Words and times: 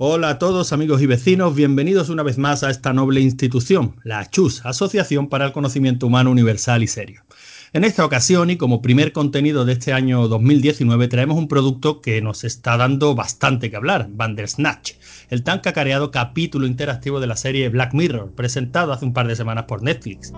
Hola 0.00 0.28
a 0.28 0.38
todos 0.38 0.72
amigos 0.72 1.02
y 1.02 1.06
vecinos, 1.06 1.56
bienvenidos 1.56 2.08
una 2.08 2.22
vez 2.22 2.38
más 2.38 2.62
a 2.62 2.70
esta 2.70 2.92
noble 2.92 3.20
institución, 3.20 3.96
la 4.04 4.30
CHUS, 4.30 4.64
Asociación 4.64 5.28
para 5.28 5.46
el 5.46 5.50
Conocimiento 5.50 6.06
Humano 6.06 6.30
Universal 6.30 6.84
y 6.84 6.86
Serio. 6.86 7.24
En 7.72 7.82
esta 7.82 8.04
ocasión 8.04 8.48
y 8.48 8.56
como 8.56 8.80
primer 8.80 9.10
contenido 9.10 9.64
de 9.64 9.72
este 9.72 9.92
año 9.92 10.28
2019 10.28 11.08
traemos 11.08 11.36
un 11.36 11.48
producto 11.48 12.00
que 12.00 12.22
nos 12.22 12.44
está 12.44 12.76
dando 12.76 13.16
bastante 13.16 13.70
que 13.70 13.76
hablar, 13.76 14.06
Bandersnatch, 14.08 14.92
el 15.30 15.42
tan 15.42 15.58
cacareado 15.58 16.12
capítulo 16.12 16.68
interactivo 16.68 17.18
de 17.18 17.26
la 17.26 17.34
serie 17.34 17.68
Black 17.68 17.92
Mirror, 17.92 18.30
presentado 18.36 18.92
hace 18.92 19.04
un 19.04 19.12
par 19.12 19.26
de 19.26 19.34
semanas 19.34 19.64
por 19.64 19.82
Netflix. 19.82 20.32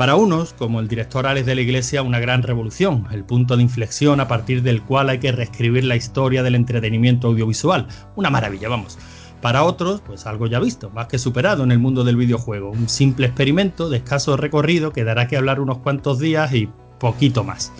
Para 0.00 0.14
unos, 0.14 0.54
como 0.54 0.80
el 0.80 0.88
director 0.88 1.26
Alex 1.26 1.44
de 1.44 1.54
la 1.54 1.60
Iglesia, 1.60 2.00
una 2.00 2.20
gran 2.20 2.42
revolución, 2.42 3.06
el 3.12 3.22
punto 3.22 3.58
de 3.58 3.62
inflexión 3.62 4.18
a 4.18 4.28
partir 4.28 4.62
del 4.62 4.80
cual 4.80 5.10
hay 5.10 5.18
que 5.18 5.30
reescribir 5.30 5.84
la 5.84 5.94
historia 5.94 6.42
del 6.42 6.54
entretenimiento 6.54 7.28
audiovisual. 7.28 7.86
Una 8.16 8.30
maravilla, 8.30 8.70
vamos. 8.70 8.98
Para 9.42 9.62
otros, 9.62 10.00
pues 10.00 10.24
algo 10.24 10.46
ya 10.46 10.58
visto, 10.58 10.88
más 10.88 11.08
que 11.08 11.18
superado 11.18 11.64
en 11.64 11.70
el 11.70 11.80
mundo 11.80 12.02
del 12.02 12.16
videojuego. 12.16 12.70
Un 12.70 12.88
simple 12.88 13.26
experimento 13.26 13.90
de 13.90 13.98
escaso 13.98 14.38
recorrido 14.38 14.90
que 14.90 15.04
dará 15.04 15.28
que 15.28 15.36
hablar 15.36 15.60
unos 15.60 15.80
cuantos 15.80 16.18
días 16.18 16.54
y 16.54 16.70
poquito 16.98 17.44
más. 17.44 17.70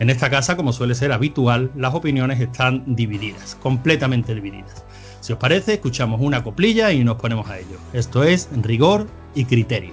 En 0.00 0.10
esta 0.10 0.30
casa, 0.30 0.56
como 0.56 0.72
suele 0.72 0.96
ser 0.96 1.12
habitual, 1.12 1.70
las 1.76 1.94
opiniones 1.94 2.40
están 2.40 2.96
divididas, 2.96 3.54
completamente 3.54 4.34
divididas. 4.34 4.84
Si 5.20 5.32
os 5.32 5.38
parece, 5.38 5.74
escuchamos 5.74 6.20
una 6.20 6.42
coplilla 6.42 6.90
y 6.90 7.04
nos 7.04 7.18
ponemos 7.18 7.48
a 7.48 7.56
ello. 7.56 7.78
Esto 7.92 8.24
es 8.24 8.48
rigor 8.64 9.06
y 9.36 9.44
criterio. 9.44 9.92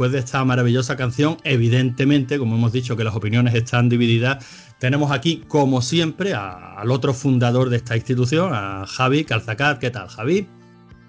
Después 0.00 0.12
de 0.12 0.20
esta 0.20 0.42
maravillosa 0.46 0.96
canción, 0.96 1.36
evidentemente, 1.44 2.38
como 2.38 2.56
hemos 2.56 2.72
dicho 2.72 2.96
que 2.96 3.04
las 3.04 3.14
opiniones 3.14 3.54
están 3.54 3.90
divididas, 3.90 4.42
tenemos 4.78 5.12
aquí, 5.12 5.44
como 5.46 5.82
siempre, 5.82 6.32
al 6.32 6.90
otro 6.90 7.12
fundador 7.12 7.68
de 7.68 7.76
esta 7.76 7.96
institución, 7.96 8.50
a 8.54 8.86
Javi 8.86 9.24
Calzacat. 9.24 9.78
¿Qué 9.78 9.90
tal, 9.90 10.08
Javi? 10.08 10.46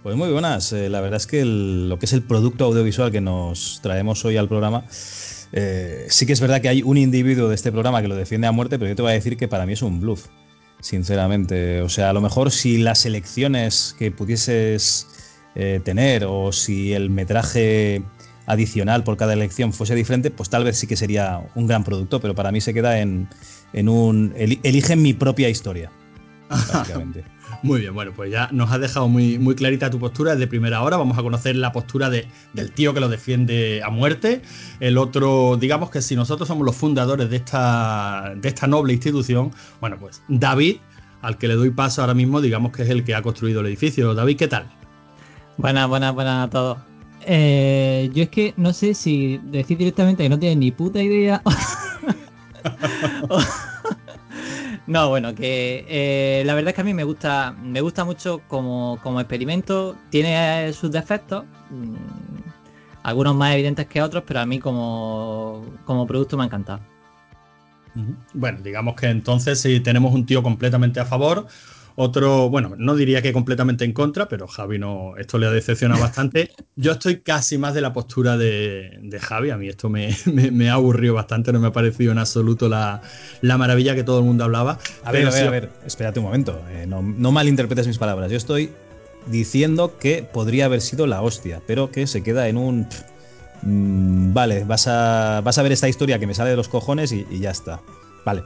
Pues 0.03 0.18
muy 0.18 0.29
buenas. 0.29 0.74
Eh, 0.74 0.90
la 0.90 1.00
verdad 1.00 1.16
es 1.16 1.25
que 1.25 1.46
lo 1.46 1.97
que 2.00 2.06
es 2.06 2.12
el 2.12 2.22
producto 2.22 2.66
audiovisual 2.66 3.13
que 3.13 3.22
nos 3.22 3.79
traemos 3.81 4.25
hoy 4.25 4.35
al 4.35 4.50
programa, 4.50 4.84
eh, 5.53 6.08
sí 6.09 6.25
que 6.25 6.34
es 6.34 6.41
verdad 6.41 6.59
que 6.59 6.68
hay 6.68 6.84
un 6.84 6.97
individuo 6.97 7.47
de 7.47 7.56
este 7.56 7.72
programa 7.72 8.02
que 8.02 8.09
lo 8.09 8.16
defiende 8.18 8.47
a 8.47 8.52
muerte, 8.52 8.78
pero 8.78 8.90
yo 8.90 8.96
te 8.97 9.03
voy 9.03 9.12
a 9.12 9.16
decir 9.16 9.38
que 9.38 9.47
para 9.47 9.66
mí 9.66 9.72
es 9.72 9.84
un 9.84 10.02
bluff, 10.02 10.25
sinceramente. 10.81 11.81
O 11.81 11.88
sea, 11.88 12.09
a 12.09 12.13
lo 12.13 12.19
mejor 12.19 12.52
si 12.52 12.78
las 12.78 13.06
elecciones 13.06 13.96
que 13.97 14.12
pudieses 14.12 15.08
eh, 15.56 15.79
tener 15.81 16.25
o 16.25 16.52
si 16.52 16.91
el 16.91 17.09
metraje 17.09 18.03
adicional 18.51 19.03
por 19.03 19.17
cada 19.17 19.34
elección 19.34 19.72
fuese 19.72 19.95
diferente, 19.95 20.29
pues 20.29 20.50
tal 20.50 20.63
vez 20.63 20.78
sí 20.78 20.88
que 20.88 20.97
sería 20.97 21.41
un 21.56 21.67
gran 21.67 21.84
producto, 21.84 22.19
pero 22.19 22.35
para 22.35 22.51
mí 22.51 22.59
se 22.59 22.73
queda 22.73 23.00
en, 23.00 23.28
un... 23.73 24.34
elige 24.35 24.95
mi 24.95 25.13
propia 25.13 25.50
historia. 25.50 25.89
muy 27.63 27.79
bien, 27.79 27.94
bueno, 27.94 28.11
pues 28.13 28.29
ya 28.29 28.50
nos 28.51 28.72
ha 28.72 28.78
dejado 28.78 29.07
muy, 29.07 29.40
muy 29.40 29.56
clarita 29.56 29.90
tu 29.90 30.00
postura 30.00 30.34
desde 30.34 30.47
primera 30.47 30.81
hora. 30.81 30.97
Vamos 30.97 31.17
a 31.17 31.22
conocer 31.22 31.56
la 31.56 31.72
postura 31.72 32.09
de, 32.09 32.28
del 32.53 32.73
tío 32.73 32.94
que 32.94 33.00
lo 33.00 33.07
defiende 33.07 33.81
a 33.85 33.90
muerte. 33.90 34.41
El 34.81 34.97
otro, 34.97 35.57
digamos 35.57 35.90
que 35.90 36.01
si 36.01 36.17
nosotros 36.17 36.50
somos 36.50 36.66
los 36.66 36.75
fundadores 36.75 37.29
de 37.29 37.38
esta, 37.38 38.34
de 38.35 38.50
esta 38.50 38.67
noble 38.67 38.91
institución, 38.91 39.51
bueno, 39.79 39.97
pues 39.97 40.22
David, 40.28 40.78
al 41.22 41.38
que 41.38 41.47
le 41.47 41.56
doy 41.56 41.69
paso 41.69 42.01
ahora 42.01 42.13
mismo, 42.13 42.41
digamos 42.41 42.73
que 42.73 42.84
es 42.84 42.90
el 42.90 43.06
que 43.06 43.16
ha 43.16 43.22
construido 43.22 43.61
el 43.61 43.67
edificio. 43.67 44.13
David, 44.13 44.38
¿qué 44.38 44.50
tal? 44.50 44.66
Buenas, 45.57 45.88
buenas, 45.88 46.13
buenas 46.13 46.47
a 46.47 46.50
todos. 46.50 46.91
Eh, 47.26 48.09
yo 48.14 48.24
es 48.24 48.30
que 48.30 48.54
no 48.58 48.74
sé 48.74 48.94
si 48.94 49.40
decir 49.44 49.78
directamente 49.78 50.24
que 50.24 50.30
no 50.30 50.40
tiene 50.40 50.56
ni 50.56 50.72
puta 50.72 51.02
idea. 51.02 51.42
no, 54.88 55.09
bueno, 55.09 55.36
que 55.36 55.86
eh, 55.88 56.44
la 56.46 56.56
verdad 56.56 56.70
es 56.70 56.76
que 56.76 56.82
a 56.82 56.84
mí 56.84 56.94
me 56.94 57.04
gusta, 57.04 57.56
me 57.64 57.82
gusta 57.82 58.06
mucho 58.06 58.42
como, 58.48 59.00
experimento. 59.20 59.96
Tiene 60.09 60.72
sus 60.74 60.92
defectos, 60.92 61.46
mm, 61.70 61.96
algunos 63.04 63.36
más 63.36 63.53
evidentes 63.53 63.88
que 63.88 64.02
otros, 64.02 64.24
pero 64.26 64.40
a 64.40 64.46
mí 64.46 64.59
como, 64.59 65.64
como 65.86 66.08
producto 66.08 66.38
me 66.38 66.44
ha 66.44 66.46
encantado. 66.48 66.82
Bueno, 68.34 68.59
digamos 68.62 68.96
que 68.96 69.08
entonces 69.08 69.59
si 69.59 69.82
tenemos 69.82 70.14
un 70.14 70.26
tío 70.26 70.42
completamente 70.42 71.00
a 71.00 71.06
favor, 71.06 71.48
otro, 72.01 72.50
bueno, 72.50 72.73
no 72.78 72.95
diría 72.95 73.22
que 73.22 73.31
completamente 73.31 73.85
en 73.85 73.94
contra, 73.94 74.28
pero 74.28 74.47
Javi 74.47 74.79
no, 74.79 75.16
esto 75.17 75.38
le 75.38 75.47
ha 75.47 75.51
decepcionado 75.51 76.01
bastante. 76.01 76.51
Yo 76.75 76.94
estoy 76.94 77.22
casi 77.22 77.57
más 77.57 77.73
de 77.73 77.81
la 77.81 77.94
postura 77.94 78.38
de, 78.38 79.17
Javi, 79.19 79.51
a 79.51 79.57
mí 79.57 79.67
esto 79.67 79.89
me, 79.89 80.69
ha 80.69 80.73
aburrido 80.73 81.13
bastante, 81.13 81.53
no 81.53 81.59
me 81.59 81.67
ha 81.67 81.72
parecido 81.72 82.11
en 82.11 82.17
absoluto 82.17 82.69
la, 82.69 83.01
maravilla 83.41 83.95
que 83.95 84.03
todo 84.03 84.19
el 84.19 84.25
mundo 84.25 84.44
hablaba. 84.44 84.79
A 85.03 85.11
ver, 85.11 85.28
a 85.28 85.31
ver, 85.31 85.47
a 85.47 85.51
ver, 85.51 85.69
espérate 85.85 86.19
un 86.19 86.25
momento, 86.25 86.61
eh, 86.72 86.85
no, 86.88 87.01
no 87.01 87.31
malinterpretes 87.31 87.88
mis 87.88 87.97
palabras, 87.97 88.31
yo 88.31 88.38
estoy 88.38 88.72
diciendo 89.28 89.97
que 90.00 90.23
podría 90.23 90.66
haber 90.66 90.81
sido 90.81 91.06
la 91.06 91.22
hostia, 91.22 91.61
pero 91.67 91.91
que 91.91 92.07
se 92.07 92.23
queda 92.23 92.47
en 92.47 92.57
un... 92.57 92.88
Mm, 93.61 94.34
vale, 94.34 94.63
vas 94.63 94.88
a, 94.88 95.41
vas 95.44 95.57
a 95.59 95.61
ver 95.61 95.72
esta 95.72 95.88
historia 95.88 96.17
que 96.17 96.25
me 96.25 96.34
sale 96.34 96.50
de 96.50 96.56
los 96.56 96.67
cojones 96.67 97.11
y 97.11 97.40
ya 97.40 97.51
está. 97.51 97.79
Vale, 98.25 98.44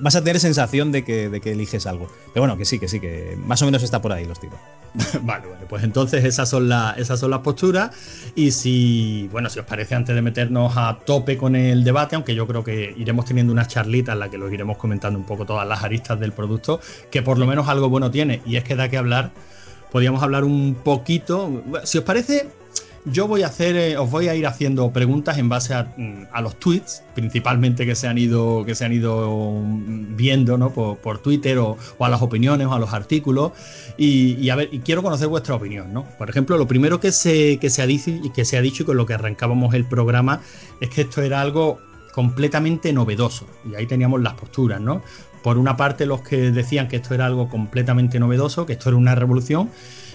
vas 0.00 0.16
a 0.16 0.20
tener 0.22 0.40
sensación 0.40 0.92
de 0.92 1.04
que, 1.04 1.28
de 1.28 1.40
que 1.40 1.52
eliges 1.52 1.86
algo. 1.86 2.08
Pero 2.32 2.42
bueno, 2.42 2.56
que 2.56 2.64
sí, 2.64 2.78
que 2.78 2.88
sí, 2.88 3.00
que 3.00 3.38
más 3.44 3.62
o 3.62 3.64
menos 3.64 3.82
está 3.82 4.02
por 4.02 4.12
ahí 4.12 4.24
los 4.24 4.38
tiros. 4.40 4.58
vale, 5.22 5.46
vale, 5.46 5.66
pues 5.68 5.84
entonces 5.84 6.24
esas 6.24 6.48
son, 6.48 6.68
las, 6.68 6.98
esas 6.98 7.20
son 7.20 7.30
las 7.30 7.40
posturas. 7.40 7.90
Y 8.34 8.50
si, 8.50 9.28
bueno, 9.32 9.48
si 9.48 9.58
os 9.58 9.66
parece, 9.66 9.94
antes 9.94 10.14
de 10.14 10.22
meternos 10.22 10.74
a 10.76 10.98
tope 11.04 11.36
con 11.36 11.56
el 11.56 11.84
debate, 11.84 12.16
aunque 12.16 12.34
yo 12.34 12.46
creo 12.46 12.64
que 12.64 12.94
iremos 12.96 13.24
teniendo 13.24 13.52
una 13.52 13.66
charlita 13.66 14.12
en 14.12 14.20
la 14.20 14.30
que 14.30 14.38
los 14.38 14.52
iremos 14.52 14.76
comentando 14.76 15.18
un 15.18 15.24
poco 15.24 15.44
todas 15.44 15.66
las 15.66 15.82
aristas 15.82 16.20
del 16.20 16.32
producto, 16.32 16.80
que 17.10 17.22
por 17.22 17.38
lo 17.38 17.46
menos 17.46 17.68
algo 17.68 17.88
bueno 17.88 18.10
tiene, 18.10 18.42
y 18.46 18.56
es 18.56 18.64
que 18.64 18.76
da 18.76 18.88
que 18.88 18.98
hablar, 18.98 19.32
podríamos 19.90 20.22
hablar 20.22 20.44
un 20.44 20.76
poquito. 20.82 21.62
Si 21.84 21.98
os 21.98 22.04
parece, 22.04 22.48
yo 23.04 23.28
voy 23.28 23.42
a 23.42 23.46
hacer, 23.46 23.76
eh, 23.76 23.96
os 23.96 24.10
voy 24.10 24.28
a 24.28 24.34
ir 24.34 24.46
haciendo 24.46 24.92
preguntas 24.92 25.38
en 25.38 25.48
base 25.48 25.74
a, 25.74 25.92
mm, 25.96 26.42
los 26.42 26.58
tweets, 26.58 27.02
principalmente 27.14 27.86
que 27.86 27.94
se 27.94 28.08
han 28.08 28.18
ido, 28.18 28.64
que 28.64 28.74
se 28.74 28.84
han 28.84 28.92
ido 28.92 29.60
mm, 29.62 30.16
viendo 30.16 30.58
¿no? 30.58 30.72
por, 30.72 31.18
Twitter 31.18 31.58
o, 31.58 31.76
a 32.00 32.08
las 32.08 32.22
opiniones 32.22 32.66
o 32.66 32.72
a 32.72 32.78
los 32.78 32.92
artículos. 32.92 33.52
Y, 33.96 34.48
a 34.50 34.56
ver, 34.56 34.68
y 34.72 34.80
quiero 34.80 35.02
conocer 35.02 35.28
vuestra 35.28 35.54
opinión, 35.56 35.92
¿no? 35.92 36.04
Por 36.18 36.30
ejemplo, 36.30 36.56
lo 36.56 36.68
primero 36.68 37.00
que 37.00 37.10
se, 37.10 37.58
que 37.58 37.68
se 37.68 37.82
ha 37.82 37.86
dicho 37.86 38.12
que 38.32 38.44
se 38.44 38.56
ha 38.56 38.60
dicho 38.60 38.84
y 38.84 38.86
con 38.86 38.96
lo 38.96 39.06
que 39.06 39.14
arrancábamos 39.14 39.74
el 39.74 39.84
programa 39.84 40.40
es 40.80 40.88
que 40.90 41.00
esto 41.00 41.20
era 41.22 41.40
algo 41.40 41.80
completamente 42.12 42.92
novedoso. 42.92 43.46
Y 43.68 43.74
ahí 43.74 43.86
teníamos 43.86 44.20
las 44.20 44.34
posturas, 44.34 44.80
¿no? 44.80 45.02
Por 45.42 45.58
una 45.58 45.76
parte, 45.76 46.06
los 46.06 46.20
que 46.22 46.50
decían 46.50 46.88
que 46.88 46.96
esto 46.96 47.14
era 47.14 47.26
algo 47.26 47.48
completamente 47.48 48.18
novedoso, 48.18 48.66
que 48.66 48.74
esto 48.74 48.88
era 48.88 48.98
una 48.98 49.14
revolución, 49.14 49.70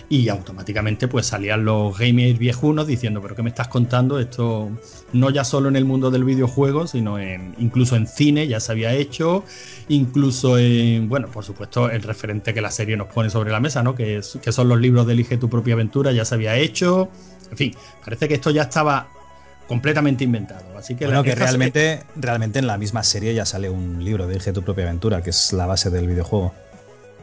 y 0.09 0.29
automáticamente 0.29 1.07
pues 1.07 1.27
salían 1.27 1.65
los 1.65 1.97
gamers 1.97 2.37
viejunos 2.37 2.87
diciendo, 2.87 3.21
pero 3.21 3.35
¿qué 3.35 3.43
me 3.43 3.49
estás 3.49 3.67
contando? 3.67 4.19
Esto 4.19 4.69
no 5.13 5.29
ya 5.29 5.43
solo 5.43 5.69
en 5.69 5.75
el 5.75 5.85
mundo 5.85 6.11
del 6.11 6.23
videojuego, 6.23 6.87
sino 6.87 7.19
en, 7.19 7.55
incluso 7.57 7.95
en 7.95 8.07
cine 8.07 8.47
ya 8.47 8.59
se 8.59 8.71
había 8.71 8.93
hecho, 8.93 9.43
incluso 9.87 10.57
en, 10.57 11.09
bueno, 11.09 11.29
por 11.29 11.43
supuesto, 11.43 11.89
el 11.89 12.03
referente 12.03 12.53
que 12.53 12.61
la 12.61 12.71
serie 12.71 12.97
nos 12.97 13.07
pone 13.07 13.29
sobre 13.29 13.51
la 13.51 13.59
mesa, 13.59 13.83
¿no? 13.83 13.95
Que, 13.95 14.21
que 14.41 14.51
son 14.51 14.69
los 14.69 14.79
libros 14.79 15.07
de 15.07 15.13
Elige 15.13 15.37
tu 15.37 15.49
propia 15.49 15.73
aventura, 15.73 16.11
ya 16.11 16.25
se 16.25 16.35
había 16.35 16.55
hecho. 16.55 17.09
En 17.49 17.57
fin, 17.57 17.75
parece 18.03 18.27
que 18.27 18.35
esto 18.35 18.51
ya 18.51 18.63
estaba 18.63 19.09
completamente 19.67 20.23
inventado. 20.23 20.77
Así 20.77 20.95
que, 20.95 21.05
bueno, 21.05 21.23
que 21.23 21.35
realmente, 21.35 22.03
realmente 22.15 22.59
en 22.59 22.67
la 22.67 22.77
misma 22.77 23.03
serie 23.03 23.33
ya 23.33 23.45
sale 23.45 23.69
un 23.69 24.03
libro 24.03 24.27
de 24.27 24.33
Elige 24.33 24.53
tu 24.53 24.63
propia 24.63 24.85
aventura, 24.85 25.21
que 25.21 25.29
es 25.29 25.53
la 25.53 25.65
base 25.65 25.89
del 25.89 26.07
videojuego. 26.07 26.53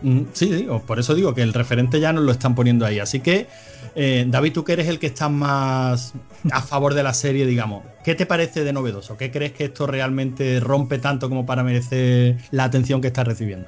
Mm, 0.02 0.22
sí, 0.32 0.66
por 0.86 0.98
eso 0.98 1.14
digo 1.14 1.34
que 1.34 1.42
el 1.42 1.52
referente 1.52 2.00
ya 2.00 2.12
nos 2.12 2.24
lo 2.24 2.32
están 2.32 2.54
poniendo 2.54 2.86
ahí. 2.86 2.98
Así 2.98 3.20
que, 3.20 3.46
eh, 3.94 4.24
David, 4.28 4.52
tú 4.52 4.64
que 4.64 4.72
eres 4.72 4.88
el 4.88 4.98
que 4.98 5.06
está 5.06 5.28
más 5.28 6.14
a 6.50 6.62
favor 6.62 6.94
de 6.94 7.02
la 7.02 7.14
serie, 7.14 7.46
digamos, 7.46 7.84
¿qué 8.04 8.14
te 8.14 8.26
parece 8.26 8.64
de 8.64 8.72
novedoso? 8.72 9.16
¿Qué 9.16 9.30
crees 9.30 9.52
que 9.52 9.64
esto 9.64 9.86
realmente 9.86 10.60
rompe 10.60 10.98
tanto 10.98 11.28
como 11.28 11.44
para 11.46 11.62
merecer 11.62 12.38
la 12.50 12.64
atención 12.64 13.00
que 13.00 13.08
está 13.08 13.24
recibiendo? 13.24 13.66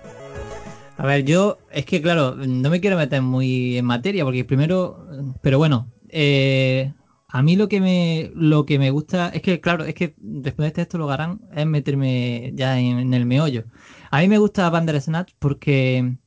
A 0.96 1.06
ver, 1.06 1.24
yo 1.24 1.58
es 1.70 1.84
que 1.84 2.00
claro, 2.02 2.36
no 2.36 2.70
me 2.70 2.80
quiero 2.80 2.96
meter 2.96 3.22
muy 3.22 3.78
en 3.78 3.84
materia 3.84 4.24
porque 4.24 4.44
primero, 4.44 5.06
pero 5.40 5.58
bueno, 5.58 5.90
eh, 6.08 6.92
a 7.28 7.42
mí 7.42 7.56
lo 7.56 7.68
que 7.68 7.80
me 7.80 8.30
lo 8.34 8.66
que 8.66 8.78
me 8.78 8.90
gusta 8.90 9.30
es 9.30 9.40
que 9.42 9.60
claro, 9.60 9.84
es 9.84 9.94
que 9.94 10.14
después 10.18 10.64
de 10.64 10.68
este 10.68 10.82
esto 10.82 10.98
lo 10.98 11.10
harán 11.10 11.40
es 11.54 11.66
meterme 11.66 12.52
ya 12.54 12.78
en, 12.78 13.14
el 13.14 13.26
meollo. 13.26 13.64
A 14.10 14.20
mí 14.20 14.28
me 14.28 14.38
gusta 14.38 14.68
Bandersnatch 14.68 15.32
porque 15.38 16.18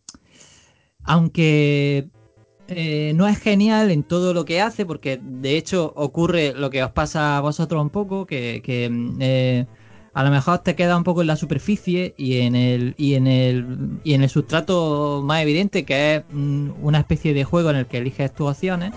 aunque 1.05 2.09
eh, 2.67 3.13
no 3.15 3.27
es 3.27 3.37
genial 3.39 3.91
en 3.91 4.03
todo 4.03 4.33
lo 4.33 4.43
que 4.45 4.61
hace, 4.61 4.85
porque 4.85 5.19
de 5.21 5.57
hecho 5.57 5.93
ocurre 5.95 6.53
lo 6.55 6.69
que 6.69 6.83
os 6.83 6.91
pasa 6.91 7.37
a 7.37 7.41
vosotros 7.41 7.81
un 7.81 7.91
poco, 7.91 8.25
que, 8.25 8.61
eh, 9.19 9.65
a 10.13 10.23
lo 10.23 10.31
mejor 10.31 10.59
te 10.59 10.75
queda 10.75 10.97
un 10.97 11.03
poco 11.03 11.21
en 11.21 11.27
la 11.27 11.35
superficie 11.35 12.15
y 12.17 12.39
en 12.39 12.55
el 12.55 12.95
y 12.97 13.15
en 13.15 13.27
el 13.27 13.99
y 14.03 14.13
en 14.13 14.23
el 14.23 14.29
sustrato 14.29 15.21
más 15.23 15.41
evidente, 15.41 15.85
que 15.85 16.15
es 16.15 16.23
mm, 16.31 16.71
una 16.81 16.99
especie 16.99 17.33
de 17.33 17.43
juego 17.43 17.69
en 17.69 17.75
el 17.75 17.85
que 17.85 17.97
eliges 17.97 18.33
tus 18.33 18.49
opciones. 18.49 18.93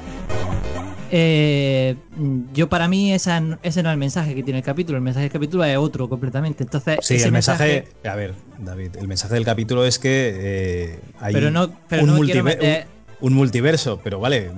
Eh, 1.11 1.97
yo 2.53 2.69
para 2.69 2.89
mí 2.89 3.13
esa, 3.13 3.39
ese 3.63 3.83
no 3.83 3.89
es 3.89 3.93
el 3.93 3.99
mensaje 3.99 4.35
que 4.35 4.43
tiene 4.43 4.59
el 4.59 4.65
capítulo, 4.65 4.99
el 4.99 5.03
mensaje 5.03 5.25
del 5.25 5.33
capítulo 5.33 5.65
es 5.65 5.77
otro 5.77 6.09
completamente. 6.09 6.65
Entonces, 6.65 6.99
sí, 7.03 7.17
el 7.17 7.33
mensaje, 7.33 7.89
a 8.05 8.15
ver, 8.15 8.35
David, 8.59 8.97
el 8.97 9.09
mensaje 9.09 9.35
del 9.35 9.45
capítulo 9.45 9.85
es 9.85 9.99
que 9.99 10.35
eh, 10.35 11.01
hay 11.21 11.33
pero 11.33 11.51
no, 11.51 11.71
pero 11.89 12.03
un, 12.05 12.11
un, 12.11 13.35
multiverso, 13.35 14.01
pero 14.03 14.21
vale. 14.21 14.51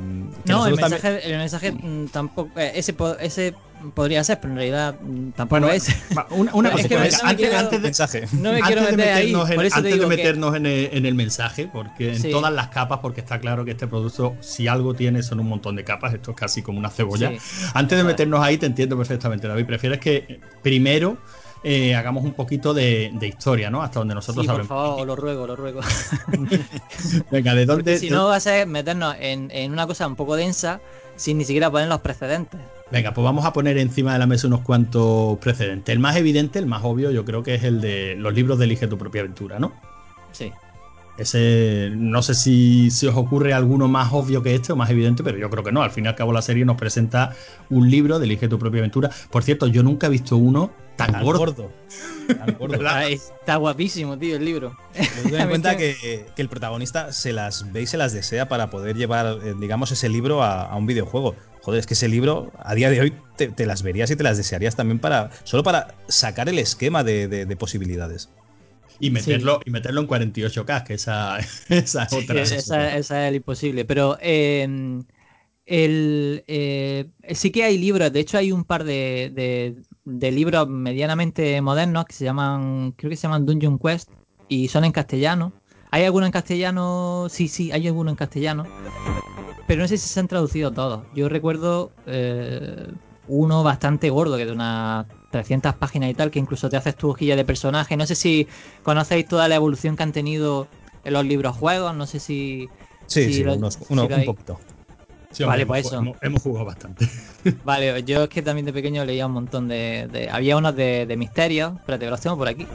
No, 0.44 0.66
el 0.66 0.76
mensaje, 0.76 1.30
el 1.30 1.38
mensaje 1.38 1.72
mm, 1.72 2.08
tampoco, 2.08 2.58
eh, 2.58 2.72
ese, 2.74 2.94
ese 3.20 3.54
podría 3.94 4.22
ser, 4.24 4.40
pero 4.40 4.52
en 4.52 4.56
realidad 4.56 4.96
mm, 5.00 5.30
tampoco 5.30 5.68
es. 5.68 5.88
Una, 6.30 6.70
cosa, 6.70 6.88
antes, 7.58 7.80
mensaje. 7.80 8.26
No 8.32 8.52
me 8.52 8.60
quiero 8.60 8.82
meter 8.82 9.12
ahí, 9.12 9.34
antes 9.34 9.98
de 9.98 10.06
meternos 10.06 10.54
en, 10.56 10.66
el, 10.66 11.14
mensaje, 11.14 11.68
porque 11.72 12.14
en 12.14 12.30
todas 12.30 12.52
las 12.52 12.68
capas, 12.68 13.00
porque 13.00 13.20
está 13.20 13.40
claro 13.40 13.64
que 13.64 13.72
este 13.72 13.86
producto, 13.86 14.36
si 14.40 14.68
algo 14.68 14.94
tiene, 14.94 15.22
son 15.22 15.40
un 15.40 15.48
montón 15.48 15.76
de 15.76 15.84
capas, 15.84 16.14
esto 16.14 16.32
es 16.32 16.36
casi 16.36 16.62
como 16.62 16.78
una 16.78 16.90
cebolla. 16.90 17.32
Antes 17.74 17.98
de 17.98 18.04
meternos 18.04 18.40
ahí, 18.40 18.58
te 18.58 18.66
entiendo 18.66 18.96
perfectamente, 18.96 19.48
David. 19.48 19.66
Prefieres 19.66 19.98
que 19.98 20.40
primero 20.62 21.18
eh, 21.62 21.94
hagamos 21.94 22.24
un 22.24 22.32
poquito 22.32 22.72
de, 22.72 23.12
historia, 23.22 23.70
¿no? 23.70 23.82
Hasta 23.82 23.98
donde 23.98 24.14
nosotros 24.14 24.46
sí, 24.46 24.52
Por 24.52 24.66
favor, 24.66 25.06
lo 25.06 25.16
ruego, 25.16 25.46
lo 25.46 25.56
ruego. 25.56 25.80
Venga, 27.30 27.54
¿de 27.54 27.66
dónde? 27.66 27.98
si 27.98 28.10
no, 28.10 28.26
va 28.26 28.36
a 28.36 28.40
ser 28.40 28.66
meternos 28.66 29.14
en, 29.20 29.50
en 29.50 29.72
una 29.72 29.86
cosa 29.86 30.06
un 30.06 30.16
poco 30.16 30.36
densa 30.36 30.80
sin 31.16 31.36
ni 31.36 31.44
siquiera 31.44 31.70
poner 31.70 31.88
los 31.88 32.00
precedentes. 32.00 32.60
Venga, 32.90 33.14
pues 33.14 33.24
vamos 33.24 33.44
a 33.44 33.52
poner 33.52 33.78
encima 33.78 34.12
de 34.12 34.18
la 34.18 34.26
mesa 34.26 34.46
unos 34.46 34.60
cuantos 34.60 35.38
precedentes. 35.38 35.92
El 35.92 36.00
más 36.00 36.16
evidente, 36.16 36.58
el 36.58 36.66
más 36.66 36.82
obvio, 36.84 37.10
yo 37.10 37.24
creo 37.24 37.42
que 37.42 37.54
es 37.54 37.64
el 37.64 37.80
de 37.80 38.16
los 38.16 38.34
libros 38.34 38.58
de 38.58 38.64
Elige 38.64 38.88
tu 38.88 38.98
propia 38.98 39.20
aventura, 39.20 39.58
¿no? 39.58 39.72
Sí. 40.32 40.52
Ese, 41.18 41.90
no 41.94 42.22
sé 42.22 42.34
si, 42.34 42.90
si 42.90 43.06
os 43.06 43.14
ocurre 43.14 43.52
alguno 43.52 43.88
más 43.88 44.12
obvio 44.12 44.42
que 44.42 44.54
este 44.54 44.72
o 44.72 44.76
más 44.76 44.90
evidente, 44.90 45.22
pero 45.22 45.38
yo 45.38 45.50
creo 45.50 45.62
que 45.62 45.70
no. 45.70 45.82
Al 45.82 45.90
fin 45.90 46.06
y 46.06 46.08
al 46.08 46.14
cabo 46.14 46.32
la 46.32 46.42
serie 46.42 46.64
nos 46.64 46.76
presenta 46.76 47.34
un 47.68 47.90
libro 47.90 48.18
de 48.18 48.24
Elige 48.24 48.48
tu 48.48 48.58
propia 48.58 48.78
aventura. 48.78 49.10
Por 49.30 49.42
cierto, 49.42 49.66
yo 49.66 49.82
nunca 49.82 50.06
he 50.06 50.10
visto 50.10 50.36
uno 50.36 50.72
tan, 50.96 51.22
gordo. 51.22 51.70
Ah, 52.86 53.04
está 53.08 53.56
guapísimo, 53.56 54.18
tío, 54.18 54.36
el 54.36 54.44
libro. 54.44 54.76
Ten 55.24 55.34
en 55.34 55.48
cuenta 55.48 55.76
que, 55.76 56.26
el 56.36 56.48
protagonista 56.48 57.12
se 57.12 57.32
las 57.32 57.70
ve 57.72 57.82
y 57.82 57.86
se 57.86 57.96
las 57.96 58.12
desea 58.12 58.48
para 58.48 58.70
poder 58.70 58.96
llevar, 58.96 59.38
eh, 59.42 59.54
digamos, 59.58 59.92
ese 59.92 60.08
libro 60.08 60.42
a, 60.42 60.74
un 60.76 60.86
videojuego. 60.86 61.34
Joder, 61.62 61.80
es 61.80 61.86
que 61.86 61.94
ese 61.94 62.08
libro 62.08 62.52
a 62.58 62.74
día 62.74 62.90
de 62.90 63.00
hoy 63.00 63.12
te, 63.36 63.66
las 63.66 63.82
verías 63.82 64.10
y 64.10 64.16
te 64.16 64.22
las 64.22 64.36
desearías 64.36 64.76
también 64.76 64.98
para. 64.98 65.30
solo 65.44 65.62
para 65.62 65.94
sacar 66.08 66.48
el 66.48 66.58
esquema 66.58 67.04
de, 67.04 67.56
posibilidades. 67.58 68.30
Y 68.98 69.10
meterlo, 69.10 69.60
y 69.64 69.70
meterlo 69.70 70.02
en 70.02 70.08
48K, 70.08 70.84
que 70.84 70.94
esa, 70.94 71.38
esa 71.68 72.02
es 72.04 72.12
otra. 72.12 72.42
esa, 72.42 72.96
es 72.96 73.10
el 73.10 73.36
imposible. 73.36 73.84
Pero 73.84 74.18
em, 74.20 75.04
el, 75.66 76.44
eh, 76.46 77.08
sí 77.30 77.50
que 77.50 77.64
hay 77.64 77.78
libros, 77.78 78.12
de 78.12 78.20
hecho 78.20 78.38
hay 78.38 78.52
un 78.52 78.64
par 78.64 78.84
de, 78.84 79.76
de 80.04 80.30
libros 80.30 80.68
medianamente 80.68 81.60
modernos 81.60 82.06
que 82.06 82.14
se 82.14 82.24
llaman, 82.24 82.92
creo 82.92 83.10
que 83.10 83.16
se 83.16 83.22
llaman 83.22 83.46
Dungeon 83.46 83.78
Quest 83.78 84.10
y 84.48 84.68
son 84.68 84.84
en 84.84 84.92
castellano. 84.92 85.52
¿Hay 85.90 86.04
alguno 86.04 86.26
en 86.26 86.32
castellano? 86.32 87.26
Sí, 87.30 87.48
sí, 87.48 87.72
hay 87.72 87.86
alguno 87.86 88.10
en 88.10 88.16
castellano. 88.16 88.64
Pero 89.70 89.82
no 89.82 89.88
sé 89.88 89.98
si 89.98 90.08
se 90.08 90.18
han 90.18 90.26
traducido 90.26 90.72
todos. 90.72 91.04
Yo 91.14 91.28
recuerdo 91.28 91.92
eh, 92.04 92.88
uno 93.28 93.62
bastante 93.62 94.10
gordo, 94.10 94.36
que 94.36 94.44
de 94.44 94.50
unas 94.50 95.06
300 95.30 95.76
páginas 95.76 96.10
y 96.10 96.14
tal, 96.14 96.32
que 96.32 96.40
incluso 96.40 96.68
te 96.68 96.76
haces 96.76 96.96
tu 96.96 97.10
hojilla 97.10 97.36
de 97.36 97.44
personaje. 97.44 97.96
No 97.96 98.04
sé 98.04 98.16
si 98.16 98.48
conocéis 98.82 99.28
toda 99.28 99.46
la 99.46 99.54
evolución 99.54 99.94
que 99.94 100.02
han 100.02 100.10
tenido 100.10 100.66
en 101.04 101.12
los 101.12 101.24
libros 101.24 101.56
juegos. 101.56 101.94
No 101.94 102.08
sé 102.08 102.18
si. 102.18 102.68
Sí, 103.06 103.32
sí, 103.32 103.44
un 103.44 104.24
poquito 104.24 104.58
vale, 105.46 105.66
pues 105.66 105.86
eso. 105.86 106.02
Hemos, 106.20 106.42
jugado 106.42 106.66
bastante. 106.66 107.08
Vale, 107.64 108.02
yo 108.02 108.24
es 108.24 108.28
que 108.28 108.42
también 108.42 108.66
de 108.66 108.72
pequeño 108.72 109.04
leía 109.04 109.26
un 109.26 109.32
montón 109.32 109.68
de. 109.68 110.28
había 110.32 110.56
unos 110.56 110.74
de, 110.74 111.06
de 111.06 111.16
misterios. 111.16 111.74
Espérate, 111.76 112.10
los 112.10 112.20
tengo 112.20 112.36
por 112.36 112.48
aquí. 112.48 112.66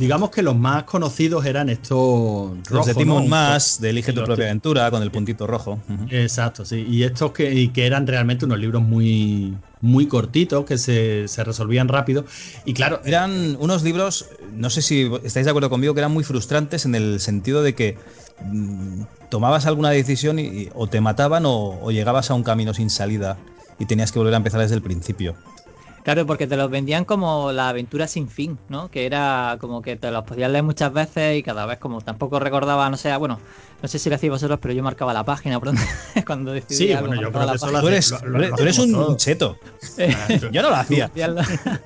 Digamos 0.00 0.30
que 0.30 0.42
los 0.42 0.56
más 0.56 0.84
conocidos 0.84 1.44
eran 1.44 1.68
estos 1.68 2.52
Los 2.70 2.86
de 2.86 2.94
Timon 2.94 3.28
más, 3.28 3.80
de 3.80 3.90
Elige 3.90 4.14
tu 4.14 4.24
propia 4.24 4.46
aventura, 4.46 4.90
con 4.90 5.02
el 5.02 5.10
puntito 5.10 5.46
rojo. 5.46 5.78
Exacto, 6.08 6.64
sí. 6.64 6.86
Y 6.88 7.02
estos 7.02 7.32
que, 7.32 7.70
que 7.72 7.86
eran 7.86 8.06
realmente 8.06 8.46
unos 8.46 8.58
libros 8.58 8.82
muy, 8.82 9.54
muy 9.82 10.06
cortitos, 10.06 10.64
que 10.64 10.78
se, 10.78 11.28
se, 11.28 11.44
resolvían 11.44 11.88
rápido. 11.88 12.24
Y 12.64 12.72
claro. 12.72 13.02
Eran 13.04 13.56
unos 13.60 13.82
libros, 13.82 14.30
no 14.54 14.70
sé 14.70 14.80
si 14.80 15.10
estáis 15.22 15.44
de 15.44 15.50
acuerdo 15.50 15.68
conmigo, 15.68 15.92
que 15.92 16.00
eran 16.00 16.12
muy 16.12 16.24
frustrantes 16.24 16.86
en 16.86 16.94
el 16.94 17.20
sentido 17.20 17.62
de 17.62 17.74
que 17.74 17.98
mm, 18.42 19.02
tomabas 19.28 19.66
alguna 19.66 19.90
decisión 19.90 20.38
y, 20.38 20.70
o 20.74 20.86
te 20.86 21.02
mataban 21.02 21.44
o 21.46 21.90
llegabas 21.90 22.30
a 22.30 22.34
un 22.34 22.42
camino 22.42 22.72
sin 22.72 22.88
salida 22.88 23.36
y 23.78 23.86
tenías 23.86 24.12
que 24.12 24.18
volver 24.18 24.34
a 24.34 24.38
empezar 24.38 24.60
desde 24.60 24.76
el 24.76 24.82
principio. 24.82 25.34
Claro, 26.02 26.24
porque 26.24 26.46
te 26.46 26.56
los 26.56 26.70
vendían 26.70 27.04
como 27.04 27.52
la 27.52 27.68
aventura 27.68 28.08
sin 28.08 28.28
fin, 28.30 28.64
¿no? 28.68 28.90
Que 28.90 29.04
era 29.04 29.58
como 29.60 29.82
que 29.82 29.96
te 29.96 30.10
los 30.10 30.24
podías 30.24 30.50
leer 30.50 30.64
muchas 30.64 30.92
veces 30.94 31.36
y 31.38 31.42
cada 31.42 31.66
vez 31.66 31.78
como 31.78 32.00
tampoco 32.00 32.38
recordaba, 32.40 32.88
no 32.88 32.96
sé, 32.96 33.14
bueno, 33.18 33.42
no 33.82 33.88
sé 33.88 33.98
si 33.98 34.10
lo 34.10 34.16
hacéis 34.16 34.30
vosotros, 34.30 34.58
pero 34.60 34.74
yo 34.74 34.82
marcaba 34.82 35.12
la 35.12 35.24
página 35.24 35.58
por 35.58 35.72
cuando 36.26 36.52
decidía. 36.52 36.98
Sí, 36.98 37.06
bueno, 37.06 37.20
yo 37.20 37.32
creo 37.32 37.48
que 37.48 37.56
eso 37.56 37.80
tú 37.80 37.88
eres, 37.88 38.14
tú 38.56 38.62
eres 38.62 38.78
un 38.78 39.16
cheto. 39.16 39.58
yo 40.52 40.62
no 40.62 40.70
lo 40.70 40.76
hacía. 40.76 41.10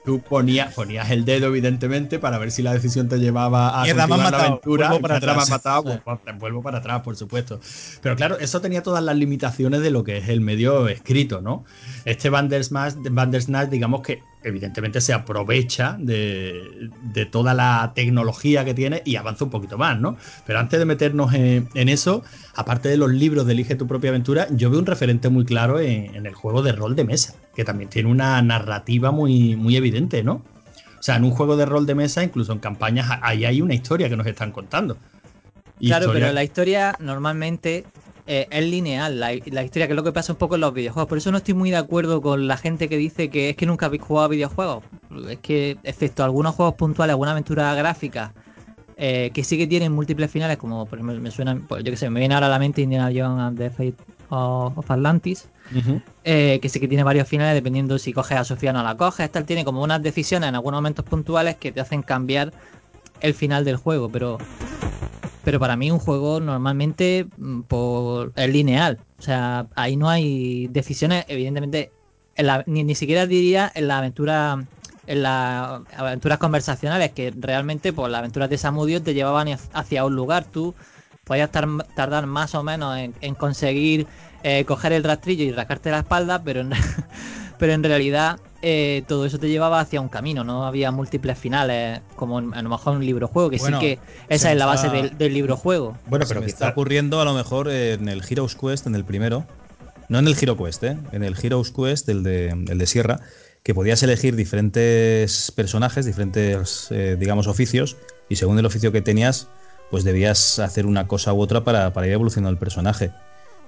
Tú, 0.05 0.21
ponías, 0.29 0.75
ponías 0.75 1.11
el 1.11 1.25
dedo, 1.25 1.49
evidentemente, 1.49 2.19
para 2.19 2.39
ver 2.39 2.51
si 2.51 2.63
la 2.63 2.73
decisión 2.73 3.09
te 3.09 3.19
llevaba 3.19 3.83
a 3.83 3.87
la 3.87 4.05
aventura. 4.05 4.89
Vuelvo 4.89 5.03
para 5.03 5.17
atrás. 5.17 5.51
matado, 5.51 6.01
pues, 6.05 6.19
pues, 6.25 6.39
vuelvo 6.39 6.63
para 6.63 6.79
atrás, 6.79 7.03
por 7.03 7.17
supuesto. 7.17 7.61
Pero 8.03 8.17
claro, 8.17 8.39
eso 8.39 8.61
tenía 8.61 8.83
todas 8.83 9.03
las 9.03 9.17
limitaciones 9.17 9.81
de 9.83 9.91
lo 9.91 10.05
que 10.05 10.19
es 10.19 10.29
el 10.29 10.41
medio 10.41 10.89
escrito, 10.89 11.41
¿no? 11.41 11.65
Este 12.05 12.31
Bandersnatch, 12.31 12.97
Bandersnatch 13.11 13.71
digamos 13.71 14.03
que 14.03 14.23
evidentemente 14.45 15.01
se 15.01 15.13
aprovecha 15.13 15.97
de, 15.99 16.91
toda 17.31 17.55
la 17.55 17.93
tecnología 17.95 18.65
que 18.65 18.75
tiene 18.75 19.03
y 19.05 19.17
avanza 19.17 19.45
un 19.45 19.51
poquito 19.51 19.79
más, 19.79 19.99
¿no? 19.99 20.17
Pero 20.47 20.59
antes 20.59 20.79
de 20.79 20.85
meternos 20.85 21.33
en, 21.35 21.89
eso, 21.89 22.23
aparte 22.55 22.89
de 22.89 22.97
los 22.97 23.11
libros 23.11 23.47
de 23.47 23.53
Elige 23.53 23.75
tu 23.75 23.87
propia 23.87 24.11
aventura, 24.11 24.47
yo 24.51 24.71
veo 24.71 24.79
un 24.79 24.87
referente 24.87 25.29
muy 25.29 25.45
claro 25.45 25.81
en, 25.81 26.27
el 26.27 26.35
juego 26.35 26.63
de 26.63 26.73
rol 26.73 26.95
de 26.95 27.05
mesa, 27.05 27.35
que 27.55 27.65
también 27.65 27.91
tiene 27.91 28.09
una 28.09 28.41
narrativa 28.43 29.11
muy, 29.11 29.57
muy 29.57 29.77
evidente, 29.77 30.23
¿no? 30.23 30.43
O 30.99 31.03
sea, 31.03 31.17
en 31.17 31.25
un 31.25 31.33
juego 31.33 31.57
de 31.57 31.67
rol 31.67 31.87
de 31.87 31.95
mesa, 31.95 32.23
incluso 32.23 32.53
en 32.53 32.61
campañas, 32.61 33.19
ahí 33.23 33.45
hay 33.45 33.61
una 33.61 33.75
historia 33.75 34.09
que 34.09 34.17
nos 34.17 34.27
están 34.27 34.53
contando. 34.53 34.97
Claro, 35.81 36.11
pero 36.13 36.33
la 36.33 36.45
historia 36.45 36.95
normalmente 36.99 37.85
eh, 38.27 38.47
es 38.51 38.65
lineal 38.65 39.21
la, 39.21 39.35
historia, 39.35 39.87
que 39.87 39.93
es 39.93 39.97
lo 39.97 40.03
que 40.03 40.13
pasa 40.13 40.33
un 40.33 40.39
poco 40.39 40.55
en 40.55 40.63
los 40.63 40.73
videojuegos. 40.73 41.09
Por 41.09 41.19
eso 41.19 41.31
no 41.31 41.39
estoy 41.39 41.55
muy 41.55 41.71
de 41.71 41.77
acuerdo 41.77 42.23
con 42.23 42.47
la 42.49 42.57
gente 42.57 42.89
que 42.89 42.97
dice 42.97 43.29
que 43.29 43.51
es 43.51 43.57
que 43.57 43.67
nunca 43.67 43.87
habéis 43.87 44.03
jugado 44.03 44.31
videojuegos. 44.31 44.85
Es 45.29 45.39
que, 45.39 45.77
excepto 45.83 46.25
algunos 46.25 46.55
juegos 46.55 46.75
puntuales, 46.75 47.13
alguna 47.13 47.33
aventura 47.33 47.75
gráfica 47.75 48.33
eh, 48.97 49.31
que 49.35 49.43
sí 49.43 49.59
que 49.59 49.67
tienen 49.67 49.93
múltiples 49.93 50.31
finales, 50.31 50.57
como 50.57 50.87
por 50.87 50.99
ejemplo 50.99 51.21
me 51.21 51.31
suena, 51.31 51.61
pues, 51.69 51.83
yo 51.83 51.91
que 51.91 51.97
sé, 51.97 52.09
me 52.11 52.21
viene 52.21 52.35
ahora 52.35 52.47
a 52.47 52.51
la 52.51 52.59
mente 52.59 52.81
Indiana 52.81 53.11
Jones 53.15 53.43
and 53.43 53.59
the 53.59 53.71
Fate 53.71 53.97
of, 54.29 54.91
Atlantis, 54.91 55.49
eh, 56.23 56.59
que 56.63 56.69
sí 56.69 56.79
que 56.79 56.87
tiene 56.87 57.03
varios 57.03 57.29
finales 57.29 57.55
dependiendo 57.55 57.99
si 57.99 58.13
coges 58.13 58.39
a 58.39 58.45
Sofía 58.45 58.71
o 58.71 58.73
no 58.73 58.83
la 58.83 58.97
coges. 58.97 59.27
Esta 59.27 59.45
tiene 59.45 59.65
como 59.65 59.83
unas 59.83 60.03
decisiones 60.03 60.49
en 60.49 60.55
algunos 60.55 60.79
momentos 60.79 61.05
puntuales 61.05 61.57
que 61.57 61.73
te 61.73 61.81
hacen 61.81 62.03
cambiar 62.03 62.53
el 63.21 63.35
final 63.35 63.65
del 63.65 63.77
juego, 63.77 64.09
pero 64.09 64.39
pero 65.45 65.61
para 65.61 65.77
mí 65.77 65.91
un 65.91 65.99
juego 65.99 66.41
normalmente 66.41 67.27
mm, 67.37 67.61
es 68.37 68.49
lineal. 68.49 68.99
O 69.19 69.23
sea, 69.23 69.67
ahí 69.75 69.97
no 69.97 70.09
hay 70.09 70.69
decisiones, 70.69 71.25
evidentemente, 71.29 71.93
ni, 72.67 72.85
ni 72.85 72.95
siquiera 72.95 73.27
diría 73.27 73.71
en 73.75 73.89
la 73.89 73.99
aventura 73.99 74.65
en 75.07 75.23
las 75.23 75.83
aventuras 75.97 76.39
conversacionales, 76.39 77.13
que 77.13 77.33
realmente 77.39 77.93
por 77.93 78.05
pues, 78.05 78.13
las 78.13 78.21
aventuras 78.21 78.49
de 78.51 78.59
Samudio 78.59 79.03
te 79.03 79.15
llevaban 79.15 79.49
hacia 79.73 80.05
un 80.05 80.17
lugar. 80.17 80.47
Tú 80.47 80.75
podías 81.25 81.51
tardar 81.51 82.27
más 82.27 82.55
o 82.55 82.63
menos 82.63 82.97
en, 82.99 83.35
conseguir 83.35 84.07
eh, 84.43 84.65
coger 84.65 84.93
el 84.93 85.05
rastrillo 85.05 85.45
y 85.45 85.53
rascarte 85.53 85.91
la 85.91 85.99
espalda, 85.99 86.43
pero 86.43 86.63
pero 87.59 87.73
en 87.73 87.83
realidad 87.83 88.39
eh, 88.67 89.03
todo 89.07 89.27
eso 89.27 89.39
te 89.39 89.49
llevaba 89.49 89.81
hacia 89.81 90.01
un 90.01 90.09
camino, 90.09 90.43
no 90.43 90.67
había 90.67 90.91
múltiples 90.91 91.39
finales 91.39 92.01
como 92.17 92.39
a 92.39 92.63
lo 92.63 92.69
mejor 92.69 92.97
un 92.97 93.05
libro 93.05 93.29
juego, 93.29 93.51
que 93.51 93.59
sí 93.59 93.71
que 93.79 93.99
esa 94.29 94.51
es 94.51 94.59
la 94.59 94.67
base 94.67 94.89
del, 94.89 95.35
libro 95.35 95.57
juego. 95.57 95.99
Bueno, 96.07 96.25
pero 96.27 96.41
que 96.41 96.47
está 96.47 96.71
ocurriendo 96.71 97.21
a 97.21 97.25
lo 97.25 97.35
mejor 97.35 97.69
en 97.69 98.09
el 98.09 98.23
Heroes 98.29 98.55
Quest, 98.55 98.87
en 98.87 98.95
el 98.95 99.05
primero. 99.05 99.47
No 100.09 100.19
en 100.19 100.27
el 100.29 100.37
Hero 100.41 100.57
Quest, 100.57 100.85
¿eh? 100.85 100.99
en 101.13 101.25
el 101.25 101.35
Heroes 101.43 101.71
Quest, 101.71 102.09
el 102.09 102.23
de, 102.23 102.49
el 102.49 102.79
de 102.79 102.87
Sierra, 102.87 103.21
que 103.63 103.75
podías 103.75 104.03
elegir 104.03 104.37
diferentes 104.37 105.51
personajes, 105.53 106.05
diferentes, 106.05 106.89
eh, 106.91 107.17
digamos, 107.19 107.47
oficios, 107.47 107.97
y 108.29 108.37
según 108.37 108.59
el 108.59 108.67
oficio 108.67 108.93
que 108.93 109.01
tenías, 109.01 109.49
pues 109.91 110.05
debías 110.05 110.59
hacer 110.59 110.87
una 110.87 111.07
cosa 111.07 111.33
u 111.33 111.41
otra 111.41 111.65
para, 111.65 111.91
ir 112.07 112.13
evolucionando 112.13 112.51
el 112.51 112.59
personaje. 112.59 113.13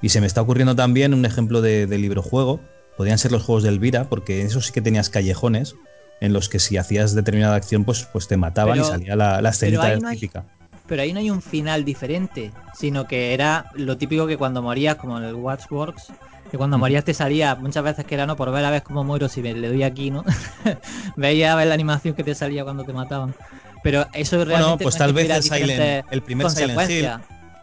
Y 0.03 0.11
se 0.11 0.21
me 0.21 0.27
está 0.27 0.43
ocurriendo 0.43 0.77
también 0.77 1.15
un 1.15 1.25
ejemplo 1.25 1.63
de, 1.63 1.87
libro 1.87 2.23
juego, 2.23 2.61
podrían 2.97 3.19
ser 3.19 3.33
los 3.33 3.43
juegos 3.43 3.63
de 3.63 3.71
Elvira, 3.71 4.09
porque 4.09 4.41
en 4.41 4.49
eso 4.49 4.61
sí 4.61 4.73
que 4.73 4.81
tenías 4.81 5.11
callejones 5.11 5.77
en 6.21 6.33
los 6.33 6.49
que 6.49 6.59
si 6.59 6.77
hacías 6.77 7.15
determinada 7.15 7.57
acción, 7.57 7.85
pues, 7.85 8.09
pues 8.13 8.27
te 8.29 8.37
mataban 8.37 8.81
y 8.81 8.85
salía 8.85 9.17
la, 9.17 9.41
la 9.43 9.51
escenita 9.51 9.99
típica. 10.11 10.45
pero 10.87 11.03
ahí 11.03 11.13
no 11.13 11.21
hay 11.21 11.31
un 11.31 11.43
final 11.43 11.85
diferente, 11.85 12.53
sino 12.75 13.07
que 13.07 13.35
era 13.35 13.71
lo 13.75 13.99
típico 13.99 14.27
que 14.27 14.37
cuando 14.37 14.63
morías, 14.63 14.97
como 14.97 15.19
en 15.19 15.25
el 15.25 15.35
Watchworks, 15.35 16.13
que 16.51 16.57
cuando 16.57 16.79
morías 16.79 17.05
te 17.05 17.13
salía 17.13 17.55
muchas 17.57 17.85
veces 17.85 18.05
que 18.05 18.15
era 18.15 18.27
no 18.27 18.37
por 18.37 18.51
ver 18.51 18.65
a 18.65 18.71
ver 18.71 18.83
cómo 18.83 19.05
muero 19.05 19.29
si 19.29 19.43
le 19.43 19.69
doy 19.69 19.83
aquí, 19.83 20.11
¿no? 20.11 20.25
Veía 21.17 21.53
a 21.53 21.57
ver 21.57 21.67
la 21.67 21.75
animación 21.75 22.15
que 22.15 22.25
te 22.25 22.35
salía 22.35 22.65
cuando 22.65 22.85
te 22.85 22.93
mataban. 22.93 23.35
Pero 23.83 24.07
eso 24.13 24.37
realmente 24.37 24.63
bueno, 24.63 24.79
pues 24.79 24.97
tal 24.97 25.13
vez 25.13 25.31
el, 25.31 25.43
Silent, 25.43 26.07
el 26.11 26.23
primer 26.23 26.51
Silent 26.51 26.91
Hill 26.91 27.09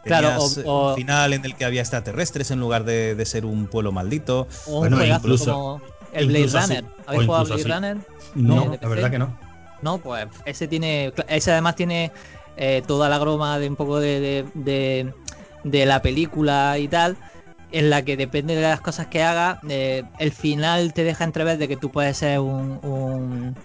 Claro, 0.04 0.38
o, 0.66 0.90
un 0.90 0.96
final 0.96 1.34
en 1.34 1.46
el 1.46 1.56
que 1.56 1.66
había 1.66 1.82
extraterrestres 1.82 2.52
en 2.52 2.60
lugar 2.60 2.84
de, 2.84 3.22
ser 3.26 3.46
un 3.46 3.68
pueblo 3.68 3.92
maldito. 3.92 4.48
O 4.66 4.80
bueno, 4.80 5.04
incluso 5.04 5.82
el 6.12 6.28
Blade 6.28 6.48
Runner. 6.48 6.86
¿Habéis 7.06 7.26
jugado 7.26 7.46
Blade 7.46 7.64
Runner? 7.64 7.98
No, 8.36 8.78
la 8.82 8.88
verdad 8.88 9.12
que 9.12 9.20
no. 9.20 9.38
No, 9.82 9.98
pues 9.98 10.28
ese 10.46 10.68
tiene. 10.68 11.14
Ese 11.28 11.52
además 11.52 11.76
tiene 11.76 12.12
eh, 12.58 12.82
toda 12.86 13.10
la 13.10 13.20
broma 13.20 13.60
de 13.60 13.68
un 13.70 13.76
poco 13.76 14.00
de, 14.00 14.46
de 14.54 15.86
la 15.86 16.02
película 16.02 16.78
y 16.78 16.88
tal 16.88 17.18
en 17.74 17.90
la 17.90 18.04
que 18.04 18.16
depende 18.16 18.56
de 18.56 18.62
las 18.62 18.80
cosas 18.82 19.08
que 19.08 19.24
haga, 19.24 19.60
eh, 19.68 20.04
el 20.20 20.32
final 20.32 20.94
te 20.94 21.04
deja 21.04 21.24
entrever 21.24 21.58
de 21.58 21.68
que 21.68 21.76
tú 21.76 21.90
puedes 21.90 22.18
ser 22.18 22.40
un, 22.40 22.80
un, 22.84 23.56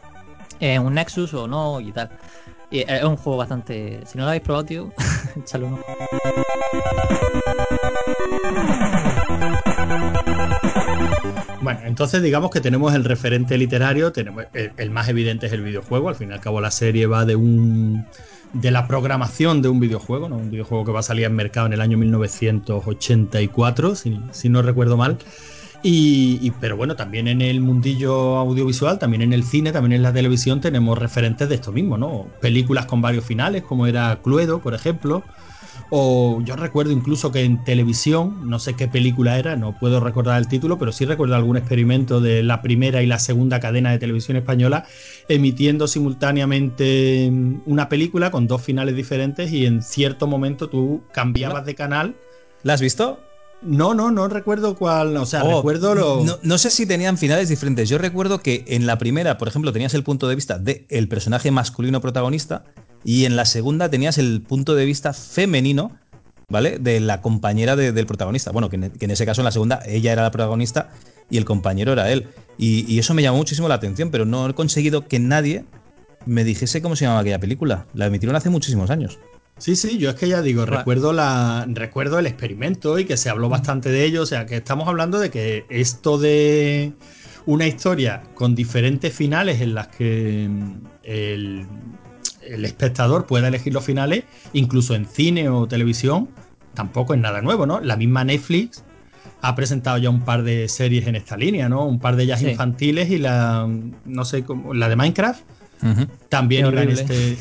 eh, 0.60 0.78
un 0.78 0.94
Nexus 0.94 1.34
o 1.34 1.46
no 1.46 1.78
y 1.80 1.92
tal. 1.92 2.10
Y 2.70 2.80
es 2.80 3.02
un 3.02 3.16
juego 3.16 3.38
bastante... 3.38 4.00
Si 4.06 4.18
no 4.18 4.24
lo 4.24 4.28
habéis 4.28 4.42
probado, 4.42 4.66
tío, 4.66 4.92
échale 5.36 5.64
uno. 5.64 5.78
Bueno, 11.62 11.80
entonces 11.84 12.22
digamos 12.22 12.50
que 12.50 12.60
tenemos 12.60 12.94
el 12.94 13.04
referente 13.04 13.56
literario, 13.58 14.12
tenemos 14.12 14.44
el, 14.52 14.90
más 14.90 15.08
evidente 15.08 15.46
es 15.46 15.52
el 15.52 15.62
videojuego, 15.62 16.08
al 16.08 16.14
fin 16.14 16.30
y 16.30 16.32
al 16.32 16.40
cabo 16.40 16.60
la 16.60 16.70
serie 16.70 17.06
va 17.06 17.24
de 17.24 17.36
un 17.36 18.06
de 18.52 18.70
la 18.70 18.86
programación 18.86 19.60
de 19.60 19.68
un 19.68 19.78
videojuego, 19.78 20.28
¿no? 20.28 20.36
un 20.36 20.50
videojuego 20.50 20.86
que 20.86 20.92
va 20.92 21.00
a 21.00 21.02
salir 21.02 21.26
al 21.26 21.32
mercado 21.32 21.66
en 21.66 21.74
el 21.74 21.82
año 21.82 21.98
1984, 21.98 23.94
si, 23.94 24.18
si 24.30 24.48
no 24.48 24.62
recuerdo 24.62 24.96
mal. 24.96 25.18
Y, 25.80 26.50
pero 26.60 26.76
bueno, 26.76 26.96
también 26.96 27.28
en 27.28 27.40
el 27.40 27.60
mundillo 27.60 28.36
audiovisual, 28.36 28.98
también 28.98 29.22
en 29.22 29.32
el 29.32 29.44
cine, 29.44 29.70
también 29.70 29.92
en 29.92 30.02
la 30.02 30.12
televisión 30.12 30.60
tenemos 30.60 30.98
referentes 30.98 31.48
de 31.48 31.54
esto 31.54 31.72
mismo, 31.72 31.96
¿no? 31.96 32.26
Películas 32.40 32.86
con 32.86 33.00
varios 33.00 33.24
finales, 33.24 33.62
como 33.62 33.86
era 33.86 34.20
Cluedo, 34.22 34.60
por 34.60 34.74
ejemplo, 34.74 35.24
o 35.90 36.40
yo 36.44 36.56
recuerdo 36.56 36.92
incluso 36.92 37.30
que 37.30 37.44
en 37.44 37.62
televisión, 37.62 38.48
no 38.48 38.58
sé 38.58 38.74
qué 38.74 38.88
película 38.88 39.38
era, 39.38 39.56
no 39.56 39.78
puedo 39.78 40.00
recordar 40.00 40.38
el 40.38 40.48
título, 40.48 40.78
pero 40.78 40.90
sí 40.90 41.04
recuerdo 41.04 41.36
algún 41.36 41.56
experimento 41.56 42.20
de 42.20 42.42
la 42.42 42.60
primera 42.60 43.00
y 43.02 43.06
la 43.06 43.20
segunda 43.20 43.60
cadena 43.60 43.92
de 43.92 43.98
televisión 43.98 44.36
española 44.36 44.84
emitiendo 45.28 45.86
simultáneamente 45.86 47.30
una 47.66 47.88
película 47.88 48.30
con 48.32 48.48
dos 48.48 48.62
finales 48.62 48.96
diferentes 48.96 49.52
y 49.52 49.64
en 49.64 49.82
cierto 49.82 50.26
momento 50.26 50.68
tú 50.68 51.02
cambiabas 51.12 51.64
de 51.64 51.74
canal. 51.74 52.16
¿La 52.64 52.74
has 52.74 52.80
visto? 52.80 53.27
No, 53.60 53.92
no, 53.92 54.10
no 54.10 54.28
recuerdo 54.28 54.76
cuál. 54.76 55.16
O 55.16 55.26
sea, 55.26 55.42
oh, 55.44 55.56
recuerdo 55.56 55.94
lo. 55.94 56.38
No, 56.42 56.58
sé 56.58 56.70
si 56.70 56.86
tenían 56.86 57.18
finales 57.18 57.48
diferentes. 57.48 57.88
Yo 57.88 57.98
recuerdo 57.98 58.40
que 58.40 58.64
en 58.68 58.86
la 58.86 58.98
primera, 58.98 59.36
por 59.38 59.48
ejemplo, 59.48 59.72
tenías 59.72 59.94
el 59.94 60.04
punto 60.04 60.28
de 60.28 60.34
vista 60.34 60.58
del 60.58 61.08
personaje 61.08 61.50
masculino 61.50 62.00
protagonista 62.00 62.64
y 63.04 63.24
en 63.24 63.36
la 63.36 63.44
segunda 63.44 63.90
tenías 63.90 64.18
el 64.18 64.42
punto 64.42 64.74
de 64.74 64.84
vista 64.84 65.12
femenino, 65.12 65.96
¿vale? 66.48 66.78
De 66.78 67.00
la 67.00 67.20
compañera 67.20 67.74
del 67.74 68.06
protagonista. 68.06 68.52
Bueno, 68.52 68.70
que 68.70 68.76
en, 68.76 69.10
ese 69.10 69.26
caso 69.26 69.40
en 69.40 69.46
la 69.46 69.52
segunda 69.52 69.80
ella 69.86 70.12
era 70.12 70.22
la 70.22 70.30
protagonista 70.30 70.90
y 71.28 71.36
el 71.36 71.44
compañero 71.44 71.92
era 71.92 72.10
él. 72.12 72.28
Y, 72.58 72.98
eso 72.98 73.14
me 73.14 73.22
llamó 73.22 73.38
muchísimo 73.38 73.68
la 73.68 73.74
atención, 73.74 74.10
pero 74.10 74.24
no 74.24 74.48
he 74.48 74.54
conseguido 74.54 75.06
que 75.06 75.18
nadie 75.18 75.64
me 76.26 76.44
dijese 76.44 76.80
cómo 76.80 76.94
se 76.94 77.04
llamaba 77.04 77.20
aquella 77.22 77.40
película. 77.40 77.86
La 77.94 78.06
emitieron 78.06 78.36
hace 78.36 78.50
muchísimos 78.50 78.90
años. 78.90 79.18
Sí, 79.58 79.74
sí, 79.76 79.98
yo 79.98 80.10
es 80.10 80.16
que 80.16 80.28
ya 80.28 80.40
digo, 80.40 80.66
recuerdo 80.66 81.12
la 81.12 81.66
recuerdo 81.68 82.18
el 82.18 82.26
experimento 82.26 82.98
y 82.98 83.04
que 83.04 83.16
se 83.16 83.28
habló 83.28 83.48
bastante 83.48 83.90
de 83.90 84.04
ello, 84.04 84.22
o 84.22 84.26
sea, 84.26 84.46
que 84.46 84.56
estamos 84.56 84.88
hablando 84.88 85.18
de 85.18 85.30
que 85.30 85.66
esto 85.68 86.16
de 86.16 86.92
una 87.44 87.66
historia 87.66 88.22
con 88.34 88.54
diferentes 88.54 89.12
finales 89.12 89.60
en 89.60 89.74
las 89.74 89.88
que 89.88 90.48
el, 91.02 91.66
el 92.42 92.64
espectador 92.64 93.26
pueda 93.26 93.48
elegir 93.48 93.72
los 93.74 93.84
finales, 93.84 94.24
incluso 94.52 94.94
en 94.94 95.06
cine 95.06 95.48
o 95.48 95.66
televisión, 95.66 96.28
tampoco 96.74 97.14
es 97.14 97.20
nada 97.20 97.42
nuevo, 97.42 97.66
¿no? 97.66 97.80
La 97.80 97.96
misma 97.96 98.24
Netflix 98.24 98.84
ha 99.40 99.54
presentado 99.54 99.98
ya 99.98 100.10
un 100.10 100.24
par 100.24 100.42
de 100.42 100.68
series 100.68 101.06
en 101.06 101.16
esta 101.16 101.36
línea, 101.36 101.68
¿no? 101.68 101.86
Un 101.86 101.98
par 102.00 102.16
de 102.16 102.24
ellas 102.24 102.42
infantiles 102.42 103.10
y 103.10 103.18
la, 103.18 103.68
no 104.04 104.24
sé, 104.24 104.44
cómo, 104.44 104.74
la 104.74 104.88
de 104.88 104.96
Minecraft. 104.96 105.42
También 106.28 106.66
en 106.66 106.90
este. 106.90 107.38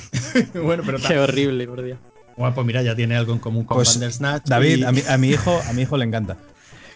bueno, 0.62 0.84
pero 0.86 1.00
Qué 1.00 1.17
horrible, 1.17 1.67
por 1.67 1.82
Dios. 1.82 1.98
Bueno, 2.36 2.53
pues 2.53 2.67
mira, 2.67 2.84
ya 2.84 2.96
tiene 2.96 3.15
algo 3.15 3.34
en 3.34 3.39
común 3.39 3.65
con 3.65 3.77
pues, 3.77 3.96
Bandersnatch. 3.96 4.46
David, 4.46 4.84
a, 4.84 5.17
mi, 5.17 5.29
hijo, 5.29 5.60
a 5.67 5.74
mi 5.74 5.82
hijo 5.82 5.98
le 5.98 6.06
encanta. 6.06 6.38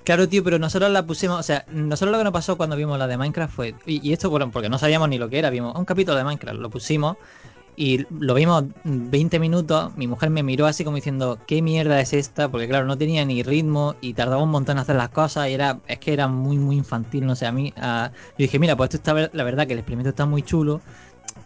Claro, 0.03 0.27
tío, 0.27 0.43
pero 0.43 0.59
nosotros 0.59 0.91
la 0.91 1.05
pusimos, 1.05 1.39
o 1.39 1.43
sea, 1.43 1.65
nosotros 1.71 2.11
lo 2.11 2.17
que 2.19 2.23
nos 2.23 2.33
pasó 2.33 2.57
cuando 2.57 2.75
vimos 2.75 2.97
la 2.97 3.07
de 3.07 3.17
Minecraft 3.17 3.53
fue, 3.53 3.75
y, 3.85 4.07
y 4.07 4.13
esto, 4.13 4.29
bueno, 4.29 4.49
porque 4.51 4.69
no 4.69 4.77
sabíamos 4.77 5.09
ni 5.09 5.17
lo 5.17 5.29
que 5.29 5.39
era, 5.39 5.49
vimos 5.49 5.75
un 5.75 5.85
capítulo 5.85 6.17
de 6.17 6.23
Minecraft, 6.23 6.59
lo 6.59 6.69
pusimos 6.69 7.17
y 7.75 8.05
lo 8.09 8.33
vimos 8.33 8.65
20 8.83 9.39
minutos, 9.39 9.95
mi 9.95 10.07
mujer 10.07 10.29
me 10.29 10.43
miró 10.43 10.65
así 10.65 10.83
como 10.83 10.97
diciendo, 10.97 11.39
¿qué 11.47 11.61
mierda 11.61 11.99
es 11.99 12.13
esta? 12.13 12.49
Porque 12.49 12.67
claro, 12.67 12.85
no 12.85 12.97
tenía 12.97 13.25
ni 13.25 13.43
ritmo 13.43 13.95
y 14.01 14.13
tardaba 14.13 14.43
un 14.43 14.49
montón 14.49 14.77
en 14.77 14.81
hacer 14.81 14.95
las 14.95 15.09
cosas 15.09 15.49
y 15.49 15.53
era, 15.53 15.79
es 15.87 15.99
que 15.99 16.13
era 16.13 16.27
muy, 16.27 16.57
muy 16.57 16.75
infantil, 16.77 17.25
no 17.25 17.35
sé, 17.35 17.45
a 17.45 17.51
mí, 17.51 17.73
yo 17.75 18.11
dije, 18.37 18.59
mira, 18.59 18.75
pues 18.75 18.93
esto 18.93 18.97
está, 18.97 19.31
la 19.33 19.43
verdad 19.43 19.67
que 19.67 19.73
el 19.73 19.79
experimento 19.79 20.09
está 20.09 20.25
muy 20.25 20.43
chulo, 20.43 20.81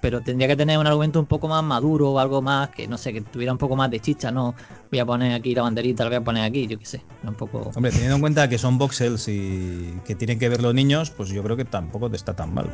pero 0.02 0.22
tendría 0.22 0.48
que 0.48 0.56
tener 0.56 0.78
un 0.78 0.88
argumento 0.88 1.20
un 1.20 1.26
poco 1.26 1.48
más 1.48 1.64
maduro 1.64 2.12
o 2.12 2.20
algo 2.20 2.42
más 2.42 2.70
que, 2.70 2.88
no 2.88 2.98
sé, 2.98 3.14
que 3.14 3.22
tuviera 3.22 3.52
un 3.52 3.58
poco 3.58 3.76
más 3.76 3.90
de 3.90 4.00
chicha, 4.00 4.32
no, 4.32 4.56
voy 4.92 5.00
a 5.00 5.06
poner 5.06 5.34
aquí 5.34 5.56
la 5.56 5.64
banderita, 5.64 6.04
la 6.04 6.10
voy 6.10 6.18
a 6.18 6.24
poner 6.24 6.44
aquí, 6.44 6.68
yo 6.68 6.78
qué 6.78 6.86
sé, 6.86 7.02
un 7.24 7.36
poco... 7.36 7.72
Hombre, 7.76 7.92
teniendo 7.92 8.16
en 8.16 8.22
cuenta 8.22 8.48
que 8.50 8.58
son 8.58 8.78
voxels 8.78 9.28
y 9.28 10.00
que 10.06 10.16
tienen 10.16 10.40
que 10.40 10.50
ver 10.50 10.62
los 10.62 10.74
niños, 10.74 11.12
pues 11.12 11.30
yo 11.30 11.44
creo 11.44 11.58
que 11.58 11.66
tampoco 11.66 12.10
te 12.10 12.18
está 12.18 12.36
tan 12.36 12.54
mal. 12.54 12.70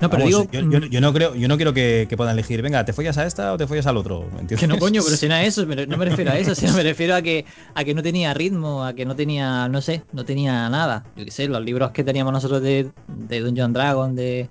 No, 0.00 0.10
pero 0.10 0.24
digo. 0.24 0.46
Yo, 0.50 1.00
no 1.00 1.12
creo, 1.12 1.34
yo 1.34 1.48
no 1.48 1.56
quiero 1.56 1.72
que, 1.72 2.12
puedan 2.16 2.34
elegir, 2.34 2.60
venga, 2.62 2.84
¿te 2.84 2.92
follas 2.92 3.16
a 3.18 3.26
esta 3.26 3.52
o 3.52 3.56
te 3.56 3.66
follas 3.66 3.86
al 3.86 3.96
otro? 3.96 4.28
Que 4.46 4.66
no, 4.66 4.78
coño, 4.78 5.02
pero 5.04 5.16
si 5.16 5.28
no 5.28 5.34
a 5.34 5.42
eso, 5.42 5.64
no 5.88 5.96
me 5.96 6.04
refiero 6.04 6.30
a 6.30 6.38
eso, 6.38 6.54
sino 6.54 6.72
me 6.74 6.82
refiero 6.82 7.14
a 7.14 7.22
que, 7.22 7.44
a 7.74 7.84
que 7.84 7.94
no 7.94 8.02
tenía 8.02 8.34
ritmo, 8.34 8.84
a 8.84 8.92
que 8.94 9.04
no 9.04 9.16
tenía, 9.16 9.68
no 9.68 9.80
sé, 9.80 10.02
no 10.12 10.24
tenía 10.24 10.68
nada. 10.68 11.04
Yo 11.16 11.24
qué 11.24 11.30
sé, 11.30 11.48
los 11.48 11.62
libros 11.62 11.90
que 11.92 12.04
teníamos 12.04 12.32
nosotros 12.32 12.62
de, 12.62 12.90
de 13.08 13.40
Dungeon 13.40 13.72
Dragon, 13.72 14.14
de, 14.14 14.48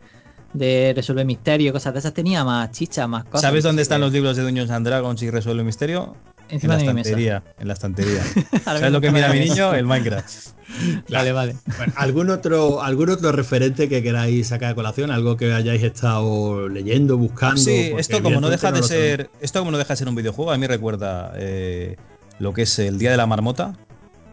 de 0.53 0.93
Resuelve 0.95 1.25
Misterio, 1.25 1.73
cosas 1.73 1.93
de 1.93 1.99
esas, 1.99 2.13
tenía 2.13 2.43
más 2.43 2.71
chicha, 2.71 3.07
más 3.07 3.25
cosas. 3.25 3.41
¿Sabes 3.41 3.63
dónde 3.63 3.81
están 3.81 4.01
los 4.01 4.11
libros 4.11 4.37
de 4.37 4.43
Dungeons 4.43 4.71
and 4.71 4.85
Dragons 4.85 5.21
y 5.21 5.29
Resuelve 5.29 5.63
Misterio? 5.63 6.15
encima 6.49 6.73
en 6.75 6.79
de 6.79 6.85
la 6.85 6.91
mi 6.93 6.95
mesa. 6.97 7.09
estantería. 7.09 7.43
En 7.59 7.67
la 7.67 7.73
estantería. 7.73 8.23
¿Sabes 8.63 8.91
lo 8.91 9.01
que 9.01 9.11
mira 9.11 9.29
mi 9.29 9.39
niño? 9.39 9.73
El 9.73 9.85
Minecraft. 9.85 10.53
Vale, 11.09 11.31
vale. 11.33 11.55
Bueno, 11.77 11.93
¿algún, 11.97 12.29
otro, 12.31 12.81
¿Algún 12.81 13.09
otro 13.09 13.31
referente 13.31 13.87
que 13.89 14.01
queráis 14.01 14.47
sacar 14.47 14.69
de 14.69 14.75
colación? 14.75 15.11
¿Algo 15.11 15.37
que 15.37 15.53
hayáis 15.53 15.83
estado 15.83 16.67
leyendo, 16.67 17.17
buscando? 17.17 17.61
Sí, 17.61 17.91
esto 17.95 18.23
como 18.23 18.41
no 18.41 18.49
deja 18.49 18.71
de 18.71 18.81
ser. 18.81 19.29
Esto 19.39 19.59
como 19.59 19.71
no 19.71 19.77
deja 19.77 19.93
de 19.93 19.97
ser 19.97 20.07
un 20.07 20.15
videojuego, 20.15 20.51
a 20.51 20.57
mí 20.57 20.65
recuerda 20.65 21.33
eh, 21.35 21.97
lo 22.39 22.53
que 22.53 22.63
es 22.63 22.79
el 22.79 22.97
día 22.97 23.11
de 23.11 23.17
la 23.17 23.27
marmota, 23.27 23.77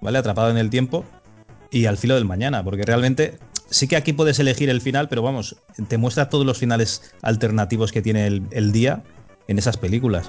¿vale? 0.01 0.17
Atrapado 0.17 0.51
en 0.51 0.57
el 0.57 0.71
tiempo. 0.71 1.05
Y 1.71 1.85
al 1.87 1.99
filo 1.99 2.15
del 2.15 2.25
mañana. 2.25 2.65
Porque 2.65 2.85
realmente. 2.85 3.39
Sí 3.71 3.87
que 3.87 3.97
aquí 3.97 4.13
puedes 4.13 4.39
elegir 4.41 4.69
el 4.69 4.81
final, 4.81 5.09
pero 5.09 5.23
vamos, 5.23 5.57
te 5.89 5.97
muestra 5.97 6.29
todos 6.29 6.45
los 6.45 6.59
finales 6.59 7.13
alternativos 7.23 7.93
que 7.93 8.03
tiene 8.03 8.27
el, 8.27 8.43
el 8.51 8.73
día 8.73 9.03
en 9.47 9.59
esas 9.59 9.77
películas. 9.77 10.29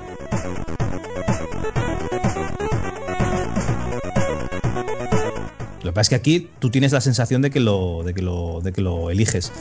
Lo 5.84 5.90
que 5.90 5.94
pasa 5.94 6.02
es 6.02 6.10
que 6.10 6.16
aquí 6.16 6.50
tú 6.60 6.70
tienes 6.70 6.92
la 6.92 7.02
sensación 7.02 7.42
de 7.42 7.50
que 7.50 7.60
lo, 7.60 8.04
de 8.04 8.14
que 8.14 8.22
lo, 8.22 8.62
de 8.62 8.72
que 8.72 8.82
lo 8.82 9.10
eliges. 9.10 9.52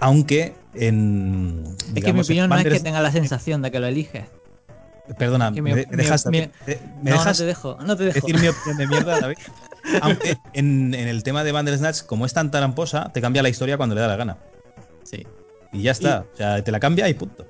Aunque 0.00 0.54
en. 0.74 1.64
Es 1.94 2.04
que 2.04 2.12
mi 2.12 2.20
opinión 2.20 2.48
no 2.50 2.58
es 2.58 2.64
que 2.64 2.80
tenga 2.80 3.00
la 3.00 3.12
sensación 3.12 3.62
de 3.62 3.70
que 3.70 3.78
lo 3.78 3.86
eliges. 3.86 4.24
Perdona, 5.18 5.50
mi- 5.50 5.60
¿me, 5.60 5.74
dejas, 5.74 6.26
mi- 6.26 6.46
te- 6.64 6.80
¿me 7.02 7.10
no, 7.10 7.16
dejas 7.18 7.38
no 7.38 7.42
te 7.42 7.46
dejo, 7.46 7.78
no 7.84 7.96
te 7.96 8.04
dejo. 8.04 8.26
decir 8.26 8.40
mi 8.40 8.48
opinión 8.48 8.76
de 8.76 8.86
mierda, 8.86 9.20
David? 9.20 9.36
Aunque 10.02 10.38
en, 10.52 10.94
en 10.94 11.08
el 11.08 11.22
tema 11.22 11.44
de 11.44 11.52
Bandersnatch, 11.52 12.02
como 12.02 12.26
es 12.26 12.32
tan 12.32 12.50
tramposa, 12.50 13.12
te 13.12 13.20
cambia 13.20 13.42
la 13.42 13.48
historia 13.48 13.76
cuando 13.76 13.94
le 13.94 14.00
da 14.00 14.08
la 14.08 14.16
gana. 14.16 14.38
Sí. 15.02 15.26
Y 15.72 15.82
ya 15.82 15.92
está. 15.92 16.26
O 16.32 16.36
sea, 16.36 16.62
te 16.62 16.72
la 16.72 16.80
cambia 16.80 17.08
y 17.08 17.14
punto. 17.14 17.46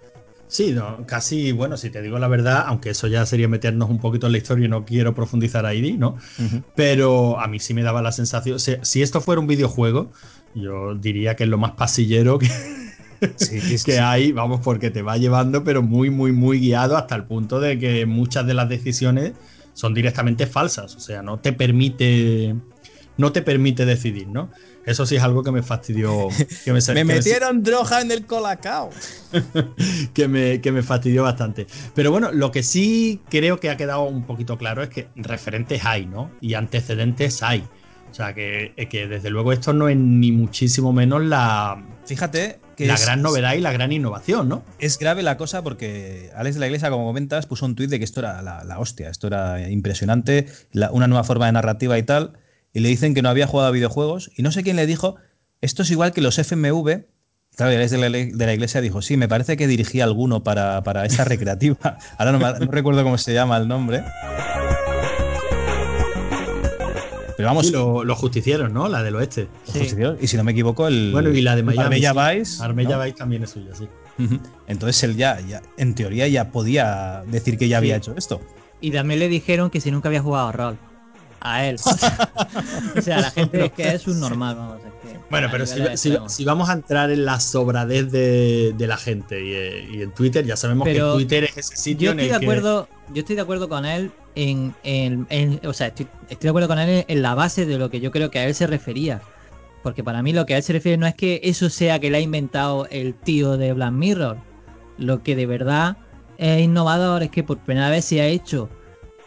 Sí, 0.47 0.73
no, 0.73 1.07
casi, 1.07 1.53
bueno, 1.53 1.77
si 1.77 1.91
te 1.91 2.03
digo 2.03 2.19
la 2.19 2.27
verdad, 2.27 2.65
aunque 2.67 2.91
eso 2.91 3.07
ya 3.07 3.25
sería 3.25 3.47
meternos 3.47 3.89
un 3.89 4.01
poquito 4.01 4.27
en 4.27 4.33
la 4.33 4.39
historia 4.39 4.67
y 4.67 4.69
no 4.69 4.85
quiero 4.85 5.15
profundizar 5.15 5.65
ahí, 5.65 5.97
¿no? 5.97 6.17
Pero 6.75 7.39
a 7.39 7.47
mí 7.47 7.61
sí 7.61 7.73
me 7.73 7.85
daba 7.85 8.03
la 8.03 8.11
sensación, 8.11 8.59
si, 8.59 8.75
si 8.83 9.01
esto 9.01 9.21
fuera 9.21 9.41
un 9.41 9.47
videojuego, 9.47 10.11
yo 10.57 10.97
diría 10.97 11.37
que 11.37 11.45
es 11.45 11.49
lo 11.49 11.57
más 11.57 11.73
pasillero 11.73 12.41
que, 12.41 12.49
Sí, 13.37 13.61
sí, 13.61 13.79
sí. 13.79 13.85
que 13.85 14.01
hay, 14.01 14.33
vamos, 14.33 14.61
porque 14.61 14.91
te 14.91 15.03
va 15.03 15.17
llevando, 15.17 15.63
pero 15.65 15.83
muy, 15.83 16.11
muy, 16.11 16.33
muy 16.33 16.59
guiado 16.59 16.97
hasta 16.97 17.15
el 17.15 17.25
punto 17.25 17.61
de 17.61 17.79
que 17.79 18.07
muchas 18.07 18.47
de 18.47 18.55
las 18.55 18.69
decisiones 18.69 19.35
son 19.81 19.95
directamente 19.95 20.47
falsas, 20.47 20.95
o 20.95 21.01
sea, 21.01 21.23
no 21.23 21.39
te 21.39 21.55
permite, 21.55 22.55
no 23.17 23.33
te 23.33 23.41
permite 23.41 23.87
decidir, 23.87 24.29
¿no? 24.29 24.51
Eso 24.85 25.07
sí 25.07 25.17
es 25.17 25.23
algo 25.23 25.43
que 25.43 25.53
me 25.53 25.63
fastidió. 25.63 26.29
Que 26.65 26.75
me, 26.75 26.81
que 27.21 27.41
droga 27.55 28.03
en 28.03 28.11
el 28.11 28.27
colacao. 28.27 28.91
que 30.15 30.29
me, 30.29 30.61
que 30.61 30.71
me 30.71 30.83
fastidió 30.83 31.23
bastante. 31.23 31.67
Pero 31.95 32.11
bueno, 32.11 32.31
lo 32.31 32.51
que 32.51 32.63
sí 32.63 33.23
creo 33.31 33.59
que 33.59 33.71
ha 33.71 33.79
quedado 33.79 34.03
un 34.03 34.27
poquito 34.27 34.59
claro 34.59 34.83
es 34.83 34.91
que 34.91 35.09
referentes 35.17 35.83
hay, 35.87 36.05
¿no? 36.05 36.31
Y 36.43 36.53
antecedentes 36.53 37.43
hay. 37.43 37.65
O 38.11 38.15
sea, 38.15 38.35
que, 38.35 38.75
que 38.91 39.07
desde 39.07 39.31
luego 39.31 39.53
esto 39.53 39.73
no 39.73 39.89
es 39.89 39.97
ni 39.97 40.31
muchísimo 40.31 40.93
menos 40.93 41.25
la, 41.25 41.83
Fíjate 42.11 42.59
que 42.77 42.87
la 42.89 42.95
es, 42.95 43.05
gran 43.05 43.23
novedad 43.23 43.55
y 43.55 43.61
la 43.61 43.71
gran 43.71 43.93
innovación, 43.93 44.49
¿no? 44.49 44.65
es 44.81 44.99
grave 44.99 45.23
la 45.23 45.37
cosa 45.37 45.63
porque 45.63 46.33
Alex 46.35 46.57
de 46.57 46.61
la 46.61 46.67
Iglesia, 46.67 46.91
como 46.91 47.07
comentas, 47.07 47.47
puso 47.47 47.65
un 47.67 47.77
tuit 47.77 47.89
de 47.89 47.99
que 47.99 48.05
esto 48.05 48.19
era 48.19 48.43
la, 48.43 48.65
la 48.65 48.81
hostia, 48.81 49.09
esto 49.11 49.29
era 49.29 49.69
impresionante, 49.71 50.47
la- 50.73 50.91
una 50.91 51.07
nueva 51.07 51.23
forma 51.23 51.47
de 51.47 51.53
narrativa 51.53 51.97
y 51.99 52.03
tal. 52.03 52.33
Y 52.73 52.81
le 52.81 52.89
dicen 52.89 53.15
que 53.15 53.23
no 53.23 53.29
había 53.29 53.47
jugado 53.47 53.69
a 53.69 53.73
videojuegos. 53.73 54.33
Y 54.37 54.43
no 54.43 54.51
sé 54.51 54.65
quién 54.65 54.75
le 54.75 54.87
dijo, 54.87 55.15
esto 55.61 55.83
es 55.83 55.91
igual 55.93 56.13
que 56.13 56.21
los 56.21 56.37
FMV. 56.39 57.05
Claro, 57.57 57.73
Alex 57.77 57.91
de 57.93 57.99
la, 57.99 58.11
de 58.11 58.47
la 58.47 58.55
Iglesia 58.55 58.81
dijo, 58.81 59.03
sí, 59.03 59.17
me 59.17 59.29
parece 59.29 59.57
que 59.57 59.67
dirigí 59.69 60.01
alguno 60.01 60.43
para, 60.43 60.83
para 60.83 61.05
esta 61.05 61.23
recreativa. 61.25 61.97
Ahora 62.19 62.33
no 62.33 62.71
recuerdo 62.73 63.05
cómo 63.05 63.19
se 63.19 63.35
llama 63.35 63.57
el 63.57 63.69
nombre. 63.69 64.03
Pero 67.41 67.49
vamos, 67.49 67.67
Sí, 67.69 67.73
lo- 67.73 68.05
los 68.05 68.19
justicieros, 68.19 68.71
¿no? 68.71 68.87
La 68.89 69.03
del 69.03 69.17
oeste. 69.17 69.49
los 69.65 69.73
Sí. 69.73 69.79
justicieros, 69.81 70.19
y 70.21 70.27
si 70.27 70.37
no 70.37 70.45
me 70.45 70.53
equivoco, 70.53 70.87
el. 70.87 71.11
Bueno, 71.13 71.31
y 71.31 71.41
la 71.41 71.57
de 71.57 71.63
Miami. 71.63 71.83
Marbella 72.01 72.13
sí. 72.33 72.39
Vice, 72.39 72.59
Marbella 72.59 72.97
¿no? 72.99 73.03
Vice 73.05 73.17
también 73.17 73.43
es 73.45 73.51
suya, 73.51 73.75
sí. 73.75 73.89
Entonces 74.67 75.03
él 75.05 75.17
ya, 75.17 75.41
ya, 75.41 75.63
en 75.79 75.95
teoría, 75.95 76.29
ya 76.29 76.51
podía 76.51 77.23
decir 77.29 77.57
que 77.57 77.69
ya 77.69 77.79
había 77.79 77.97
hecho 77.97 78.15
esto. 78.17 78.41
Y 78.83 78.91
también 78.91 79.19
le 79.21 79.29
dijeron 79.29 79.71
que 79.71 79.81
si 79.81 79.91
nunca 79.91 80.09
había 80.09 80.21
jugado 80.23 80.49
a 80.49 80.53
rol. 80.53 80.79
A 81.41 81.65
él. 81.65 81.77
o 82.99 83.01
sea, 83.01 83.21
la 83.21 83.31
gente 83.31 83.65
es 83.65 83.73
que 83.73 83.89
es 83.95 84.07
un 84.07 84.21
normal, 84.21 84.57
vamos. 84.57 84.81
es 84.85 85.11
que 85.11 85.19
Bueno, 85.31 85.49
a 85.49 85.51
pero 85.51 85.65
si, 85.67 86.45
vamos 86.45 86.69
a 86.69 86.75
entrar 86.75 87.11
en 87.11 87.25
la 87.25 87.41
sobradez 87.41 88.11
de, 88.13 88.75
de 88.77 88.87
la 88.87 88.99
gente 88.99 89.43
y, 89.43 89.53
eh, 89.55 89.89
y 89.91 90.03
en 90.03 90.13
Twitter, 90.13 90.45
ya 90.45 90.57
sabemos 90.57 90.85
Pero 90.85 91.13
que 91.13 91.19
Twitter 91.25 91.45
es 91.45 91.57
ese 91.57 91.77
sitio 91.77 92.07
yo 92.07 92.13
en 92.13 92.21
estoy 92.21 92.35
el 92.35 92.41
de 92.41 92.47
acuerdo, 92.47 92.89
yo 93.15 93.21
estoy 93.21 93.37
de 93.37 93.43
acuerdo 93.43 93.69
con 93.71 93.87
él 93.87 94.11
en, 94.35 94.75
o 95.65 95.73
sea, 95.73 95.89
estoy, 95.89 96.07
estoy 96.29 96.47
de 96.47 96.49
acuerdo 96.49 96.69
con 96.69 96.79
él 96.79 97.05
en 97.07 97.23
la 97.23 97.35
base 97.35 97.67
de 97.67 97.79
lo 97.79 97.91
que 97.91 98.01
yo 98.01 98.11
creo 98.11 98.31
que 98.31 98.39
a 98.39 98.47
él 98.47 98.55
se 98.55 98.67
refería. 98.67 99.21
Porque 99.83 100.05
para 100.05 100.23
mí 100.23 100.33
lo 100.33 100.47
que 100.47 100.55
a 100.55 100.57
él 100.59 100.63
se 100.63 100.73
refiere 100.73 100.99
no 100.99 101.07
es 101.07 101.15
que 101.15 101.41
eso 101.43 101.71
sea 101.71 101.99
que 101.99 102.11
le 102.11 102.19
ha 102.19 102.21
inventado 102.21 102.87
el 102.91 103.15
tío 103.15 103.57
de 103.57 103.73
Black 103.73 103.93
Mirror. 103.93 104.37
Lo 104.99 105.23
que 105.23 105.35
de 105.37 105.47
verdad 105.47 105.97
es 106.39 106.61
innovador 106.61 107.23
es 107.23 107.31
que 107.31 107.43
por 107.43 107.59
primera 107.59 107.91
vez 107.91 108.05
se 108.05 108.21
ha 108.21 108.27
hecho 108.27 108.69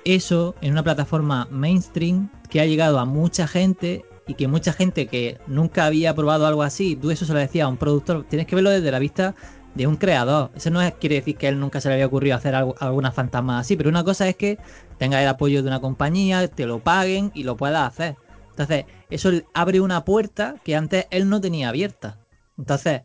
eso 0.06 0.56
en 0.62 0.74
una 0.74 0.84
plataforma 0.84 1.48
mainstream 1.50 2.30
que 2.50 2.62
ha 2.62 2.66
llegado 2.66 3.00
a 3.00 3.06
mucha 3.06 3.48
gente 3.48 4.06
y 4.28 4.36
que 4.36 4.48
mucha 4.48 4.74
gente 4.74 5.08
que 5.08 5.38
nunca 5.48 5.86
había 5.86 6.16
probado 6.16 6.48
algo 6.48 6.64
así, 6.64 6.96
tú 6.96 7.12
eso 7.12 7.26
se 7.26 7.34
lo 7.34 7.40
decías 7.40 7.66
a 7.66 7.70
un 7.70 7.78
productor, 7.78 8.26
tienes 8.30 8.48
que 8.48 8.56
verlo 8.56 8.70
desde 8.70 8.92
la 8.92 9.00
vista 9.00 9.36
de 9.76 9.88
un 9.88 9.96
creador. 9.98 10.52
Eso 10.56 10.70
no 10.70 10.82
es, 10.82 10.94
quiere 11.00 11.16
decir 11.16 11.38
que 11.38 11.48
a 11.48 11.50
él 11.50 11.60
nunca 11.60 11.82
se 11.82 11.88
le 11.90 11.96
había 11.96 12.06
ocurrido 12.06 12.36
hacer 12.36 12.54
algo, 12.56 12.76
alguna 12.80 13.12
fantasma 13.12 13.60
así, 13.60 13.76
pero 13.76 13.90
una 13.90 14.04
cosa 14.04 14.28
es 14.28 14.36
que 14.36 14.58
tenga 15.00 15.22
el 15.22 15.28
apoyo 15.28 15.62
de 15.64 15.68
una 15.68 15.80
compañía, 15.82 16.48
te 16.48 16.66
lo 16.66 16.80
paguen 16.80 17.32
y 17.34 17.44
lo 17.44 17.58
puedas 17.58 17.88
hacer. 17.88 18.16
Entonces, 18.52 18.86
eso 19.10 19.32
abre 19.54 19.82
una 19.82 20.06
puerta 20.06 20.56
que 20.64 20.76
antes 20.76 21.08
él 21.10 21.28
no 21.28 21.42
tenía 21.42 21.70
abierta. 21.70 22.20
Entonces, 22.58 23.02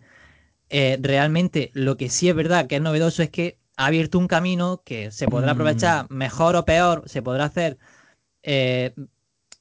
eh, 0.69 0.99
realmente 1.01 1.71
lo 1.73 1.97
que 1.97 2.11
sí 2.11 2.29
es 2.29 2.35
verdad 2.35 2.67
que 2.67 2.77
es 2.77 2.83
novedoso 2.83 3.23
es 3.23 3.31
que 3.31 3.59
ha 3.79 3.87
abierto 3.87 4.19
un 4.19 4.27
camino 4.27 4.83
que 4.85 5.11
se 5.11 5.27
podrá 5.27 5.49
Mm. 5.53 5.57
aprovechar 5.57 6.07
mejor 6.11 6.57
o 6.57 6.65
peor, 6.67 7.05
se 7.07 7.23
podrá 7.23 7.45
hacer, 7.45 7.79
eh, 8.43 8.95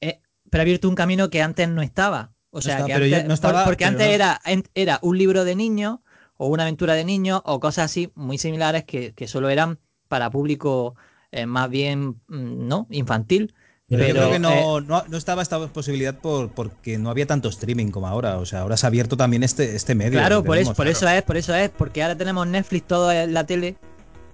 eh, 0.02 0.20
pero 0.50 0.60
ha 0.60 0.64
abierto 0.64 0.88
un 0.88 0.94
camino 0.94 1.30
que 1.30 1.40
antes 1.40 1.68
no 1.68 1.80
estaba. 1.80 2.34
O 2.50 2.60
sea, 2.60 2.84
que 2.84 2.92
antes, 2.92 3.24
no 3.26 3.34
estaba, 3.34 3.64
por- 3.64 3.72
porque 3.72 3.84
antes 3.84 4.06
no- 4.06 4.12
era, 4.12 4.40
era 4.74 4.98
un 5.02 5.16
libro 5.16 5.44
de 5.44 5.54
niños 5.54 6.00
o 6.38 6.46
una 6.46 6.62
aventura 6.62 6.94
de 6.94 7.04
niños 7.04 7.42
o 7.44 7.60
cosas 7.60 7.84
así 7.86 8.10
muy 8.14 8.38
similares 8.38 8.84
que, 8.84 9.12
que 9.12 9.28
solo 9.28 9.50
eran 9.50 9.78
para 10.08 10.30
público 10.30 10.94
eh, 11.30 11.44
más 11.44 11.68
bien 11.68 12.16
mm, 12.28 12.66
no 12.66 12.86
infantil. 12.90 13.54
Pero, 13.88 14.06
yo 14.06 14.14
creo 14.14 14.30
que 14.30 14.36
eh, 14.36 14.38
no, 14.38 14.80
no, 14.80 15.04
no 15.08 15.16
estaba 15.16 15.40
esta 15.42 15.66
posibilidad 15.68 16.18
por, 16.18 16.50
porque 16.50 16.98
no 16.98 17.10
había 17.10 17.26
tanto 17.26 17.48
streaming 17.48 17.90
como 17.90 18.06
ahora. 18.06 18.38
O 18.38 18.46
sea, 18.46 18.60
ahora 18.60 18.76
se 18.76 18.86
ha 18.86 18.88
abierto 18.88 19.16
también 19.16 19.42
este, 19.42 19.74
este 19.74 19.94
medio. 19.94 20.18
Claro, 20.18 20.44
por 20.44 20.56
eso, 20.56 20.72
tenemos, 20.72 20.76
por 20.76 20.84
claro. 20.86 20.90
eso 20.90 21.08
es, 21.08 21.22
por 21.22 21.36
eso 21.36 21.54
es, 21.54 21.70
porque 21.70 22.02
ahora 22.02 22.16
tenemos 22.16 22.46
Netflix 22.46 22.86
todo 22.86 23.10
en 23.10 23.32
la 23.32 23.44
tele 23.44 23.76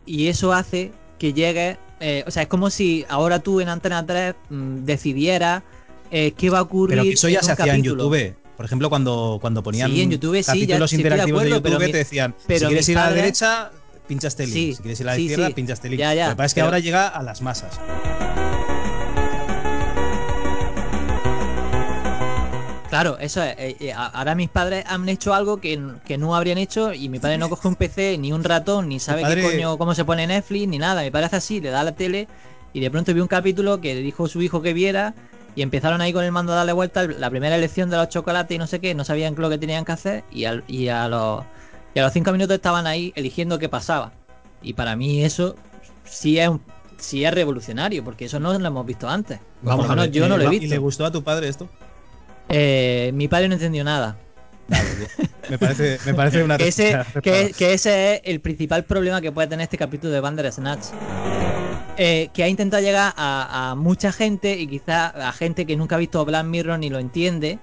y 0.06 0.26
eso 0.26 0.52
hace 0.52 0.92
que 1.18 1.32
llegue, 1.32 1.78
eh, 2.00 2.24
o 2.26 2.30
sea, 2.30 2.42
es 2.42 2.48
como 2.48 2.68
si 2.68 3.06
ahora 3.08 3.38
tú 3.38 3.60
en 3.60 3.68
Antena 3.68 4.04
3 4.04 4.34
mm, 4.50 4.84
decidieras 4.84 5.62
eh, 6.10 6.32
qué 6.32 6.50
va 6.50 6.58
a 6.58 6.62
ocurrir. 6.62 6.96
Pero 6.96 7.04
que 7.04 7.14
eso 7.14 7.28
ya 7.28 7.38
en 7.38 7.44
se 7.44 7.52
hacía 7.52 7.74
en. 7.76 7.82
YouTube. 7.82 8.34
Por 8.56 8.66
ejemplo, 8.66 8.88
cuando, 8.88 9.38
cuando 9.40 9.62
ponían 9.62 9.90
Sí, 9.90 10.02
en 10.02 10.10
YouTube 10.12 10.36
sí, 10.36 10.66
ya 10.66 10.86
sí 10.86 10.96
de 10.96 11.02
interactivos 11.02 11.42
de, 11.42 11.48
acuerdo, 11.48 11.62
pero 11.62 11.74
YouTube, 11.74 11.86
mi- 11.86 11.92
te 11.92 11.98
decían, 11.98 12.34
pero 12.46 12.60
si 12.60 12.66
quieres 12.66 12.88
ir 12.88 12.98
a 12.98 13.06
la 13.10 13.12
derecha, 13.12 13.70
pincha 14.06 14.28
este 14.28 14.46
link. 14.46 14.76
Si 14.76 14.82
quieres 14.82 15.00
ir 15.00 15.08
a 15.08 15.12
la 15.12 15.18
izquierda, 15.18 15.50
pincha 15.50 15.72
este 15.72 15.88
link. 15.88 15.98
Ya, 15.98 16.14
ya, 16.14 16.26
Lo 16.26 16.32
que 16.32 16.36
pasa 16.36 16.46
es 16.46 16.54
que 16.54 16.58
pero- 16.60 16.66
ahora 16.66 16.78
llega 16.78 17.08
a 17.08 17.22
las 17.22 17.42
masas. 17.42 17.80
Claro, 22.90 23.18
eso 23.18 23.42
es. 23.42 23.56
eh, 23.58 23.76
eh, 23.80 23.92
ahora 23.92 24.36
mis 24.36 24.48
padres 24.48 24.84
han 24.86 25.08
hecho 25.08 25.34
algo 25.34 25.60
que, 25.60 25.80
que 26.06 26.16
no 26.16 26.36
habrían 26.36 26.58
hecho 26.58 26.92
y 26.92 27.08
mi 27.08 27.18
padre 27.18 27.38
no 27.38 27.48
coge 27.48 27.66
un 27.66 27.74
PC, 27.74 28.18
ni 28.18 28.32
un 28.32 28.44
ratón, 28.44 28.88
ni 28.88 29.00
sabe 29.00 29.22
padre- 29.22 29.42
qué 29.42 29.50
coño, 29.50 29.78
cómo 29.78 29.96
se 29.96 30.04
pone 30.04 30.28
Netflix, 30.28 30.68
ni 30.68 30.78
nada. 30.78 31.02
Mi 31.02 31.10
padre 31.10 31.26
hace 31.26 31.36
así, 31.36 31.60
le 31.60 31.70
da 31.70 31.80
a 31.80 31.84
la 31.84 31.92
tele 31.96 32.28
y 32.72 32.78
de 32.78 32.90
pronto 32.92 33.12
vio 33.12 33.24
un 33.24 33.28
capítulo 33.28 33.80
que 33.80 33.94
le 33.96 34.00
dijo 34.00 34.28
su 34.28 34.42
hijo 34.42 34.62
que 34.62 34.72
viera 34.74 35.12
y 35.56 35.62
empezaron 35.62 36.00
ahí 36.00 36.12
con 36.12 36.24
el 36.24 36.32
mando 36.32 36.52
a 36.52 36.56
darle 36.56 36.72
vuelta 36.72 37.04
la 37.06 37.30
primera 37.30 37.56
elección 37.56 37.90
de 37.90 37.96
los 37.96 38.08
chocolates 38.08 38.54
y 38.54 38.58
no 38.58 38.66
sé 38.66 38.80
qué, 38.80 38.94
no 38.94 39.04
sabían 39.04 39.34
lo 39.36 39.48
que 39.50 39.58
tenían 39.58 39.84
que 39.84 39.92
hacer 39.92 40.24
y, 40.30 40.44
al- 40.46 40.64
y 40.68 40.88
a 40.88 41.06
los 41.08 41.44
y 41.94 42.00
a 42.00 42.02
los 42.02 42.12
cinco 42.12 42.32
minutos 42.32 42.56
estaban 42.56 42.86
ahí 42.88 43.12
eligiendo 43.14 43.58
qué 43.58 43.68
pasaba. 43.68 44.12
Y 44.62 44.72
para 44.74 44.96
mí 44.96 45.22
eso 45.24 45.54
sí 46.04 46.38
es 46.38 46.50
sí 46.98 47.24
es 47.24 47.32
revolucionario, 47.34 48.02
porque 48.02 48.24
eso 48.24 48.40
no 48.40 48.56
lo 48.58 48.66
hemos 48.66 48.86
visto 48.86 49.08
antes. 49.08 49.38
Vamos 49.62 49.86
Por 49.86 49.86
lo 49.86 49.92
a 49.92 49.96
menos 49.96 50.06
ver, 50.06 50.14
yo 50.22 50.28
no 50.28 50.34
eh, 50.34 50.38
lo 50.38 50.42
he 50.44 50.46
va- 50.46 50.54
¿Y 50.54 50.60
le 50.60 50.66
visto. 50.66 50.80
gustó 50.80 51.06
a 51.06 51.12
tu 51.12 51.22
padre 51.22 51.48
esto? 51.48 51.68
Eh, 52.48 53.10
mi 53.14 53.28
padre 53.28 53.48
no 53.48 53.54
entendió 53.54 53.84
nada. 53.84 54.16
Me 55.50 55.58
parece, 55.58 55.98
me 56.06 56.14
parece 56.14 56.42
una 56.42 56.56
Que 56.58 56.68
ese, 56.68 56.98
que, 57.22 57.52
que 57.56 57.74
ese 57.74 58.14
es 58.16 58.20
el 58.24 58.40
principal 58.40 58.84
problema 58.84 59.20
que 59.20 59.30
puede 59.30 59.46
tener 59.48 59.64
este 59.64 59.76
capítulo 59.78 60.12
de 60.12 60.20
Bandersnatch. 60.20 60.86
Eh, 61.96 62.30
que 62.34 62.42
ha 62.42 62.48
intentado 62.48 62.82
llegar 62.82 63.12
a, 63.16 63.70
a 63.70 63.74
mucha 63.76 64.10
gente 64.10 64.58
y 64.58 64.66
quizá 64.66 65.06
a 65.28 65.32
gente 65.32 65.64
que 65.64 65.76
nunca 65.76 65.94
ha 65.94 65.98
visto 65.98 66.24
Black 66.24 66.44
Mirror 66.44 66.78
ni 66.80 66.90
lo 66.90 66.98
entiende. 66.98 67.58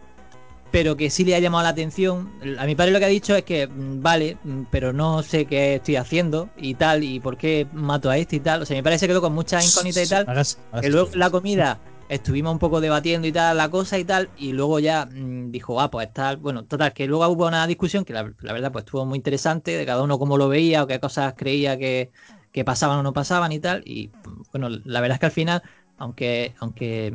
pero 0.72 0.96
que 0.96 1.10
sí 1.10 1.26
le 1.26 1.36
ha 1.36 1.40
llamado 1.40 1.64
la 1.64 1.70
atención. 1.72 2.32
A 2.58 2.66
mi 2.66 2.76
padre 2.76 2.92
lo 2.94 3.00
que 3.00 3.04
ha 3.04 3.10
dicho 3.10 3.36
es 3.36 3.44
que, 3.44 3.68
mm, 3.68 4.02
vale, 4.02 4.38
mm, 4.42 4.62
pero 4.72 4.94
no 4.94 5.22
sé 5.22 5.44
qué 5.46 5.76
estoy 5.76 5.98
haciendo 5.98 6.48
y 6.56 6.76
tal, 6.76 7.04
y 7.04 7.20
por 7.20 7.36
qué 7.36 7.68
mato 7.74 8.10
a 8.10 8.18
este 8.18 8.38
y 8.38 8.40
tal. 8.40 8.62
O 8.62 8.66
sea, 8.66 8.78
mi 8.78 8.82
padre 8.82 8.98
se 8.98 9.06
quedó 9.06 9.20
con 9.20 9.34
muchas 9.34 9.66
incógnitas 9.66 10.06
y 10.06 10.10
tal. 10.10 10.24
Hagas- 10.30 10.58
hagas 10.72 10.82
Que 10.82 10.90
luego 10.90 11.10
la 11.16 11.30
comida 11.30 11.78
estuvimos 12.08 12.54
un 12.54 12.60
poco 12.60 12.80
debatiendo 12.80 13.28
y 13.28 13.34
tal 13.34 13.58
la 13.58 13.68
cosa 13.70 14.00
y 14.00 14.06
tal 14.06 14.30
y 14.38 14.54
luego 14.54 14.80
ya 14.80 15.06
mm, 15.08 15.52
dijo 15.52 15.80
ah 15.82 15.90
pues 15.92 16.12
tal 16.14 16.38
bueno 16.38 16.64
total 16.66 16.92
que 16.94 17.06
luego 17.08 17.26
hubo 17.30 17.48
una 17.48 17.66
discusión 17.68 18.04
que 18.06 18.12
la, 18.14 18.30
la 18.42 18.52
verdad 18.54 18.70
pues 18.72 18.84
estuvo 18.86 19.06
muy 19.06 19.16
interesante 19.18 19.78
de 19.78 19.86
cada 19.86 20.04
uno 20.04 20.20
cómo 20.20 20.38
lo 20.38 20.50
veía 20.50 20.84
o 20.84 20.88
qué 20.88 21.00
cosas 21.00 21.34
creía 21.38 21.78
que, 21.78 22.12
que 22.52 22.64
pasaban 22.66 23.00
o 23.00 23.04
no 23.04 23.14
pasaban 23.14 23.52
y 23.52 23.60
tal 23.60 23.84
y 23.86 24.10
bueno 24.52 24.70
la 24.70 25.02
verdad 25.02 25.16
es 25.16 25.20
que 25.20 25.26
al 25.28 25.32
final 25.32 25.62
aunque 25.98 26.54
aunque 26.60 27.14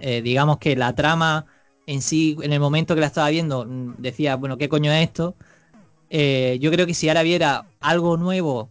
eh, 0.00 0.22
digamos 0.22 0.58
que 0.58 0.76
la 0.76 0.94
trama 0.94 1.46
en 1.86 2.02
sí 2.02 2.36
en 2.42 2.52
el 2.52 2.60
momento 2.60 2.94
que 2.94 3.00
la 3.00 3.06
estaba 3.08 3.28
viendo 3.30 3.64
mm, 3.66 3.94
decía 3.98 4.36
bueno 4.36 4.56
qué 4.58 4.68
coño 4.68 4.92
es 4.92 5.04
esto 5.08 5.34
eh, 6.10 6.58
yo 6.60 6.70
creo 6.70 6.86
que 6.86 6.94
si 6.94 7.08
ahora 7.08 7.22
viera 7.22 7.66
algo 7.80 8.16
nuevo 8.16 8.68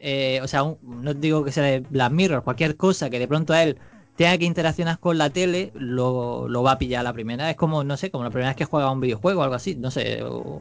eh, 0.00 0.40
o 0.42 0.46
sea, 0.48 0.62
un- 0.62 0.78
no 1.02 1.12
digo 1.12 1.44
que 1.44 1.50
sea 1.52 1.64
de 1.64 1.80
Black 1.80 2.12
Mirror, 2.12 2.44
cualquier 2.44 2.76
cosa 2.76 3.10
que 3.10 3.18
de 3.18 3.26
pronto 3.26 3.52
a 3.52 3.62
él 3.64 3.76
tenga 4.16 4.38
que 4.38 4.44
interaccionar 4.44 5.00
con 5.00 5.18
la 5.18 5.30
tele, 5.30 5.72
lo, 5.74 6.48
lo 6.48 6.62
va 6.62 6.72
a 6.72 6.78
pillar 6.78 7.02
la 7.02 7.12
primera. 7.12 7.50
Es 7.50 7.56
como, 7.56 7.82
no 7.82 7.96
sé, 7.96 8.10
como 8.10 8.22
la 8.24 8.30
primera 8.30 8.50
vez 8.50 8.56
que 8.56 8.64
juega 8.64 8.90
un 8.92 9.00
videojuego 9.00 9.40
o 9.40 9.42
algo 9.42 9.56
así, 9.56 9.74
no 9.74 9.90
sé. 9.90 10.22
o- 10.22 10.60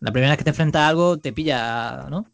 la 0.00 0.12
primera 0.12 0.30
vez 0.30 0.38
que 0.38 0.44
te 0.44 0.50
enfrentas 0.50 0.82
a 0.82 0.88
algo 0.88 1.18
te 1.18 1.32
pilla, 1.32 2.06
¿no? 2.10 2.26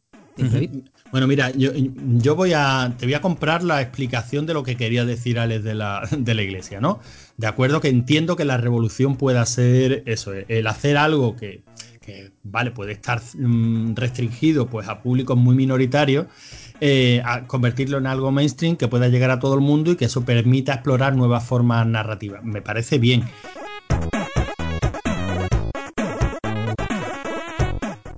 Bueno, 1.14 1.28
mira, 1.28 1.52
yo, 1.52 1.70
yo 2.16 2.34
voy 2.34 2.54
a. 2.54 2.92
Te 2.98 3.06
voy 3.06 3.14
a 3.14 3.20
comprar 3.20 3.62
la 3.62 3.80
explicación 3.80 4.46
de 4.46 4.52
lo 4.52 4.64
que 4.64 4.76
quería 4.76 5.04
decir 5.04 5.38
Alex 5.38 5.62
de 5.62 5.76
la, 5.76 6.08
de 6.10 6.34
la 6.34 6.42
iglesia, 6.42 6.80
¿no? 6.80 6.98
De 7.36 7.46
acuerdo 7.46 7.80
que 7.80 7.86
entiendo 7.86 8.34
que 8.34 8.44
la 8.44 8.56
revolución 8.56 9.14
pueda 9.14 9.46
ser 9.46 10.02
eso, 10.06 10.32
el 10.32 10.66
hacer 10.66 10.96
algo 10.96 11.36
que, 11.36 11.62
que, 12.00 12.32
vale, 12.42 12.72
puede 12.72 12.90
estar 12.90 13.22
mm, 13.32 13.94
restringido 13.94 14.66
pues 14.66 14.88
a 14.88 15.02
públicos 15.02 15.36
muy 15.36 15.54
minoritarios, 15.54 16.26
eh, 16.80 17.22
a 17.24 17.46
convertirlo 17.46 17.98
en 17.98 18.08
algo 18.08 18.32
mainstream 18.32 18.74
que 18.74 18.88
pueda 18.88 19.06
llegar 19.06 19.30
a 19.30 19.38
todo 19.38 19.54
el 19.54 19.60
mundo 19.60 19.92
y 19.92 19.96
que 19.96 20.06
eso 20.06 20.24
permita 20.24 20.74
explorar 20.74 21.14
nuevas 21.14 21.44
formas 21.44 21.86
narrativas. 21.86 22.42
Me 22.42 22.60
parece 22.60 22.98
bien. 22.98 23.22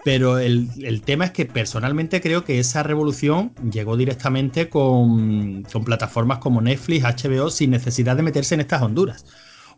Pero 0.07 0.39
el, 0.39 0.69
el 0.85 1.03
tema 1.03 1.25
es 1.25 1.31
que 1.33 1.47
personalmente 1.47 2.21
creo 2.21 2.45
que 2.45 2.61
esa 2.61 2.85
revolución 2.85 3.53
llegó 3.73 3.97
directamente 3.97 4.69
con, 4.69 5.65
con 5.65 5.85
plataformas 5.85 6.39
como 6.39 6.61
Netflix, 6.63 7.05
HBO, 7.05 7.51
sin 7.51 7.71
necesidad 7.73 8.17
de 8.17 8.23
meterse 8.23 8.55
en 8.55 8.61
estas 8.61 8.83
honduras. 8.83 9.27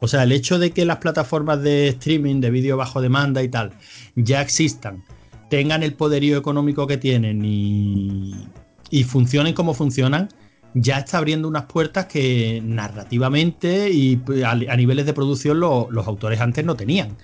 O 0.00 0.06
sea, 0.06 0.24
el 0.24 0.32
hecho 0.32 0.58
de 0.58 0.72
que 0.72 0.84
las 0.84 0.98
plataformas 0.98 1.62
de 1.62 1.88
streaming, 1.88 2.40
de 2.42 2.50
vídeo 2.50 2.76
bajo 2.76 3.00
demanda 3.00 3.42
y 3.42 3.48
tal, 3.48 3.72
ya 4.16 4.42
existan, 4.42 5.02
tengan 5.48 5.82
el 5.82 5.94
poderío 5.94 6.36
económico 6.36 6.86
que 6.86 6.98
tienen 6.98 7.42
y, 7.44 8.52
y 8.90 9.04
funcionen 9.04 9.54
como 9.54 9.72
funcionan, 9.72 10.28
ya 10.74 10.98
está 10.98 11.16
abriendo 11.18 11.48
unas 11.48 11.64
puertas 11.64 12.04
que 12.06 12.60
narrativamente 12.62 13.90
y 13.90 14.22
a, 14.44 14.50
a 14.50 14.76
niveles 14.76 15.06
de 15.06 15.14
producción 15.14 15.58
lo- 15.60 15.88
los 15.90 16.06
autores 16.06 16.40
antes 16.40 16.64
no 16.66 16.76
tenían. 16.76 17.16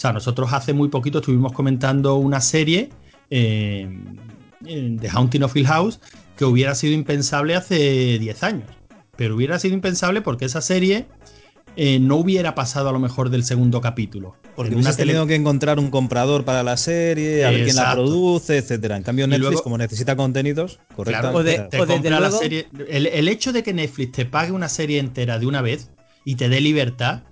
O 0.00 0.02
sea, 0.02 0.14
nosotros 0.14 0.50
hace 0.54 0.72
muy 0.72 0.88
poquito 0.88 1.18
estuvimos 1.18 1.52
comentando 1.52 2.16
una 2.16 2.40
serie 2.40 2.88
eh, 3.28 3.86
eh, 4.64 4.88
de 4.98 5.08
Haunting 5.10 5.42
of 5.42 5.54
Hill 5.54 5.66
House 5.66 6.00
que 6.38 6.46
hubiera 6.46 6.74
sido 6.74 6.94
impensable 6.94 7.54
hace 7.54 8.18
10 8.18 8.42
años. 8.42 8.64
Pero 9.16 9.36
hubiera 9.36 9.58
sido 9.58 9.74
impensable 9.74 10.22
porque 10.22 10.46
esa 10.46 10.62
serie 10.62 11.04
eh, 11.76 11.98
no 12.00 12.16
hubiera 12.16 12.54
pasado 12.54 12.88
a 12.88 12.92
lo 12.92 12.98
mejor 12.98 13.28
del 13.28 13.44
segundo 13.44 13.82
capítulo. 13.82 14.36
Porque 14.56 14.72
hubieses 14.72 14.96
tele- 14.96 15.08
tenido 15.12 15.26
que 15.26 15.34
encontrar 15.34 15.78
un 15.78 15.90
comprador 15.90 16.46
para 16.46 16.62
la 16.62 16.78
serie, 16.78 17.44
a 17.44 17.50
ver 17.50 17.64
quién 17.64 17.76
la 17.76 17.92
produce, 17.92 18.56
etcétera. 18.56 18.96
En 18.96 19.02
cambio, 19.02 19.26
Netflix, 19.26 19.50
luego- 19.50 19.62
como 19.64 19.76
necesita 19.76 20.16
contenidos, 20.16 20.80
correcto. 20.96 21.20
Claro, 21.20 21.36
O 21.36 21.42
de- 21.42 21.58
te, 21.58 21.76
o 21.78 21.84
desde 21.84 21.86
compra 21.92 22.20
la 22.20 22.30
serie. 22.30 22.68
El, 22.88 23.06
el 23.06 23.28
hecho 23.28 23.52
de 23.52 23.62
que 23.62 23.74
Netflix 23.74 24.12
te 24.12 24.24
pague 24.24 24.50
una 24.52 24.70
serie 24.70 24.98
entera 24.98 25.38
de 25.38 25.46
una 25.46 25.60
vez 25.60 25.90
y 26.24 26.36
te 26.36 26.48
dé 26.48 26.62
libertad. 26.62 27.24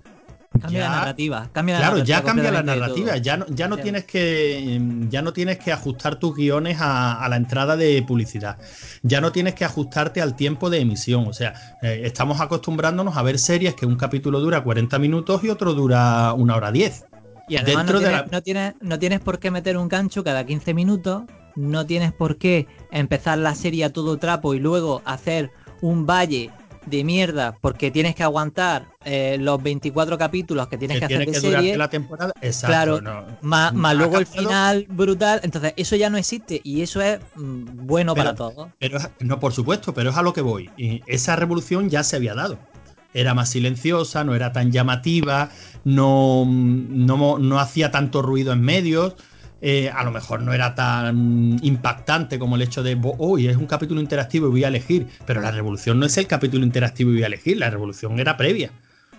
Cambia 0.59 0.79
ya- 0.81 0.89
la 0.89 0.95
narrativa. 0.97 1.49
Cambia 1.51 1.75
la 1.75 1.79
Claro, 1.81 2.03
ya 2.03 2.23
cambia 2.23 2.51
la 2.51 2.63
narrativa, 2.63 3.17
ya 3.17 3.37
no, 3.37 3.45
ya 3.49 3.67
no 3.67 3.77
tienes 3.77 4.05
que 4.05 4.75
em, 4.75 5.09
ya 5.09 5.21
no 5.21 5.33
tienes 5.33 5.57
que 5.59 5.71
ajustar 5.71 6.17
tus 6.17 6.35
guiones 6.35 6.77
a, 6.79 7.23
a 7.23 7.29
la 7.29 7.35
entrada 7.35 7.75
de 7.77 8.03
publicidad, 8.03 8.57
ya 9.03 9.21
no 9.21 9.31
tienes 9.31 9.55
que 9.55 9.65
ajustarte 9.65 10.21
al 10.21 10.35
tiempo 10.35 10.69
de 10.69 10.79
emisión, 10.79 11.25
o 11.27 11.33
sea, 11.33 11.53
eh, 11.81 12.01
estamos 12.03 12.41
acostumbrándonos 12.41 13.15
a 13.17 13.21
ver 13.23 13.39
series 13.39 13.75
que 13.75 13.85
un 13.85 13.95
capítulo 13.95 14.39
dura 14.39 14.61
40 14.63 14.99
minutos 14.99 15.43
y 15.43 15.49
otro 15.49 15.73
dura 15.73 16.33
una 16.33 16.55
hora 16.55 16.71
10. 16.71 17.05
Y 17.47 17.57
además 17.57 17.85
dentro 17.87 17.93
no, 17.95 17.99
de 17.99 18.05
tienes, 18.09 18.25
la- 18.25 18.31
no, 18.31 18.41
tienes, 18.43 18.73
no 18.81 18.99
tienes 18.99 19.19
por 19.21 19.39
qué 19.39 19.51
meter 19.51 19.77
un 19.77 19.87
gancho 19.87 20.23
cada 20.23 20.45
15 20.45 20.73
minutos, 20.73 21.23
no 21.55 21.85
tienes 21.85 22.13
por 22.13 22.37
qué 22.37 22.67
empezar 22.91 23.37
la 23.39 23.55
serie 23.55 23.85
a 23.85 23.91
todo 23.91 24.17
trapo 24.17 24.53
y 24.53 24.59
luego 24.59 25.01
hacer 25.05 25.49
un 25.81 26.05
valle 26.05 26.51
de 26.89 27.03
mierda 27.03 27.57
porque 27.61 27.91
tienes 27.91 28.15
que 28.15 28.23
aguantar 28.23 28.87
eh, 29.05 29.37
los 29.39 29.61
24 29.61 30.17
capítulos 30.17 30.67
que 30.67 30.77
tienes 30.77 30.99
que, 30.99 31.07
que 31.07 31.13
hacer 31.15 31.25
de 31.25 31.31
que 31.31 31.39
serie, 31.39 31.77
la 31.77 31.89
temporada. 31.89 32.33
Exacto. 32.41 32.67
Claro, 32.67 33.01
no. 33.01 33.25
más, 33.41 33.73
más 33.73 33.91
Ha 33.91 33.93
luego 33.95 34.17
el 34.17 34.25
final 34.25 34.85
brutal, 34.89 35.39
entonces 35.43 35.73
eso 35.77 35.95
ya 35.95 36.09
no 36.09 36.17
existe 36.17 36.61
y 36.63 36.81
eso 36.81 37.01
es 37.01 37.19
mm, 37.35 37.85
bueno 37.85 38.13
Pero- 38.13 38.23
para 38.25 38.35
todos. 38.35 38.69
Pero 38.79 38.99
no, 39.19 39.39
por 39.39 39.53
supuesto, 39.53 39.93
pero 39.93 40.09
es 40.09 40.17
a 40.17 40.21
lo 40.21 40.33
que 40.33 40.41
voy. 40.41 40.69
Y 40.77 41.01
esa 41.07 41.35
revolución 41.35 41.89
ya 41.89 42.03
se 42.03 42.15
había 42.15 42.33
dado. 42.35 42.57
Era 43.13 43.33
más 43.33 43.49
silenciosa, 43.49 44.23
no 44.23 44.35
era 44.35 44.51
tan 44.51 44.71
llamativa, 44.71 45.49
no, 45.83 46.45
no, 46.47 47.39
no 47.39 47.59
hacía 47.59 47.89
tanto 47.91 48.21
ruido 48.21 48.53
en 48.53 48.61
medios. 48.61 49.15
Eh, 49.61 49.89
a 49.89 50.03
lo 50.03 50.11
mejor 50.11 50.41
no 50.41 50.53
era 50.53 50.75
tan 50.75 51.57
impactante 51.61 52.39
como 52.39 52.55
el 52.55 52.61
hecho 52.61 52.83
de, 52.83 52.97
hoy 53.17 53.47
es 53.47 53.57
un 53.57 53.65
capítulo 53.65 54.01
interactivo 54.01 54.47
y 54.47 54.51
voy 54.51 54.63
a 54.63 54.69
elegir. 54.69 55.07
Pero 55.25 55.41
la 55.41 55.51
revolución 55.51 55.99
no 55.99 56.05
es 56.05 56.17
el 56.17 56.27
capítulo 56.27 56.65
interactivo 56.65 57.11
y 57.11 57.15
voy 57.15 57.23
a 57.23 57.27
elegir, 57.27 57.57
la 57.57 57.69
revolución 57.69 58.19
era 58.19 58.37
previa. 58.37 58.71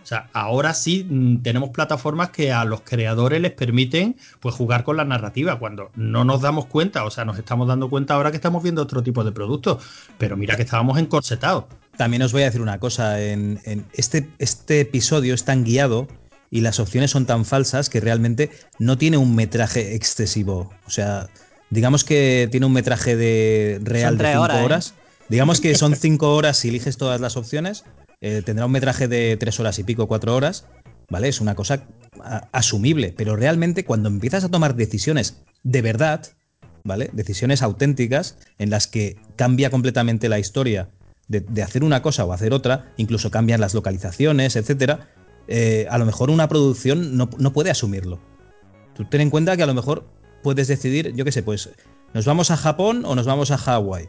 O 0.02 0.06
sea, 0.06 0.30
ahora 0.32 0.72
sí 0.72 1.06
mm, 1.08 1.42
tenemos 1.42 1.70
plataformas 1.70 2.30
que 2.30 2.52
a 2.52 2.64
los 2.64 2.80
creadores 2.80 3.40
les 3.40 3.52
permiten 3.52 4.16
pues 4.40 4.54
jugar 4.54 4.82
con 4.82 4.96
la 4.96 5.04
narrativa 5.04 5.58
cuando 5.58 5.90
no 5.94 6.24
nos 6.24 6.40
damos 6.40 6.66
cuenta, 6.66 7.04
o 7.04 7.10
sea, 7.10 7.24
nos 7.24 7.38
estamos 7.38 7.68
dando 7.68 7.90
cuenta 7.90 8.14
ahora 8.14 8.30
que 8.30 8.36
estamos 8.36 8.62
viendo 8.62 8.82
otro 8.82 9.02
tipo 9.02 9.24
de 9.24 9.32
productos, 9.32 9.84
pero 10.16 10.36
mira 10.36 10.56
que 10.56 10.62
estábamos 10.62 10.98
encorsetados. 10.98 11.64
También 11.96 12.22
os 12.22 12.32
voy 12.32 12.42
a 12.42 12.46
decir 12.46 12.62
una 12.62 12.78
cosa, 12.78 13.22
en 13.22 13.60
este, 13.92 14.30
este 14.38 14.80
episodio 14.80 15.34
es 15.34 15.44
tan 15.44 15.64
guiado 15.64 16.08
y 16.50 16.60
las 16.60 16.80
opciones 16.80 17.12
son 17.12 17.26
tan 17.26 17.44
falsas 17.44 17.88
que 17.88 18.00
realmente 18.00 18.50
no 18.78 18.98
tiene 18.98 19.16
un 19.16 19.34
metraje 19.34 19.94
excesivo. 19.94 20.70
O 20.84 20.90
sea, 20.90 21.28
digamos 21.70 22.04
que 22.04 22.48
tiene 22.50 22.66
un 22.66 22.72
metraje 22.72 23.16
de 23.16 23.80
real 23.82 24.18
de 24.18 24.24
tres 24.24 24.32
5 24.32 24.42
horas, 24.42 24.58
¿eh? 24.58 24.64
horas. 24.64 24.94
Digamos 25.28 25.60
que 25.60 25.74
son 25.76 25.94
5 25.94 26.34
horas 26.34 26.56
si 26.56 26.68
eliges 26.68 26.96
todas 26.96 27.20
las 27.20 27.36
opciones. 27.36 27.84
eh, 28.20 28.42
tendrá 28.44 28.66
un 28.66 28.72
metraje 28.72 29.08
de 29.08 29.36
3 29.38 29.60
horas 29.60 29.78
y 29.78 29.84
pico, 29.84 30.08
4 30.08 30.34
horas. 30.34 30.66
¿Vale? 31.08 31.28
Es 31.28 31.40
una 31.40 31.54
cosa 31.54 31.86
asumible. 32.52 33.14
Pero 33.16 33.36
realmente 33.36 33.84
cuando 33.84 34.08
empiezas 34.08 34.44
a 34.44 34.48
tomar 34.48 34.76
decisiones 34.76 35.42
de 35.62 35.82
verdad, 35.82 36.26
¿vale? 36.84 37.10
Decisiones 37.12 37.62
auténticas 37.62 38.36
en 38.58 38.70
las 38.70 38.86
que 38.86 39.16
cambia 39.36 39.70
completamente 39.70 40.28
la 40.28 40.38
historia 40.38 40.88
de, 41.26 41.40
de 41.40 41.62
hacer 41.62 41.82
una 41.82 42.02
cosa 42.02 42.24
o 42.24 42.32
hacer 42.32 42.52
otra, 42.52 42.92
incluso 42.96 43.30
cambian 43.30 43.60
las 43.60 43.74
localizaciones, 43.74 44.54
etcétera, 44.54 45.08
eh, 45.50 45.86
a 45.90 45.98
lo 45.98 46.06
mejor 46.06 46.30
una 46.30 46.48
producción 46.48 47.16
no, 47.16 47.28
no 47.38 47.52
puede 47.52 47.70
asumirlo. 47.70 48.20
Tú 48.94 49.04
ten 49.04 49.20
en 49.20 49.30
cuenta 49.30 49.56
que 49.56 49.64
a 49.64 49.66
lo 49.66 49.74
mejor 49.74 50.08
puedes 50.44 50.68
decidir, 50.68 51.12
yo 51.14 51.24
qué 51.24 51.32
sé, 51.32 51.42
pues, 51.42 51.70
¿nos 52.14 52.24
vamos 52.24 52.52
a 52.52 52.56
Japón 52.56 53.02
o 53.04 53.16
nos 53.16 53.26
vamos 53.26 53.50
a 53.50 53.58
Hawái? 53.58 54.08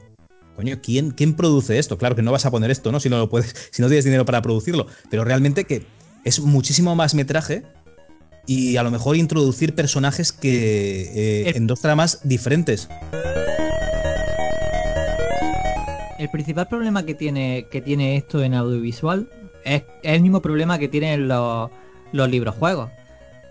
Coño, 0.56 0.80
¿quién, 0.84 1.10
¿quién 1.10 1.34
produce 1.34 1.80
esto? 1.80 1.98
Claro 1.98 2.16
que 2.16 2.22
no 2.22 2.32
vas 2.32 2.46
a 2.46 2.52
poner 2.52 2.70
esto, 2.70 2.92
¿no? 2.92 3.00
Si 3.00 3.10
no 3.10 3.18
lo 3.18 3.28
puedes, 3.28 3.56
si 3.72 3.82
no 3.82 3.88
tienes 3.88 4.06
dinero 4.06 4.24
para 4.24 4.44
producirlo. 4.44 4.86
Pero 5.10 5.24
realmente 5.24 5.66
que 5.66 5.84
es 6.24 6.40
muchísimo 6.40 6.96
más 6.96 7.16
metraje 7.16 7.64
y 8.46 8.78
a 8.78 8.84
lo 8.84 8.92
mejor 8.92 9.16
introducir 9.16 9.74
personajes 9.74 10.32
que 10.32 11.48
eh, 11.48 11.54
en 11.56 11.66
dos 11.66 11.82
tramas 11.82 12.20
diferentes. 12.24 12.88
El 16.20 16.30
principal 16.30 16.68
problema 16.68 17.04
que 17.04 17.16
tiene, 17.16 17.66
que 17.72 17.82
tiene 17.82 18.16
esto 18.18 18.44
en 18.44 18.54
audiovisual 18.54 19.28
es, 19.66 19.84
es 20.04 20.14
el 20.16 20.22
mismo 20.22 20.42
problema 20.42 20.78
que 20.80 20.88
tienen 20.88 21.28
los, 21.28 21.70
los 22.12 22.30
libros 22.30 22.56
juegos. 22.56 22.90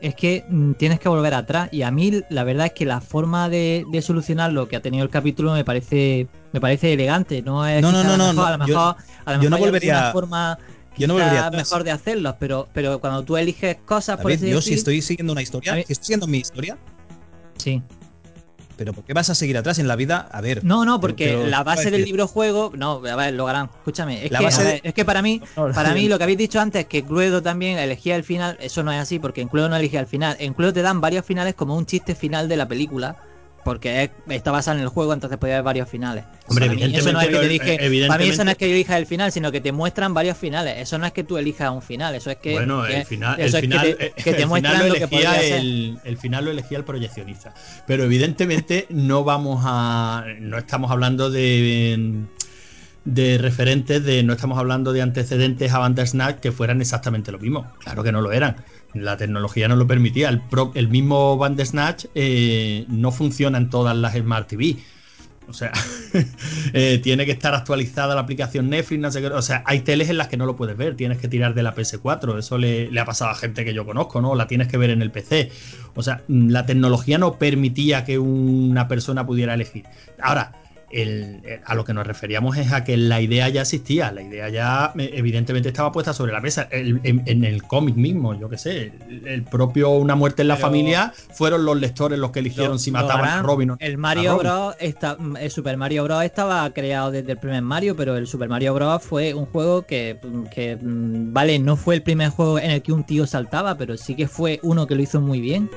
Es 0.01 0.15
que 0.15 0.45
mm, 0.49 0.73
tienes 0.75 0.99
que 0.99 1.09
volver 1.11 1.35
atrás. 1.35 1.69
Y 1.73 1.83
a 1.83 1.91
mí 1.91 2.23
la 2.31 2.43
verdad 2.45 2.67
es 2.67 2.73
que 2.73 2.87
la 2.87 3.01
forma 3.01 3.49
de, 3.49 3.85
de 3.93 4.01
solucionarlo 4.03 4.67
que 4.69 4.77
ha 4.77 4.81
tenido 4.81 5.05
el 5.05 5.11
capítulo 5.11 5.53
me 5.53 5.65
parece 5.65 6.27
me 6.53 6.61
parece 6.61 6.93
elegante. 6.95 7.43
No 7.43 7.67
es 7.67 7.83
No, 7.83 7.93
no, 7.93 8.03
no, 8.03 8.11
a 8.15 8.17
lo 8.17 8.19
no, 8.19 8.33
mejor, 8.33 8.47
a 8.47 8.51
lo 8.53 8.59
no, 8.59 8.67
yo- 8.67 8.75
mejor, 8.75 8.97
a 9.25 9.33
lo 9.35 9.43
yo 9.43 9.51
no 9.51 9.57
mejor 9.57 9.69
volvería- 9.69 9.95
alguna 10.09 10.13
forma 10.13 10.59
yo 10.97 11.07
no 11.07 11.15
quizá 11.15 11.25
volvería 11.25 11.47
atrás. 11.47 11.63
mejor 11.71 11.85
de 11.85 11.91
hacerlos, 11.93 12.35
pero, 12.41 12.69
pero 12.73 12.99
cuando 13.01 13.23
tú 13.25 13.37
eliges 13.37 13.77
cosas, 13.85 14.17
por 14.21 14.31
David, 14.33 14.43
así 14.45 14.51
yo 14.53 14.61
si 14.63 14.75
estoy 14.75 15.01
siguiendo 15.03 15.33
una 15.33 15.43
historia, 15.43 15.73
A 15.73 15.77
mí- 15.77 15.85
si 15.87 15.93
estoy 15.93 16.05
siguiendo 16.07 16.27
mi 16.27 16.39
historia, 16.39 16.77
Sí. 17.59 17.83
Pero 18.81 18.95
¿por 18.95 19.05
qué 19.05 19.13
vas 19.13 19.29
a 19.29 19.35
seguir 19.35 19.59
atrás 19.59 19.79
en 19.79 19.89
la 19.89 19.95
vida? 19.95 20.27
A 20.33 20.41
ver. 20.41 20.65
No, 20.65 20.87
no, 20.87 21.01
porque 21.01 21.37
la 21.37 21.63
base 21.63 21.91
del 21.91 22.03
libro 22.03 22.27
juego, 22.27 22.73
no, 22.75 23.03
a 23.05 23.15
ver, 23.15 23.35
lo 23.35 23.47
harán, 23.47 23.69
escúchame, 23.77 24.25
es, 24.25 24.31
que, 24.31 24.81
es 24.83 24.95
que 24.95 25.05
para 25.05 25.21
mí, 25.21 25.43
para 25.75 25.93
mí 25.93 26.09
lo 26.09 26.17
que 26.17 26.25
habéis 26.25 26.39
dicho 26.39 26.59
antes 26.59 26.87
que 26.87 27.05
Cluedo 27.05 27.43
también 27.43 27.79
elegía 27.79 28.17
el 28.17 28.25
final, 28.25 28.57
eso 28.59 28.83
no 28.83 28.91
es 28.91 28.99
así, 28.99 29.19
porque 29.19 29.43
en 29.43 29.49
Cluedo 29.49 29.69
no 29.69 29.77
elegía 29.77 30.01
el 30.01 30.07
final, 30.07 30.35
en 30.41 30.55
Cluedo 30.55 30.73
te 30.73 30.81
dan 30.81 31.03
varios 31.03 31.27
finales 31.27 31.55
como 31.55 31.77
un 31.77 31.85
chiste 31.85 32.15
final 32.15 32.49
de 32.49 32.57
la 32.57 32.69
película 32.69 33.19
porque 33.65 34.11
está 34.29 34.51
basado 34.51 34.79
en 34.79 34.83
el 34.83 34.89
juego, 34.89 35.13
entonces 35.13 35.39
podía 35.39 35.55
haber 35.55 35.65
varios 35.65 35.89
finales. 35.89 36.25
Hombre, 36.47 36.67
evidentemente, 36.67 36.99
eso 36.99 37.13
no 37.13 37.21
es 37.21 37.29
que 37.29 37.37
te 37.37 37.49
dije, 37.49 38.07
para 38.09 38.25
mí 38.25 38.31
eso 38.31 38.45
no 38.45 38.51
es 38.51 38.57
que 38.57 38.71
elijas 38.71 38.97
el 38.97 39.07
final, 39.07 39.33
sino 39.33 39.53
que 39.53 39.61
te 39.61 39.73
muestran 39.73 40.15
varios 40.15 40.37
finales. 40.37 40.79
Eso 40.79 40.99
no 40.99 41.07
es 41.07 41.13
que 41.13 41.25
tú 41.25 41.39
elijas 41.39 41.71
un 41.71 41.83
final, 41.83 42.15
eso 42.15 42.31
es 42.31 42.37
que. 42.39 42.53
Bueno, 42.53 42.87
el 42.87 43.05
final, 43.05 43.41
el 43.41 43.53
final, 43.53 43.97
que 44.17 44.33
te, 44.33 44.47
muestran 44.47 44.89
lo, 44.89 44.95
que 44.95 45.57
el, 45.57 45.99
el, 46.05 46.17
final 46.17 46.45
lo 46.45 46.51
elegía 46.51 46.79
el 46.79 46.85
proyeccionista. 46.85 47.55
Pero 47.87 48.05
evidentemente 48.05 48.87
no 48.91 49.25
vamos 49.25 49.63
a. 49.65 50.25
No 50.41 50.59
estamos 50.59 50.91
hablando 50.91 51.31
de 51.31 52.27
de 53.05 53.39
referentes 53.39 54.05
de 54.05 54.23
no 54.23 54.35
estamos 54.35 54.59
hablando 54.59 54.93
de 54.93 55.03
antecedentes 55.03 55.73
a 55.73 55.79
Bandersnatch 55.79 56.41
que 56.41 56.53
fueran 56.53 56.81
exactamente 56.81 57.33
lo 57.33 57.39
mismo. 57.39 57.73
Claro 57.79 58.03
que 58.03 58.13
no 58.13 58.21
lo 58.21 58.33
eran. 58.33 58.57
La 58.95 59.17
tecnología 59.17 59.69
no 59.69 59.77
lo 59.77 59.87
permitía. 59.87 60.29
El, 60.29 60.43
el 60.75 60.89
mismo 60.89 61.37
Bandersnatch 61.37 62.07
eh, 62.15 62.85
no 62.89 63.13
funciona 63.13 63.59
en 63.59 63.71
todas 63.71 63.97
las 63.97 64.15
Smart 64.15 64.49
TV. 64.49 64.77
O 65.49 65.53
sea, 65.53 65.73
eh, 66.73 67.01
tiene 67.03 67.27
que 67.27 67.33
estar 67.33 67.55
actualizada 67.55 68.15
la 68.15 68.21
aplicación 68.21 68.71
Netflix, 68.71 69.01
no 69.01 69.11
sé 69.11 69.21
qué. 69.21 69.27
O 69.27 69.43
sea, 69.43 69.65
hay 69.67 69.81
teles 69.81 70.09
en 70.09 70.17
las 70.17 70.29
que 70.29 70.37
no 70.37 70.47
lo 70.47 70.55
puedes 70.55 70.77
ver, 70.77 70.95
tienes 70.97 71.19
que 71.19 71.27
tirar 71.27 71.55
de 71.55 71.63
la 71.65 71.75
PS4. 71.75 72.39
Eso 72.39 72.57
le, 72.57 72.91
le, 72.91 73.01
ha 73.01 73.05
pasado 73.05 73.33
a 73.33 73.35
gente 73.35 73.65
que 73.65 73.75
yo 73.75 73.85
conozco, 73.85 74.21
¿no? 74.21 74.35
La 74.37 74.47
tienes 74.47 74.69
que 74.69 74.77
ver 74.77 74.91
en 74.91 75.03
el 75.03 75.11
PC. 75.11 75.51
O 75.95 76.03
sea, 76.03 76.23
la 76.29 76.67
tecnología 76.67 77.19
no 77.19 77.37
permitía 77.37 78.05
que 78.05 78.19
una 78.19 78.87
persona 78.87 79.27
pudiera 79.27 79.55
elegir. 79.55 79.87
Ahora, 80.21 80.53
a 81.65 81.75
lo 81.75 81.85
que 81.85 81.95
nos 81.95 82.07
referíamos 82.07 82.57
es 82.57 82.73
a 82.73 82.83
que 82.83 82.97
la 82.97 83.21
idea 83.21 83.49
ya 83.49 83.63
existía, 83.63 84.11
la 84.11 84.23
idea 84.23 84.49
ya 84.49 84.93
eh, 84.99 85.11
evidentemente 85.15 85.69
estaba 85.69 85.93
puesta 85.93 86.13
sobre 86.13 86.33
la 86.33 86.41
mesa. 86.41 86.69
en, 86.71 87.45
el 87.45 87.63
cómic 87.63 87.97
mismo, 87.97 88.35
yo 88.35 88.49
qué 88.49 88.59
sé, 88.59 88.93
el, 89.25 89.45
propio 89.45 89.91
Una 89.91 90.15
muerte 90.15 90.43
en 90.43 90.49
la 90.49 90.57
familia 90.57 91.13
fueron 91.33 91.65
los 91.65 91.79
lectores 91.79 92.19
los 92.19 92.31
que 92.33 92.41
eligieron 92.41 92.79
si 92.79 92.91
mataban 92.91 93.29
a 93.29 93.43
Robin. 93.43 93.77
El 93.79 93.99
Mario 93.99 94.39
Bros. 94.39 94.77
el 94.81 95.51
Super 95.51 95.77
Mario 95.77 96.05
Bros. 96.05 96.25
estaba 96.25 96.69
creado 96.73 97.11
desde 97.11 97.33
el 97.33 97.39
primer 97.39 97.63
Mario, 97.63 97.95
pero 97.97 98.17
el 98.17 98.27
Super 98.27 98.49
Mario 98.49 98.75
Bros. 98.75 99.03
fue 99.03 99.35
un 99.35 99.47
juego 99.47 99.83
que, 99.83 100.19
que, 100.53 100.77
mm, 100.77 101.33
vale, 101.33 101.59
no 101.59 101.77
fue 101.77 101.95
el 101.95 102.03
primer 102.03 102.31
juego 102.31 102.59
en 102.59 102.71
el 102.73 102.83
que 102.83 102.93
un 102.93 103.05
tío 103.05 103.27
saltaba, 103.27 103.77
pero 103.77 103.97
sí 103.97 104.15
que 104.15 104.27
fue 104.27 104.59
uno 104.63 104.87
que 104.87 104.95
lo 104.95 105.03
hizo 105.03 105.21
muy 105.21 105.41
bien. 105.41 105.71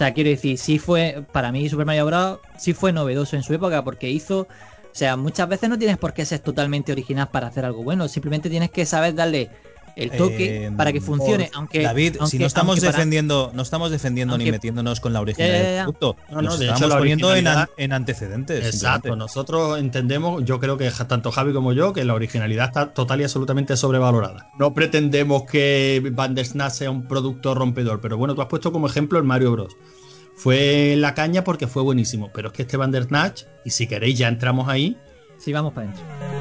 Sea, 0.00 0.14
quiero 0.14 0.30
decir, 0.30 0.56
sí 0.56 0.78
fue, 0.78 1.26
para 1.30 1.52
mí 1.52 1.68
Super 1.68 1.84
Mario 1.84 2.06
Bros. 2.06 2.38
sí 2.56 2.72
fue 2.72 2.90
novedoso 2.90 3.36
en 3.36 3.42
su 3.42 3.52
época 3.52 3.84
porque 3.84 4.08
hizo, 4.08 4.48
o 4.48 4.94
sea, 4.94 5.18
muchas 5.18 5.46
veces 5.46 5.68
no 5.68 5.78
tienes 5.78 5.98
por 5.98 6.14
qué 6.14 6.24
ser 6.24 6.38
totalmente 6.38 6.90
original 6.90 7.28
para 7.30 7.48
hacer 7.48 7.66
algo 7.66 7.82
bueno, 7.82 8.08
simplemente 8.08 8.48
tienes 8.48 8.70
que 8.70 8.86
saber 8.86 9.14
darle 9.14 9.50
el 9.96 10.10
toque 10.10 10.66
eh, 10.66 10.72
para 10.76 10.92
que 10.92 11.00
funcione. 11.00 11.50
Aunque, 11.54 11.82
David, 11.82 12.16
si 12.26 12.38
no 12.38 12.46
estamos 12.46 12.80
defendiendo, 12.80 13.50
no 13.54 13.62
estamos 13.62 13.90
defendiendo 13.90 14.36
ni 14.38 14.50
metiéndonos 14.50 15.00
con 15.00 15.12
la 15.12 15.20
originalidad 15.20 15.62
del 15.62 15.82
producto, 15.82 16.16
no, 16.30 16.42
no, 16.42 16.54
estamos 16.54 16.94
poniendo 16.96 17.34
en, 17.34 17.92
antecedentes. 17.92 18.64
Exacto, 18.64 19.16
nosotros 19.16 19.78
entendemos, 19.78 20.44
yo 20.44 20.60
creo 20.60 20.76
que 20.76 20.90
tanto 21.08 21.30
Javi 21.30 21.52
como 21.52 21.72
yo, 21.72 21.92
que 21.92 22.04
la 22.04 22.14
originalidad 22.14 22.66
está 22.66 22.92
total 22.92 23.20
y 23.20 23.24
absolutamente 23.24 23.76
sobrevalorada. 23.76 24.50
No 24.58 24.74
pretendemos 24.74 25.44
que 25.44 26.10
Bandersnatch 26.12 26.72
sea 26.72 26.90
un 26.90 27.06
producto 27.06 27.54
rompedor, 27.54 28.00
pero 28.00 28.16
bueno, 28.16 28.34
tú 28.34 28.42
has 28.42 28.48
puesto 28.48 28.72
como 28.72 28.86
ejemplo 28.86 29.18
el 29.18 29.24
Mario 29.24 29.52
Bros. 29.52 29.76
Fue 30.36 30.94
la 30.96 31.14
caña 31.14 31.44
porque 31.44 31.66
fue 31.66 31.82
buenísimo, 31.82 32.30
pero 32.32 32.48
es 32.48 32.54
que 32.54 32.62
este 32.62 32.76
Bandersnatch, 32.76 33.42
y 33.64 33.70
si 33.70 33.86
queréis 33.86 34.18
ya 34.18 34.28
entramos 34.28 34.68
ahí. 34.68 34.96
Sí, 35.38 35.52
vamos 35.52 35.72
para 35.72 35.88
adentro. 35.88 36.39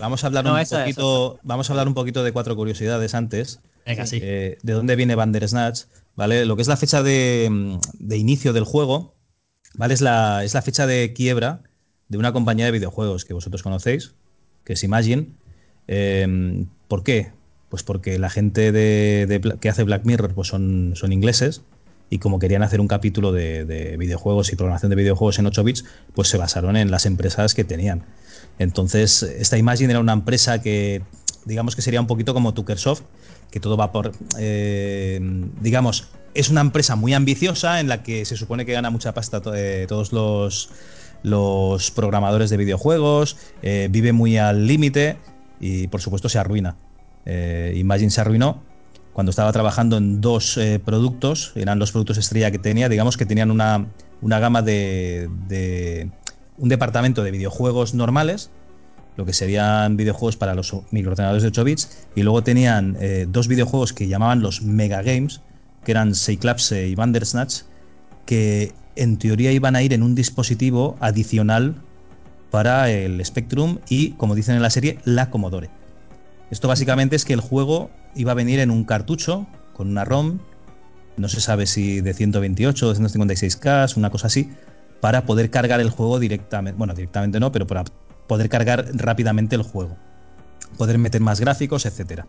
Vamos 0.00 0.22
a 0.22 0.28
hablar 0.28 0.46
un 0.46 0.64
poquito. 0.64 1.38
Vamos 1.42 1.68
a 1.68 1.72
hablar 1.72 1.88
un 1.88 1.94
poquito 1.94 2.22
de 2.22 2.32
cuatro 2.32 2.56
curiosidades 2.56 3.14
antes. 3.14 3.60
Venga, 3.86 4.06
sí. 4.06 4.18
Eh, 4.22 4.58
de 4.62 4.72
dónde 4.72 4.96
viene 4.96 5.14
Bandersnatch, 5.14 5.84
¿vale? 6.14 6.44
Lo 6.44 6.56
que 6.56 6.62
es 6.62 6.68
la 6.68 6.76
fecha 6.76 7.02
de, 7.02 7.78
inicio 8.10 8.52
del 8.52 8.64
juego, 8.64 9.14
¿vale? 9.74 9.94
Es 9.94 10.00
la, 10.00 10.44
es 10.44 10.54
la 10.54 10.62
fecha 10.62 10.86
de 10.86 11.12
quiebra 11.14 11.62
de 12.08 12.18
una 12.18 12.32
compañía 12.32 12.66
de 12.66 12.72
videojuegos 12.72 13.24
que 13.24 13.34
vosotros 13.34 13.62
conocéis, 13.62 14.14
que 14.64 14.74
es 14.74 14.84
Imagine. 14.84 15.28
Em, 15.86 16.66
¿Por 16.86 17.02
qué? 17.02 17.32
Pues 17.70 17.82
porque 17.82 18.18
la 18.18 18.30
gente 18.30 18.72
de, 18.72 19.56
que 19.60 19.68
hace 19.68 19.82
Black 19.82 20.04
Mirror 20.04 20.34
pues 20.34 20.48
son, 20.48 20.92
son 20.94 21.12
ingleses 21.12 21.62
y 22.10 22.18
como 22.18 22.38
querían 22.38 22.62
hacer 22.62 22.80
un 22.80 22.88
capítulo 22.88 23.32
de, 23.32 23.64
de, 23.66 23.96
videojuegos 23.98 24.52
y 24.52 24.56
programación 24.56 24.90
de 24.90 24.96
videojuegos 24.96 25.38
en 25.38 25.46
8 25.46 25.64
bits, 25.64 25.84
pues 26.14 26.28
se 26.28 26.38
basaron 26.38 26.76
en 26.76 26.90
las 26.90 27.04
empresas 27.04 27.54
que 27.54 27.64
tenían. 27.64 28.04
Entonces, 28.58 29.22
esta 29.22 29.56
Imagine 29.56 29.90
era 29.90 30.00
una 30.00 30.12
empresa 30.12 30.60
que, 30.60 31.02
digamos 31.44 31.76
que 31.76 31.82
sería 31.82 32.00
un 32.00 32.06
poquito 32.06 32.34
como 32.34 32.54
Tuckersoft, 32.54 33.02
que 33.50 33.60
todo 33.60 33.76
va 33.76 33.92
por, 33.92 34.12
eh, 34.38 35.20
digamos, 35.60 36.08
es 36.34 36.50
una 36.50 36.60
empresa 36.60 36.96
muy 36.96 37.14
ambiciosa 37.14 37.80
en 37.80 37.88
la 37.88 38.02
que 38.02 38.24
se 38.24 38.36
supone 38.36 38.66
que 38.66 38.72
gana 38.72 38.90
mucha 38.90 39.14
pasta 39.14 39.40
eh, 39.54 39.86
todos 39.88 40.12
los, 40.12 40.70
los 41.22 41.90
programadores 41.90 42.50
de 42.50 42.56
videojuegos, 42.56 43.36
eh, 43.62 43.88
vive 43.90 44.12
muy 44.12 44.36
al 44.36 44.66
límite 44.66 45.16
y 45.60 45.86
por 45.88 46.00
supuesto 46.00 46.28
se 46.28 46.38
arruina. 46.38 46.76
Imagine 47.74 48.10
se 48.10 48.22
arruinó 48.22 48.62
cuando 49.12 49.28
estaba 49.28 49.52
trabajando 49.52 49.98
en 49.98 50.22
dos 50.22 50.58
productos, 50.82 51.52
eran 51.56 51.78
los 51.78 51.92
productos 51.92 52.16
estrella 52.16 52.50
que 52.50 52.58
tenía, 52.58 52.88
digamos 52.88 53.18
que 53.18 53.26
tenían 53.26 53.50
una, 53.50 53.86
gama 54.22 54.62
de 54.62 55.28
un 56.58 56.68
departamento 56.68 57.22
de 57.22 57.30
videojuegos 57.30 57.94
normales, 57.94 58.50
lo 59.16 59.24
que 59.24 59.32
serían 59.32 59.96
videojuegos 59.96 60.36
para 60.36 60.54
los 60.54 60.72
microordenadores 60.90 61.42
de 61.42 61.48
8 61.48 61.64
bits, 61.64 62.06
y 62.14 62.22
luego 62.22 62.42
tenían 62.42 62.96
eh, 63.00 63.26
dos 63.28 63.48
videojuegos 63.48 63.92
que 63.92 64.08
llamaban 64.08 64.42
los 64.42 64.62
Mega 64.62 65.02
Games, 65.02 65.40
que 65.84 65.92
eran 65.92 66.14
Cyclapse 66.14 66.88
y 66.88 66.94
Bandersnatch, 66.94 67.62
que 68.26 68.72
en 68.96 69.18
teoría 69.18 69.52
iban 69.52 69.76
a 69.76 69.82
ir 69.82 69.92
en 69.92 70.02
un 70.02 70.14
dispositivo 70.14 70.96
adicional 71.00 71.76
para 72.50 72.90
el 72.90 73.24
Spectrum 73.24 73.78
y, 73.88 74.10
como 74.12 74.34
dicen 74.34 74.56
en 74.56 74.62
la 74.62 74.70
serie, 74.70 74.98
la 75.04 75.30
Commodore. 75.30 75.70
Esto 76.50 76.68
básicamente 76.68 77.16
es 77.16 77.24
que 77.24 77.34
el 77.34 77.40
juego 77.40 77.90
iba 78.14 78.32
a 78.32 78.34
venir 78.34 78.60
en 78.60 78.70
un 78.70 78.84
cartucho 78.84 79.46
con 79.72 79.88
una 79.88 80.04
ROM, 80.04 80.38
no 81.16 81.28
se 81.28 81.40
sabe 81.40 81.66
si 81.66 82.00
de 82.00 82.14
128 82.14 82.88
o 82.88 82.94
256K, 82.94 83.96
una 83.96 84.10
cosa 84.10 84.28
así, 84.28 84.50
para 85.00 85.24
poder 85.24 85.50
cargar 85.50 85.80
el 85.80 85.90
juego 85.90 86.18
directamente. 86.18 86.76
Bueno, 86.76 86.94
directamente 86.94 87.40
no, 87.40 87.52
pero 87.52 87.66
para 87.66 87.84
poder 88.26 88.48
cargar 88.48 88.86
rápidamente 88.94 89.56
el 89.56 89.62
juego. 89.62 89.96
Poder 90.76 90.98
meter 90.98 91.20
más 91.20 91.40
gráficos, 91.40 91.86
etc. 91.86 92.24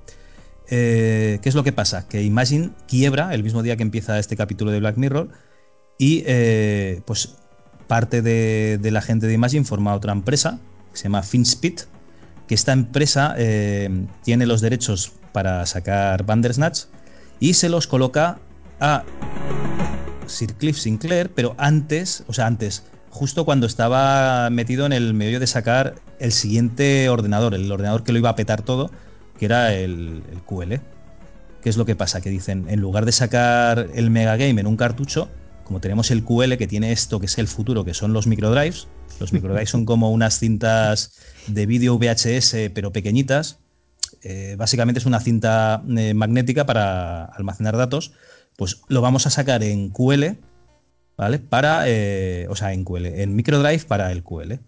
Eh, 0.69 1.39
¿Qué 1.41 1.49
es 1.49 1.55
lo 1.55 1.63
que 1.63 1.71
pasa? 1.71 2.08
Que 2.08 2.23
Imagine 2.23 2.71
quiebra 2.88 3.34
el 3.34 3.43
mismo 3.43 3.63
día 3.63 3.75
que 3.75 3.84
empieza 3.84 4.19
este 4.19 4.36
capítulo 4.36 4.71
de 4.71 4.79
Black 4.79 4.97
Mirror 4.97 5.29
y 5.97 6.23
eh, 6.27 7.01
pues 7.05 7.36
parte 7.88 8.21
de, 8.21 8.79
la 8.91 9.01
gente 9.01 9.27
de 9.27 9.34
Imagine 9.34 9.65
forma 9.65 9.93
otra 9.95 10.13
empresa 10.13 10.60
que 10.91 10.97
se 10.97 11.03
llama 11.03 11.23
FinSpeed, 11.23 11.82
que 12.47 12.55
esta 12.55 12.71
empresa 12.71 13.36
eh, 13.38 14.08
tiene 14.23 14.45
los 14.45 14.62
derechos 14.62 15.12
para 15.34 15.65
sacar 15.65 16.23
Bandersnatch 16.25 16.84
y 17.39 17.55
se 17.55 17.67
los 17.69 17.88
coloca 17.88 18.39
a 18.79 19.03
Sir 20.30 20.54
Cliff 20.56 20.78
Sinclair, 20.78 21.32
pero 21.34 21.56
antes, 21.58 22.24
o 22.28 22.34
sea, 22.34 22.48
antes, 22.48 22.84
justo 23.10 23.46
cuando 23.46 23.68
estaba 23.68 24.50
metido 24.50 24.86
en 24.86 24.94
el 24.94 25.13
medio 25.13 25.39
de 25.39 25.48
sacar 25.48 25.96
el 26.20 26.32
siguiente 26.32 27.10
ordenador, 27.10 27.54
el 27.54 27.72
ordenador 27.72 28.04
que 28.04 28.12
lo 28.12 28.20
iba 28.20 28.30
a 28.30 28.36
petar 28.36 28.62
todo, 28.62 28.92
que 29.38 29.46
era 29.46 29.74
el, 29.74 30.24
QL. 30.46 30.76
¿Qué 31.62 31.70
es 31.70 31.78
lo 31.78 31.86
que 31.86 31.96
pasa? 31.96 32.22
Que 32.22 32.30
dicen, 32.30 32.68
en 32.70 32.80
lugar 32.80 33.06
de 33.06 33.12
sacar 33.12 33.89
el 33.94 34.10
Mega 34.12 34.38
Game 34.38 34.62
en 34.62 34.68
un 34.68 34.78
cartucho, 34.78 35.30
como 35.63 35.82
tenemos 35.82 36.12
el 36.12 36.24
QL 36.24 36.58
que 36.58 36.68
tiene 36.68 36.92
esto 36.92 37.20
que 37.20 37.26
es 37.26 37.38
el 37.38 37.48
futuro, 37.48 37.84
que 37.84 37.94
son 37.94 38.13
los 38.13 38.28
microdrives, 38.28 38.88
los 39.20 39.34
microdrives 39.34 39.70
son 39.70 39.86
como 39.86 40.12
unas 40.12 40.39
cintas 40.39 41.13
de 41.48 41.65
vídeo 41.65 41.98
VHS 41.98 42.72
pero 42.74 42.92
pequeñitas, 42.92 43.60
eh, 44.22 44.56
básicamente 44.58 45.00
es 45.00 45.06
una 45.06 45.20
cinta 45.20 45.84
eh, 45.98 46.13
magnética 46.13 46.65
para 46.65 47.26
almacenar 47.26 47.78
datos, 47.78 48.12
pues 48.60 48.82
lo 48.89 49.00
vamos 49.00 49.26
a 49.26 49.30
sacar 49.30 49.63
en 49.63 49.89
QL, 49.89 50.38
¿vale? 51.15 51.39
Para, 51.39 51.84
eh, 51.88 52.45
o 52.50 52.58
sea, 52.58 52.74
en 52.74 52.84
QL, 52.84 53.06
en 53.06 53.34
microdrive 53.34 53.86
para 53.86 54.12
el 54.12 54.22
QL. 54.22 54.60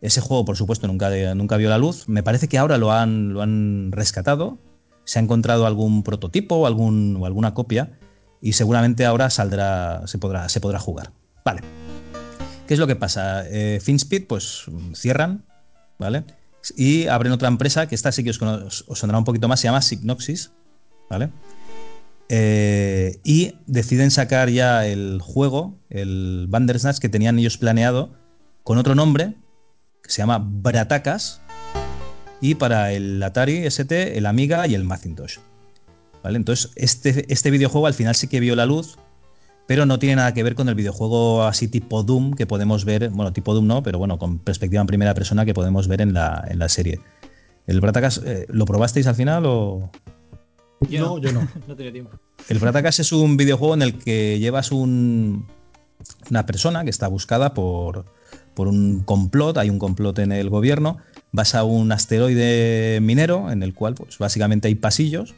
Ese 0.00 0.22
juego, 0.22 0.46
por 0.46 0.56
supuesto, 0.56 0.86
nunca, 0.86 1.10
nunca 1.34 1.58
vio 1.58 1.68
la 1.68 1.76
luz. 1.76 2.08
Me 2.08 2.22
parece 2.22 2.48
que 2.48 2.56
ahora 2.56 2.78
lo 2.78 2.90
han, 2.90 3.34
lo 3.34 3.42
han 3.42 3.92
rescatado. 3.92 4.56
Se 5.04 5.18
ha 5.18 5.22
encontrado 5.22 5.66
algún 5.66 6.04
prototipo 6.04 6.54
o, 6.54 6.66
algún, 6.66 7.18
o 7.20 7.26
alguna 7.26 7.52
copia. 7.52 7.98
Y 8.40 8.54
seguramente 8.54 9.04
ahora 9.04 9.28
saldrá, 9.28 10.06
se 10.06 10.16
podrá, 10.16 10.48
se 10.48 10.62
podrá 10.62 10.78
jugar. 10.78 11.12
Vale. 11.44 11.60
¿Qué 12.66 12.72
es 12.72 12.80
lo 12.80 12.86
que 12.86 12.96
pasa? 12.96 13.44
Eh, 13.46 13.78
FinSpeed, 13.82 14.26
pues 14.26 14.64
cierran, 14.94 15.44
¿vale? 15.98 16.24
y 16.76 17.06
abren 17.08 17.32
otra 17.32 17.48
empresa, 17.48 17.86
que 17.88 17.94
esta 17.94 18.10
sí 18.10 18.24
que 18.24 18.30
os, 18.30 18.40
os 18.40 18.98
sonará 18.98 19.18
un 19.18 19.24
poquito 19.24 19.48
más, 19.48 19.60
se 19.60 19.68
llama 19.68 19.80
Signoxis, 19.80 20.50
¿vale? 21.08 21.30
Eh, 22.28 23.20
y 23.24 23.54
deciden 23.66 24.10
sacar 24.10 24.50
ya 24.50 24.86
el 24.86 25.20
juego, 25.22 25.78
el 25.88 26.46
Bandersnatch, 26.48 26.98
que 26.98 27.08
tenían 27.08 27.38
ellos 27.38 27.56
planeado, 27.56 28.12
con 28.64 28.76
otro 28.78 28.94
nombre, 28.94 29.34
que 30.02 30.10
se 30.10 30.18
llama 30.18 30.38
Bratacas, 30.38 31.40
y 32.40 32.54
para 32.54 32.92
el 32.92 33.22
Atari 33.22 33.64
ST, 33.66 34.16
el 34.16 34.26
Amiga 34.26 34.66
y 34.66 34.74
el 34.74 34.84
Macintosh. 34.84 35.38
¿Vale? 36.22 36.36
Entonces, 36.36 36.70
este, 36.76 37.32
este 37.32 37.50
videojuego 37.50 37.86
al 37.86 37.94
final 37.94 38.14
sí 38.14 38.28
que 38.28 38.40
vio 38.40 38.54
la 38.56 38.66
luz, 38.66 38.98
pero 39.66 39.86
no 39.86 39.98
tiene 39.98 40.16
nada 40.16 40.34
que 40.34 40.42
ver 40.42 40.54
con 40.54 40.68
el 40.68 40.74
videojuego 40.74 41.44
así 41.44 41.68
tipo 41.68 42.02
Doom 42.02 42.34
que 42.34 42.46
podemos 42.46 42.84
ver, 42.84 43.10
bueno, 43.10 43.32
tipo 43.32 43.54
Doom 43.54 43.66
no, 43.66 43.82
pero 43.82 43.98
bueno, 43.98 44.18
con 44.18 44.38
perspectiva 44.38 44.80
en 44.80 44.86
primera 44.86 45.14
persona 45.14 45.44
que 45.44 45.54
podemos 45.54 45.88
ver 45.88 46.00
en 46.00 46.14
la, 46.14 46.44
en 46.48 46.58
la 46.58 46.68
serie. 46.68 47.00
¿El 47.66 47.80
Bratacas 47.80 48.20
eh, 48.24 48.46
lo 48.48 48.64
probasteis 48.64 49.06
al 49.06 49.14
final 49.14 49.44
o...? 49.46 49.90
Yo 50.88 51.00
no, 51.00 51.18
yo 51.18 51.32
no. 51.32 51.48
no 51.66 51.76
tenía 51.76 51.92
tiempo. 51.92 52.18
El 52.48 52.58
Bratacas 52.58 52.98
es 53.00 53.12
un 53.12 53.36
videojuego 53.36 53.74
en 53.74 53.82
el 53.82 53.98
que 53.98 54.38
llevas 54.38 54.72
un, 54.72 55.46
una 56.30 56.46
persona 56.46 56.84
que 56.84 56.90
está 56.90 57.08
buscada 57.08 57.54
por, 57.54 58.04
por 58.54 58.68
un 58.68 59.02
complot, 59.04 59.56
hay 59.58 59.70
un 59.70 59.78
complot 59.78 60.18
en 60.20 60.32
el 60.32 60.50
gobierno, 60.50 60.98
vas 61.32 61.54
a 61.54 61.64
un 61.64 61.92
asteroide 61.92 63.00
minero 63.00 63.50
en 63.50 63.62
el 63.62 63.74
cual 63.74 63.94
pues 63.94 64.18
básicamente 64.18 64.68
hay 64.68 64.74
pasillos, 64.74 65.34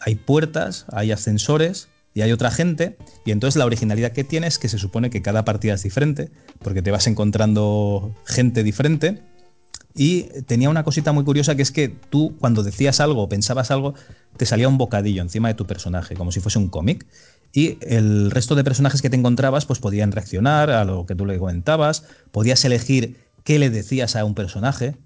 hay 0.00 0.16
puertas, 0.16 0.86
hay 0.92 1.12
ascensores 1.12 1.88
y 2.14 2.22
hay 2.22 2.32
otra 2.32 2.50
gente 2.50 2.96
y 3.24 3.30
entonces 3.30 3.58
la 3.58 3.64
originalidad 3.64 4.12
que 4.12 4.24
tienes 4.24 4.54
es 4.54 4.58
que 4.58 4.68
se 4.68 4.78
supone 4.78 5.10
que 5.10 5.22
cada 5.22 5.44
partida 5.44 5.74
es 5.74 5.82
diferente 5.82 6.30
porque 6.60 6.82
te 6.82 6.90
vas 6.90 7.06
encontrando 7.06 8.14
gente 8.24 8.62
diferente 8.62 9.22
y 9.94 10.22
tenía 10.46 10.70
una 10.70 10.84
cosita 10.84 11.12
muy 11.12 11.24
curiosa 11.24 11.54
que 11.54 11.62
es 11.62 11.70
que 11.70 11.88
tú 11.88 12.34
cuando 12.38 12.62
decías 12.62 13.00
algo 13.00 13.22
o 13.22 13.28
pensabas 13.28 13.70
algo 13.70 13.94
te 14.36 14.46
salía 14.46 14.68
un 14.68 14.78
bocadillo 14.78 15.22
encima 15.22 15.48
de 15.48 15.54
tu 15.54 15.66
personaje 15.66 16.14
como 16.14 16.32
si 16.32 16.40
fuese 16.40 16.58
un 16.58 16.68
cómic. 16.68 17.06
Y 17.52 17.76
el 17.82 18.30
resto 18.30 18.54
de 18.54 18.64
personajes 18.64 19.02
que 19.02 19.10
te 19.10 19.16
encontrabas 19.16 19.66
pues 19.66 19.78
podían 19.78 20.12
reaccionar 20.12 20.70
a 20.70 20.84
lo 20.84 21.04
que 21.04 21.14
tú 21.14 21.26
le 21.26 21.38
comentabas, 21.38 22.04
podías 22.30 22.64
elegir 22.64 23.18
qué 23.44 23.58
le 23.58 23.68
decías 23.68 24.16
a 24.16 24.24
un 24.24 24.34
personaje, 24.34 24.96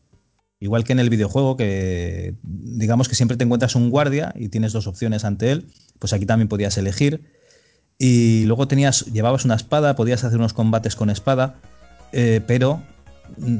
igual 0.61 0.85
que 0.85 0.93
en 0.93 1.01
el 1.01 1.11
videojuego 1.11 1.57
que 1.57 2.37
digamos 2.43 3.09
que 3.09 3.17
siempre 3.17 3.37
te 3.37 3.43
encuentras 3.43 3.75
un 3.75 3.91
guardia 3.91 4.33
y 4.37 4.49
tienes 4.49 4.73
dos 4.73 4.87
opciones 4.87 5.25
ante 5.25 5.51
él, 5.51 5.67
pues 5.99 6.13
aquí 6.13 6.27
también 6.27 6.49
podías 6.49 6.79
elegir. 6.79 7.25
Y 7.99 8.45
luego 8.45 8.69
tenías 8.69 9.07
llevabas 9.07 9.45
una 9.45 9.57
espada, 9.57 9.97
podías 9.97 10.23
hacer 10.23 10.39
unos 10.39 10.53
combates 10.53 10.95
con 10.95 11.11
espada, 11.11 11.57
eh, 12.13 12.41
pero 12.47 12.83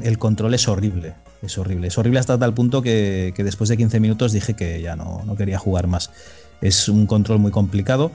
el 0.03 0.17
control 0.17 0.53
es 0.53 0.67
horrible, 0.67 1.15
es 1.41 1.57
horrible, 1.57 1.87
es 1.87 1.97
horrible 1.97 2.19
hasta 2.19 2.37
tal 2.37 2.53
punto 2.53 2.81
que, 2.81 3.33
después 3.37 3.69
de 3.69 3.77
15 3.77 3.99
minutos 3.99 4.31
dije 4.31 4.53
que 4.53 4.81
ya 4.81 4.95
no, 4.95 5.21
no 5.25 5.35
quería 5.35 5.57
jugar 5.57 5.87
más. 5.87 6.11
Es 6.61 6.89
un 6.89 7.05
control 7.05 7.39
muy 7.39 7.51
complicado 7.51 8.11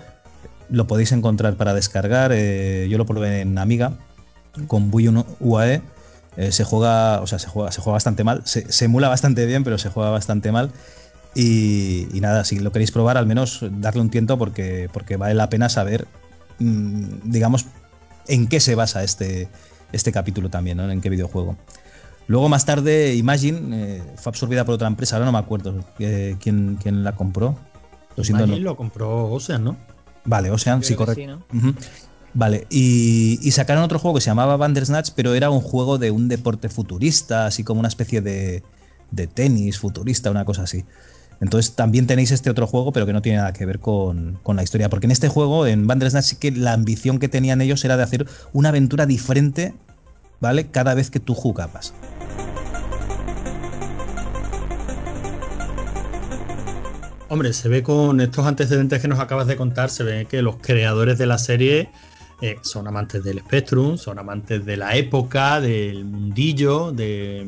lo 0.72 0.86
podéis 0.86 1.12
encontrar 1.12 1.56
para 1.56 1.74
descargar. 1.74 2.32
Eh, 2.34 2.88
yo 2.90 2.98
lo 2.98 3.06
probé 3.06 3.42
en 3.42 3.58
Amiga 3.58 3.92
con 4.66 4.90
Bui 4.90 5.08
UAE. 5.40 5.82
Eh, 6.38 6.50
se 6.50 6.64
juega, 6.64 7.20
o 7.20 7.26
sea, 7.26 7.38
se 7.38 7.46
juega, 7.46 7.70
se 7.70 7.80
juega 7.80 7.94
bastante 7.94 8.24
mal. 8.24 8.42
Se, 8.44 8.84
emula 8.84 9.08
bastante 9.08 9.46
bien, 9.46 9.64
pero 9.64 9.78
se 9.78 9.90
juega 9.90 10.10
bastante 10.10 10.50
mal. 10.50 10.72
Y, 11.34 12.08
nada, 12.14 12.44
si 12.44 12.58
lo 12.58 12.72
queréis 12.72 12.90
probar, 12.90 13.16
al 13.16 13.26
menos 13.26 13.64
darle 13.70 14.00
un 14.00 14.10
tiento 14.10 14.38
porque, 14.38 14.88
porque 14.92 15.16
vale 15.16 15.34
la 15.34 15.48
pena 15.48 15.68
saber, 15.68 16.06
mm, 16.58 17.30
digamos, 17.30 17.66
en 18.28 18.46
qué 18.48 18.60
se 18.60 18.74
basa 18.74 19.04
este, 19.04 19.48
este 19.92 20.12
capítulo 20.12 20.50
también, 20.50 20.78
¿no? 20.78 20.90
En 20.90 21.00
qué 21.00 21.10
videojuego. 21.10 21.56
Luego 22.26 22.48
más 22.48 22.64
tarde 22.64 23.14
Imagine 23.14 23.96
eh, 23.96 24.02
fue 24.16 24.30
absorbida 24.30 24.64
por 24.64 24.74
otra 24.74 24.88
empresa, 24.88 25.16
ahora 25.16 25.26
no 25.26 25.32
me 25.32 25.38
acuerdo 25.38 25.84
quién, 25.96 26.78
quién 26.80 27.04
la 27.04 27.14
compró. 27.14 27.56
Lo 28.16 28.24
Imagine 28.24 28.60
lo 28.60 28.76
compró 28.76 29.30
Ocean, 29.30 29.64
¿no? 29.64 29.76
Vale, 30.24 30.50
Ocean, 30.50 30.82
sí, 30.82 30.94
correcto. 30.94 31.44
Vale, 32.34 32.66
y, 32.70 33.50
sacaron 33.50 33.84
otro 33.84 33.98
juego 33.98 34.14
que 34.14 34.22
se 34.22 34.30
llamaba 34.30 34.56
Bandersnatch, 34.56 35.10
pero 35.14 35.34
era 35.34 35.50
un 35.50 35.60
juego 35.60 35.98
de 35.98 36.10
un 36.10 36.28
deporte 36.28 36.68
futurista, 36.68 37.46
así 37.46 37.62
como 37.62 37.80
una 37.80 37.88
especie 37.88 38.22
de, 38.22 38.62
de 39.10 39.26
tenis 39.26 39.78
futurista, 39.78 40.30
una 40.30 40.44
cosa 40.44 40.62
así. 40.62 40.84
Entonces 41.42 41.74
también 41.74 42.06
tenéis 42.06 42.30
este 42.30 42.50
otro 42.50 42.68
juego, 42.68 42.92
pero 42.92 43.04
que 43.04 43.12
no 43.12 43.20
tiene 43.20 43.38
nada 43.38 43.52
que 43.52 43.66
ver 43.66 43.80
con, 43.80 44.38
con, 44.44 44.54
la 44.54 44.62
historia. 44.62 44.88
Porque 44.88 45.08
en 45.08 45.10
este 45.10 45.26
juego, 45.28 45.66
en 45.66 45.88
Bandersnatch, 45.88 46.24
sí 46.24 46.36
que 46.36 46.52
la 46.52 46.72
ambición 46.72 47.18
que 47.18 47.28
tenían 47.28 47.60
ellos 47.60 47.84
era 47.84 47.96
de 47.96 48.04
hacer 48.04 48.28
una 48.52 48.68
aventura 48.68 49.06
diferente, 49.06 49.74
¿vale? 50.38 50.68
Cada 50.68 50.94
vez 50.94 51.10
que 51.10 51.18
tú 51.18 51.34
jugabas. 51.34 51.94
Hombre, 57.28 57.52
se 57.54 57.68
ve 57.68 57.82
con 57.82 58.20
estos 58.20 58.46
antecedentes 58.46 59.02
que 59.02 59.08
nos 59.08 59.18
acabas 59.18 59.48
de 59.48 59.56
contar, 59.56 59.90
se 59.90 60.04
ve 60.04 60.26
que 60.26 60.42
los 60.42 60.58
creadores 60.58 61.18
de 61.18 61.26
la 61.26 61.38
serie 61.38 61.90
eh, 62.40 62.54
son 62.62 62.86
amantes 62.86 63.24
del 63.24 63.40
Spectrum, 63.40 63.98
son 63.98 64.20
amantes 64.20 64.64
de 64.64 64.76
la 64.76 64.94
época, 64.94 65.60
del 65.60 66.04
mundillo, 66.04 66.92
de, 66.92 67.44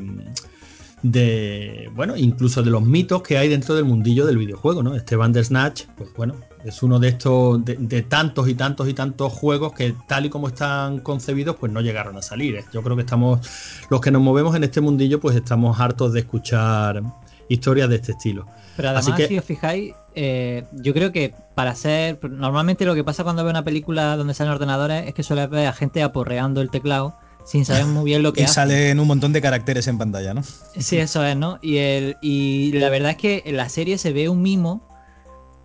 de, 1.04 1.90
bueno, 1.94 2.16
incluso 2.16 2.62
de 2.62 2.70
los 2.70 2.82
mitos 2.82 3.22
que 3.22 3.36
hay 3.36 3.50
dentro 3.50 3.74
del 3.74 3.84
mundillo 3.84 4.24
del 4.24 4.38
videojuego, 4.38 4.82
¿no? 4.82 4.94
Este 4.94 5.16
Bandersnatch, 5.16 5.82
pues 5.98 6.08
bueno, 6.16 6.34
es 6.64 6.82
uno 6.82 6.98
de 6.98 7.08
estos, 7.08 7.62
de, 7.62 7.76
de, 7.76 8.00
tantos 8.00 8.48
y 8.48 8.54
tantos 8.54 8.88
y 8.88 8.94
tantos 8.94 9.30
juegos 9.30 9.74
que 9.74 9.94
tal 10.08 10.24
y 10.24 10.30
como 10.30 10.48
están 10.48 11.00
concebidos, 11.00 11.56
pues 11.56 11.70
no 11.70 11.82
llegaron 11.82 12.16
a 12.16 12.22
salir. 12.22 12.64
Yo 12.72 12.82
creo 12.82 12.96
que 12.96 13.02
estamos, 13.02 13.46
los 13.90 14.00
que 14.00 14.10
nos 14.10 14.22
movemos 14.22 14.56
en 14.56 14.64
este 14.64 14.80
mundillo, 14.80 15.20
pues 15.20 15.36
estamos 15.36 15.78
hartos 15.78 16.14
de 16.14 16.20
escuchar 16.20 17.02
historias 17.50 17.90
de 17.90 17.96
este 17.96 18.12
estilo. 18.12 18.46
Pero 18.74 18.88
además, 18.88 19.20
si 19.28 19.38
os 19.38 19.44
fijáis, 19.44 19.92
eh, 20.14 20.64
yo 20.72 20.94
creo 20.94 21.12
que 21.12 21.34
para 21.54 21.74
ser. 21.74 22.18
Normalmente 22.30 22.86
lo 22.86 22.94
que 22.94 23.04
pasa 23.04 23.24
cuando 23.24 23.44
veo 23.44 23.50
una 23.50 23.62
película 23.62 24.16
donde 24.16 24.32
salen 24.32 24.54
ordenadores 24.54 25.06
es 25.06 25.12
que 25.12 25.22
suele 25.22 25.46
ver 25.48 25.66
a 25.66 25.74
gente 25.74 26.02
aporreando 26.02 26.62
el 26.62 26.70
teclado 26.70 27.14
sin 27.44 27.64
saber 27.64 27.86
muy 27.86 28.04
bien 28.04 28.22
lo 28.22 28.32
que 28.32 28.42
y 28.42 28.46
salen 28.46 28.98
un 28.98 29.06
montón 29.06 29.32
de 29.32 29.40
caracteres 29.40 29.86
en 29.86 29.98
pantalla, 29.98 30.34
¿no? 30.34 30.42
Sí, 30.78 30.96
eso 30.96 31.24
es, 31.24 31.36
¿no? 31.36 31.58
Y, 31.62 31.76
el, 31.76 32.16
y 32.22 32.72
la 32.72 32.88
verdad 32.88 33.12
es 33.12 33.16
que 33.16 33.42
en 33.46 33.56
la 33.56 33.68
serie 33.68 33.98
se 33.98 34.12
ve 34.12 34.28
un 34.28 34.42
mimo 34.42 34.88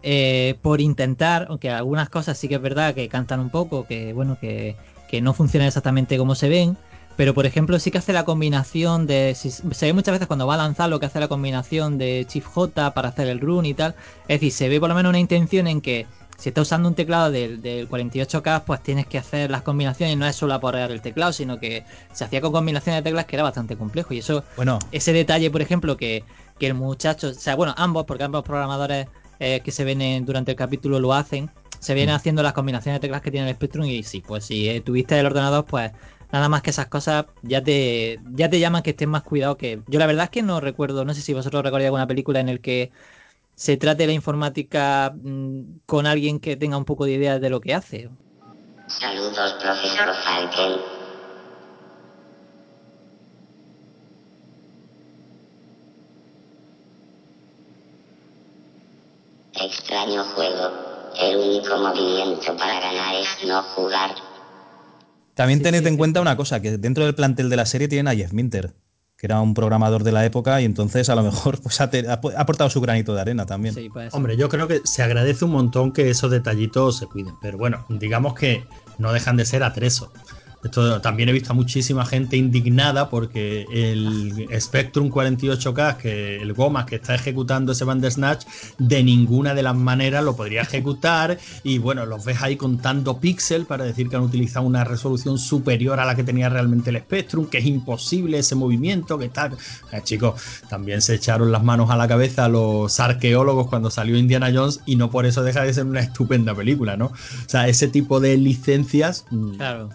eh, 0.04 0.56
por 0.62 0.82
intentar, 0.82 1.48
aunque 1.50 1.70
algunas 1.70 2.10
cosas 2.10 2.38
sí 2.38 2.48
que 2.48 2.56
es 2.56 2.62
verdad 2.62 2.94
que 2.94 3.08
cantan 3.10 3.40
un 3.40 3.50
poco, 3.50 3.88
que 3.88 4.14
bueno, 4.14 4.38
que, 4.40 4.76
que 5.10 5.22
no 5.22 5.34
funcionan 5.34 5.68
exactamente 5.68 6.18
como 6.18 6.36
se 6.36 6.50
ven 6.50 6.78
pero 7.20 7.34
por 7.34 7.46
ejemplo 7.46 7.78
sí 7.80 7.92
que 7.92 7.98
hace 7.98 8.14
la 8.14 8.24
combinación 8.24 9.06
de... 9.06 9.36
se 9.36 9.86
ve 9.86 9.92
muchas 9.92 10.14
veces 10.14 10.26
cuando 10.26 10.48
va 10.48 10.54
a 10.54 10.58
lanzar 10.58 10.90
lo 10.90 11.02
que 11.02 11.08
hace 11.08 11.20
la 11.20 11.28
combinación 11.28 11.98
de 11.98 12.26
Shift 12.30 12.48
J 12.48 12.94
para 12.94 13.10
hacer 13.10 13.28
el 13.28 13.42
run 13.42 13.66
y 13.66 13.74
tal. 13.74 13.94
Es 14.30 14.40
decir, 14.40 14.54
se 14.54 14.70
ve 14.70 14.80
por 14.80 14.88
lo 14.88 14.96
menos 14.96 15.10
una 15.10 15.20
intención 15.20 15.68
en 15.68 15.82
que 15.82 16.08
si 16.40 16.50
está 16.50 16.62
usando 16.62 16.88
un 16.88 16.96
teclado 16.96 17.30
del, 17.32 17.62
48K, 17.90 18.64
pues 18.66 18.82
tienes 18.82 19.06
que 19.06 19.18
hacer 19.18 19.52
las 19.52 19.62
combinaciones, 19.62 20.18
no 20.18 20.26
es 20.26 20.36
solo 20.36 20.54
aporrear 20.54 20.90
el 20.90 21.02
teclado, 21.02 21.34
sino 21.34 21.60
que 21.60 21.84
se 22.14 22.24
hacía 22.24 22.40
con 22.40 22.54
combinaciones 22.54 23.04
de 23.04 23.10
teclas 23.10 23.26
que 23.26 23.36
era 23.36 23.44
bastante 23.44 23.76
complejo. 23.76 24.14
Y 24.14 24.20
eso, 24.20 24.44
bueno, 24.56 24.80
ese 24.92 25.12
detalle, 25.12 25.52
por 25.52 25.62
ejemplo, 25.62 25.98
que, 25.98 26.24
el 26.60 26.74
muchacho, 26.74 27.30
o 27.30 27.34
sea, 27.34 27.56
bueno, 27.56 27.74
ambos, 27.78 28.06
porque 28.06 28.24
ambos 28.24 28.44
programadores 28.44 29.08
eh, 29.40 29.62
que 29.64 29.72
se 29.72 29.84
ven 29.84 30.26
durante 30.26 30.52
el 30.52 30.58
capítulo 30.58 31.00
lo 31.00 31.14
hacen, 31.14 31.50
se 31.80 31.94
vienen 31.94 32.14
mm. 32.14 32.18
haciendo 32.18 32.44
las 32.44 32.54
combinaciones 32.54 33.00
de 33.00 33.08
teclas 33.08 33.22
que 33.22 33.32
tiene 33.32 33.50
el 33.50 33.56
Spectrum 33.56 33.86
y 33.86 34.04
sí, 34.04 34.22
pues 34.26 34.46
si 34.46 34.70
eh, 34.70 34.82
tuviste 34.82 35.20
el 35.20 35.26
ordenador, 35.26 35.66
pues 35.66 35.92
Nada 36.32 36.48
más 36.48 36.62
que 36.62 36.70
esas 36.70 36.88
cosas 36.88 37.26
ya 37.42 37.64
te, 37.64 38.20
ya 38.34 38.50
te 38.50 38.60
llaman 38.60 38.84
que 38.84 38.92
estés 38.92 39.08
más 39.08 39.24
cuidado 39.24 39.58
que... 39.58 39.82
Yo 39.88 39.98
la 39.98 40.06
verdad 40.06 40.26
es 40.26 40.30
que 40.30 40.44
no 40.44 40.60
recuerdo, 40.60 41.04
no 41.04 41.16
sé 41.16 41.22
si 41.22 41.34
vosotros 41.34 41.64
recordáis 41.64 41.88
alguna 41.88 42.06
película 42.06 42.40
en 42.40 42.50
el 42.50 42.62
que 42.62 42.92
se 43.60 43.76
trate 43.76 44.08
la 44.08 44.14
informática 44.14 45.14
mm, 45.14 45.82
con 45.86 46.08
alguien 46.08 46.40
que 46.40 46.56
tenga 46.56 46.78
un 46.78 46.86
poco 46.86 47.04
de 47.04 47.12
idea 47.12 47.40
de 47.40 47.50
lo 47.50 47.60
que 47.60 47.74
hace. 47.74 48.10
Saludos, 48.88 49.54
profesor 49.62 50.16
Falken. 50.24 50.80
Extraño 59.56 60.24
juego. 60.24 61.12
El 61.20 61.36
único 61.36 61.78
movimiento 61.80 62.56
para 62.56 62.80
ganar 62.80 63.16
es 63.16 63.46
no 63.46 63.62
jugar. 63.62 64.12
También 65.34 65.62
tened 65.62 65.86
en 65.86 65.98
cuenta 65.98 66.22
una 66.22 66.38
cosa, 66.38 66.62
que 66.62 66.78
dentro 66.78 67.04
del 67.04 67.14
plantel 67.14 67.50
de 67.50 67.58
la 67.58 67.66
serie 67.66 67.90
tienen 67.90 68.08
a 68.08 68.16
Jeff 68.16 68.32
Minter, 68.32 68.74
que 69.20 69.28
era 69.28 69.42
un 69.42 69.54
programador 69.54 70.04
de 70.06 70.14
la 70.14 70.26
época 70.26 70.62
y 70.62 70.66
entonces 70.66 71.10
a 71.10 71.16
lo 71.16 71.24
mejor 71.24 71.60
pues, 71.62 71.82
ha, 71.82 71.90
aportado 72.38 72.70
su 72.70 72.80
granito 72.80 73.14
de 73.14 73.20
arena 73.20 73.46
también. 73.46 73.76
Hombre, 74.14 74.38
yo 74.38 74.48
creo 74.48 74.66
que 74.70 74.80
se 74.86 75.04
agradece 75.04 75.44
un 75.44 75.52
montón 75.52 75.92
que 75.92 76.10
esos 76.10 76.32
detallitos 76.32 76.98
se 76.98 77.06
cuiden, 77.06 77.36
pero 77.42 77.58
bueno, 77.58 77.86
digamos 77.90 78.34
que 78.34 78.66
no 78.98 79.12
dejan 79.12 79.36
de 79.36 79.46
ser 79.46 79.64
atreso. 79.64 80.14
Esto 80.64 81.00
también 81.00 81.30
he 81.30 81.32
visto 81.32 81.52
a 81.52 81.56
muchísima 81.56 82.06
gente 82.06 82.36
indignada 82.36 83.10
porque 83.10 83.66
el 83.72 84.48
Spectrum 84.60 85.10
48K, 85.10 85.98
que 85.98 86.42
el 86.42 86.54
Goma 86.54 86.86
que 86.86 86.96
está 86.96 87.16
ejecutando 87.16 87.72
ese 87.72 87.86
Bandersnatch, 87.86 88.46
de 88.78 89.04
ninguna 89.04 89.54
de 89.54 89.64
las 89.64 89.76
maneras 89.76 90.24
lo 90.24 90.36
podría 90.36 90.64
ejecutar. 90.64 91.38
Y 91.64 91.78
bueno, 91.78 92.06
los 92.06 92.26
ves 92.26 92.42
ahí 92.42 92.58
contando 92.58 93.20
píxeles 93.20 93.68
para 93.68 93.86
decir 93.86 94.10
que 94.10 94.18
han 94.18 94.24
utilizado 94.24 94.66
una 94.66 94.84
resolución 94.84 95.38
superior 95.38 96.00
a 96.00 96.06
la 96.06 96.16
que 96.16 96.24
tenía 96.24 96.50
realmente 96.50 96.90
el 96.90 96.98
Spectrum, 96.98 97.46
que 97.48 97.60
es 97.60 97.66
imposible 97.66 98.40
ese 98.40 98.56
movimiento, 98.56 99.18
que 99.18 99.30
tal. 99.30 99.54
Eh, 99.92 100.02
chicos, 100.04 100.42
también 100.70 101.02
se 101.02 101.16
echaron 101.16 101.52
las 101.52 101.64
manos 101.64 101.90
a 101.90 101.96
la 101.96 102.08
cabeza 102.08 102.50
los 102.50 103.00
arqueólogos 103.00 103.68
cuando 103.68 103.90
salió 103.90 104.18
Indiana 104.18 104.52
Jones 104.54 104.82
y 104.86 104.96
no 104.96 105.10
por 105.10 105.26
eso 105.26 105.44
deja 105.44 105.64
de 105.64 105.74
ser 105.74 105.86
una 105.86 106.02
estupenda 106.02 106.54
película, 106.54 106.98
¿no? 106.98 107.06
O 107.06 107.14
sea, 107.48 107.68
ese 107.68 107.88
tipo 107.88 108.20
de 108.20 108.38
licencias. 108.38 109.26
Mm, 109.30 109.56
claro. 109.56 109.90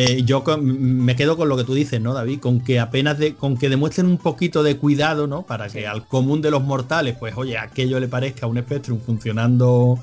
Eh, 0.00 0.22
yo 0.22 0.44
me 0.60 1.16
quedo 1.16 1.36
con 1.36 1.48
lo 1.48 1.56
que 1.56 1.64
tú 1.64 1.74
dices, 1.74 2.00
¿no, 2.00 2.14
David? 2.14 2.38
Con 2.38 2.60
que 2.60 2.78
apenas 2.78 3.18
de, 3.18 3.34
con 3.34 3.56
que 3.56 3.68
demuestren 3.68 4.06
un 4.06 4.18
poquito 4.18 4.62
de 4.62 4.76
cuidado, 4.76 5.26
¿no? 5.26 5.42
Para 5.42 5.68
que 5.68 5.88
al 5.88 6.06
común 6.06 6.40
de 6.40 6.52
los 6.52 6.62
mortales, 6.62 7.16
pues, 7.18 7.34
oye, 7.36 7.58
aquello 7.58 7.98
le 7.98 8.06
parezca 8.06 8.46
un 8.46 8.58
Spectrum 8.58 9.00
funcionando 9.00 9.98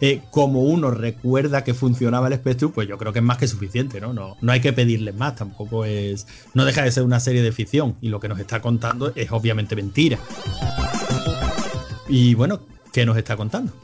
eh, 0.00 0.22
como 0.30 0.62
uno 0.62 0.90
recuerda 0.90 1.62
que 1.62 1.74
funcionaba 1.74 2.28
el 2.28 2.34
Spectrum, 2.36 2.72
pues 2.72 2.88
yo 2.88 2.96
creo 2.96 3.12
que 3.12 3.18
es 3.18 3.24
más 3.24 3.36
que 3.36 3.46
suficiente, 3.46 4.00
¿no? 4.00 4.14
No, 4.14 4.38
no 4.40 4.50
hay 4.50 4.62
que 4.62 4.72
pedirle 4.72 5.12
más, 5.12 5.36
tampoco 5.36 5.84
es. 5.84 6.26
No 6.54 6.64
deja 6.64 6.82
de 6.82 6.90
ser 6.90 7.02
una 7.02 7.20
serie 7.20 7.42
de 7.42 7.52
ficción 7.52 7.96
y 8.00 8.08
lo 8.08 8.20
que 8.20 8.28
nos 8.28 8.38
está 8.38 8.62
contando 8.62 9.12
es 9.14 9.30
obviamente 9.30 9.76
mentira. 9.76 10.18
Y 12.08 12.32
bueno, 12.32 12.60
¿qué 12.94 13.04
nos 13.04 13.18
está 13.18 13.36
contando? 13.36 13.74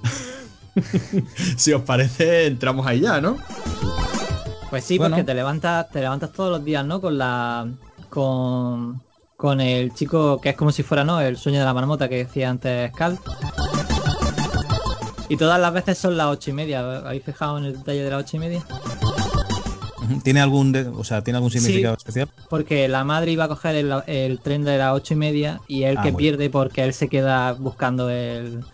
si 1.57 1.75
os 1.75 1.83
parece, 1.83 2.47
entramos 2.47 2.87
ahí 2.87 3.01
ya, 3.01 3.21
¿no? 3.21 3.37
Pues 4.71 4.85
sí, 4.85 4.99
porque 4.99 5.25
te 5.25 5.35
levantas, 5.35 5.91
te 5.91 6.01
levantas 6.01 6.33
todos 6.33 6.51
los 6.51 6.64
días, 6.64 6.87
¿no? 6.87 7.01
Con 7.01 7.18
la. 7.18 7.68
con. 8.09 9.03
con 9.37 9.61
el 9.61 9.93
chico 9.93 10.41
que 10.41 10.51
es 10.51 10.57
como 10.57 10.71
si 10.71 10.85
fuera, 10.85 11.05
¿no? 11.05 11.21
El 11.21 11.37
sueño 11.37 11.59
de 11.59 11.64
la 11.64 11.75
marmota 11.75 12.09
que 12.09 12.18
decía 12.18 12.49
antes 12.49 12.93
Cal. 12.93 13.18
Y 15.29 15.37
todas 15.37 15.61
las 15.61 15.73
veces 15.73 15.99
son 15.99 16.16
las 16.16 16.29
ocho 16.29 16.51
y 16.51 16.53
media. 16.53 16.81
¿Habéis 16.81 17.25
fijado 17.25 17.59
en 17.59 17.64
el 17.66 17.79
detalle 17.79 18.05
de 18.05 18.11
las 18.11 18.21
ocho 18.21 18.37
y 18.37 18.41
media? 18.41 18.64
¿Tiene 20.23 20.41
algún, 20.41 20.75
o 20.97 21.05
sea, 21.05 21.23
¿tiene 21.23 21.37
algún 21.37 21.51
significado 21.51 21.97
especial? 21.97 22.29
Porque 22.49 22.89
la 22.89 23.05
madre 23.05 23.33
iba 23.33 23.45
a 23.45 23.49
coger 23.49 23.77
el, 24.07 24.41
tren 24.41 24.64
de 24.64 24.79
las 24.79 24.93
ocho 24.95 25.14
y 25.14 25.16
media 25.16 25.61
y 25.68 25.85
él 25.85 25.97
ah, 25.99 26.03
que 26.03 26.12
pierde 26.12 26.51
porque 26.51 26.83
él 26.83 26.93
se 26.93 27.09
queda 27.09 27.53
buscando 27.53 28.11
el, 28.11 28.64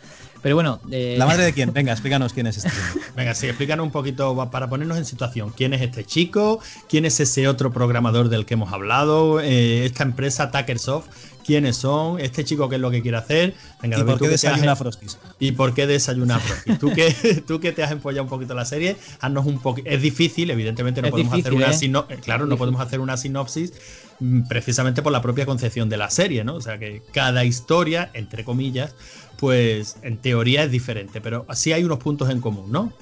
pero 0.47 0.55
bueno. 0.55 0.79
Eh, 0.93 1.17
¿La 1.19 1.27
madre 1.27 1.43
de 1.43 1.53
quién? 1.55 1.73
Venga, 1.73 1.91
explícanos 1.91 2.33
quién 2.33 2.47
es 2.47 2.59
este. 2.59 2.71
Venga, 3.17 3.35
sí, 3.35 3.49
explícanos 3.49 3.85
un 3.85 3.91
poquito 3.91 4.49
para 4.49 4.69
ponernos 4.69 4.97
en 4.97 5.05
situación. 5.05 5.53
¿Quién 5.57 5.75
es 5.75 5.83
este 5.83 6.05
chico? 6.05 6.61
¿Quién 6.89 7.05
es 7.05 7.19
ese 7.19 7.49
otro 7.49 7.73
programador 7.73 8.29
del 8.29 8.47
que 8.47 8.55
hemos 8.55 8.73
hablado? 8.73 9.41
Eh, 9.41 9.87
esta 9.87 10.05
empresa 10.05 10.53
Tackersoft. 10.53 11.09
¿Quiénes 11.47 11.77
son? 11.77 12.19
¿Este 12.19 12.45
chico 12.45 12.69
qué 12.69 12.75
es 12.75 12.81
lo 12.81 12.91
que 12.91 13.03
quiere 13.03 13.19
hacer? 13.19 13.55
Venga, 13.81 14.01
¿Y, 14.01 14.03
por 14.03 14.19
qué 14.19 14.29
desayuna 14.29 14.75
Frosties? 14.75 15.17
¿Y 15.39 15.53
por 15.53 15.75
qué 15.75 15.87
desayuna 15.87 16.41
Frosties? 16.41 16.79
¿Tú 16.79 16.93
que, 16.93 17.43
tú 17.47 17.61
que 17.61 17.71
te 17.71 17.85
has 17.85 17.93
empollado 17.93 18.25
un 18.25 18.29
poquito 18.29 18.53
la 18.55 18.65
serie, 18.65 18.97
haznos 19.21 19.47
un 19.47 19.61
poquito. 19.61 19.89
Es 19.89 20.03
difícil, 20.03 20.51
evidentemente 20.51 21.01
no 21.03 21.11
podemos 21.11 21.33
hacer 21.35 21.55
una 21.55 21.71
¿eh? 21.71 22.19
Claro, 22.21 22.47
no 22.47 22.57
podemos 22.57 22.81
hacer 22.81 22.99
una 22.99 23.17
sinopsis 23.17 23.73
mm, 24.19 24.49
precisamente 24.49 25.03
por 25.03 25.13
la 25.13 25.23
propia 25.23 25.47
concepción 25.47 25.89
de 25.89 25.97
la 25.99 26.11
serie, 26.11 26.43
¿no? 26.43 26.57
O 26.57 26.61
sea 26.61 26.79
que 26.79 27.03
cada 27.13 27.45
historia, 27.45 28.11
entre 28.13 28.45
comillas, 28.45 28.97
pues 29.37 29.99
en 30.03 30.17
teoría 30.17 30.65
es 30.65 30.73
diferente, 30.73 31.21
pero 31.21 31.47
sí 31.55 31.73
hay 31.73 31.85
unos 31.85 31.99
puntos 31.99 32.29
en 32.31 32.41
común, 32.41 32.73
¿no? 32.73 32.93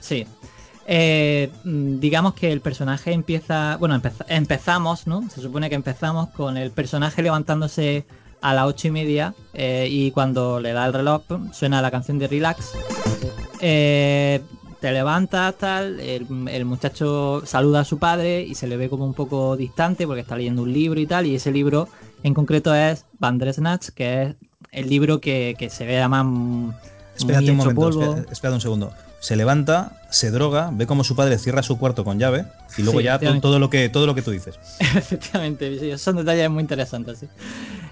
Sí. 0.00 0.26
Eh, 0.86 1.50
mm, 1.64 2.00
digamos 2.00 2.34
que 2.34 2.52
el 2.52 2.60
personaje 2.60 3.12
empieza, 3.12 3.76
bueno, 3.78 4.00
empezamos, 4.28 5.06
¿no? 5.06 5.28
Se 5.30 5.40
supone 5.40 5.68
que 5.68 5.76
empezamos 5.76 6.28
con 6.30 6.56
el 6.56 6.70
personaje 6.70 7.22
levantándose 7.22 8.04
a 8.40 8.54
las 8.54 8.66
ocho 8.66 8.88
y 8.88 8.90
media 8.90 9.34
eh, 9.54 9.86
y 9.88 10.10
cuando 10.10 10.58
le 10.60 10.72
da 10.72 10.86
el 10.86 10.92
reloj 10.92 11.22
suena 11.52 11.80
la 11.80 11.90
canción 11.90 12.18
de 12.18 12.26
Relax. 12.26 12.72
Eh, 13.60 14.40
te 14.80 14.90
levantas, 14.90 15.54
tal, 15.56 16.00
el, 16.00 16.26
el, 16.48 16.64
muchacho 16.64 17.42
saluda 17.46 17.80
a 17.80 17.84
su 17.84 17.98
padre 17.98 18.42
y 18.42 18.56
se 18.56 18.66
le 18.66 18.76
ve 18.76 18.88
como 18.88 19.04
un 19.04 19.14
poco 19.14 19.56
distante 19.56 20.08
porque 20.08 20.22
está 20.22 20.34
leyendo 20.34 20.62
un 20.62 20.72
libro 20.72 20.98
y 20.98 21.06
tal, 21.06 21.26
y 21.26 21.36
ese 21.36 21.52
libro 21.52 21.88
en 22.24 22.34
concreto 22.34 22.74
es 22.74 23.04
Bandersnatch, 23.20 23.90
que 23.90 24.22
es 24.22 24.34
el 24.72 24.88
libro 24.88 25.20
que, 25.20 25.68
se 25.70 25.86
ve 25.86 26.06
más. 26.08 26.26
Espérate 27.16 27.50
un 27.52 27.58
momento, 27.58 28.16
espérate, 28.30 28.54
un 28.54 28.60
segundo. 28.60 28.92
Se 29.22 29.36
levanta, 29.36 29.92
se 30.10 30.32
droga, 30.32 30.70
ve 30.72 30.88
como 30.88 31.04
su 31.04 31.14
padre 31.14 31.38
cierra 31.38 31.62
su 31.62 31.78
cuarto 31.78 32.04
con 32.04 32.18
llave 32.18 32.44
y 32.76 32.82
luego 32.82 33.00
ya 33.00 33.20
todo, 33.40 33.60
lo 33.60 33.70
que, 33.70 33.88
todo 33.88 34.04
lo 34.04 34.16
que 34.16 34.22
tú 34.22 34.32
dices. 34.32 34.58
Efectivamente, 34.80 35.96
son 35.96 36.16
detalles 36.16 36.50
muy 36.50 36.60
interesantes. 36.60 37.20
Sí, 37.20 37.28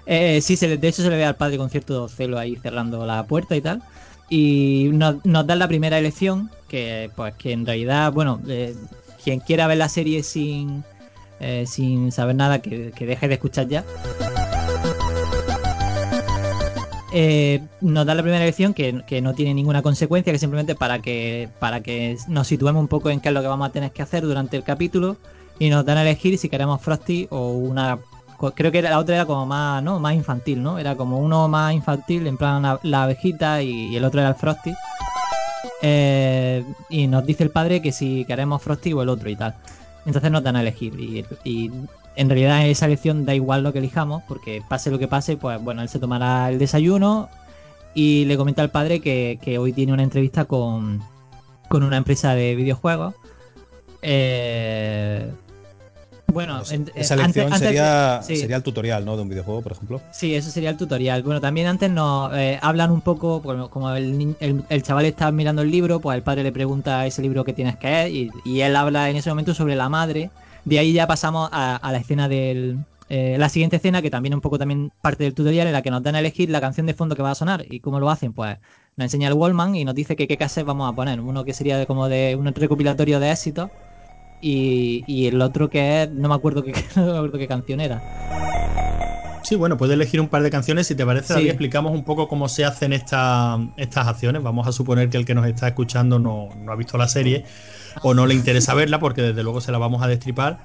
eh, 0.07 0.41
sí 0.41 0.57
de 0.57 0.85
hecho 0.85 1.01
se 1.01 1.09
le 1.09 1.15
ve 1.15 1.23
al 1.23 1.37
padre 1.37 1.57
con 1.57 1.69
cierto 1.69 2.09
celo 2.09 2.37
ahí 2.37 2.57
cerrando 2.57 3.05
la 3.05 3.25
puerta 3.27 3.55
y 3.55 3.61
tal. 3.61 3.81
Y 4.29 4.89
nos, 4.91 5.25
nos 5.25 5.47
dan 5.47 5.59
la 5.59 5.69
primera 5.69 5.97
elección, 5.97 6.51
que 6.67 7.09
pues 7.15 7.33
que 7.35 7.53
en 7.53 7.65
realidad, 7.65 8.11
bueno, 8.11 8.41
eh, 8.49 8.75
quien 9.23 9.39
quiera 9.39 9.67
ver 9.67 9.77
la 9.77 9.87
serie 9.87 10.23
sin, 10.23 10.83
eh, 11.39 11.63
sin 11.65 12.11
saber 12.11 12.35
nada, 12.35 12.61
que, 12.61 12.91
que 12.91 13.05
deje 13.05 13.29
de 13.29 13.35
escuchar 13.35 13.69
ya. 13.69 13.85
Eh, 17.13 17.61
nos 17.81 18.05
da 18.05 18.15
la 18.15 18.21
primera 18.21 18.41
elección 18.41 18.73
que, 18.73 19.21
no 19.21 19.33
tiene 19.33 19.53
ninguna 19.53 19.81
consecuencia, 19.81 20.31
que 20.31 20.39
simplemente 20.39 20.75
para 20.75 20.99
que, 20.99 21.49
para 21.59 21.81
que 21.81 22.17
nos 22.27 22.47
situemos 22.47 22.79
un 22.79 22.87
poco 22.87 23.09
en 23.09 23.19
qué 23.19 23.29
es 23.29 23.33
lo 23.33 23.41
que 23.41 23.47
vamos 23.47 23.67
a 23.67 23.71
tener 23.71 23.91
que 23.91 24.01
hacer 24.01 24.23
durante 24.23 24.55
el 24.55 24.63
capítulo 24.63 25.17
y 25.59 25.69
nos 25.69 25.85
dan 25.85 25.97
a 25.97 26.03
elegir 26.03 26.37
si 26.37 26.49
queremos 26.49 26.81
Frosty 26.81 27.27
o 27.29 27.51
una... 27.51 27.99
Creo 28.55 28.71
que 28.71 28.81
la 28.81 28.97
otra 28.97 29.15
era 29.15 29.25
como 29.25 29.45
más, 29.45 29.83
¿no? 29.83 29.99
más 29.99 30.15
infantil, 30.15 30.63
¿no? 30.63 30.79
Era 30.79 30.95
como 30.95 31.19
uno 31.19 31.47
más 31.47 31.75
infantil, 31.75 32.25
en 32.25 32.37
plan 32.37 32.79
la, 32.81 33.03
abejita 33.03 33.61
y, 33.61 33.95
el 33.95 34.03
otro 34.03 34.19
era 34.19 34.29
el 34.29 34.35
Frosty. 34.35 34.73
Eh, 35.83 36.63
y 36.89 37.05
nos 37.05 37.23
dice 37.23 37.43
el 37.43 37.51
padre 37.51 37.83
que 37.83 37.91
si 37.91 38.25
queremos 38.25 38.63
Frosty 38.63 38.93
o 38.93 39.03
el 39.03 39.09
otro 39.09 39.29
y 39.29 39.35
tal. 39.35 39.53
Entonces 40.07 40.31
nos 40.31 40.41
dan 40.41 40.55
a 40.55 40.61
elegir. 40.61 40.93
y 41.43 41.69
en 42.15 42.29
realidad 42.29 42.65
esa 42.67 42.85
elección 42.85 43.25
da 43.25 43.33
igual 43.33 43.63
lo 43.63 43.73
que 43.73 43.79
elijamos, 43.79 44.23
porque 44.27 44.61
pase 44.67 44.91
lo 44.91 44.99
que 44.99 45.07
pase, 45.07 45.37
pues 45.37 45.61
bueno, 45.61 45.81
él 45.81 45.89
se 45.89 45.99
tomará 45.99 46.49
el 46.49 46.59
desayuno 46.59 47.29
y 47.93 48.25
le 48.25 48.37
comenta 48.37 48.61
al 48.61 48.71
padre 48.71 48.99
que, 48.99 49.57
hoy 49.59 49.73
tiene 49.73 49.93
una 49.93 50.03
entrevista 50.03 50.45
con, 50.45 51.01
con 51.69 51.83
una 51.83 51.97
empresa 51.97 52.35
de 52.35 52.55
videojuegos. 52.55 53.15
Eh, 54.01 55.29
bueno, 56.27 56.61
esa 56.95 57.13
elección 57.15 57.51
sería, 57.57 58.21
sería 58.23 58.55
el 58.55 58.63
tutorial, 58.63 59.03
¿no? 59.03 59.17
De 59.17 59.21
un 59.21 59.29
videojuego, 59.29 59.61
por 59.61 59.73
ejemplo. 59.73 60.01
Sí, 60.11 60.33
eso 60.33 60.49
sería 60.49 60.69
el 60.69 60.77
tutorial. 60.77 61.23
Bueno, 61.23 61.41
también 61.41 61.67
antes 61.67 61.91
nos 61.91 62.33
eh, 62.33 62.57
hablan 62.61 62.91
un 62.91 63.01
poco, 63.01 63.41
como 63.69 63.91
el, 63.91 64.35
el, 64.39 64.83
chaval 64.83 65.05
está 65.05 65.31
mirando 65.31 65.61
el 65.61 65.71
libro, 65.71 65.99
pues 65.99 66.15
el 66.15 66.23
padre 66.23 66.43
le 66.43 66.51
pregunta 66.51 67.05
ese 67.05 67.21
libro 67.21 67.43
que 67.43 67.53
tienes 67.53 67.75
que 67.75 68.03
es 68.03 68.09
y, 68.09 68.31
y 68.45 68.61
él 68.61 68.75
habla 68.75 69.09
en 69.09 69.17
ese 69.17 69.29
momento 69.29 69.53
sobre 69.53 69.75
la 69.75 69.89
madre 69.89 70.29
de 70.65 70.79
ahí 70.79 70.93
ya 70.93 71.07
pasamos 71.07 71.49
a, 71.51 71.79
la 71.91 71.97
escena 71.97 72.27
del, 72.27 72.79
eh, 73.09 73.35
la 73.39 73.49
siguiente 73.49 73.77
escena, 73.77 74.01
que 74.01 74.09
también 74.09 74.33
un 74.33 74.41
poco 74.41 74.57
también 74.57 74.91
parte 75.01 75.23
del 75.23 75.33
tutorial, 75.33 75.67
en 75.67 75.73
la 75.73 75.81
que 75.81 75.91
nos 75.91 76.03
dan 76.03 76.15
a 76.15 76.19
elegir 76.19 76.49
la 76.49 76.61
canción 76.61 76.85
de 76.85 76.93
fondo 76.93 77.15
que 77.15 77.23
va 77.23 77.31
a 77.31 77.35
sonar. 77.35 77.65
¿Y 77.69 77.79
cómo 77.79 77.99
lo 77.99 78.09
hacen? 78.09 78.33
Pues 78.33 78.57
nos 78.95 79.05
enseña 79.05 79.27
el 79.27 79.33
Wallman 79.33 79.75
y 79.75 79.85
nos 79.85 79.95
dice 79.95 80.15
que 80.15 80.27
qué 80.27 80.37
cassette 80.37 80.65
vamos 80.65 80.91
a 80.91 80.95
poner. 80.95 81.19
Uno 81.19 81.43
que 81.43 81.53
sería 81.53 81.85
como 81.85 82.09
de 82.09 82.35
un 82.35 82.45
recopilatorio 82.53 83.19
de 83.19 83.31
éxitos 83.31 83.69
y, 84.41 85.27
el 85.27 85.41
otro 85.41 85.69
que 85.69 86.03
es, 86.03 86.11
no 86.11 86.29
me 86.29 86.35
acuerdo 86.35 86.63
qué, 86.63 86.73
no 86.95 87.05
me 87.05 87.17
acuerdo 87.17 87.37
qué 87.37 87.47
canción 87.47 87.79
era. 87.79 88.01
Sí, 89.43 89.55
bueno, 89.55 89.75
puedes 89.75 89.95
elegir 89.95 90.21
un 90.21 90.27
par 90.27 90.43
de 90.43 90.51
canciones. 90.51 90.87
Si 90.87 90.95
te 90.95 91.05
parece, 91.05 91.33
sí. 91.33 91.49
explicamos 91.49 91.93
un 91.93 92.03
poco 92.03 92.27
cómo 92.27 92.47
se 92.47 92.63
hacen 92.63 92.93
estas 92.93 93.57
acciones. 94.07 94.43
Vamos 94.43 94.67
a 94.67 94.71
suponer 94.71 95.09
que 95.09 95.17
el 95.17 95.25
que 95.25 95.33
nos 95.33 95.47
está 95.47 95.67
escuchando 95.67 96.19
no, 96.19 96.49
no 96.57 96.71
ha 96.71 96.75
visto 96.75 96.97
la 96.97 97.07
serie 97.07 97.45
o 98.01 98.13
no 98.13 98.25
le 98.25 98.33
interesa 98.33 98.73
verla, 98.73 98.99
porque 98.99 99.21
desde 99.21 99.43
luego 99.43 99.61
se 99.61 99.71
la 99.71 99.77
vamos 99.77 100.01
a 100.03 100.07
destripar. 100.07 100.59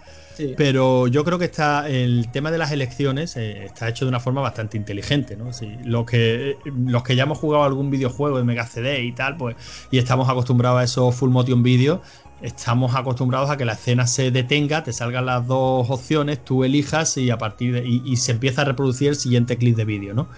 Pero 0.57 1.07
yo 1.07 1.25
creo 1.25 1.39
que 1.39 1.47
está 1.47 1.89
el 1.89 2.29
tema 2.31 2.51
de 2.51 2.59
las 2.59 2.71
elecciones 2.71 3.37
eh, 3.37 3.65
está 3.65 3.89
hecho 3.89 4.05
de 4.05 4.11
una 4.11 4.21
forma 4.21 4.43
bastante 4.43 4.77
inteligente, 4.77 5.37
¿no? 5.37 5.51
lo 5.85 6.05
que, 6.05 6.59
los 6.65 7.03
que 7.03 7.17
ya 7.17 7.23
hemos 7.23 7.39
jugado 7.39 7.65
algún 7.65 7.91
videojuego 7.91 8.37
de 8.37 8.45
Mega 8.45 8.67
CD 8.67 9.03
y 9.03 9.13
tal, 9.13 9.37
pues, 9.37 9.57
y 9.91 9.99
estamos 9.99 10.29
acostumbrados 10.29 10.81
a 10.81 10.85
esos 10.85 11.15
full 11.15 11.31
motion 11.31 11.63
videos, 11.63 12.01
estamos 12.43 12.95
acostumbrados 12.95 13.51
a 13.51 13.57
que 13.57 13.65
la 13.65 13.73
escena 13.73 14.07
se 14.07 14.31
detenga, 14.31 14.85
te 14.85 14.93
salgan 14.93 15.27
las 15.27 15.47
dos 15.47 15.89
opciones, 15.89 16.45
tú 16.45 16.65
elijas 16.65 17.17
y 17.17 17.31
a 17.31 17.39
partir 17.39 17.73
de, 17.73 17.87
y, 17.87 18.17
se 18.17 18.33
empieza 18.33 18.63
a 18.63 18.65
reproducir 18.67 19.09
el 19.09 19.17
siguiente 19.17 19.57
clip 19.57 19.77
de 19.77 19.85
vídeo, 19.85 20.15
¿no? 20.15 20.29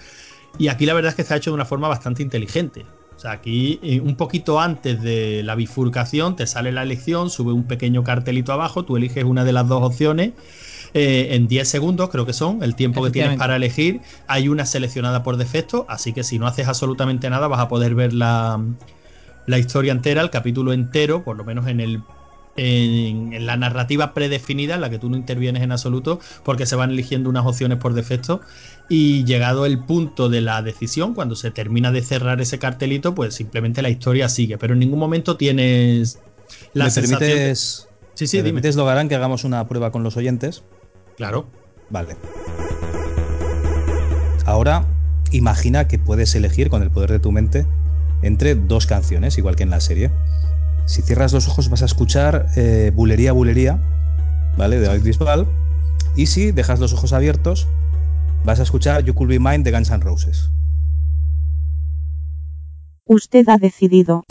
Y 0.58 0.68
aquí 0.68 0.86
la 0.86 0.94
verdad 0.94 1.10
es 1.10 1.16
que 1.16 1.22
está 1.22 1.36
hecho 1.36 1.50
de 1.50 1.54
una 1.54 1.64
forma 1.64 1.88
bastante 1.88 2.22
inteligente. 2.22 2.86
O 3.18 3.20
sea, 3.20 3.32
aquí 3.32 3.80
eh, 3.82 3.98
un 3.98 4.14
poquito 4.14 4.60
antes 4.60 5.02
de 5.02 5.42
la 5.42 5.56
bifurcación 5.56 6.36
te 6.36 6.46
sale 6.46 6.70
la 6.70 6.84
elección, 6.84 7.30
sube 7.30 7.52
un 7.52 7.64
pequeño 7.64 8.04
cartelito 8.04 8.52
abajo, 8.52 8.84
tú 8.84 8.96
eliges 8.96 9.24
una 9.24 9.44
de 9.44 9.52
las 9.52 9.66
dos 9.66 9.82
opciones. 9.82 10.34
Eh, 10.94 11.30
en 11.32 11.48
10 11.48 11.68
segundos, 11.68 12.10
creo 12.10 12.26
que 12.26 12.32
son, 12.32 12.62
el 12.62 12.76
tiempo 12.76 13.02
que 13.02 13.10
tienes 13.10 13.36
para 13.36 13.56
elegir. 13.56 14.02
Hay 14.28 14.48
una 14.48 14.64
seleccionada 14.66 15.24
por 15.24 15.36
defecto, 15.36 15.84
así 15.88 16.12
que 16.12 16.22
si 16.22 16.38
no 16.38 16.46
haces 16.46 16.68
absolutamente 16.68 17.28
nada, 17.28 17.48
vas 17.48 17.58
a 17.58 17.66
poder 17.66 17.96
ver 17.96 18.12
la, 18.12 18.64
la 19.46 19.58
historia 19.58 19.90
entera, 19.90 20.22
el 20.22 20.30
capítulo 20.30 20.72
entero, 20.72 21.24
por 21.24 21.36
lo 21.36 21.42
menos 21.42 21.66
en 21.66 21.80
el 21.80 22.04
en, 22.58 23.46
la 23.46 23.56
narrativa 23.56 24.12
predefinida, 24.12 24.74
en 24.74 24.80
la 24.80 24.90
que 24.90 24.98
tú 24.98 25.08
no 25.08 25.16
intervienes 25.16 25.62
en 25.62 25.72
absoluto, 25.72 26.20
porque 26.44 26.66
se 26.66 26.76
van 26.76 26.90
eligiendo 26.90 27.30
unas 27.30 27.46
opciones 27.46 27.78
por 27.78 27.94
defecto. 27.94 28.40
Y 28.88 29.24
llegado 29.24 29.64
el 29.64 29.78
punto 29.78 30.28
de 30.28 30.40
la 30.40 30.60
decisión, 30.62 31.14
cuando 31.14 31.36
se 31.36 31.50
termina 31.50 31.92
de 31.92 32.02
cerrar 32.02 32.40
ese 32.40 32.58
cartelito, 32.58 33.14
pues 33.14 33.34
simplemente 33.34 33.80
la 33.80 33.90
historia 33.90 34.28
sigue. 34.28 34.58
Pero 34.58 34.74
en 34.74 34.80
ningún 34.80 34.98
momento 34.98 35.36
tienes 35.36 36.18
la 36.72 36.86
¿Me 36.86 36.90
permites, 36.90 37.88
sí, 38.14 38.26
sí, 38.26 38.38
¿me 38.38 38.44
permites, 38.44 38.76
Logarán, 38.76 39.08
que 39.08 39.14
hagamos 39.14 39.44
una 39.44 39.66
prueba 39.68 39.92
con 39.92 40.02
los 40.02 40.16
oyentes? 40.16 40.64
Claro. 41.16 41.46
Vale. 41.90 42.16
Ahora, 44.46 44.86
imagina 45.30 45.88
que 45.88 45.98
puedes 45.98 46.34
elegir 46.34 46.70
con 46.70 46.82
el 46.82 46.90
poder 46.90 47.10
de 47.12 47.18
tu 47.18 47.32
mente 47.32 47.66
entre 48.22 48.54
dos 48.54 48.86
canciones, 48.86 49.38
igual 49.38 49.56
que 49.56 49.62
en 49.62 49.70
la 49.70 49.80
serie. 49.80 50.10
Si 50.88 51.02
cierras 51.02 51.34
los 51.34 51.46
ojos 51.48 51.68
vas 51.68 51.82
a 51.82 51.84
escuchar 51.84 52.46
eh, 52.56 52.92
Bulería, 52.94 53.32
Bulería, 53.32 53.78
¿vale? 54.56 54.80
De 54.80 54.86
David 54.86 55.02
Bisbal. 55.02 55.46
Y 56.16 56.26
si 56.26 56.50
dejas 56.50 56.80
los 56.80 56.94
ojos 56.94 57.12
abiertos, 57.12 57.68
vas 58.42 58.58
a 58.58 58.62
escuchar 58.62 59.04
You 59.04 59.12
Could 59.14 59.28
Be 59.28 59.38
Mine 59.38 59.58
de 59.58 59.70
Guns 59.70 59.90
N' 59.90 60.00
Roses. 60.00 60.50
Usted 63.04 63.46
ha 63.50 63.58
decidido. 63.58 64.24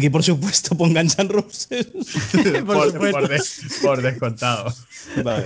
Aquí, 0.00 0.08
por 0.08 0.22
supuesto, 0.22 0.74
pongan 0.74 1.10
San 1.10 1.28
Roses. 1.28 1.86
por, 2.64 2.90
por, 2.96 3.28
por, 3.82 4.00
descontado. 4.00 4.74
Vale. 5.22 5.44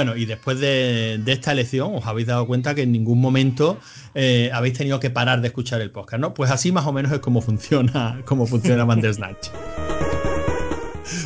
Bueno, 0.00 0.16
y 0.16 0.24
después 0.24 0.58
de, 0.58 1.22
esta 1.26 1.52
elección 1.52 1.94
os 1.94 2.06
habéis 2.06 2.26
dado 2.26 2.46
cuenta 2.46 2.74
que 2.74 2.80
en 2.80 2.90
ningún 2.90 3.20
momento 3.20 3.78
eh, 4.14 4.50
habéis 4.50 4.78
tenido 4.78 4.98
que 4.98 5.10
parar 5.10 5.42
de 5.42 5.48
escuchar 5.48 5.82
el 5.82 5.90
podcast, 5.90 6.22
¿no? 6.22 6.32
Pues 6.32 6.50
así 6.50 6.72
más 6.72 6.86
o 6.86 6.92
menos 6.94 7.12
es 7.12 7.18
como 7.18 7.42
funciona, 7.42 8.22
cómo 8.24 8.46
funciona 8.46 8.86
Bandersnatch. 8.86 9.48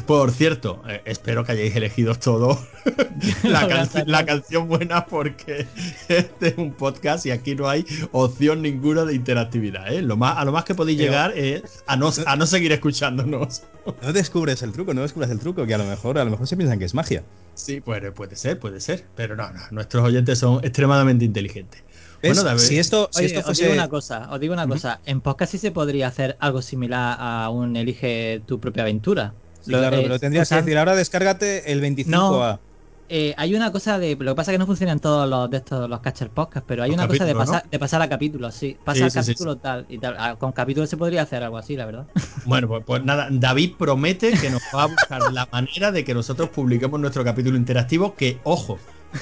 Por 0.07 0.31
cierto, 0.33 0.83
eh, 0.87 1.01
espero 1.07 1.45
que 1.45 1.53
hayáis 1.53 1.75
elegido 1.77 2.15
todo 2.15 2.59
la, 3.43 3.67
canci- 3.67 4.05
la 4.07 4.27
canción 4.27 4.69
buena 4.69 5.07
porque 5.07 5.67
este 6.09 6.49
es 6.49 6.59
un 6.59 6.73
podcast 6.73 7.25
y 7.25 7.31
aquí 7.31 7.55
no 7.55 7.69
hay 7.69 7.87
opción 8.13 8.61
ninguna 8.61 9.05
de 9.07 9.15
interactividad. 9.15 9.91
¿eh? 9.93 10.03
Lo 10.03 10.17
más, 10.19 10.37
a 10.37 10.45
lo 10.45 10.53
más 10.53 10.65
que 10.65 10.75
podéis 10.75 10.99
Pero- 10.99 11.11
llegar 11.11 11.39
es 11.39 11.83
a 11.87 11.97
no, 11.97 12.11
a 12.27 12.37
no 12.37 12.47
seguir 12.47 12.73
escuchándonos. 12.73 13.63
No 14.03 14.15
descubres 14.15 14.63
el 14.63 14.73
truco, 14.73 14.95
no 14.95 15.03
descubres 15.03 15.31
el 15.31 15.39
truco, 15.39 15.67
que 15.67 15.75
a 15.75 15.79
lo 15.79 15.85
mejor, 15.85 16.19
a 16.19 16.25
lo 16.25 16.31
mejor 16.31 16.47
se 16.47 16.57
piensan 16.57 16.79
que 16.79 16.87
es 16.87 16.95
magia. 16.95 17.23
Sí, 17.55 17.83
puede, 17.83 18.13
puede 18.13 18.35
ser, 18.35 18.59
puede 18.59 18.81
ser. 18.81 19.05
Pero 19.15 19.37
no, 19.37 19.51
no, 19.53 19.61
nuestros 19.73 20.03
oyentes 20.03 20.39
son 20.39 20.65
extremadamente 20.65 21.27
inteligentes. 21.27 21.83
¿Ves? 22.23 22.43
David, 22.43 22.61
si 22.61 22.79
esto, 22.79 23.11
si 23.13 23.19
Oye, 23.19 23.27
esto 23.27 23.41
os 23.41 23.45
fuese. 23.45 23.63
digo 23.65 23.75
una 23.75 23.89
cosa, 23.91 24.31
os 24.33 24.41
digo 24.41 24.55
una 24.55 24.67
cosa. 24.67 25.01
En 25.05 25.21
podcast 25.21 25.53
sí 25.53 25.59
se 25.59 25.71
podría 25.71 26.07
hacer 26.09 26.39
algo 26.41 26.63
similar 26.63 27.19
a 27.21 27.51
un 27.51 27.77
elige 27.77 28.41
tu 28.47 28.59
propia 28.59 28.85
aventura. 28.85 29.35
Sí, 29.65 29.73
Lo- 29.73 29.79
claro, 29.79 29.97
eh, 29.97 30.03
pero 30.03 30.19
tendrías 30.19 30.49
que 30.49 30.57
decir, 30.57 30.77
ahora 30.79 30.95
descárgate 30.95 31.73
el 31.73 31.81
25A. 31.81 32.61
eh, 33.09 33.35
hay 33.37 33.55
una 33.55 33.71
cosa 33.73 33.99
de. 33.99 34.17
Lo 34.19 34.33
que 34.33 34.37
pasa 34.37 34.51
es 34.51 34.55
que 34.55 34.59
no 34.59 34.67
funcionan 34.67 34.99
todos 35.01 35.29
los 35.29 35.51
de 35.51 35.59
estos 35.59 35.89
los 35.89 36.01
catcher 36.01 36.31
podcast, 36.31 36.67
pero 36.67 36.83
hay 36.83 36.91
Los 36.91 36.99
una 36.99 37.09
cosa 37.09 37.25
de 37.25 37.35
pasar, 37.35 37.69
de 37.71 37.79
pasar 37.79 38.03
a 38.03 38.09
capítulos, 38.09 38.55
sí. 38.55 38.77
Pasa 38.85 38.99
Sí, 38.99 39.03
a 39.05 39.11
sí, 39.11 39.23
sí, 39.23 39.27
capítulo 39.33 39.57
tal 39.59 39.87
y 39.89 39.99
tal. 39.99 40.17
Ah, 40.19 40.37
Con 40.39 40.53
capítulos 40.53 40.89
se 40.91 40.97
podría 40.97 41.23
hacer 41.23 41.43
algo 41.43 41.59
así, 41.59 41.77
la 41.77 41.87
verdad. 41.87 42.07
Bueno, 42.47 42.69
pues, 42.69 42.83
pues 42.87 43.05
nada, 43.05 43.29
David 43.31 43.73
promete 43.79 44.33
que 44.33 44.51
nos 44.51 44.63
va 44.75 44.83
a 44.85 44.87
buscar 44.87 45.33
la 45.33 45.47
manera 45.51 45.93
de 45.93 46.05
que 46.05 46.13
nosotros 46.15 46.51
publiquemos 46.51 47.01
nuestro 47.01 47.25
capítulo 47.25 47.57
interactivo, 47.57 48.15
que, 48.15 48.39
ojo, 48.45 48.79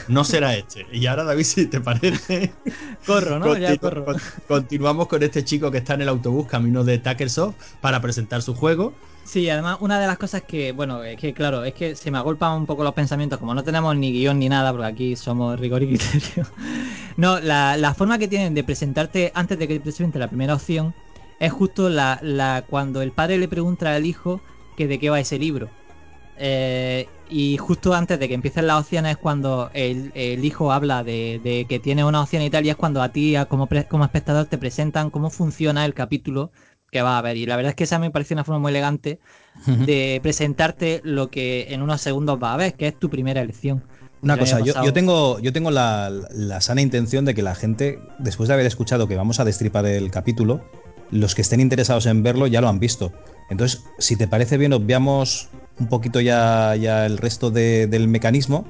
no 0.08 0.24
será 0.24 0.56
este. 0.56 0.86
Y 0.92 1.06
ahora, 1.06 1.22
David, 1.24 1.44
si 1.44 1.66
te 1.66 1.80
parece, 1.80 2.52
Corro, 3.06 3.38
¿no? 3.38 3.56
Ya 3.56 3.76
corro. 3.78 4.04
con- 4.04 4.16
continuamos 4.48 5.06
con 5.08 5.22
este 5.22 5.44
chico 5.44 5.70
que 5.70 5.78
está 5.78 5.94
en 5.94 6.02
el 6.02 6.08
autobús 6.08 6.46
camino 6.48 6.82
de 6.84 6.98
Tuckersoft 6.98 7.54
para 7.80 8.00
presentar 8.00 8.42
su 8.42 8.54
juego. 8.54 8.94
Sí, 9.24 9.48
además 9.48 9.78
una 9.80 10.00
de 10.00 10.06
las 10.06 10.18
cosas 10.18 10.42
que, 10.42 10.72
bueno, 10.72 11.02
es 11.04 11.16
que 11.16 11.32
claro, 11.32 11.64
es 11.64 11.74
que 11.74 11.94
se 11.94 12.10
me 12.10 12.18
agolpan 12.18 12.58
un 12.58 12.66
poco 12.66 12.82
los 12.82 12.92
pensamientos, 12.92 13.38
como 13.38 13.54
no 13.54 13.62
tenemos 13.62 13.94
ni 13.96 14.12
guion 14.12 14.38
ni 14.38 14.48
nada, 14.48 14.72
porque 14.72 14.86
aquí 14.86 15.16
somos 15.16 15.58
rigor 15.58 15.82
y 15.82 15.88
criterio. 15.88 16.46
No, 17.18 17.40
la, 17.40 17.94
forma 17.94 18.18
que 18.18 18.26
tienen 18.26 18.54
de 18.54 18.64
presentarte 18.64 19.32
antes 19.34 19.58
de 19.58 19.68
que 19.68 19.74
te 19.74 19.80
presente 19.80 20.18
la 20.18 20.28
primera 20.28 20.54
opción 20.54 20.94
es 21.38 21.52
justo 21.52 21.90
la, 21.90 22.64
cuando 22.70 23.02
el 23.02 23.12
padre 23.12 23.36
le 23.36 23.48
pregunta 23.48 23.94
al 23.94 24.06
hijo 24.06 24.40
que 24.78 24.86
de 24.86 24.98
qué 24.98 25.10
va 25.10 25.20
ese 25.20 25.38
libro. 25.38 25.68
Eh, 26.38 27.06
y 27.28 27.58
justo 27.58 27.92
antes 27.92 28.18
de 28.18 28.28
que 28.28 28.34
empiecen 28.34 28.66
las 28.66 28.80
opciones 28.80 29.12
es 29.12 29.16
cuando 29.18 29.70
el, 29.74 30.10
hijo 30.42 30.72
habla 30.72 31.04
de, 31.04 31.66
que 31.68 31.78
tiene 31.78 32.02
una 32.02 32.22
opción 32.22 32.42
y 32.42 32.48
tal, 32.48 32.64
y 32.64 32.70
es 32.70 32.76
cuando 32.76 33.02
a 33.02 33.10
ti 33.10 33.34
como, 33.50 33.68
como 33.90 34.04
espectador 34.04 34.46
te 34.46 34.56
presentan 34.56 35.10
cómo 35.10 35.28
funciona 35.28 35.84
el 35.84 35.92
capítulo 35.92 36.50
que 36.92 37.02
va 37.02 37.18
a 37.18 37.22
ver. 37.22 37.36
Y 37.38 37.46
la 37.46 37.56
verdad 37.56 37.70
es 37.70 37.74
que 37.74 37.84
esa 37.84 37.98
me 37.98 38.10
parece 38.10 38.34
una 38.34 38.44
forma 38.44 38.60
muy 38.60 38.70
elegante 38.70 39.18
de 39.86 40.20
presentarte 40.22 41.00
lo 41.04 41.30
que 41.30 41.66
en 41.70 41.82
unos 41.82 42.00
segundos 42.02 42.38
va 42.40 42.52
a 42.52 42.56
ver, 42.58 42.74
que 42.74 42.86
es 42.88 42.98
tu 42.98 43.08
primera 43.10 43.40
elección. 43.40 43.82
Una 44.20 44.36
cosa, 44.36 44.60
yo, 44.60 44.72
yo 44.84 44.92
tengo, 44.92 45.38
yo 45.40 45.52
tengo 45.52 45.70
la, 45.70 46.10
la 46.30 46.60
sana 46.60 46.82
intención 46.82 47.24
de 47.24 47.34
que 47.34 47.42
la 47.42 47.54
gente, 47.54 47.98
después 48.18 48.48
de 48.48 48.54
haber 48.54 48.66
escuchado 48.66 49.08
que 49.08 49.16
vamos 49.16 49.40
a 49.40 49.44
destripar 49.44 49.86
el 49.86 50.10
capítulo, 50.10 50.62
los 51.10 51.34
que 51.34 51.42
estén 51.42 51.60
interesados 51.60 52.06
en 52.06 52.22
verlo 52.22 52.46
ya 52.46 52.60
lo 52.60 52.68
han 52.68 52.78
visto. 52.78 53.12
Entonces, 53.50 53.82
si 53.98 54.16
te 54.16 54.28
parece 54.28 54.58
bien, 54.58 54.72
obviamos 54.74 55.48
un 55.80 55.88
poquito 55.88 56.20
ya, 56.20 56.76
ya 56.76 57.06
el 57.06 57.16
resto 57.18 57.50
de- 57.50 57.86
del 57.86 58.06
mecanismo 58.06 58.66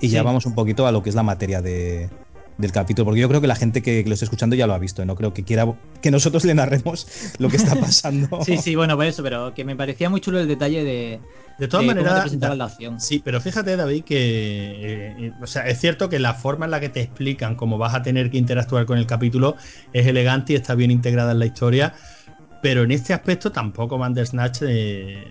y 0.00 0.08
ya 0.08 0.22
vamos 0.22 0.46
un 0.46 0.54
poquito 0.54 0.86
a 0.86 0.92
lo 0.92 1.02
que 1.02 1.10
es 1.10 1.16
la 1.16 1.22
materia 1.24 1.60
de- 1.60 2.08
del 2.58 2.72
capítulo. 2.72 3.06
Porque 3.06 3.20
yo 3.20 3.28
creo 3.28 3.40
que 3.40 3.46
la 3.46 3.56
gente 3.56 3.82
que, 3.82 4.02
que 4.02 4.08
lo 4.08 4.14
esté 4.14 4.24
escuchando 4.24 4.56
ya 4.56 4.66
lo 4.66 4.74
ha 4.74 4.78
visto. 4.78 5.02
y 5.02 5.06
No 5.06 5.16
creo 5.16 5.32
que 5.32 5.44
quiera 5.44 5.66
que 6.00 6.10
nosotros 6.10 6.44
le 6.44 6.54
narremos 6.54 7.06
lo 7.38 7.48
que 7.48 7.56
está 7.56 7.74
pasando. 7.80 8.42
Sí, 8.44 8.58
sí, 8.58 8.74
bueno, 8.74 8.96
por 8.96 9.06
eso, 9.06 9.22
pero 9.22 9.54
que 9.54 9.64
me 9.64 9.76
parecía 9.76 10.10
muy 10.10 10.20
chulo 10.20 10.40
el 10.40 10.48
detalle 10.48 10.84
de, 10.84 11.20
De 11.58 11.68
todas 11.68 11.86
de 11.86 11.94
maneras, 11.94 12.32
la 12.56 12.66
opción. 12.66 13.00
Sí, 13.00 13.20
pero 13.24 13.40
fíjate, 13.40 13.76
David, 13.76 14.04
que 14.04 14.16
eh, 14.16 15.16
eh, 15.18 15.32
o 15.40 15.46
sea, 15.46 15.66
es 15.66 15.80
cierto 15.80 16.08
que 16.08 16.18
la 16.18 16.34
forma 16.34 16.64
en 16.64 16.70
la 16.70 16.80
que 16.80 16.88
te 16.88 17.00
explican 17.00 17.56
cómo 17.56 17.78
vas 17.78 17.94
a 17.94 18.02
tener 18.02 18.30
que 18.30 18.38
interactuar 18.38 18.86
con 18.86 18.98
el 18.98 19.06
capítulo 19.06 19.56
es 19.92 20.06
elegante 20.06 20.52
y 20.52 20.56
está 20.56 20.74
bien 20.74 20.90
integrada 20.90 21.32
en 21.32 21.38
la 21.38 21.46
historia. 21.46 21.94
Pero 22.64 22.82
en 22.82 22.92
este 22.92 23.12
aspecto 23.12 23.52
tampoco 23.52 23.98
Bandersnatch 23.98 24.62
eh, 24.62 25.22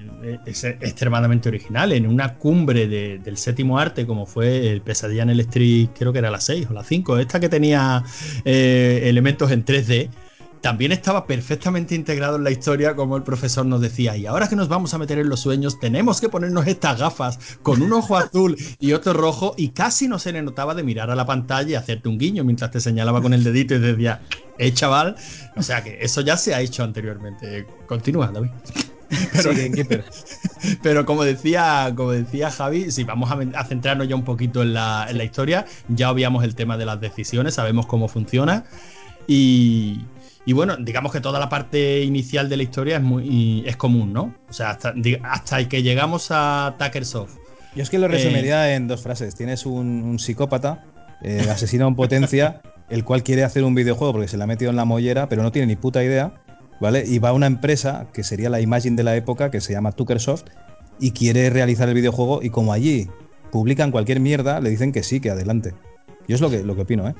es 0.46 0.64
extremadamente 0.66 1.50
original. 1.50 1.92
En 1.92 2.06
una 2.06 2.36
cumbre 2.36 2.88
de- 2.88 3.18
del 3.18 3.38
séptimo 3.38 3.80
arte, 3.80 4.06
como 4.06 4.28
fue 4.28 4.70
el 4.72 4.82
Pesadilla 4.82 5.24
en 5.24 5.32
el 5.32 5.40
Street, 5.40 5.90
creo 5.98 6.14
que 6.14 6.20
era 6.20 6.30
la 6.30 6.40
6 6.40 6.68
o 6.70 6.74
la 6.74 6.84
5, 6.84 7.18
esta 7.18 7.40
que 7.40 7.50
tenía 7.50 8.04
eh, 8.46 9.02
elementos 9.06 9.50
en 9.50 9.66
3D, 9.66 10.12
también 10.62 10.92
estaba 10.92 11.26
perfectamente 11.26 11.96
integrado 11.96 12.36
en 12.38 12.44
la 12.44 12.52
historia, 12.52 12.96
como 12.96 13.18
el 13.18 13.24
profesor 13.24 13.66
nos 13.66 13.82
decía. 13.82 14.16
Y 14.16 14.28
ahora 14.28 14.48
que 14.48 14.56
nos 14.56 14.70
vamos 14.70 14.94
a 14.94 15.00
meter 15.00 15.18
en 15.18 15.28
los 15.28 15.40
sueños, 15.40 15.80
tenemos 15.80 16.22
que 16.22 16.30
ponernos 16.30 16.68
estas 16.68 17.00
gafas 17.00 17.58
con 17.64 17.82
un 17.82 17.94
ojo 17.94 18.16
azul 18.16 18.56
y 18.80 18.94
otro 18.94 19.12
rojo, 19.14 19.56
y 19.58 19.70
casi 19.70 20.08
no 20.08 20.20
se 20.20 20.32
le 20.32 20.44
notaba 20.44 20.76
de 20.76 20.84
mirar 20.84 21.10
a 21.10 21.16
la 21.16 21.26
pantalla 21.26 21.70
y 21.72 21.74
hacerte 21.76 22.08
un 22.10 22.20
guiño 22.20 22.44
mientras 22.44 22.70
te 22.70 22.80
señalaba 22.80 23.24
con 23.24 23.34
el 23.34 23.44
dedito 23.44 23.74
y 23.74 23.80
decía, 23.80 24.22
eh, 24.58 24.74
chaval. 24.74 25.16
O 25.56 25.62
sea 25.62 25.84
que 25.84 25.98
eso 26.02 26.22
ya 26.22 26.38
se 26.38 26.54
ha 26.54 26.62
hecho 26.62 26.84
anteriormente. 26.84 27.66
Continúa, 27.88 28.28
David. 28.28 28.52
Pero, 29.32 29.54
Sí, 29.54 29.72
pero 30.82 31.06
como 31.06 31.24
decía, 31.24 31.94
como 31.96 32.12
decía 32.12 32.50
Javi, 32.50 32.90
si 32.90 33.04
vamos 33.04 33.30
a, 33.32 33.60
a 33.60 33.66
centrarnos 33.66 34.08
ya 34.08 34.16
un 34.16 34.24
poquito 34.24 34.64
en 34.64 34.74
la, 34.74 35.06
en 35.08 35.20
la 35.20 35.24
historia, 35.24 35.66
ya 35.88 36.10
obviamos 36.10 36.44
el 36.44 36.56
tema 36.56 36.78
de 36.78 36.86
las 36.86 37.00
decisiones, 37.00 37.54
sabemos 37.54 37.86
cómo 37.86 38.08
funciona. 38.08 38.64
Y, 39.28 40.02
y 40.46 40.54
bueno, 40.54 40.76
digamos 40.78 41.12
que 41.12 41.22
toda 41.22 41.40
la 41.40 41.50
parte 41.50 42.02
inicial 42.04 42.50
de 42.50 42.58
la 42.58 42.64
historia 42.64 42.98
es 42.98 43.04
muy 43.04 43.64
es 43.66 43.78
común, 43.78 44.14
¿no? 44.14 44.34
O 44.50 44.54
sea, 44.54 44.72
hasta, 44.72 44.94
hasta 45.24 45.70
que 45.70 45.84
llegamos 45.84 46.28
a 46.32 46.76
Tuckersoft. 46.80 47.38
Yo 47.76 47.84
es 47.84 47.90
que 47.90 47.98
lo 47.98 48.08
resumiría 48.08 48.76
en 48.76 48.88
dos 48.88 49.02
frases. 49.02 49.36
Tienes 49.36 49.66
un, 49.66 50.04
un 50.04 50.20
psicópata, 50.20 50.84
eh, 51.24 51.48
asesino 51.50 51.88
en 51.88 51.96
potencia, 51.96 52.62
el 52.90 53.04
cual 53.04 53.24
quiere 53.24 53.44
hacer 53.44 53.64
un 53.64 53.76
videojuego 53.76 54.14
porque 54.14 54.28
se 54.28 54.38
le 54.38 54.44
ha 54.44 54.48
metido 54.48 54.72
en 54.72 54.78
la 54.78 54.86
mollera, 54.86 55.30
pero 55.30 55.44
no 55.44 55.52
tiene 55.52 55.68
ni 55.68 55.76
puta 55.76 56.04
idea, 56.04 56.44
¿vale? 56.80 57.04
Y 57.08 57.20
va 57.20 57.30
a 57.30 57.34
una 57.34 57.48
empresa 57.48 58.08
que 58.14 58.24
sería 58.24 58.50
la 58.50 58.62
Imagine 58.62 58.96
de 58.96 59.04
la 59.04 59.16
época, 59.16 59.52
que 59.52 59.62
se 59.62 59.74
llama 59.74 59.92
Tuckersoft, 59.92 60.46
y 61.00 61.12
quiere 61.12 61.50
realizar 61.50 61.90
el 61.90 61.96
videojuego, 61.96 62.42
y 62.44 62.50
como 62.50 62.74
allí 62.74 63.10
publican 63.52 63.92
cualquier 63.92 64.20
mierda, 64.20 64.60
le 64.60 64.70
dicen 64.70 64.92
que 64.92 65.04
sí, 65.04 65.20
que 65.20 65.30
adelante. 65.30 65.74
Yo 66.28 66.36
es 66.36 66.42
lo 66.42 66.50
que, 66.50 66.64
lo 66.64 66.76
que 66.76 66.82
opino, 66.82 67.08
¿eh? 67.08 67.16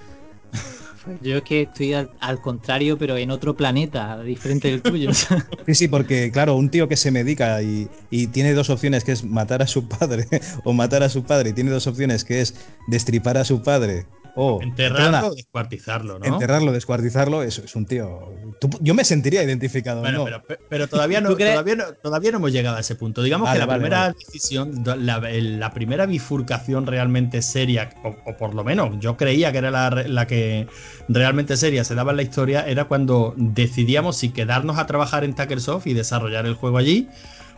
Yo 1.22 1.38
es 1.38 1.44
que 1.44 1.64
estoy 1.64 1.94
al, 1.94 2.12
al 2.22 2.40
contrario, 2.40 2.98
pero 2.98 3.18
en 3.18 3.30
otro 3.30 3.58
planeta, 3.58 4.22
diferente 4.24 4.70
del 4.70 4.82
tuyo. 4.82 5.12
Sí, 5.66 5.76
sí, 5.76 5.88
porque 5.88 6.32
claro, 6.32 6.56
un 6.56 6.70
tío 6.70 6.88
que 6.88 6.98
se 6.98 7.12
medica 7.12 7.62
y, 7.62 7.90
y 8.10 8.28
tiene 8.28 8.54
dos 8.54 8.70
opciones, 8.70 9.04
que 9.04 9.12
es 9.12 9.24
matar 9.24 9.62
a 9.62 9.68
su 9.68 9.88
padre 9.88 10.28
o 10.64 10.74
matar 10.74 11.04
a 11.04 11.10
su 11.10 11.24
padre, 11.24 11.50
y 11.50 11.54
tiene 11.54 11.72
dos 11.72 11.88
opciones, 11.88 12.24
que 12.24 12.42
es 12.42 12.56
destripar 12.88 13.38
a 13.38 13.44
su 13.44 13.62
padre 13.62 14.06
o 14.36 14.62
Enterrarlo 14.62 15.28
o 15.28 15.36
descuartizarlo, 15.36 16.20
¿no? 16.20 16.26
enterrarlo, 16.26 16.72
descuartizarlo, 16.72 17.44
eso 17.44 17.62
es 17.64 17.76
un 17.76 17.86
tío. 17.86 18.20
tú- 18.60 18.70
yo 18.82 18.94
me 18.94 19.04
sentiría 19.04 19.44
identificado. 19.44 20.02
Bueno, 20.02 20.20
¿no? 20.20 20.26
pero, 20.26 20.44
pero 20.70 20.88
todavía, 20.88 21.22
no, 21.22 21.36
todavía, 21.36 21.76
no, 21.76 21.84
todavía 22.02 22.32
no 22.32 22.38
hemos 22.38 22.52
llegado 22.52 22.78
a 22.78 22.80
ese 22.80 22.96
punto. 22.96 23.22
Digamos 23.22 23.46
Vale, 23.48 23.56
que 23.56 23.60
la 23.60 23.66
vale, 23.68 23.80
primera 23.82 24.00
vale. 24.00 24.14
decisión, 24.20 24.84
la, 24.86 25.74
primera 25.74 26.06
bifurcación 26.06 26.88
realmente 26.88 27.42
seria, 27.42 27.90
o, 28.04 28.16
o 28.26 28.38
por 28.38 28.54
lo 28.56 28.64
menos 28.64 28.98
yo 29.00 29.18
creía 29.18 29.52
que 29.52 29.60
era 29.60 29.72
la, 29.72 29.90
la 29.90 30.28
que 30.28 30.68
realmente 31.08 31.58
seria 31.58 31.84
se 31.84 31.96
daba 31.96 32.12
en 32.12 32.18
la 32.18 32.24
historia, 32.24 32.66
era 32.68 32.86
cuando 32.86 33.34
decidíamos 33.38 34.18
si 34.18 34.32
quedarnos 34.32 34.78
a 34.78 34.86
trabajar 34.86 35.24
en 35.24 35.36
Tuckersoft 35.36 35.88
y 35.88 35.94
desarrollar 35.94 36.46
el 36.46 36.56
juego 36.56 36.78
allí 36.78 37.10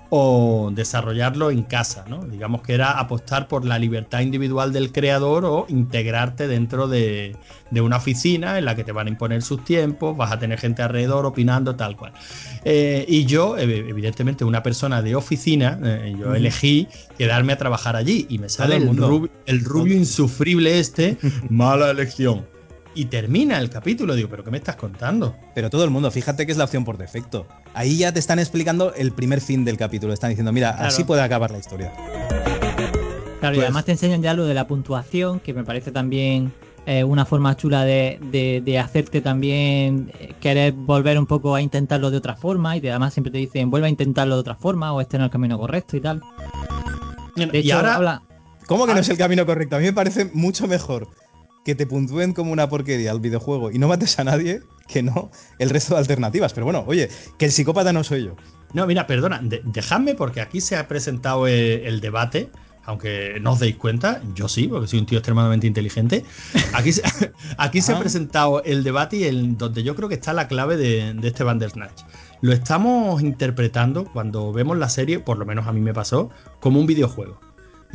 o 0.09 0.69
desarrollarlo 0.73 1.49
en 1.51 1.63
casa, 1.63 2.05
¿no? 2.07 2.19
Digamos 2.23 2.61
que 2.61 2.73
era 2.73 2.99
apostar 2.99 3.47
por 3.47 3.65
la 3.65 3.79
libertad 3.79 4.19
individual 4.21 4.71
del 4.71 4.91
creador 4.91 5.45
o 5.45 5.65
integrarte 5.67 6.47
dentro 6.47 6.87
de, 6.87 7.35
de 7.71 7.81
una 7.81 7.97
oficina 7.97 8.57
en 8.57 8.65
la 8.65 8.75
que 8.75 8.83
te 8.83 8.91
van 8.91 9.07
a 9.07 9.09
imponer 9.09 9.41
sus 9.41 9.63
tiempos, 9.65 10.15
vas 10.15 10.31
a 10.31 10.39
tener 10.39 10.59
gente 10.59 10.83
alrededor 10.83 11.25
opinando 11.25 11.75
tal 11.75 11.97
cual. 11.97 12.13
Eh, 12.63 13.05
y 13.07 13.25
yo, 13.25 13.57
ev- 13.57 13.89
evidentemente, 13.89 14.45
una 14.45 14.61
persona 14.63 15.01
de 15.01 15.15
oficina, 15.15 15.79
eh, 15.83 16.15
yo 16.19 16.35
elegí 16.35 16.87
quedarme 17.17 17.53
a 17.53 17.57
trabajar 17.57 17.95
allí 17.95 18.25
y 18.29 18.37
me 18.37 18.47
sale 18.49 18.75
el 18.77 18.87
rubio, 19.09 19.29
el 19.47 19.63
rubio 19.65 19.95
insufrible 19.97 20.79
este, 20.79 21.17
mala 21.49 21.89
elección. 21.89 22.45
Y 22.93 23.05
termina 23.05 23.59
el 23.59 23.69
capítulo, 23.69 24.15
digo, 24.15 24.29
¿pero 24.29 24.43
qué 24.43 24.51
me 24.51 24.57
estás 24.57 24.77
contando? 24.77 25.35
Pero 25.53 25.69
todo 25.69 25.83
el 25.83 25.89
mundo, 25.89 26.09
fíjate 26.11 26.45
que 26.45 26.51
es 26.53 26.57
la 26.57 26.63
opción 26.63 26.85
por 26.85 26.97
defecto. 26.97 27.45
Ahí 27.75 27.97
ya 27.97 28.11
te 28.13 28.19
están 28.19 28.39
explicando 28.39 28.93
el 28.93 29.11
primer 29.11 29.41
fin 29.41 29.65
del 29.65 29.77
capítulo. 29.77 30.13
Están 30.13 30.29
diciendo, 30.29 30.51
mira, 30.53 30.71
Claro. 30.73 30.87
así 30.87 31.03
puede 31.03 31.21
acabar 31.21 31.51
la 31.51 31.57
historia. 31.59 31.91
Claro, 33.39 33.55
y 33.55 33.57
Pues- 33.57 33.65
además 33.65 33.85
te 33.85 33.91
enseñan 33.91 34.21
ya 34.21 34.33
lo 34.33 34.45
de 34.45 34.53
la 34.53 34.65
puntuación, 34.65 35.39
que 35.41 35.53
me 35.53 35.63
parece 35.63 35.91
también 35.91 36.53
eh, 36.87 37.03
una 37.03 37.25
forma 37.25 37.57
chula 37.57 37.83
de, 37.83 38.19
de- 38.31 38.61
de 38.63 38.77
hacerte 38.77 39.19
también 39.19 40.11
eh, 40.19 40.33
querer 40.39 40.71
volver 40.71 41.17
un 41.17 41.25
poco 41.25 41.55
a 41.55 41.61
intentarlo 41.61 42.11
de 42.11 42.17
otra 42.17 42.35
forma 42.35 42.77
y 42.77 42.81
te- 42.81 42.91
además 42.91 43.11
siempre 43.11 43.31
te 43.31 43.39
dicen 43.39 43.71
vuelve 43.71 43.87
a 43.87 43.89
intentarlo 43.89 44.35
de 44.35 44.41
otra 44.41 44.53
forma 44.53 44.93
o 44.93 45.01
este 45.01 45.17
no 45.17 45.23
es 45.23 45.29
el 45.29 45.31
camino 45.31 45.57
correcto 45.57 45.97
y 45.97 46.01
tal. 46.01 46.21
De 47.35 47.49
y 47.53 47.57
hecho, 47.61 47.77
ahora, 47.77 47.95
habla- 47.95 48.21
¿Cómo 48.67 48.85
que 48.85 48.93
no 48.93 48.99
es 48.99 49.09
el 49.09 49.17
camino 49.17 49.45
correcto? 49.47 49.75
A 49.75 49.79
mí 49.79 49.85
me 49.85 49.93
parece 49.93 50.29
mucho 50.33 50.67
mejor 50.67 51.07
que 51.65 51.75
te 51.75 51.85
puntúen 51.87 52.31
como 52.33 52.53
una 52.53 52.69
porquería 52.69 53.11
al 53.11 53.19
videojuego 53.19 53.71
y 53.71 53.79
no 53.79 53.87
mates 53.89 54.17
a 54.19 54.23
nadie 54.23 54.61
que 54.87 55.03
no 55.03 55.31
el 55.59 55.69
resto 55.71 55.95
de 55.95 55.99
alternativas. 55.99 56.53
Pero 56.53 56.63
bueno, 56.65 56.85
oye, 56.87 57.09
que 57.37 57.45
el 57.45 57.51
psicópata 57.51 57.91
no 57.91 58.03
soy 58.03 58.25
yo. 58.25 58.35
No, 58.73 58.85
mira, 58.87 59.07
perdona, 59.07 59.39
de- 59.43 59.61
dejadme 59.65 60.15
porque 60.15 60.39
aquí 60.41 60.61
se 60.61 60.77
ha 60.77 60.87
presentado 60.87 61.47
el 61.47 61.99
debate, 62.01 62.51
aunque 62.85 63.39
no 63.41 63.53
os 63.53 63.59
deis 63.59 63.77
cuenta, 63.77 64.21
yo 64.35 64.47
sí, 64.47 64.67
porque 64.67 64.87
soy 64.87 64.99
un 64.99 65.07
tío 65.07 65.17
extremadamente 65.17 65.65
inteligente. 65.65 66.23
Aquí, 66.73 66.91
se- 66.91 67.01
aquí 67.57 67.81
se 67.81 67.93
ha 67.93 67.99
presentado 67.99 68.61
el 68.63 68.83
debate 68.83 69.17
y 69.17 69.23
el, 69.23 69.57
donde 69.57 69.81
yo 69.81 69.95
creo 69.95 70.07
que 70.07 70.15
está 70.15 70.33
la 70.33 70.47
clave 70.47 70.77
de, 70.77 71.13
de 71.15 71.27
este 71.27 71.43
Bandersnatch. 71.43 72.03
Lo 72.41 72.53
estamos 72.53 73.23
interpretando 73.23 74.05
cuando 74.05 74.51
vemos 74.53 74.77
la 74.77 74.89
serie, 74.89 75.19
por 75.19 75.39
lo 75.39 75.45
menos 75.47 75.65
a 75.65 75.71
mí 75.71 75.81
me 75.81 75.93
pasó, 75.95 76.29
como 76.59 76.79
un 76.79 76.85
videojuego. 76.85 77.39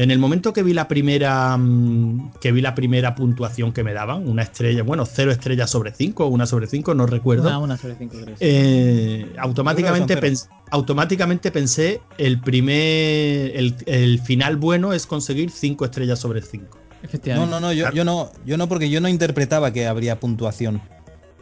En 0.03 0.11
el 0.11 0.19
momento 0.19 0.53
que 0.55 0.63
vi 0.63 0.73
la 0.73 0.89
primera 0.89 1.57
mm, 1.59 2.33
que 2.41 2.53
vi 2.53 2.63
la 2.63 2.75
primera 2.75 3.15
puntuación 3.15 3.73
que 3.73 3.85
me 3.85 3.93
daban, 3.93 4.27
una 4.27 4.43
estrella, 4.43 4.83
bueno, 4.83 5.05
cero 5.05 5.31
estrellas 5.31 5.69
sobre 5.69 5.93
cinco, 5.93 6.27
una 6.27 6.47
sobre 6.47 6.67
cinco, 6.69 6.95
no 6.95 7.07
recuerdo. 7.07 7.49
Una, 7.49 7.59
una 7.59 7.77
sobre 7.77 7.97
cinco, 7.97 8.17
creo. 8.23 8.35
Eh, 8.41 9.31
automáticamente, 9.39 10.19
pens- 10.19 10.49
automáticamente 10.71 11.51
pensé 11.51 12.01
el 12.17 12.41
primer 12.41 13.57
el, 13.57 13.77
el 13.87 14.21
final 14.21 14.57
bueno 14.57 14.93
es 14.95 15.07
conseguir 15.07 15.51
5 15.51 15.85
estrellas 15.85 16.19
sobre 16.19 16.41
5 16.41 16.79
No, 16.79 16.99
Efectivamente. 17.03 17.51
no, 17.51 17.61
no, 17.61 17.73
yo, 17.73 17.91
yo 17.93 18.05
no, 18.05 18.31
yo 18.47 18.57
no, 18.57 18.69
porque 18.69 18.89
yo 18.89 19.01
no 19.01 19.09
interpretaba 19.09 19.73
que 19.73 19.87
habría 19.87 20.19
puntuación. 20.19 20.81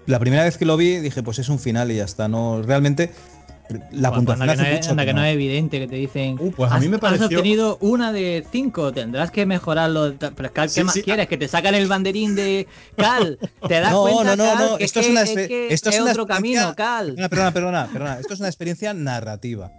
La 0.07 0.19
primera 0.19 0.43
vez 0.45 0.57
que 0.57 0.65
lo 0.65 0.77
vi 0.77 0.97
dije, 0.97 1.23
pues 1.23 1.39
es 1.39 1.49
un 1.49 1.59
final 1.59 1.91
y 1.93 1.97
ya 1.97 2.05
está. 2.05 2.27
No, 2.29 2.63
realmente 2.63 3.13
la 3.91 4.09
Bueno, 4.11 4.14
puntuación 4.16 4.49
anda 4.51 4.57
que, 4.64 4.71
no 4.71 4.79
es, 4.79 4.89
anda 4.89 5.03
que 5.03 5.07
que 5.09 5.14
no 5.14 5.25
es 5.25 5.35
evidente 5.35 5.79
que 5.79 5.87
te 5.89 5.97
dicen. 5.97 6.37
Uh, 6.41 6.51
pues 6.53 6.71
a 6.73 6.77
"Has- 6.77 6.81
mí 6.81 6.89
me 6.89 6.97
Has 6.97 7.01
pareció- 7.01 7.27
obtenido 7.27 7.79
una 7.81 8.12
de 8.12 8.45
cinco, 8.51 8.93
tendrás 8.93 9.31
que 9.31 9.45
mejorarlo. 9.47 10.14
Pero 10.19 10.31
es 10.47 10.51
que, 10.53 10.61
¿qué 10.62 10.69
Sí, 10.69 10.85
más 10.85 10.95
sí. 10.95 11.03
quieres? 11.03 11.27
Que 11.29 11.37
te 11.37 11.49
sacan 11.49 11.75
el 11.75 11.87
banderín 11.89 12.35
de 12.35 12.66
Cal. 12.97 13.39
¿Te 13.69 13.81
das 13.81 13.93
No, 13.93 14.03
cuenta, 14.03 14.37
no, 14.37 14.45
no, 14.45 14.53
Cal, 14.55 14.69
no, 14.71 14.77
que 14.79 14.85
esto 14.85 15.01
es 15.01 15.09
una 15.09 15.25
que 15.25 15.69
esto 15.73 15.91
es 15.91 15.97
es 15.97 16.03
una 16.03 16.11
otro 16.12 16.27
camino, 16.27 16.75
Cal. 16.77 17.14
Perdona, 17.29 17.29
perdona, 17.29 17.53
perdona, 17.53 17.87
perdona. 17.93 18.19
Esto 18.21 18.35
es 18.35 18.41
una 18.41 18.49
experiencia 18.49 18.95
narrativa, 18.95 19.71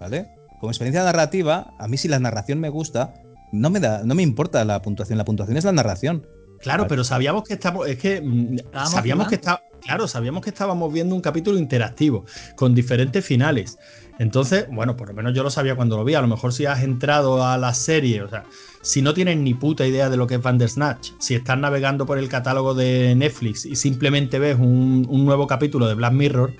¿vale? 0.00 0.26
Como 0.58 0.70
experiencia 0.70 1.04
narrativa, 1.04 1.72
a 1.78 1.86
mí 1.88 1.96
si 1.98 2.08
la 2.08 2.18
narración 2.18 2.58
me 2.58 2.68
gusta, 2.70 3.14
no 3.52 3.70
me 3.70 3.78
da, 3.80 4.02
no 4.04 4.14
me 4.14 4.22
importa 4.22 4.64
la 4.64 4.82
puntuación. 4.82 5.18
La 5.18 5.24
puntuación 5.24 5.56
es 5.56 5.64
la 5.64 5.72
narración. 5.72 6.26
Claro 6.60 6.86
pero 6.88 7.04
sabíamos 7.04 7.44
que 7.44 7.54
estamos 7.54 7.86
es 7.86 7.98
que 7.98 8.20
mm, 8.20 8.56
Estábamos 8.56 8.90
sabíamos 8.90 9.28
que 9.28 9.34
está 9.36 9.62
claro 9.80 10.08
sabíamos 10.08 10.42
que 10.42 10.50
estábamos 10.50 10.92
viendo 10.92 11.14
un 11.14 11.20
capítulo 11.20 11.58
interactivo 11.58 12.24
con 12.54 12.74
diferentes 12.74 13.24
finales. 13.24 13.78
Entonces 14.18 14.66
bueno 14.70 14.96
por 14.96 15.08
lo 15.08 15.14
menos 15.14 15.34
yo 15.34 15.42
lo 15.42 15.50
sabía 15.50 15.76
cuando 15.76 15.96
lo 15.96 16.04
vi. 16.04 16.14
A 16.14 16.20
lo 16.20 16.28
mejor 16.28 16.52
si 16.52 16.66
has 16.66 16.82
entrado 16.82 17.44
a 17.44 17.58
la 17.58 17.74
serie 17.74 18.22
o 18.22 18.28
sea 18.28 18.44
si 18.82 19.02
no 19.02 19.14
tienes 19.14 19.36
ni 19.36 19.54
puta 19.54 19.86
idea 19.86 20.08
de 20.08 20.16
lo 20.16 20.26
que 20.26 20.36
es 20.36 20.42
Bandersnatch 20.42 21.12
si 21.18 21.34
estás 21.34 21.58
navegando 21.58 22.06
por 22.06 22.18
el 22.18 22.28
catálogo 22.28 22.74
de 22.74 23.14
Netflix 23.14 23.66
y 23.66 23.76
simplemente 23.76 24.38
ves 24.38 24.56
un, 24.58 25.06
un 25.08 25.24
nuevo 25.24 25.46
capítulo 25.46 25.86
de 25.86 25.94
Black 25.94 26.12
Mirror 26.12 26.52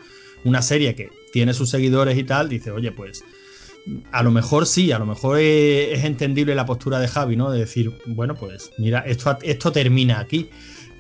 una 0.47 0.63
serie 0.63 0.95
que 0.95 1.11
tiene 1.33 1.53
sus 1.53 1.71
seguidores 1.71 2.17
y 2.17 2.25
tal, 2.25 2.49
dice, 2.49 2.71
oye, 2.71 2.93
pues 2.93 3.25
a 4.13 4.23
lo 4.23 4.31
mejor 4.31 4.67
sí, 4.67 4.91
a 4.93 4.99
lo 4.99 5.07
mejor 5.07 5.39
es, 5.41 6.05
entendible 6.05 6.55
la 6.55 6.67
postura 6.67 6.99
de 6.99 7.09
Javi, 7.09 7.37
¿no? 7.37 7.51
De 7.51 7.61
decir, 7.61 7.93
bueno, 8.07 8.35
pues 8.35 8.71
mira, 8.79 9.01
esto, 9.01 9.37
esto 9.43 9.73
termina 9.73 10.21
aquí. 10.21 10.49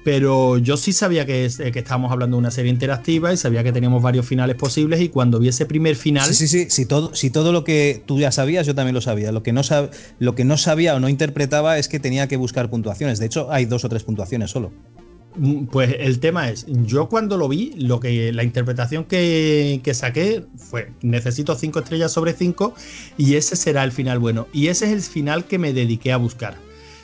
Pero 0.04 0.58
yo 0.58 0.76
sí 0.76 0.92
sabía 0.92 1.26
que, 1.26 1.46
es- 1.46 1.56
que 1.56 1.80
estábamos 1.80 2.12
hablando 2.12 2.36
de 2.36 2.38
una 2.38 2.52
serie 2.52 2.70
interactiva 2.70 3.32
y 3.32 3.36
sabía 3.36 3.64
que 3.64 3.72
teníamos 3.72 4.00
varios 4.00 4.24
finales 4.24 4.54
posibles 4.54 5.00
y 5.00 5.08
cuando 5.08 5.40
vi 5.40 5.48
ese 5.48 5.66
primer 5.66 5.96
final... 5.96 6.32
Sí, 6.32 6.46
sí, 6.46 6.46
sí. 6.46 6.70
Si 6.70 6.86
todo, 6.86 7.12
si 7.12 7.30
todo 7.30 7.50
lo 7.50 7.64
que 7.64 8.04
tú 8.06 8.20
ya 8.20 8.30
sabías, 8.30 8.68
yo 8.68 8.74
también 8.76 8.94
lo 8.94 9.00
sabía. 9.00 9.32
Lo 9.32 9.42
que, 9.42 9.52
no 9.52 9.62
sab- 9.62 9.90
lo 10.20 10.36
que 10.36 10.44
no 10.44 10.58
sabía 10.58 10.94
o 10.94 11.00
no 11.00 11.08
interpretaba 11.08 11.76
es 11.78 11.88
que 11.88 11.98
tenía 11.98 12.28
que 12.28 12.36
buscar 12.36 12.70
puntuaciones. 12.70 13.18
De 13.18 13.26
hecho, 13.26 13.50
hay 13.50 13.64
dos 13.64 13.84
o 13.84 13.88
tres 13.88 14.04
puntuaciones 14.04 14.52
solo. 14.52 14.70
Mm, 15.36 15.66
Pues 15.66 15.94
el 15.98 16.18
tema 16.20 16.48
es, 16.50 16.66
yo 16.68 17.08
cuando 17.08 17.36
lo 17.36 17.48
vi, 17.48 17.72
lo 17.76 18.00
que 18.00 18.32
la 18.32 18.42
interpretación 18.42 19.04
que, 19.04 19.80
que 19.82 19.94
saqué 19.94 20.44
fue 20.56 20.90
necesito 21.02 21.54
5 21.54 21.78
estrellas 21.80 22.12
sobre 22.12 22.32
5 22.32 22.74
y 23.16 23.34
ese 23.34 23.56
será 23.56 23.84
el 23.84 23.92
final 23.92 24.18
bueno. 24.18 24.46
Y 24.52 24.68
ese 24.68 24.86
es 24.86 24.92
el 24.92 25.02
final 25.02 25.44
que 25.44 25.58
me 25.58 25.72
dediqué 25.72 26.12
a 26.12 26.16
buscar. 26.16 26.56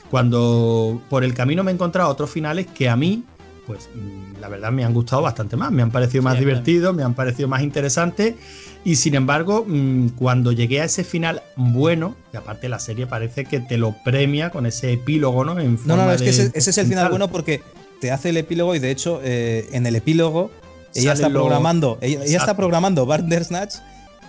Cuando 0.09 1.01
por 1.09 1.23
el 1.23 1.33
camino 1.33 1.63
me 1.63 1.71
he 1.71 1.73
encontrado 1.73 2.09
otros 2.09 2.29
finales 2.29 2.67
que 2.67 2.87
a 2.87 2.95
mí, 2.95 3.23
pues 3.65 3.89
mm, 3.95 4.39
la 4.41 4.47
verdad 4.49 4.71
me 4.71 4.83
han 4.83 4.93
gustado 4.93 5.21
bastante 5.21 5.55
más, 5.55 5.71
me 5.71 5.81
han 5.81 5.91
parecido 5.91 6.21
más 6.21 6.33
Sí, 6.35 6.41
divertidos, 6.41 6.93
me 6.93 7.01
han 7.03 7.15
parecido 7.15 7.47
más 7.47 7.63
interesantes 7.63 8.35
y 8.85 8.95
sin 8.97 9.15
embargo, 9.15 9.65
mm, 9.67 10.09
cuando 10.09 10.51
llegué 10.51 10.81
a 10.81 10.85
ese 10.85 11.03
final 11.03 11.41
bueno, 11.55 12.15
que 12.31 12.37
aparte 12.37 12.69
la 12.69 12.79
serie 12.79 13.07
parece 13.07 13.45
que 13.45 13.59
te 13.59 13.77
lo 13.77 13.95
premia 14.03 14.49
con 14.51 14.65
ese 14.65 14.93
epílogo, 14.93 15.45
¿no? 15.45 15.59
En 15.59 15.75
No, 15.85 15.95
no, 15.95 15.95
forma 15.95 16.05
no, 16.05 16.11
es 16.11 16.21
que 16.21 16.29
ese, 16.29 16.51
ese 16.53 16.69
es 16.69 16.77
el 16.77 16.87
final 16.87 17.09
bueno 17.09 17.29
porque 17.31 17.61
te 18.03 18.11
hace 18.11 18.31
el 18.31 18.37
epílogo 18.37 18.75
y 18.75 18.79
de 18.79 18.91
hecho 18.91 19.21
eh, 19.23 19.69
en 19.71 19.85
el 19.85 19.95
epílogo 19.95 20.51
ella 20.93 21.13
está 21.13 21.29
programando, 21.29 21.97
ella, 22.01 22.21
ella 22.25 22.37
está 22.37 22.53
programando 22.53 23.05
Bandersnatch 23.05 23.75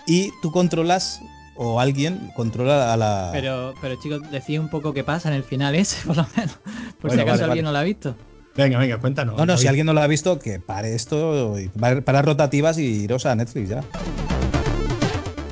y 0.07 0.31
tú 0.43 0.53
controlas 0.53 1.21
o 1.57 1.81
alguien 1.81 2.31
controla 2.37 2.93
a 2.93 2.97
la 2.97 3.31
Pero, 3.33 3.75
pero 3.81 3.97
chicos, 4.01 4.21
decid 4.31 4.61
un 4.61 4.69
poco 4.69 4.95
qué 4.95 5.03
pasa 5.03 5.29
en 5.29 5.35
el 5.35 5.43
final 5.43 5.75
ese, 5.75 5.97
por 6.07 6.19
lo 6.19 6.27
menos. 6.37 6.57
Por 7.01 7.11
si 7.11 7.19
acaso 7.19 7.41
vale, 7.41 7.43
alguien 7.43 7.49
vale. 7.49 7.63
no 7.63 7.73
lo 7.73 7.79
ha 7.79 7.83
visto. 7.83 8.15
Venga, 8.57 8.79
venga, 8.79 8.99
cuéntanos. 8.99 9.37
No, 9.37 9.45
no, 9.45 9.57
si 9.57 9.67
alguien 9.67 9.87
no 9.87 9.93
lo 9.93 10.03
ha 10.03 10.07
visto, 10.07 10.39
que 10.39 10.61
pare 10.61 10.95
esto, 10.95 11.57
para 12.05 12.23
rotativas 12.23 12.79
y 12.79 12.85
iros 12.85 13.27
a 13.27 13.35
Netflix 13.35 13.71
ya. 13.71 13.83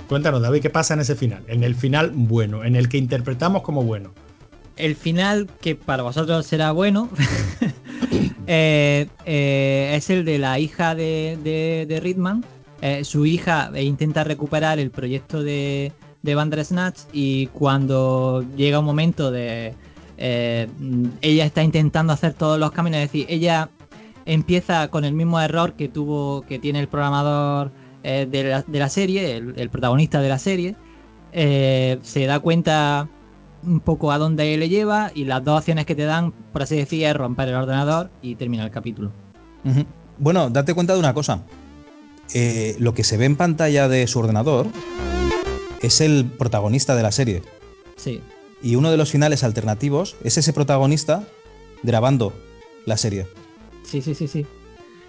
Cuéntanos, 0.08 0.40
David, 0.40 0.62
¿qué 0.62 0.70
pasa 0.70 0.94
en 0.94 1.00
ese 1.00 1.16
final? 1.16 1.42
En 1.48 1.64
el 1.64 1.74
final 1.74 2.12
bueno, 2.14 2.62
en 2.62 2.76
el 2.76 2.88
que 2.88 2.98
interpretamos 2.98 3.62
como 3.62 3.82
bueno. 3.82 4.12
El 4.76 4.96
final, 4.96 5.48
que 5.60 5.74
para 5.74 6.02
vosotros 6.02 6.46
será 6.46 6.72
bueno, 6.72 7.10
eh, 8.46 9.06
eh, 9.24 9.92
es 9.94 10.10
el 10.10 10.24
de 10.24 10.38
la 10.38 10.58
hija 10.58 10.94
de, 10.94 11.38
de, 11.88 12.00
Ridman. 12.00 12.44
Eh, 12.80 13.04
su 13.04 13.26
hija 13.26 13.70
intenta 13.80 14.24
recuperar 14.24 14.78
el 14.78 14.90
proyecto 14.90 15.42
de, 15.42 15.92
de 16.22 16.34
Bandersnatch 16.34 17.00
y 17.12 17.46
cuando 17.48 18.44
llega 18.56 18.80
un 18.80 18.84
momento 18.84 19.30
de... 19.30 19.74
ella 20.18 21.44
está 21.44 21.62
intentando 21.62 22.12
hacer 22.12 22.34
todos 22.34 22.58
los 22.58 22.72
caminos, 22.72 22.98
es 22.98 23.12
decir, 23.12 23.26
ella 23.28 23.70
empieza 24.24 24.88
con 24.88 25.04
el 25.04 25.14
mismo 25.14 25.40
error 25.40 25.74
que 25.74 25.88
tuvo, 25.88 26.42
que 26.42 26.58
tiene 26.58 26.80
el 26.80 26.88
programador 26.88 27.70
de, 28.02 28.44
la, 28.44 28.62
de 28.62 28.78
la 28.78 28.88
serie, 28.88 29.36
el, 29.36 29.70
protagonista 29.70 30.20
de 30.20 30.28
la 30.28 30.38
serie. 30.38 30.76
Se 31.32 32.26
da 32.26 32.40
cuenta 32.40 33.08
un 33.62 33.80
poco 33.80 34.12
a 34.12 34.18
dónde 34.18 34.56
le 34.56 34.68
lleva 34.68 35.10
y 35.14 35.24
las 35.24 35.44
dos 35.44 35.58
opciones 35.58 35.86
que 35.86 35.94
te 35.94 36.04
dan, 36.04 36.32
por 36.52 36.62
así 36.62 36.76
decir, 36.76 37.04
es 37.04 37.14
romper 37.14 37.48
el 37.48 37.54
ordenador 37.54 38.10
y 38.20 38.34
terminar 38.34 38.66
el 38.66 38.72
capítulo. 38.72 39.12
Bueno, 40.18 40.50
date 40.50 40.74
cuenta 40.74 40.94
de 40.94 40.98
una 40.98 41.14
cosa. 41.14 41.42
Eh, 42.34 42.76
lo 42.78 42.94
que 42.94 43.04
se 43.04 43.16
ve 43.16 43.26
en 43.26 43.36
pantalla 43.36 43.88
de 43.88 44.06
su 44.06 44.18
ordenador 44.18 44.66
es 45.80 46.00
el 46.00 46.24
protagonista 46.24 46.96
de 46.96 47.02
la 47.02 47.12
serie. 47.12 47.42
Sí. 47.96 48.20
Y 48.62 48.76
uno 48.76 48.90
de 48.90 48.96
los 48.96 49.10
finales 49.10 49.44
alternativos 49.44 50.16
es 50.22 50.38
ese 50.38 50.52
protagonista 50.52 51.24
grabando 51.82 52.32
la 52.86 52.96
serie. 52.96 53.26
Sí, 53.84 54.00
sí, 54.00 54.14
sí, 54.14 54.28
sí. 54.28 54.46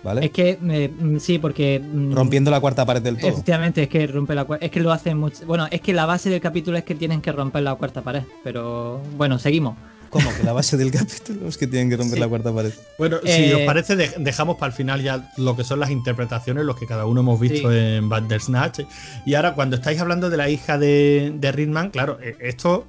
¿Vale? 0.04 0.26
Es 0.26 0.32
que 0.32 0.60
eh, 0.70 0.92
mm, 1.00 1.18
sí, 1.20 1.40
porque 1.40 1.80
mm, 1.80 2.12
Rompiendo 2.14 2.52
la 2.52 2.60
cuarta 2.60 2.86
pared 2.86 3.02
del 3.02 3.18
todo. 3.18 3.30
efectivamente 3.30 3.84
es 3.84 3.88
que 3.90 4.06
rompe 4.08 4.36
la 4.36 4.44
cuarta. 4.44 4.66
Es 4.66 4.72
que 4.72 4.82
lo 4.82 4.92
hacen 4.92 5.18
mucho. 5.18 5.46
Bueno, 5.46 5.68
es 5.72 5.80
que 5.82 5.94
la 5.94 6.06
base 6.06 6.30
del 6.30 6.42
capítulo 6.42 6.78
es 6.78 6.84
que 6.84 6.94
tienen 6.96 7.22
que 7.22 7.32
romper 7.32 7.64
la 7.64 7.76
cuarta 7.76 8.02
pared. 8.02 8.24
Pero 8.44 9.02
bueno, 9.18 9.40
seguimos. 9.40 9.78
¿Cómo? 10.10 10.30
Que 10.38 10.44
la 10.44 10.54
base 10.54 10.78
del 10.78 10.92
capítulo 10.92 11.48
es 11.48 11.58
que 11.58 11.66
tienen 11.66 11.90
que 11.90 11.98
romper 11.98 12.16
Sí. 12.16 12.20
la 12.20 12.28
cuarta 12.28 12.54
pared. 12.54 12.72
Bueno, 13.00 13.18
si 13.24 13.32
Eh, 13.46 13.56
os 13.56 13.62
parece, 13.62 13.96
de- 13.96 14.12
dejamos 14.20 14.58
para 14.58 14.68
el 14.72 14.74
final 14.74 15.02
ya 15.02 15.28
lo 15.38 15.56
que 15.56 15.64
son 15.64 15.80
las 15.80 15.90
interpretaciones, 15.90 16.66
los 16.66 16.76
que 16.78 16.86
cada 16.86 17.06
uno 17.08 17.22
hemos 17.22 17.40
visto 17.40 17.72
Sí. 17.72 17.78
en 17.78 18.10
Bandersnatch. 18.10 18.82
Y 19.26 19.34
ahora, 19.36 19.56
cuando 19.56 19.76
estáis 19.78 20.00
hablando 20.02 20.30
de 20.30 20.38
la 20.38 20.50
hija 20.50 20.78
de, 20.78 21.34
de 21.36 21.52
Ridman, 21.52 21.90
claro, 21.90 22.20
eh, 22.22 22.36
esto. 22.42 22.86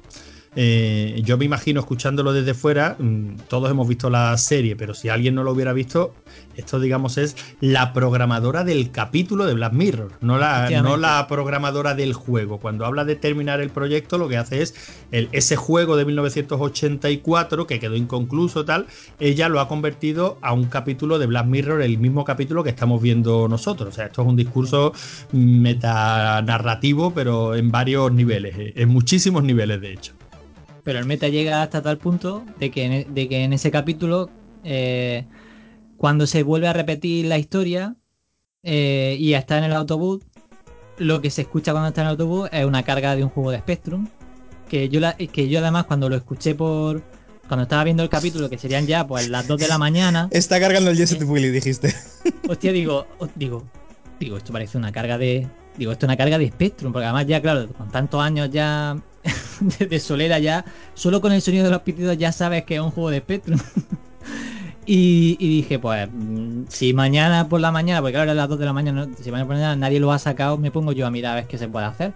Eh, 0.56 1.20
yo 1.24 1.36
me 1.38 1.44
imagino 1.44 1.80
escuchándolo 1.80 2.32
desde 2.32 2.54
fuera, 2.54 2.96
mm, 2.98 3.36
todos 3.48 3.70
hemos 3.70 3.88
visto 3.88 4.10
la 4.10 4.36
serie, 4.38 4.76
pero 4.76 4.94
si 4.94 5.08
alguien 5.08 5.34
no 5.34 5.42
lo 5.42 5.52
hubiera 5.52 5.72
visto, 5.72 6.14
esto 6.56 6.78
digamos 6.80 7.18
es 7.18 7.36
la 7.60 7.92
programadora 7.92 8.62
del 8.64 8.90
capítulo 8.90 9.46
de 9.46 9.54
Black 9.54 9.72
Mirror, 9.72 10.12
no 10.20 10.38
la, 10.38 10.58
Efectivamente. 10.58 10.90
no 10.90 10.96
la 10.96 11.26
programadora 11.26 11.94
del 11.94 12.12
juego. 12.12 12.58
Cuando 12.58 12.86
habla 12.86 13.04
de 13.04 13.16
terminar 13.16 13.60
el 13.60 13.70
proyecto, 13.70 14.18
lo 14.18 14.28
que 14.28 14.36
hace 14.36 14.62
es 14.62 14.74
el- 15.10 15.28
ese 15.32 15.56
juego 15.56 15.96
de 15.96 16.04
1984 16.04 17.66
que 17.66 17.80
quedó 17.80 17.96
inconcluso 17.96 18.64
tal, 18.64 18.86
ella 19.18 19.48
lo 19.48 19.60
ha 19.60 19.68
convertido 19.68 20.38
a 20.42 20.52
un 20.52 20.64
capítulo 20.66 21.18
de 21.18 21.26
Black 21.26 21.46
Mirror, 21.46 21.82
el 21.82 21.98
mismo 21.98 22.24
capítulo 22.24 22.62
que 22.62 22.70
estamos 22.70 23.02
viendo 23.02 23.48
nosotros. 23.48 23.88
O 23.88 23.92
sea, 23.92 24.06
esto 24.06 24.22
es 24.22 24.28
un 24.28 24.36
discurso 24.36 24.92
metanarrativo, 25.32 27.12
pero 27.12 27.54
en 27.54 27.70
varios 27.70 28.12
niveles, 28.12 28.56
eh, 28.58 28.72
en 28.76 28.88
muchísimos 28.88 29.42
niveles 29.42 29.80
de 29.80 29.92
hecho. 29.92 30.12
Pero 30.84 30.98
el 30.98 31.06
meta 31.06 31.28
llega 31.28 31.62
hasta 31.62 31.82
tal 31.82 31.98
punto 31.98 32.44
de 32.60 32.70
que 32.70 32.84
en, 32.84 32.92
e- 32.92 33.06
de 33.08 33.28
que 33.28 33.42
en 33.42 33.52
ese 33.52 33.70
capítulo, 33.70 34.30
eh, 34.62 35.24
cuando 35.96 36.26
se 36.26 36.42
vuelve 36.42 36.68
a 36.68 36.72
repetir 36.72 37.26
la 37.26 37.38
historia 37.38 37.96
eh, 38.62 39.16
y 39.18 39.34
está 39.34 39.58
en 39.58 39.64
el 39.64 39.72
autobús, 39.72 40.22
lo 40.98 41.20
que 41.20 41.30
se 41.30 41.42
escucha 41.42 41.72
cuando 41.72 41.88
está 41.88 42.02
en 42.02 42.06
el 42.08 42.10
autobús 42.12 42.48
es 42.52 42.64
una 42.64 42.82
carga 42.82 43.16
de 43.16 43.24
un 43.24 43.30
juego 43.30 43.50
de 43.50 43.58
Spectrum 43.58 44.06
que 44.68 44.88
yo, 44.88 45.00
la, 45.00 45.14
que 45.14 45.48
yo 45.48 45.58
además 45.60 45.86
cuando 45.86 46.08
lo 46.08 46.16
escuché 46.16 46.54
por... 46.54 47.02
Cuando 47.48 47.64
estaba 47.64 47.84
viendo 47.84 48.02
el 48.02 48.08
capítulo, 48.08 48.48
que 48.48 48.56
serían 48.56 48.86
ya 48.86 49.06
pues 49.06 49.28
las 49.28 49.46
2 49.46 49.60
de 49.60 49.68
la 49.68 49.76
mañana, 49.76 50.28
Está 50.30 50.58
cargando 50.58 50.90
el 50.90 50.96
Jesset 50.96 51.22
Willy, 51.22 51.50
dijiste. 51.50 51.94
hostia, 52.48 52.72
digo, 52.72 53.06
oh, 53.18 53.28
digo, 53.34 53.64
digo, 54.18 54.38
esto 54.38 54.52
parece 54.52 54.78
una 54.78 54.92
carga 54.92 55.18
de... 55.18 55.46
Digo, 55.76 55.92
esto 55.92 56.06
es 56.06 56.08
una 56.08 56.16
carga 56.16 56.38
de 56.38 56.48
Spectrum, 56.48 56.92
porque 56.92 57.04
además 57.04 57.26
ya, 57.26 57.42
claro, 57.42 57.68
con 57.74 57.90
tantos 57.90 58.22
años 58.22 58.48
ya 58.50 58.96
de, 59.88 60.00
solera 60.00 60.38
ya, 60.38 60.64
solo 60.94 61.20
con 61.20 61.32
el 61.32 61.42
sonido 61.42 61.64
de 61.64 61.70
los 61.70 61.82
pitidos 61.82 62.16
ya 62.18 62.32
sabes 62.32 62.64
que 62.64 62.76
es 62.76 62.80
un 62.80 62.90
juego 62.90 63.10
de 63.10 63.18
Spectrum. 63.18 63.58
y, 64.86 65.36
dije, 65.36 65.78
pues, 65.78 66.08
mm, 66.12 66.64
si 66.68 66.92
mañana 66.92 67.48
por 67.48 67.60
la 67.60 67.72
mañana, 67.72 68.00
porque 68.00 68.14
claro, 68.14 68.30
a 68.30 68.34
las 68.34 68.48
2 68.48 68.58
de 68.58 68.64
la 68.64 68.72
mañana, 68.72 69.08
si 69.20 69.30
mañana 69.30 69.46
por 69.46 69.56
la 69.56 69.60
mañana 69.62 69.76
nadie 69.76 70.00
lo 70.00 70.12
ha 70.12 70.18
sacado, 70.18 70.58
me 70.58 70.70
pongo 70.70 70.92
yo 70.92 71.06
a 71.06 71.10
mirar 71.10 71.32
a 71.32 71.34
ver 71.36 71.46
qué 71.46 71.58
se 71.58 71.68
puede 71.68 71.86
hacer. 71.86 72.12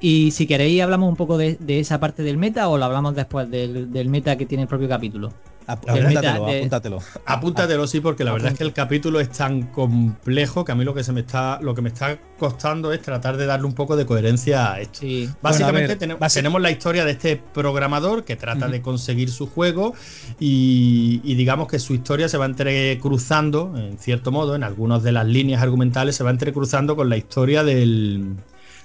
Y 0.00 0.32
si 0.32 0.46
queréis 0.46 0.82
hablamos 0.82 1.08
un 1.08 1.16
poco 1.16 1.38
de, 1.38 1.56
esa 1.66 1.98
parte 2.00 2.22
del 2.22 2.36
meta 2.36 2.68
o 2.68 2.76
lo 2.76 2.84
hablamos 2.84 3.14
después 3.14 3.50
del 3.50 4.08
meta 4.08 4.36
que 4.36 4.44
tiene 4.44 4.62
el 4.62 4.68
propio 4.68 4.88
capítulo. 4.88 5.32
Apúntatelo, 5.66 6.46
de- 6.46 6.56
apúntatelo. 6.58 6.98
Apúntatelo 7.24 7.86
sí, 7.86 8.00
porque 8.00 8.24
la 8.24 8.32
verdad 8.32 8.52
es 8.52 8.58
que 8.58 8.64
el 8.64 8.72
capítulo 8.72 9.20
es 9.20 9.30
tan 9.30 9.62
complejo 9.68 10.64
que 10.64 10.72
a 10.72 10.74
mí 10.74 10.84
lo 10.84 10.94
que 10.94 11.02
se 11.02 11.12
me 11.12 11.20
está, 11.20 11.58
lo 11.62 11.74
que 11.74 11.82
me 11.82 11.88
está 11.88 12.18
costando 12.38 12.92
es 12.92 13.00
tratar 13.00 13.36
de 13.36 13.46
darle 13.46 13.66
un 13.66 13.74
poco 13.74 13.96
de 13.96 14.04
coherencia 14.04 14.72
a 14.72 14.80
esto. 14.80 15.00
Sí. 15.00 15.28
Básicamente 15.40 15.96
Bueno, 15.96 16.16
a 16.16 16.18
ver, 16.18 16.32
tenemos, 16.32 16.60
la 16.60 16.70
historia 16.70 17.04
de 17.04 17.12
este 17.12 17.36
programador 17.36 18.24
que 18.24 18.36
trata 18.36 18.68
de 18.68 18.82
conseguir 18.82 19.30
su 19.30 19.46
juego 19.46 19.94
y, 20.38 21.20
y 21.24 21.34
digamos 21.34 21.68
que 21.68 21.78
su 21.78 21.94
historia 21.94 22.28
se 22.28 22.36
va 22.36 22.46
entrecruzando, 22.46 23.74
en 23.76 23.98
cierto 23.98 24.32
modo, 24.32 24.54
en 24.54 24.64
algunas 24.64 25.02
de 25.02 25.12
las 25.12 25.26
líneas 25.26 25.62
argumentales 25.62 26.16
se 26.16 26.24
va 26.24 26.30
entrecruzando 26.30 26.96
con 26.96 27.08
la 27.08 27.16
historia 27.16 27.64
del, 27.64 28.36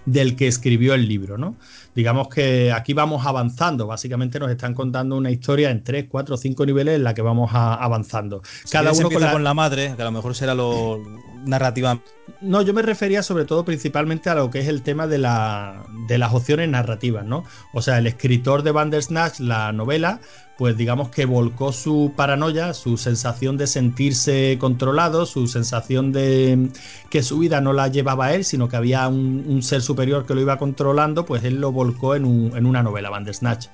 del 0.06 0.36
que 0.36 0.48
escribió 0.48 0.94
el 0.94 1.08
libro, 1.08 1.38
¿no? 1.38 1.56
Digamos 1.96 2.30
que 2.30 2.72
aquí 2.72 2.94
vamos 2.94 3.26
avanzando, 3.26 3.88
básicamente 3.88 4.40
nos 4.40 4.50
están 4.52 4.74
contando 4.74 5.18
una 5.18 5.32
historia 5.32 5.70
en 5.72 5.84
3, 5.84 6.06
4, 6.10 6.38
5 6.38 6.66
niveles 6.66 6.96
en 6.96 7.04
la 7.04 7.14
que 7.14 7.22
vamos 7.22 7.50
a- 7.54 7.74
avanzando. 7.74 8.42
Cada 8.72 8.92
uno 8.92 9.10
con 9.10 9.22
la, 9.22 9.32
con 9.32 9.44
la 9.44 9.54
madre, 9.54 9.94
que 9.96 10.02
a 10.02 10.06
lo 10.06 10.12
mejor 10.12 10.36
será 10.36 10.54
lo 10.54 11.00
narrativa. 11.46 12.00
no, 12.42 12.62
yo 12.62 12.74
me 12.74 12.82
refería 12.82 13.24
sobre 13.24 13.46
todo 13.46 13.66
principalmente 13.66 14.30
a 14.30 14.36
lo 14.36 14.50
que 14.50 14.60
es 14.60 14.68
el 14.68 14.82
tema 14.84 15.08
de, 15.08 15.18
la, 15.18 15.84
de 16.08 16.18
las 16.18 16.34
opciones 16.34 16.70
narrativas, 16.70 17.26
¿no? 17.26 17.44
O 17.74 17.82
sea, 17.82 17.98
el 17.98 18.08
escritor 18.08 18.62
de 18.64 18.72
Bandersnatch, 18.72 19.40
la 19.40 19.72
novela, 19.72 20.20
pues 20.60 20.76
digamos 20.78 21.10
que 21.10 21.26
volcó 21.26 21.72
su 21.72 22.14
paranoia, 22.18 22.74
su 22.74 22.98
sensación 22.98 23.58
de 23.58 23.66
sentirse 23.66 24.58
controlado, 24.60 25.26
su 25.26 25.48
sensación 25.48 26.12
de 26.12 26.70
que 27.10 27.24
su 27.24 27.40
vida 27.40 27.62
no 27.62 27.72
la 27.74 27.88
llevaba 27.88 28.34
él, 28.34 28.44
sino 28.44 28.68
que 28.68 28.76
había 28.76 29.08
un, 29.08 29.64
ser 29.64 29.82
superior 29.82 30.26
que 30.26 30.36
lo 30.36 30.42
iba 30.42 30.58
controlando, 30.58 31.26
pues 31.26 31.46
él 31.46 31.62
lo 31.62 31.72
volcó 31.72 32.16
en, 32.16 32.26
un- 32.26 32.58
en 32.58 32.66
una 32.66 32.84
novela, 32.84 33.10
Bandersnatch. 33.10 33.68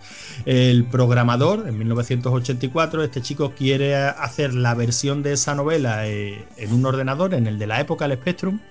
El 0.46 0.88
programador, 0.88 1.68
en 1.68 1.78
1984, 1.80 3.04
este 3.04 3.22
chico 3.22 3.56
quiere 3.56 3.96
hacer 3.96 4.54
la 4.54 4.76
versión 4.76 5.24
de 5.24 5.34
esa 5.34 5.56
novela 5.56 6.08
eh, 6.08 6.52
en 6.56 6.72
un 6.74 6.86
ordenador, 6.86 7.34
en 7.34 7.48
el 7.48 7.58
de 7.58 7.68
la 7.68 7.82
época, 7.82 8.06
el 8.06 8.14
Spectrum, 8.14 8.62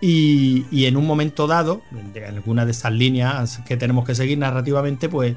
y, 0.00 0.66
y 0.70 0.86
en 0.86 0.96
un 0.96 1.06
momento 1.06 1.46
dado, 1.46 1.86
de 1.90 2.24
alguna 2.26 2.64
de 2.64 2.70
esas 2.72 2.92
líneas 2.92 3.58
que 3.66 3.76
tenemos 3.76 4.04
que 4.06 4.14
seguir 4.14 4.38
narrativamente, 4.38 5.08
pues 5.08 5.36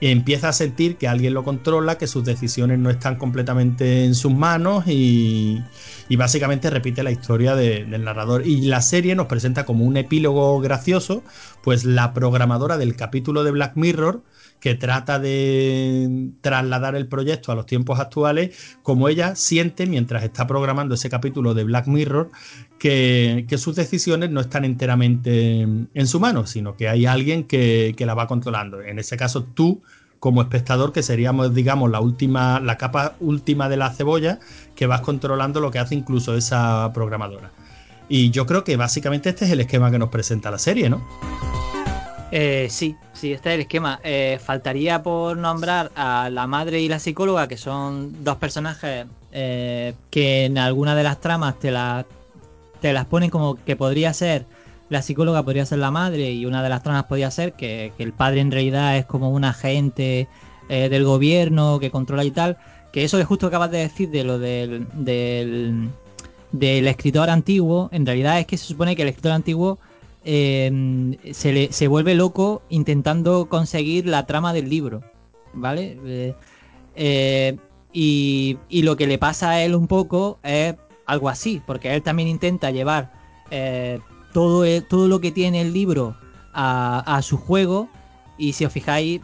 empieza 0.00 0.48
a 0.48 0.52
sentir 0.52 0.96
que 0.96 1.08
alguien 1.08 1.34
lo 1.34 1.44
controla, 1.44 1.98
que 1.98 2.06
sus 2.06 2.24
decisiones 2.24 2.78
no 2.78 2.90
están 2.90 3.16
completamente 3.16 4.04
en 4.04 4.14
sus 4.14 4.32
manos 4.32 4.84
y, 4.86 5.62
y 6.08 6.16
básicamente 6.16 6.70
repite 6.70 7.02
la 7.02 7.10
historia 7.10 7.54
de- 7.54 7.84
del 7.84 8.04
narrador. 8.04 8.46
Y 8.46 8.62
la 8.62 8.80
serie 8.80 9.14
nos 9.14 9.26
presenta 9.26 9.64
como 9.66 9.84
un 9.84 9.96
epílogo 9.96 10.60
gracioso, 10.60 11.22
pues 11.62 11.84
la 11.84 12.12
programadora 12.14 12.78
del 12.78 12.96
capítulo 12.96 13.44
de 13.44 13.50
Black 13.50 13.76
Mirror, 13.76 14.22
que 14.60 14.74
trata 14.74 15.18
de 15.18 16.30
trasladar 16.42 16.94
el 16.94 17.08
proyecto 17.08 17.50
a 17.50 17.54
los 17.54 17.66
tiempos 17.66 17.98
actuales, 17.98 18.78
como 18.82 19.08
ella 19.08 19.34
siente 19.34 19.86
mientras 19.86 20.22
está 20.22 20.46
programando 20.46 20.94
ese 20.94 21.08
capítulo 21.08 21.54
de 21.54 21.64
Black 21.64 21.86
Mirror, 21.86 22.30
que, 22.78 23.46
que 23.48 23.58
sus 23.58 23.74
decisiones 23.74 24.30
no 24.30 24.40
están 24.40 24.64
enteramente 24.64 25.62
en 25.62 26.06
su 26.06 26.20
mano, 26.20 26.46
sino 26.46 26.76
que 26.76 26.88
hay 26.88 27.06
alguien 27.06 27.44
que, 27.44 27.94
que 27.96 28.06
la 28.06 28.14
va 28.14 28.26
controlando. 28.26 28.82
En 28.82 28.98
ese 28.98 29.16
caso, 29.16 29.44
tú, 29.44 29.82
como 30.18 30.42
espectador, 30.42 30.92
que 30.92 31.02
seríamos, 31.02 31.54
digamos, 31.54 31.90
la 31.90 32.00
última, 32.00 32.60
la 32.60 32.76
capa 32.76 33.16
última 33.20 33.68
de 33.70 33.78
la 33.78 33.90
cebolla, 33.90 34.38
que 34.76 34.86
vas 34.86 35.00
controlando 35.00 35.60
lo 35.60 35.70
que 35.70 35.78
hace 35.78 35.94
incluso 35.94 36.36
esa 36.36 36.92
programadora. 36.92 37.50
Y 38.08 38.30
yo 38.30 38.44
creo 38.44 38.64
que 38.64 38.76
básicamente 38.76 39.30
este 39.30 39.46
es 39.46 39.52
el 39.52 39.60
esquema 39.60 39.90
que 39.90 39.98
nos 39.98 40.10
presenta 40.10 40.50
la 40.50 40.58
serie, 40.58 40.90
¿no? 40.90 41.00
Eh, 42.32 42.68
sí, 42.70 42.96
sí, 43.12 43.32
este 43.32 43.50
es 43.50 43.54
el 43.56 43.60
esquema. 43.62 44.00
Eh, 44.04 44.38
faltaría 44.42 45.02
por 45.02 45.36
nombrar 45.36 45.90
a 45.96 46.30
la 46.30 46.46
madre 46.46 46.80
y 46.80 46.88
la 46.88 46.98
psicóloga, 46.98 47.48
que 47.48 47.56
son 47.56 48.22
dos 48.24 48.36
personajes 48.36 49.06
eh, 49.32 49.94
que 50.10 50.44
en 50.44 50.58
alguna 50.58 50.94
de 50.94 51.02
las 51.02 51.20
tramas 51.20 51.58
te, 51.58 51.70
la- 51.70 52.06
te 52.80 52.92
las 52.92 53.06
ponen 53.06 53.30
como 53.30 53.56
que 53.56 53.76
podría 53.76 54.12
ser 54.12 54.46
la 54.88 55.02
psicóloga, 55.02 55.44
podría 55.44 55.66
ser 55.66 55.78
la 55.78 55.90
madre, 55.92 56.32
y 56.32 56.46
una 56.46 56.62
de 56.62 56.68
las 56.68 56.82
tramas 56.82 57.04
podría 57.04 57.30
ser 57.30 57.52
que, 57.52 57.92
el 57.98 58.12
padre 58.12 58.40
en 58.40 58.50
realidad 58.50 58.96
es 58.96 59.04
como 59.06 59.30
un 59.30 59.44
agente 59.44 60.28
eh, 60.68 60.88
del 60.88 61.04
gobierno 61.04 61.78
que 61.78 61.90
controla 61.90 62.24
y 62.24 62.30
tal. 62.30 62.58
Que 62.92 63.04
eso 63.04 63.16
que 63.18 63.24
justo 63.24 63.46
acabas 63.46 63.70
de 63.70 63.78
decir 63.78 64.10
de 64.10 64.24
lo 64.24 64.40
del, 64.40 64.86
del, 64.94 65.88
del 66.50 66.88
escritor 66.88 67.30
antiguo, 67.30 67.88
en 67.92 68.04
realidad 68.04 68.40
es 68.40 68.46
que 68.46 68.56
se 68.56 68.66
supone 68.66 68.96
que 68.96 69.02
el 69.02 69.08
escritor 69.08 69.30
antiguo 69.32 69.78
eh, 70.24 71.16
se, 71.32 71.52
le, 71.52 71.72
se 71.72 71.88
vuelve 71.88 72.14
loco 72.14 72.62
intentando 72.68 73.48
conseguir 73.48 74.06
la 74.06 74.26
trama 74.26 74.52
del 74.52 74.68
libro, 74.68 75.02
¿vale? 75.54 75.98
Eh, 76.04 76.34
eh, 76.94 77.56
y, 77.92 78.58
y 78.68 78.82
lo 78.82 78.96
que 78.96 79.06
le 79.06 79.18
pasa 79.18 79.50
a 79.50 79.62
él 79.62 79.74
un 79.74 79.86
poco 79.86 80.38
es 80.42 80.74
algo 81.06 81.28
así, 81.28 81.62
porque 81.66 81.94
él 81.94 82.02
también 82.02 82.28
intenta 82.28 82.70
llevar 82.70 83.12
todo, 84.32 84.64
todo 84.82 85.08
lo 85.08 85.20
que 85.20 85.32
tiene 85.32 85.62
el 85.62 85.72
libro 85.72 86.16
a, 86.52 87.16
a 87.16 87.22
su 87.22 87.36
juego. 87.36 87.88
Y 88.38 88.52
si 88.52 88.64
os 88.64 88.72
fijáis, 88.72 89.20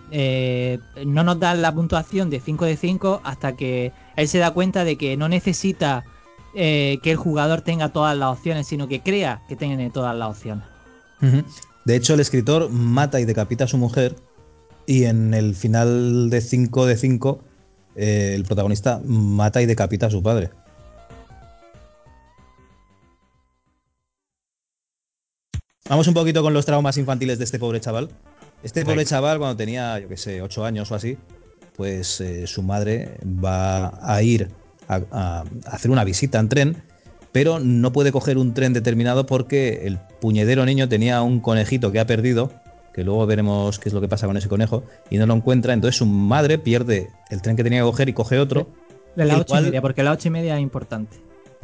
no 1.06 1.24
nos 1.24 1.38
dan 1.38 1.62
la 1.62 1.72
puntuación 1.72 2.28
de 2.28 2.40
5 2.40 2.64
de 2.64 2.76
5 2.76 3.20
hasta 3.22 3.56
que 3.56 3.92
él 4.16 4.28
se 4.28 4.38
da 4.38 4.50
cuenta 4.50 4.84
de 4.84 4.98
que 4.98 5.16
no 5.16 5.28
necesita 5.28 6.04
que 6.54 7.00
el 7.04 7.16
jugador 7.16 7.60
tenga 7.60 7.90
todas 7.90 8.16
las 8.16 8.36
opciones, 8.36 8.66
sino 8.66 8.88
que 8.88 9.00
crea 9.00 9.42
que 9.48 9.54
tiene 9.56 9.90
todas 9.90 10.16
las 10.16 10.30
opciones. 10.30 10.75
De 11.20 11.96
hecho, 11.96 12.14
el 12.14 12.20
escritor 12.20 12.70
mata 12.70 13.20
y 13.20 13.24
decapita 13.24 13.64
a 13.64 13.68
su 13.68 13.78
mujer 13.78 14.16
y 14.86 15.04
en 15.04 15.34
el 15.34 15.54
final 15.54 16.30
de 16.30 16.40
5 16.40 16.86
de 16.86 16.96
5 16.96 17.40
eh, 17.96 18.32
el 18.34 18.44
protagonista 18.44 19.00
mata 19.04 19.62
y 19.62 19.66
decapita 19.66 20.06
a 20.06 20.10
su 20.10 20.22
padre. 20.22 20.50
Vamos 25.88 26.08
un 26.08 26.14
poquito 26.14 26.42
con 26.42 26.52
los 26.52 26.66
traumas 26.66 26.98
infantiles 26.98 27.38
de 27.38 27.44
este 27.44 27.58
pobre 27.58 27.80
chaval. 27.80 28.10
Este 28.62 28.84
pobre 28.84 29.04
chaval, 29.04 29.38
cuando 29.38 29.56
tenía, 29.56 29.98
yo 30.00 30.08
qué 30.08 30.16
sé, 30.16 30.42
8 30.42 30.64
años 30.64 30.90
o 30.90 30.96
así, 30.96 31.16
pues 31.76 32.20
eh, 32.20 32.46
su 32.46 32.62
madre 32.62 33.18
va 33.22 33.92
a 34.02 34.22
ir 34.22 34.50
a, 34.88 35.00
a 35.12 35.44
hacer 35.66 35.90
una 35.90 36.02
visita 36.04 36.40
en 36.40 36.48
tren, 36.48 36.82
pero 37.36 37.60
no 37.60 37.92
puede 37.92 38.12
coger 38.12 38.38
un 38.38 38.54
tren 38.54 38.72
determinado 38.72 39.26
porque 39.26 39.82
el 39.86 39.98
puñedero 40.22 40.64
niño 40.64 40.88
tenía 40.88 41.20
un 41.20 41.40
conejito 41.40 41.92
que 41.92 42.00
ha 42.00 42.06
perdido, 42.06 42.50
que 42.94 43.04
luego 43.04 43.26
veremos 43.26 43.78
qué 43.78 43.90
es 43.90 43.92
lo 43.92 44.00
que 44.00 44.08
pasa 44.08 44.26
con 44.26 44.38
ese 44.38 44.48
conejo, 44.48 44.84
y 45.10 45.18
no 45.18 45.26
lo 45.26 45.34
encuentra. 45.34 45.74
Entonces 45.74 45.98
su 45.98 46.06
madre 46.06 46.56
pierde 46.56 47.10
el 47.28 47.42
tren 47.42 47.54
que 47.54 47.62
tenía 47.62 47.80
que 47.80 47.84
coger 47.84 48.08
y 48.08 48.14
coge 48.14 48.38
otro. 48.38 48.70
De 49.16 49.26
las 49.26 49.36
ocho 49.40 49.48
cual- 49.48 49.64
y 49.64 49.66
media, 49.66 49.82
porque 49.82 50.02
las 50.02 50.14
ocho 50.14 50.28
y 50.28 50.30
media 50.30 50.56
es 50.56 50.62
importante. 50.62 51.18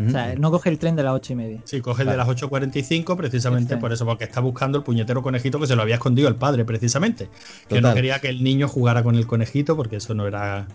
O 0.07 0.11
sea, 0.11 0.35
no 0.35 0.51
coge 0.51 0.69
el 0.69 0.79
tren 0.79 0.95
de 0.95 1.05
las 1.05 1.15
ocho 1.15 1.33
y 1.33 1.37
media. 1.37 1.61
Sí, 1.65 1.81
coge 1.81 2.03
el 2.03 2.09
de 2.09 2.17
las 2.19 2.29
8.45 2.29 3.17
precisamente 3.17 3.75
Este. 3.75 3.81
por 3.81 3.93
eso, 3.95 4.05
porque 4.05 4.25
está 4.25 4.41
buscando 4.41 4.77
el 4.79 4.85
puñetero 4.85 5.23
conejito 5.23 5.59
que 5.59 5.67
se 5.67 5.75
lo 5.77 5.81
había 5.83 5.95
escondido 5.95 6.29
el 6.29 6.35
padre, 6.35 6.67
precisamente. 6.67 7.29
Que 7.69 7.81
no 7.81 7.95
quería 7.95 8.19
que 8.19 8.29
el 8.29 8.43
niño 8.43 8.69
jugara 8.69 9.03
con 9.03 9.15
el 9.15 9.27
conejito 9.27 9.75
porque 9.77 9.97
eso 9.97 10.13
no 10.13 10.27
era, 10.27 10.67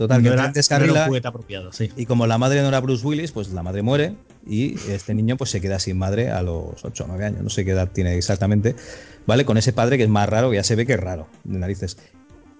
Total, 0.00 0.16
no 0.16 0.22
que 0.22 0.28
el 0.28 0.32
era, 0.32 0.42
tren 0.44 0.46
no 0.46 0.46
era 0.46 0.52
descarrila 0.54 1.28
apropiado. 1.28 1.72
Sí. 1.74 1.92
y 1.94 2.06
como 2.06 2.26
la 2.26 2.38
madre 2.38 2.62
no 2.62 2.68
era 2.68 2.80
Bruce 2.80 3.06
Willis, 3.06 3.32
pues 3.32 3.50
la 3.50 3.62
madre 3.62 3.82
muere 3.82 4.14
y 4.46 4.76
este 4.88 5.12
niño 5.12 5.36
pues 5.36 5.50
se 5.50 5.60
queda 5.60 5.78
sin 5.78 5.98
madre 5.98 6.30
a 6.30 6.40
los 6.40 6.82
8 6.82 7.04
o 7.04 7.06
9 7.06 7.26
años, 7.26 7.42
no 7.42 7.50
sé 7.50 7.66
qué 7.66 7.72
edad 7.72 7.90
tiene 7.92 8.16
exactamente, 8.16 8.76
¿vale? 9.26 9.44
Con 9.44 9.58
ese 9.58 9.74
padre 9.74 9.98
que 9.98 10.04
es 10.04 10.08
más 10.08 10.26
raro, 10.26 10.48
que 10.48 10.56
ya 10.56 10.64
se 10.64 10.74
ve 10.74 10.86
que 10.86 10.94
es 10.94 11.00
raro, 11.00 11.28
de 11.44 11.58
narices. 11.58 11.98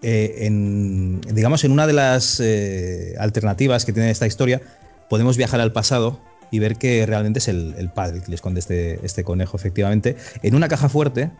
Eh, 0.02 0.40
en, 0.40 1.22
digamos, 1.32 1.64
en 1.64 1.72
una 1.72 1.86
de 1.86 1.94
las 1.94 2.40
eh, 2.40 3.14
alternativas 3.18 3.86
que 3.86 3.94
tiene 3.94 4.10
esta 4.10 4.26
historia, 4.26 4.60
podemos 5.08 5.38
viajar 5.38 5.60
al 5.60 5.72
pasado 5.72 6.20
y 6.50 6.58
ver 6.58 6.76
que 6.76 7.06
realmente 7.06 7.38
es 7.38 7.48
el, 7.48 7.74
el 7.78 7.90
padre 7.90 8.18
el 8.18 8.22
que 8.22 8.28
le 8.28 8.34
esconde 8.34 8.60
este, 8.60 9.00
este 9.02 9.24
conejo, 9.24 9.56
efectivamente, 9.56 10.16
en 10.42 10.54
una 10.54 10.68
caja 10.68 10.90
fuerte 10.90 11.30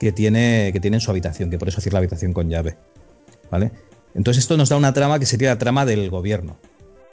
que 0.00 0.10
tiene, 0.10 0.70
que 0.72 0.80
tiene 0.80 0.96
en 0.96 1.00
su 1.00 1.12
habitación, 1.12 1.50
que 1.50 1.58
por 1.58 1.68
eso 1.68 1.80
cierra 1.80 1.94
la 1.94 1.98
habitación 2.00 2.32
con 2.32 2.50
llave. 2.50 2.76
¿Vale? 3.48 3.70
Entonces 4.14 4.42
esto 4.42 4.56
nos 4.56 4.68
da 4.68 4.76
una 4.76 4.92
trama 4.92 5.18
que 5.18 5.26
sería 5.26 5.50
la 5.50 5.58
trama 5.58 5.86
del 5.86 6.10
gobierno. 6.10 6.56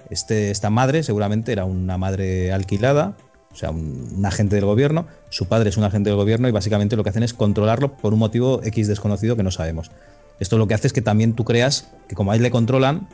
Este, 0.10 0.52
esta 0.52 0.70
madre 0.70 1.04
seguramente 1.04 1.52
era 1.52 1.66
una 1.66 1.98
madre 1.98 2.52
alquilada 2.54 3.18
o 3.58 3.60
sea, 3.60 3.72
un, 3.72 4.24
agente 4.24 4.56
del 4.56 4.66
gobierno, 4.66 5.08
su 5.30 5.48
padre 5.48 5.70
es 5.70 5.78
un 5.78 5.84
agente 5.84 6.12
del 6.12 6.18
gobierno 6.18 6.48
y 6.48 6.52
básicamente 6.52 6.95
lo 6.95 7.04
que 7.04 7.10
hacen 7.10 7.24
es 7.24 7.34
controlarlo 7.34 7.98
por 7.98 8.14
un 8.14 8.20
motivo 8.20 8.62
X 8.64 8.88
desconocido 8.88 9.36
que 9.36 9.41
no 9.41 9.50
sabemos. 9.50 9.89
Esto 10.39 10.60
lo 10.60 10.68
que 10.68 10.76
hace 10.76 10.86
es 10.86 10.93
que 10.93 11.02
también 11.02 11.34
tú 11.34 11.43
creas 11.43 11.89
que 12.08 12.14
como 12.14 12.32
a 12.32 12.36
él 12.36 12.43
le 12.43 12.52
controlan, 12.52 13.08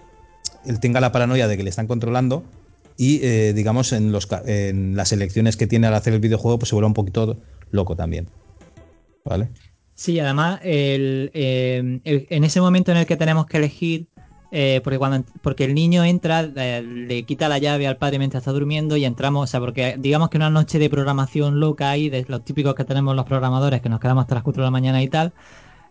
él 0.65 0.81
tenga 0.81 0.99
la 0.99 1.13
paranoia 1.13 1.47
de 1.47 1.55
que 1.55 1.63
le 1.63 1.69
están 1.69 1.87
controlando 1.87 2.43
y 2.97 3.23
eh, 3.23 3.53
digamos 3.53 3.93
en, 3.93 4.13
en 4.45 4.97
las 4.97 5.13
elecciones 5.13 5.55
que 5.55 5.65
tiene 5.65 5.87
al 5.87 5.93
hacer 5.93 6.13
el 6.13 6.19
videojuego 6.19 6.59
pues 6.59 6.67
se 6.67 6.75
vuelve 6.75 6.87
un 6.87 6.93
poquito 6.93 7.37
loco 7.71 7.95
también. 7.95 8.27
¿Vale? 9.23 9.49
Sí, 9.95 10.19
además 10.19 10.59
el, 10.63 11.31
eh, 11.33 11.99
el, 12.03 12.27
en 12.29 12.43
ese 12.43 12.59
momento 12.61 12.91
en 12.91 12.97
el 12.97 13.05
que 13.05 13.15
tenemos 13.15 13.45
que 13.45 13.57
elegir 13.57 14.07
eh, 14.55 14.81
porque 14.83 14.99
cuando 14.99 15.25
porque 15.41 15.63
el 15.63 15.73
niño 15.73 16.03
entra, 16.03 16.43
le 16.43 17.23
quita 17.23 17.49
la 17.49 17.57
llave 17.57 17.87
al 17.87 17.97
padre 17.97 18.19
mientras 18.19 18.41
está 18.41 18.51
durmiendo 18.51 18.95
y 18.95 19.03
entramos, 19.03 19.45
o 19.45 19.47
sea, 19.47 19.59
porque 19.59 19.95
digamos 19.97 20.29
que 20.29 20.37
una 20.37 20.51
noche 20.51 20.77
de 20.77 20.91
programación 20.91 21.59
loca 21.59 21.89
ahí, 21.89 22.07
de 22.09 22.23
los 22.27 22.45
típicos 22.45 22.75
que 22.75 22.85
tenemos 22.85 23.15
los 23.15 23.25
programadores, 23.25 23.81
que 23.81 23.89
nos 23.89 23.99
quedamos 23.99 24.21
hasta 24.21 24.35
las 24.35 24.43
4 24.43 24.61
de 24.61 24.67
la 24.67 24.71
mañana 24.71 25.01
y 25.01 25.07
tal, 25.07 25.33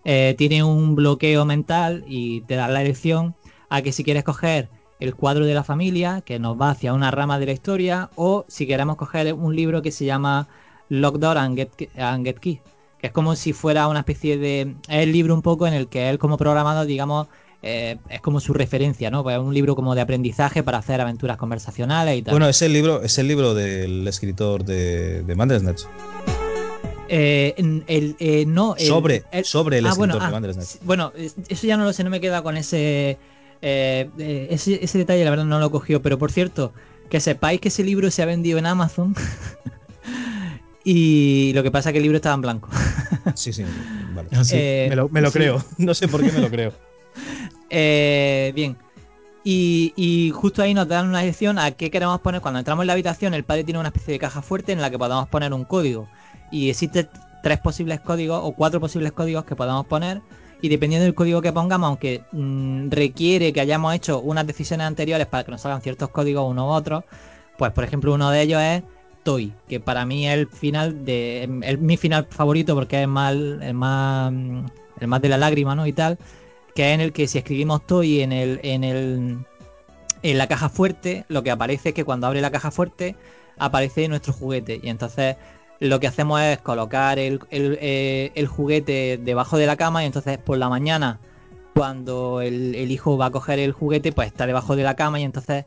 eh, 0.04 0.36
tiene 0.38 0.62
un 0.62 0.94
bloqueo 0.94 1.44
mental 1.44 2.04
y 2.06 2.42
te 2.42 2.54
da 2.54 2.68
la 2.68 2.82
elección 2.82 3.34
a 3.68 3.82
que 3.82 3.90
si 3.90 4.04
quieres 4.04 4.22
coger 4.22 4.68
el 5.00 5.16
cuadro 5.16 5.44
de 5.44 5.54
la 5.54 5.64
familia, 5.64 6.20
que 6.20 6.38
nos 6.38 6.60
va 6.60 6.70
hacia 6.70 6.94
una 6.94 7.10
rama 7.10 7.40
de 7.40 7.46
la 7.46 7.52
historia, 7.52 8.10
o 8.14 8.44
si 8.46 8.68
queremos 8.68 8.94
coger 8.94 9.34
un 9.34 9.56
libro 9.56 9.82
que 9.82 9.90
se 9.90 10.04
llama 10.04 10.46
Lock 10.88 11.18
Door 11.18 11.38
and 11.38 11.56
Get, 11.56 11.98
and 11.98 12.24
Get 12.24 12.38
Key, 12.38 12.60
que 13.02 13.08
es 13.08 13.12
como 13.12 13.34
si 13.34 13.52
fuera 13.52 13.88
una 13.88 13.98
especie 13.98 14.38
de... 14.38 14.76
Es 14.88 15.02
el 15.02 15.10
libro 15.10 15.34
un 15.34 15.42
poco 15.42 15.66
en 15.66 15.74
el 15.74 15.88
que 15.88 16.08
él 16.08 16.20
como 16.20 16.38
programador, 16.38 16.86
digamos, 16.86 17.26
eh, 17.60 17.98
es 18.08 18.20
como 18.20 18.38
su 18.38 18.54
referencia, 18.54 19.10
¿no? 19.10 19.24
Pues 19.24 19.36
es 19.36 19.42
un 19.42 19.52
libro 19.52 19.74
como 19.74 19.96
de 19.96 20.02
aprendizaje 20.02 20.62
para 20.62 20.78
hacer 20.78 21.00
aventuras 21.00 21.36
conversacionales 21.36 22.16
y 22.16 22.22
tal. 22.22 22.32
Bueno, 22.32 22.48
es 22.48 22.62
el 22.62 22.72
libro, 22.72 23.02
es 23.02 23.18
el 23.18 23.26
libro 23.26 23.54
del 23.54 24.06
escritor 24.06 24.64
de, 24.64 25.24
de. 25.24 25.74
Eh, 27.08 27.54
el, 27.88 28.14
eh, 28.20 28.44
no, 28.46 28.76
el, 28.76 28.86
sobre, 28.86 29.24
el, 29.32 29.44
sobre 29.44 29.78
el 29.78 29.86
ah, 29.86 29.88
escritor 29.88 30.08
bueno, 30.08 30.20
de 30.20 30.24
ah, 30.24 30.30
Bandersnatch. 30.30 30.68
Bueno, 30.82 31.12
eso 31.48 31.66
ya 31.66 31.76
no 31.76 31.82
lo 31.82 31.92
sé, 31.92 32.04
no 32.04 32.10
me 32.10 32.20
queda 32.20 32.42
con 32.42 32.56
ese, 32.56 33.18
eh, 33.62 34.48
ese, 34.48 34.78
ese 34.80 34.98
detalle, 34.98 35.24
la 35.24 35.30
verdad 35.30 35.44
no 35.44 35.58
lo 35.58 35.72
cogió, 35.72 36.00
pero 36.02 36.18
por 36.18 36.30
cierto, 36.30 36.72
que 37.10 37.18
sepáis 37.18 37.60
que 37.60 37.66
ese 37.66 37.82
libro 37.82 38.12
se 38.12 38.22
ha 38.22 38.26
vendido 38.26 38.60
en 38.60 38.66
Amazon. 38.66 39.16
y 40.84 41.52
lo 41.54 41.62
que 41.62 41.70
pasa 41.70 41.90
es 41.90 41.92
que 41.92 41.98
el 41.98 42.02
libro 42.02 42.16
estaba 42.16 42.34
en 42.34 42.40
blanco. 42.40 42.68
sí, 43.34 43.52
sí, 43.52 43.64
vale. 44.14 44.28
Sí, 44.44 44.56
me 44.56 44.96
lo, 44.96 45.08
me 45.08 45.20
lo 45.20 45.30
sí. 45.30 45.38
creo. 45.38 45.64
No 45.78 45.94
sé 45.94 46.08
por 46.08 46.22
qué 46.22 46.32
me 46.32 46.40
lo 46.40 46.50
creo. 46.50 46.72
Eh, 47.74 48.52
bien. 48.54 48.76
Y, 49.44 49.94
y, 49.96 50.30
justo 50.30 50.60
ahí 50.60 50.74
nos 50.74 50.86
dan 50.88 51.08
una 51.08 51.20
dirección 51.20 51.58
a 51.58 51.70
qué 51.70 51.90
queremos 51.90 52.20
poner. 52.20 52.42
Cuando 52.42 52.58
entramos 52.58 52.82
en 52.82 52.88
la 52.88 52.92
habitación, 52.92 53.32
el 53.32 53.44
padre 53.44 53.64
tiene 53.64 53.80
una 53.80 53.88
especie 53.88 54.12
de 54.12 54.18
caja 54.18 54.42
fuerte 54.42 54.72
en 54.72 54.82
la 54.82 54.90
que 54.90 54.98
podamos 54.98 55.26
poner 55.30 55.54
un 55.54 55.64
código. 55.64 56.06
Y 56.50 56.68
existen 56.68 57.08
tres 57.42 57.58
posibles 57.60 58.00
códigos 58.00 58.40
o 58.44 58.52
cuatro 58.52 58.78
posibles 58.78 59.12
códigos 59.12 59.46
que 59.46 59.56
podamos 59.56 59.86
poner. 59.86 60.20
Y 60.60 60.68
dependiendo 60.68 61.04
del 61.04 61.14
código 61.14 61.40
que 61.40 61.52
pongamos, 61.52 61.88
aunque 61.88 62.24
mmm, 62.32 62.90
requiere 62.90 63.54
que 63.54 63.60
hayamos 63.60 63.94
hecho 63.94 64.20
unas 64.20 64.46
decisiones 64.46 64.86
anteriores 64.86 65.26
para 65.26 65.44
que 65.44 65.50
nos 65.50 65.62
salgan 65.62 65.80
ciertos 65.80 66.10
códigos 66.10 66.48
uno 66.48 66.68
u 66.68 66.70
otro, 66.70 67.04
pues 67.58 67.72
por 67.72 67.84
ejemplo 67.84 68.14
uno 68.14 68.30
de 68.30 68.42
ellos 68.42 68.60
es 68.60 68.82
Toy, 69.22 69.52
que 69.68 69.80
para 69.80 70.04
mí 70.04 70.26
es 70.28 70.34
el 70.34 70.48
final 70.48 71.04
de. 71.04 71.48
Es 71.62 71.78
mi 71.78 71.96
final 71.96 72.26
favorito 72.30 72.74
porque 72.74 73.02
es 73.02 73.08
más, 73.08 73.32
el 73.32 73.74
más. 73.74 74.32
el 75.00 75.08
más 75.08 75.22
de 75.22 75.28
la 75.28 75.38
lágrima, 75.38 75.74
¿no? 75.74 75.86
Y 75.86 75.92
tal 75.92 76.18
que 76.74 76.88
es 76.88 76.94
en 76.94 77.00
el 77.00 77.12
que 77.12 77.28
si 77.28 77.38
escribimos 77.38 77.86
Toy 77.86 78.20
en 78.20 78.32
el, 78.32 78.60
en 78.62 78.84
el 78.84 79.38
en 80.22 80.38
la 80.38 80.46
caja 80.46 80.68
fuerte, 80.68 81.24
lo 81.28 81.42
que 81.42 81.50
aparece 81.50 81.90
es 81.90 81.94
que 81.94 82.04
cuando 82.04 82.26
abre 82.26 82.40
la 82.40 82.50
caja 82.50 82.70
fuerte 82.70 83.16
aparece 83.58 84.08
nuestro 84.08 84.32
juguete 84.32 84.80
y 84.82 84.88
entonces 84.88 85.36
lo 85.80 85.98
que 85.98 86.06
hacemos 86.06 86.40
es 86.40 86.58
colocar 86.58 87.18
el, 87.18 87.40
el, 87.50 87.76
eh, 87.80 88.30
el 88.36 88.46
juguete 88.46 89.18
debajo 89.20 89.58
de 89.58 89.66
la 89.66 89.76
cama 89.76 90.04
y 90.04 90.06
entonces 90.06 90.38
por 90.38 90.58
la 90.58 90.68
mañana 90.68 91.18
cuando 91.74 92.40
el, 92.40 92.74
el, 92.76 92.90
hijo 92.92 93.18
va 93.18 93.26
a 93.26 93.30
coger 93.30 93.58
el 93.58 93.72
juguete 93.72 94.12
pues 94.12 94.28
está 94.28 94.46
debajo 94.46 94.76
de 94.76 94.84
la 94.84 94.94
cama 94.94 95.18
y 95.18 95.24
entonces 95.24 95.64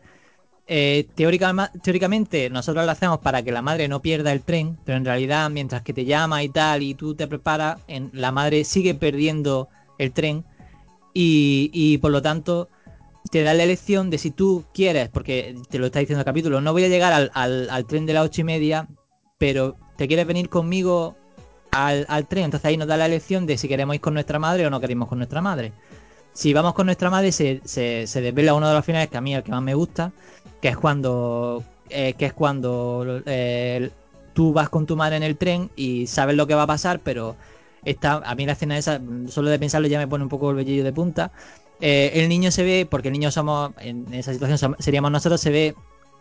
eh, 0.67 1.07
teórica, 1.15 1.71
teóricamente 1.83 2.49
nosotros 2.49 2.85
lo 2.85 2.91
hacemos 2.91 3.19
para 3.19 3.43
que 3.43 3.51
la 3.51 3.61
madre 3.61 3.87
no 3.87 4.01
pierda 4.01 4.31
el 4.31 4.41
tren, 4.41 4.77
pero 4.85 4.97
en 4.97 5.05
realidad 5.05 5.49
mientras 5.49 5.83
que 5.83 5.93
te 5.93 6.05
llama 6.05 6.43
y 6.43 6.49
tal 6.49 6.83
y 6.83 6.95
tú 6.95 7.15
te 7.15 7.27
preparas, 7.27 7.79
la 8.13 8.31
madre 8.31 8.63
sigue 8.63 8.95
perdiendo 8.95 9.69
el 9.97 10.11
tren 10.11 10.45
y, 11.13 11.97
por 11.99 12.11
lo 12.11 12.21
tanto 12.21 12.69
te 13.31 13.41
da 13.41 13.53
la 13.53 13.63
elección 13.63 14.09
de 14.09 14.17
si 14.17 14.31
tú 14.31 14.65
quieres, 14.73 15.09
porque 15.09 15.55
te 15.69 15.79
lo 15.79 15.87
está 15.87 15.99
diciendo 15.99 16.21
el 16.21 16.25
capítulo, 16.25 16.61
no 16.61 16.73
voy 16.73 16.83
a 16.83 16.89
llegar 16.89 17.11
al, 17.11 17.31
al, 17.33 17.69
al 17.69 17.85
tren 17.85 18.05
de 18.05 18.13
las 18.13 18.25
ocho 18.25 18.41
y 18.41 18.43
media, 18.43 18.87
pero 19.39 19.77
te 19.97 20.07
quieres 20.07 20.27
venir 20.27 20.49
conmigo 20.49 21.15
al, 21.75 22.27
tren, 22.27 22.45
entonces 22.45 22.65
ahí 22.65 22.77
nos 22.77 22.87
da 22.87 22.97
la 22.97 23.05
elección 23.05 23.45
de 23.45 23.57
si 23.57 23.67
queremos 23.67 23.95
ir 23.95 24.01
con 24.01 24.13
nuestra 24.13 24.39
madre 24.39 24.65
o 24.65 24.69
no 24.69 24.79
queremos 24.79 25.09
con 25.09 25.17
nuestra 25.17 25.41
madre. 25.41 25.73
Si 26.33 26.53
vamos 26.53 26.73
con 26.73 26.85
nuestra 26.85 27.09
madre 27.09 27.31
se, 27.31 27.61
desvela 27.63 28.53
uno 28.53 28.67
de 28.67 28.73
los 28.73 28.85
finales 28.85 29.09
que 29.09 29.17
a 29.17 29.21
mí 29.21 29.35
el 29.35 29.43
que 29.43 29.51
más 29.51 29.61
me 29.61 29.73
gusta, 29.73 30.11
que 30.65 30.69
es 30.69 30.77
cuando 30.77 31.63
eh, 31.91 32.15
que 32.17 32.25
es 32.25 32.33
cuando 32.33 33.21
eh, 33.27 33.91
tú 34.33 34.51
vas 34.51 34.67
con 34.67 34.87
tu 34.87 34.95
madre 34.95 35.15
en 35.15 35.21
el 35.21 35.37
tren 35.37 35.69
y 35.75 36.07
sabes 36.07 36.35
lo 36.35 36.47
que 36.47 36.55
va 36.55 36.63
a 36.63 36.67
pasar, 36.67 37.01
pero 37.01 37.35
Está, 37.83 38.13
a 38.25 38.33
mí 38.33 38.47
la 38.47 38.53
escena 38.53 38.75
esa, 38.75 38.99
solo 39.27 39.51
de 39.51 39.59
pensarlo 39.59 39.87
ya 39.87 39.99
me 39.99 40.07
pone 40.07 40.23
un 40.23 40.29
poco 40.29 40.49
el 40.49 40.55
vellillo 40.55 40.83
de 40.83 40.91
punta. 40.91 41.31
Eh, 41.81 42.13
el 42.15 42.29
niño 42.29 42.49
se 42.49 42.63
ve, 42.63 42.87
porque 42.89 43.09
el 43.09 43.11
niño 43.11 43.29
somos, 43.29 43.73
en 43.77 44.11
esa 44.11 44.33
situación 44.33 44.75
seríamos 44.79 45.11
nosotros, 45.11 45.39
se 45.39 45.51
ve 45.51 45.75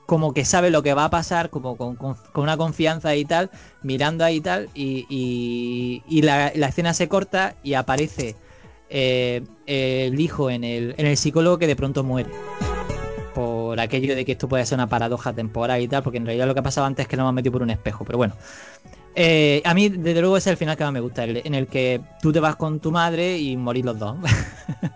como 0.05 0.35
que 0.35 0.45
sabe 0.45 0.69
lo 0.69 0.83
que 0.83 0.93
va 0.93 1.07
a 1.07 1.11
pasar, 1.11 1.49
como 1.49 1.79
con, 1.79 1.97
con, 1.97 2.19
una 2.35 2.59
confianza 2.59 3.17
y 3.17 3.25
tal, 3.25 3.51
mirando 3.83 4.27
ahí 4.27 4.43
tal, 4.43 4.69
y, 4.75 5.07
y, 6.07 6.21
la, 6.21 6.53
la, 6.55 6.67
escena 6.67 6.93
se 6.93 7.09
corta 7.09 7.57
y 7.63 7.73
aparece 7.73 8.37
el 8.91 10.21
hijo 10.21 10.51
en 10.51 10.65
el, 10.65 10.95
en 10.99 11.07
el 11.07 11.17
psicólogo 11.17 11.57
que 11.57 11.67
de 11.67 11.77
pronto 11.77 12.05
muere. 12.05 12.29
Por 13.75 13.81
aquello 13.81 14.14
de 14.14 14.25
que 14.25 14.31
esto 14.31 14.49
puede 14.49 14.64
ser 14.66 14.77
una 14.77 14.89
paradoja 14.89 15.33
temporal 15.33 15.81
y 15.83 15.89
tal, 15.89 16.05
porque 16.05 16.18
en 16.18 16.27
realidad 16.27 16.47
lo 16.47 16.55
que 16.55 16.61
ha 16.61 16.62
pasado 16.62 16.87
antes 16.87 17.03
es 17.03 17.09
que 17.09 17.16
lo 17.16 17.22
hemos 17.22 17.35
metido 17.35 17.51
por 17.55 17.62
un 17.62 17.70
espejo, 17.70 18.05
pero 18.05 18.18
bueno. 18.18 18.37
Eh, 19.16 19.61
a 19.64 19.75
mí, 19.75 19.89
desde 19.89 20.20
luego, 20.20 20.37
ese 20.37 20.51
es 20.51 20.53
el 20.53 20.57
final 20.59 20.77
que 20.77 20.85
más 20.85 20.93
me 20.93 21.01
gusta, 21.01 21.25
el, 21.25 21.39
en 21.45 21.57
el 21.57 21.66
que 21.66 22.01
tú 22.22 22.33
te 22.33 22.39
vas 22.39 22.55
con 22.55 22.79
tu 22.79 22.93
madre 22.93 23.37
y 23.37 23.57
morís 23.57 23.85
los 23.85 23.99
dos. 23.99 24.16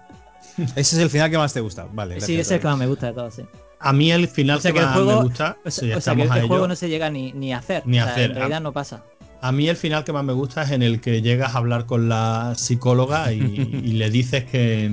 ese 0.76 0.78
es 0.78 0.98
el 0.98 1.10
final 1.10 1.28
que 1.28 1.38
más 1.38 1.52
te 1.52 1.58
gusta, 1.58 1.88
vale. 1.92 2.14
Gracias, 2.14 2.26
sí, 2.26 2.34
ese 2.34 2.40
es 2.42 2.50
el 2.52 2.60
que 2.60 2.68
más 2.68 2.78
me 2.78 2.86
gusta 2.86 3.08
de 3.08 3.14
todos, 3.14 3.34
sí. 3.34 3.42
A 3.80 3.92
mí 3.92 4.12
el 4.12 4.28
final 4.28 4.58
o 4.58 4.60
sea, 4.60 4.70
que, 4.70 4.78
que 4.78 4.84
más 4.84 4.94
juego, 4.94 5.16
me 5.16 5.22
gusta, 5.24 5.56
o 5.64 5.70
sea, 5.72 5.96
o 5.96 6.00
sea 6.00 6.14
que 6.14 6.22
el, 6.22 6.46
juego 6.46 6.68
no 6.68 6.76
se 6.76 6.88
llega 6.88 7.10
ni, 7.10 7.32
ni 7.32 7.52
a 7.52 7.58
hacer, 7.58 7.82
Ni 7.84 7.98
a 7.98 8.04
hacer. 8.04 8.30
en 8.30 8.36
realidad 8.36 8.58
A- 8.58 8.60
no 8.60 8.72
pasa. 8.72 9.02
A 9.40 9.50
mí 9.50 9.68
el 9.68 9.76
final 9.76 10.04
que 10.04 10.12
más 10.12 10.22
me 10.22 10.34
gusta 10.34 10.62
es 10.62 10.70
en 10.70 10.84
el 10.84 11.00
que 11.00 11.20
llegas 11.20 11.56
a 11.56 11.58
hablar 11.58 11.86
con 11.86 12.08
la 12.08 12.52
psicóloga 12.54 13.32
y, 13.32 13.40
y 13.84 13.92
le 13.94 14.08
dices 14.08 14.44
que... 14.44 14.88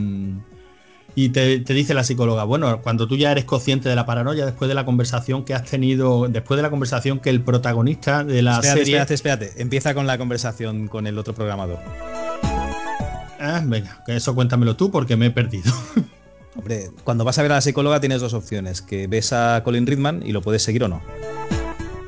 Y 1.18 1.30
te, 1.30 1.60
te 1.62 1.74
dice 1.74 1.94
la 1.94 2.04
psicóloga, 2.04 2.44
bueno, 2.44 2.82
cuando 2.82 3.08
tú 3.08 3.16
ya 3.16 3.32
eres 3.32 3.46
consciente 3.46 3.88
de 3.88 3.96
la 3.96 4.06
paranoia, 4.06 4.46
después 4.46 4.68
de 4.68 4.76
la 4.76 4.84
conversación 4.86 5.46
que 5.46 5.54
has 5.54 5.64
tenido, 5.64 6.28
después 6.28 6.58
de 6.58 6.62
la 6.62 6.70
conversación 6.70 7.20
que 7.20 7.30
el 7.30 7.42
protagonista 7.42 8.26
de 8.26 8.42
la 8.42 8.56
espérate, 8.56 8.80
serie... 8.80 8.94
espérate, 9.00 9.14
espérate. 9.14 9.62
Empieza 9.62 9.94
con 9.94 10.08
la 10.08 10.18
conversación 10.18 10.90
con 10.90 11.08
el 11.08 11.18
otro 11.18 11.34
programador. 11.34 11.80
Ah, 13.40 13.62
venga, 13.66 14.04
eso 14.08 14.36
cuéntamelo 14.36 14.76
tú 14.76 14.92
porque 14.92 15.16
me 15.16 15.28
he 15.28 15.32
perdido. 15.32 15.72
Hombre, 16.58 16.90
cuando 17.04 17.24
vas 17.24 17.38
a 17.38 17.44
ver 17.44 17.52
a 17.52 17.56
la 17.56 17.62
psicóloga 17.62 18.00
tienes 18.00 18.22
dos 18.22 18.34
opciones, 18.34 18.82
que 18.82 19.08
ves 19.08 19.32
a 19.34 19.62
Colin 19.64 19.86
Ridman 19.86 20.22
y 20.26 20.32
lo 20.32 20.42
puedes 20.42 20.64
seguir 20.64 20.84
o 20.84 20.88
no. 20.88 21.02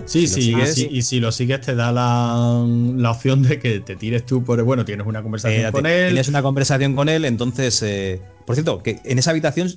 Sí, 0.08 0.26
Si 0.26 0.36
sí, 0.36 0.42
sigues- 0.54 0.78
y, 0.78 0.82
si, 0.82 0.88
y 0.98 1.02
si 1.02 1.20
lo 1.20 1.32
sigues 1.34 1.62
te 1.62 1.76
da 1.76 1.92
la, 1.92 2.66
la 2.96 3.12
opción 3.12 3.44
de 3.44 3.60
que 3.60 3.82
te 3.82 3.96
tires 3.98 4.26
tú 4.26 4.44
por... 4.44 4.62
Bueno, 4.64 4.86
tienes 4.86 5.06
una 5.06 5.22
conversación 5.22 5.66
Eh, 5.66 5.72
con 5.72 5.84
te- 5.84 6.04
él. 6.08 6.08
Tienes 6.14 6.30
una 6.30 6.42
conversación 6.42 6.96
con 6.96 7.10
él, 7.10 7.26
entonces. 7.26 7.82
eh, 7.84 8.22
por 8.46 8.56
cierto, 8.56 8.82
que 8.82 9.00
en 9.04 9.20
esa 9.20 9.32
habitación 9.32 9.70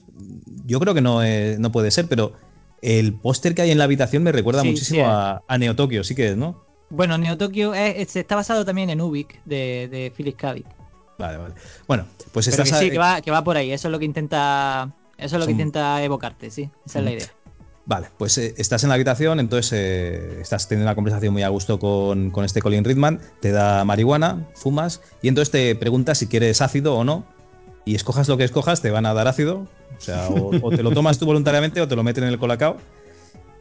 yo 0.66 0.78
creo 0.78 0.94
que 0.94 1.00
no, 1.00 1.22
eh, 1.24 1.56
no 1.58 1.72
puede 1.72 1.90
ser, 1.90 2.06
pero 2.06 2.32
el 2.80 3.12
póster 3.14 3.54
que 3.56 3.62
hay 3.62 3.72
en 3.72 3.78
la 3.78 3.84
habitación 3.84 4.22
me 4.22 4.30
recuerda 4.32 4.62
Sí, 4.62 4.68
muchísimo 4.68 5.00
sí, 5.00 5.04
a, 5.04 5.42
a 5.46 5.58
Neo 5.58 5.74
Tokyo, 5.74 6.04
sí 6.04 6.14
que 6.14 6.28
es, 6.30 6.36
¿no? 6.36 6.64
Bueno, 6.90 7.18
Neo 7.18 7.36
Tokyo 7.36 7.74
es- 7.74 7.96
es- 7.96 8.16
está 8.16 8.36
basado 8.36 8.64
también 8.64 8.88
en 8.90 9.00
Ubik 9.00 9.42
de, 9.44 9.88
de 9.90 10.12
Phyllis 10.16 10.36
Cadic. 10.36 10.66
Vale, 11.18 11.38
vale. 11.38 11.54
Bueno, 11.88 12.06
pues 12.32 12.46
Pero 12.46 12.62
estás 12.62 12.70
que 12.70 12.84
sí, 12.84 12.86
a- 12.88 12.92
que 12.92 12.98
va, 12.98 13.20
que 13.20 13.30
va 13.32 13.42
por 13.44 13.56
ahí. 13.56 13.72
Eso 13.72 13.88
es 13.88 13.92
lo 13.92 13.98
que 13.98 14.04
intenta. 14.04 14.94
Eso 15.18 15.36
es 15.36 15.40
lo 15.40 15.46
que 15.46 15.52
intenta 15.52 16.02
evocarte, 16.02 16.50
sí. 16.50 16.70
Esa 16.86 17.00
es 17.00 17.04
la 17.04 17.10
idea. 17.12 17.26
Vale, 17.90 18.06
pues 18.18 18.38
eh, 18.38 18.54
estás 18.56 18.84
en 18.84 18.90
la 18.90 18.94
habitación, 18.94 19.40
entonces 19.40 19.72
eh, 19.74 20.38
estás 20.40 20.68
teniendo 20.68 20.86
una 20.88 20.94
conversación 20.94 21.32
muy 21.32 21.42
a 21.42 21.48
gusto 21.48 21.80
con, 21.80 22.30
con 22.30 22.44
este 22.44 22.62
Colin 22.62 22.84
Ridman, 22.84 23.18
te 23.40 23.50
da 23.50 23.84
marihuana, 23.84 24.46
fumas, 24.54 25.00
y 25.22 25.26
entonces 25.26 25.50
te 25.50 25.74
pregunta 25.74 26.14
si 26.14 26.28
quieres 26.28 26.62
ácido 26.62 26.94
o 26.94 27.02
no, 27.02 27.26
y 27.84 27.96
escojas 27.96 28.28
lo 28.28 28.36
que 28.36 28.44
escojas, 28.44 28.80
te 28.80 28.92
van 28.92 29.06
a 29.06 29.12
dar 29.12 29.26
ácido, 29.26 29.66
o 29.98 30.00
sea, 30.00 30.28
o, 30.28 30.70
te 30.70 30.84
lo 30.84 30.92
tomas 30.92 31.18
tú 31.18 31.26
voluntariamente 31.26 31.80
o 31.80 31.88
te 31.88 31.96
lo 31.96 32.04
meten 32.04 32.22
en 32.22 32.30
el 32.30 32.38
colacao. 32.38 32.76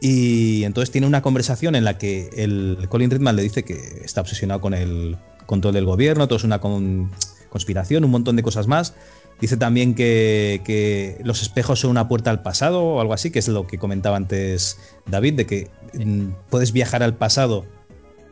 Y 0.00 0.62
entonces 0.62 0.92
tiene 0.92 1.08
una 1.08 1.22
conversación 1.22 1.74
en 1.74 1.82
la 1.84 1.98
que 1.98 2.30
el 2.36 2.86
Colin 2.88 3.10
Ridman 3.10 3.34
le 3.34 3.42
dice 3.42 3.64
que 3.64 4.02
está 4.04 4.20
obsesionado 4.20 4.60
con 4.60 4.74
el 4.74 5.16
control 5.46 5.74
del 5.74 5.86
gobierno, 5.86 6.28
todo 6.28 6.36
es 6.36 6.44
una 6.44 6.60
con- 6.60 7.10
conspiración, 7.48 8.04
un 8.04 8.12
montón 8.12 8.36
de 8.36 8.44
cosas 8.44 8.68
más. 8.68 8.94
Dice 9.40 9.56
también 9.56 9.94
que, 9.94 10.60
que 10.64 11.18
los 11.24 11.40
espejos 11.40 11.80
son 11.80 11.90
una 11.90 12.08
puerta 12.08 12.30
al 12.30 12.42
pasado 12.42 12.82
o 12.82 13.00
algo 13.00 13.14
así, 13.14 13.30
que 13.30 13.38
es 13.38 13.48
lo 13.48 13.66
que 13.66 13.78
comentaba 13.78 14.16
antes 14.16 14.78
David, 15.06 15.34
de 15.34 15.46
que 15.46 15.70
mm, 15.94 16.28
puedes 16.50 16.72
viajar 16.72 17.02
al 17.02 17.16
pasado 17.16 17.64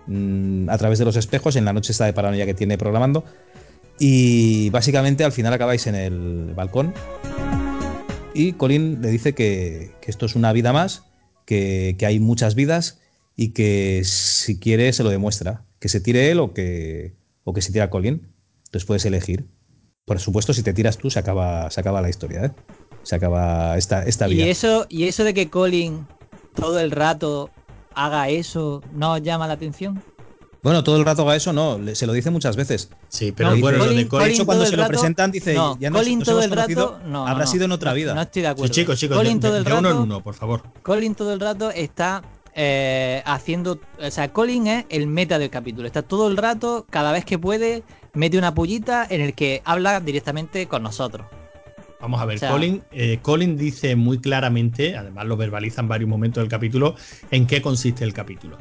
mm, 0.07 0.69
a 0.69 0.77
través 0.77 0.99
de 0.99 1.07
los 1.07 1.17
espejos 1.17 1.57
en 1.57 1.65
la 1.65 1.73
noche 1.73 1.93
esta 1.93 2.05
de 2.05 2.13
paranoia 2.13 2.45
que 2.45 2.53
tiene 2.53 2.77
programando. 2.77 3.25
Y 3.99 4.69
básicamente 4.71 5.25
al 5.25 5.33
final 5.33 5.53
acabáis 5.55 5.87
en 5.87 5.95
el 5.95 6.53
balcón. 6.55 6.93
Y 8.35 8.53
Colin 8.53 9.01
le 9.01 9.09
dice 9.09 9.35
que, 9.35 9.93
que 10.03 10.11
esto 10.11 10.27
es 10.27 10.37
una 10.37 10.53
vida 10.53 10.75
más, 10.75 11.05
que, 11.47 11.97
que 11.99 12.05
hay 12.05 12.21
muchas 12.21 12.55
vidas 12.55 13.01
y 13.35 13.49
que 13.49 14.03
si 14.05 14.59
quiere 14.59 14.93
se 14.93 15.03
lo 15.03 15.11
demuestra. 15.11 15.65
Que 15.81 15.89
se 15.89 16.01
tire 16.01 16.31
él 16.31 16.39
o 16.39 16.53
que, 16.53 17.15
o 17.45 17.55
que 17.55 17.63
se 17.63 17.73
tira 17.73 17.89
Colin. 17.89 18.29
Entonces 18.67 18.85
puedes 18.85 19.07
elegir. 19.07 19.47
Por 20.09 20.19
supuesto, 20.19 20.53
si 20.53 20.63
te 20.63 20.73
tiras 20.73 20.97
tú, 20.99 21.11
se 21.11 21.19
acaba, 21.21 21.71
se 21.71 21.81
acaba 21.81 22.01
la 22.03 22.09
historia, 22.09 22.47
¿eh? 22.47 22.51
Se 23.05 23.15
acaba 23.15 23.77
esta, 23.77 24.03
esta 24.05 24.27
Y 24.29 24.35
vida. 24.35 24.47
eso, 24.47 24.87
y 24.89 25.05
eso 25.05 25.23
de 25.23 25.35
que 25.35 25.49
Colin 25.51 26.07
todo 26.55 26.81
el 26.81 26.91
rato 26.91 27.51
haga 27.95 28.29
eso, 28.31 28.83
¿no 28.93 29.13
os 29.13 29.23
llama 29.23 29.47
la 29.47 29.53
atención? 29.55 30.03
Bueno, 30.63 30.83
todo 30.83 30.97
el 30.97 31.05
rato 31.05 31.23
haga 31.23 31.37
eso, 31.37 31.53
no, 31.53 31.79
le- 31.79 31.95
se 31.95 32.07
lo 32.07 32.13
dice 32.13 32.31
muchas 32.31 32.57
veces. 32.57 32.91
Sí, 33.09 33.33
pero 33.33 33.51
No, 33.55 33.61
bueno, 33.61 33.79
lo 33.79 33.85
Colin- 33.85 33.97
de 33.97 34.03
De 34.05 34.09
Colin. 34.09 34.29
hecho, 34.33 34.45
cuando 34.47 34.67
se 34.67 34.77
lo 34.77 34.83
rato- 34.83 34.89
presentan, 34.93 35.31
dice, 35.31 35.55
no, 35.55 35.79
ya 35.79 35.91
nos, 35.91 36.01
Colin 36.01 36.19
nos 36.19 36.27
todo 36.29 36.43
hemos 36.43 36.45
el 36.51 36.57
rato, 36.75 36.99
no, 37.07 37.27
habrá 37.29 37.45
no, 37.45 37.51
sido 37.51 37.65
en 37.67 37.73
otra 37.73 37.91
no, 37.91 37.95
vida. 37.97 38.15
No 38.15 38.23
estoy 38.23 38.43
de 38.43 38.49
Sí, 38.49 38.53
acuerdo. 38.53 38.75
chicos, 38.75 38.99
chicos, 38.99 39.17
Colin 39.17 39.39
de, 39.39 39.41
todo 39.41 39.53
de- 39.53 39.59
el 39.59 39.65
de 39.65 39.71
uno 39.73 39.79
en 39.79 39.85
rato- 39.95 40.03
uno, 40.03 40.21
por 40.23 40.35
favor. 40.35 40.63
Colin 40.83 41.15
todo 41.15 41.33
el 41.33 41.41
rato 41.41 41.71
está 41.71 42.23
eh, 42.61 43.23
haciendo, 43.25 43.79
o 44.05 44.11
sea, 44.11 44.33
Colin 44.33 44.67
es 44.67 44.85
el 44.89 45.07
meta 45.07 45.39
del 45.39 45.49
capítulo. 45.49 45.87
Está 45.87 46.03
todo 46.03 46.27
el 46.27 46.37
rato, 46.37 46.87
cada 46.91 47.13
vez 47.13 47.25
que 47.25 47.39
puede, 47.39 47.85
mete 48.19 48.37
una 48.37 48.53
pullita 48.53 49.07
en 49.09 49.21
el 49.21 49.33
que 49.33 49.63
habla 49.65 50.01
directamente 50.01 50.67
con 50.67 50.83
nosotros. 50.83 51.27
Vamos 52.01 52.21
a 52.21 52.25
ver, 52.27 52.37
O 52.37 52.39
sea- 52.41 52.51
Colin, 52.51 52.83
eh, 52.91 53.19
Colin 53.23 53.57
dice 53.57 53.95
muy 53.97 54.19
claramente, 54.19 54.97
además 54.97 55.27
lo 55.27 55.37
verbaliza 55.37 55.81
en 55.83 55.89
varios 55.89 56.11
momentos 56.11 56.43
del 56.43 56.49
capítulo, 56.49 56.97
en 57.31 57.47
qué 57.47 57.63
consiste 57.63 58.05
el 58.05 58.13
capítulo. 58.13 58.59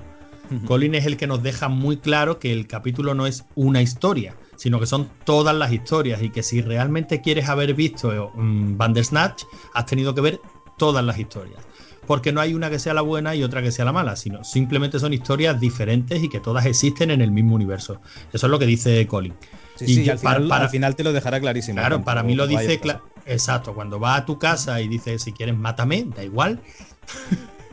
Colin 0.66 0.96
es 0.96 1.06
el 1.06 1.18
que 1.18 1.28
nos 1.28 1.44
deja 1.44 1.68
muy 1.68 1.98
claro 1.98 2.40
que 2.40 2.54
el 2.54 2.68
capítulo 2.68 3.14
no 3.14 3.28
es 3.28 3.44
una 3.56 3.82
historia, 3.82 4.34
sino 4.56 4.80
que 4.80 4.86
son 4.86 5.10
todas 5.26 5.54
las 5.54 5.74
historias 5.74 6.22
y 6.22 6.30
que 6.30 6.42
si 6.42 6.62
realmente 6.62 7.20
quieres 7.20 7.50
haber 7.50 7.74
visto 7.74 8.32
mm, 8.34 8.78
Bandersnatch, 8.78 9.44
has 9.74 9.86
tenido 9.88 10.16
que 10.16 10.22
ver 10.22 10.40
todas 10.78 11.04
las 11.04 11.20
historias. 11.20 11.60
Porque 12.08 12.32
no 12.32 12.40
hay 12.42 12.54
una 12.54 12.70
que 12.70 12.80
sea 12.80 12.94
la 12.94 13.02
buena 13.02 13.36
y 13.36 13.44
otra 13.44 13.62
que 13.62 13.72
sea 13.72 13.84
la 13.86 13.92
mala, 13.92 14.16
sino 14.16 14.44
simplemente 14.44 14.98
son 15.00 15.14
historias 15.14 15.60
diferentes 15.60 16.24
y 16.24 16.30
que 16.30 16.40
todas 16.40 16.66
existen 16.66 17.12
en 17.12 17.22
el 17.22 17.32
mismo 17.32 17.54
universo. 17.56 18.02
Eso 18.34 18.48
es 18.48 18.50
lo 18.52 18.58
que 18.58 18.66
dice 18.66 19.06
Colin. 19.06 19.36
Sí, 19.76 19.86
Y 19.86 19.96
sí, 19.96 20.04
yo- 20.06 20.14
al, 20.14 20.18
final, 20.20 20.36
para- 20.38 20.48
para- 20.50 20.64
al 20.64 20.70
final 20.72 20.96
te 20.96 21.04
lo 21.04 21.14
dejará 21.14 21.40
clarísimo. 21.40 21.76
Claro, 21.80 22.04
para 22.04 22.24
mí 22.24 22.34
lo 22.34 22.48
dice 22.48 22.80
exacto. 23.26 23.74
Cuando 23.76 24.00
va 24.00 24.16
a 24.16 24.26
tu 24.26 24.40
casa 24.40 24.82
y 24.82 24.88
dice 24.88 25.20
si 25.20 25.34
quieres 25.34 25.56
mátame, 25.56 26.06
da 26.16 26.24
igual. 26.24 26.62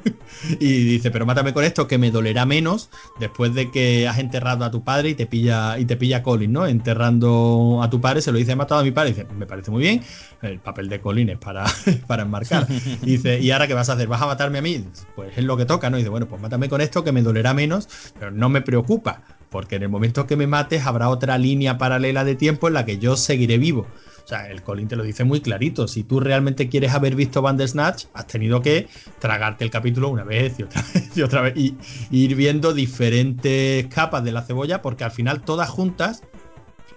y 0.61 0.85
dice, 0.85 1.11
pero 1.11 1.27
mátame 1.27 1.53
con 1.53 1.65
esto 1.65 1.87
que 1.87 1.99
me 1.99 2.11
dolerá 2.11 2.47
menos 2.47 2.91
después 3.19 3.55
de 3.55 3.71
que 3.71 4.09
has 4.09 4.19
enterrado 4.19 4.65
a 4.65 4.71
tu 4.71 4.85
padre 4.85 5.11
y 5.11 5.15
te 5.15 5.27
pilla 5.27 5.79
y 5.79 5.85
te 5.85 5.97
pilla 5.97 6.23
Colin, 6.23 6.53
¿no? 6.53 6.67
Enterrando 6.67 7.81
a 7.83 7.91
tu 7.91 8.01
padre, 8.01 8.23
se 8.23 8.33
lo 8.33 8.39
dice, 8.39 8.53
he 8.53 8.57
matado 8.57 8.81
a 8.81 8.85
mi 8.85 8.91
padre, 8.91 9.11
y 9.11 9.13
dice, 9.15 9.27
me 9.35 9.47
parece 9.47 9.71
muy 9.71 9.83
bien. 9.83 10.03
El 10.43 10.59
papel 10.59 10.89
de 10.89 11.01
Colin 11.01 11.31
es 11.31 11.39
para, 11.39 11.65
para 12.07 12.23
enmarcar. 12.23 12.67
Y 13.03 13.07
dice, 13.13 13.41
¿y 13.41 13.51
ahora 13.51 13.67
qué 13.67 13.75
vas 13.75 13.89
a 13.89 13.95
hacer? 13.95 14.09
¿Vas 14.09 14.23
a 14.23 14.27
matarme 14.27 14.59
a 14.59 14.63
mí? 14.63 14.85
Pues 15.17 15.37
es 15.37 15.45
lo 15.45 15.57
que 15.57 15.65
toca, 15.65 15.91
¿no? 15.91 15.97
Y 15.97 16.01
dice, 16.01 16.11
bueno, 16.11 16.29
pues 16.29 16.41
mátame 16.41 16.69
con 16.69 16.81
esto 16.81 17.05
que 17.05 17.13
me 17.13 17.23
dolerá 17.23 17.55
menos, 17.55 17.89
pero 18.19 18.31
no 18.31 18.49
me 18.49 18.61
preocupa, 18.61 19.23
porque 19.51 19.77
en 19.77 19.85
el 19.85 19.89
momento 19.89 20.27
que 20.27 20.37
me 20.37 20.47
mates 20.47 20.85
habrá 20.87 21.09
otra 21.09 21.39
línea 21.39 21.79
paralela 21.79 22.25
de 22.25 22.35
tiempo 22.35 22.69
en 22.69 22.75
la 22.75 22.85
que 22.85 22.99
yo 22.99 23.17
seguiré 23.17 23.59
vivo. 23.59 23.87
O 24.25 24.27
sea, 24.27 24.51
el 24.51 24.63
Colin 24.63 24.89
te 24.89 24.97
lo 24.97 25.03
dice 25.05 25.23
muy 25.25 25.41
clarito. 25.43 25.87
Si 25.87 26.03
tú 26.03 26.19
realmente 26.19 26.71
quieres 26.71 26.95
haber 26.95 27.15
visto 27.15 27.43
Bandersnatch, 27.43 28.07
has 28.15 28.27
tenido 28.27 28.63
que 28.63 28.89
tragarte 29.19 29.65
el 29.65 29.71
capítulo 29.71 30.09
una 30.09 30.25
vez 30.25 30.59
y 30.59 30.63
otra 30.63 30.83
vez 30.95 31.17
y 31.17 31.23
otra 31.23 31.41
vez. 31.43 31.53
Y, 31.57 31.77
y 32.11 32.25
ir 32.25 32.35
viendo 32.35 32.73
diferentes 32.73 33.87
capas 33.89 34.25
de 34.25 34.33
la 34.33 34.41
cebolla, 34.43 34.81
porque 34.81 35.05
al 35.05 35.11
final 35.11 35.43
todas 35.43 35.69
juntas 35.69 36.23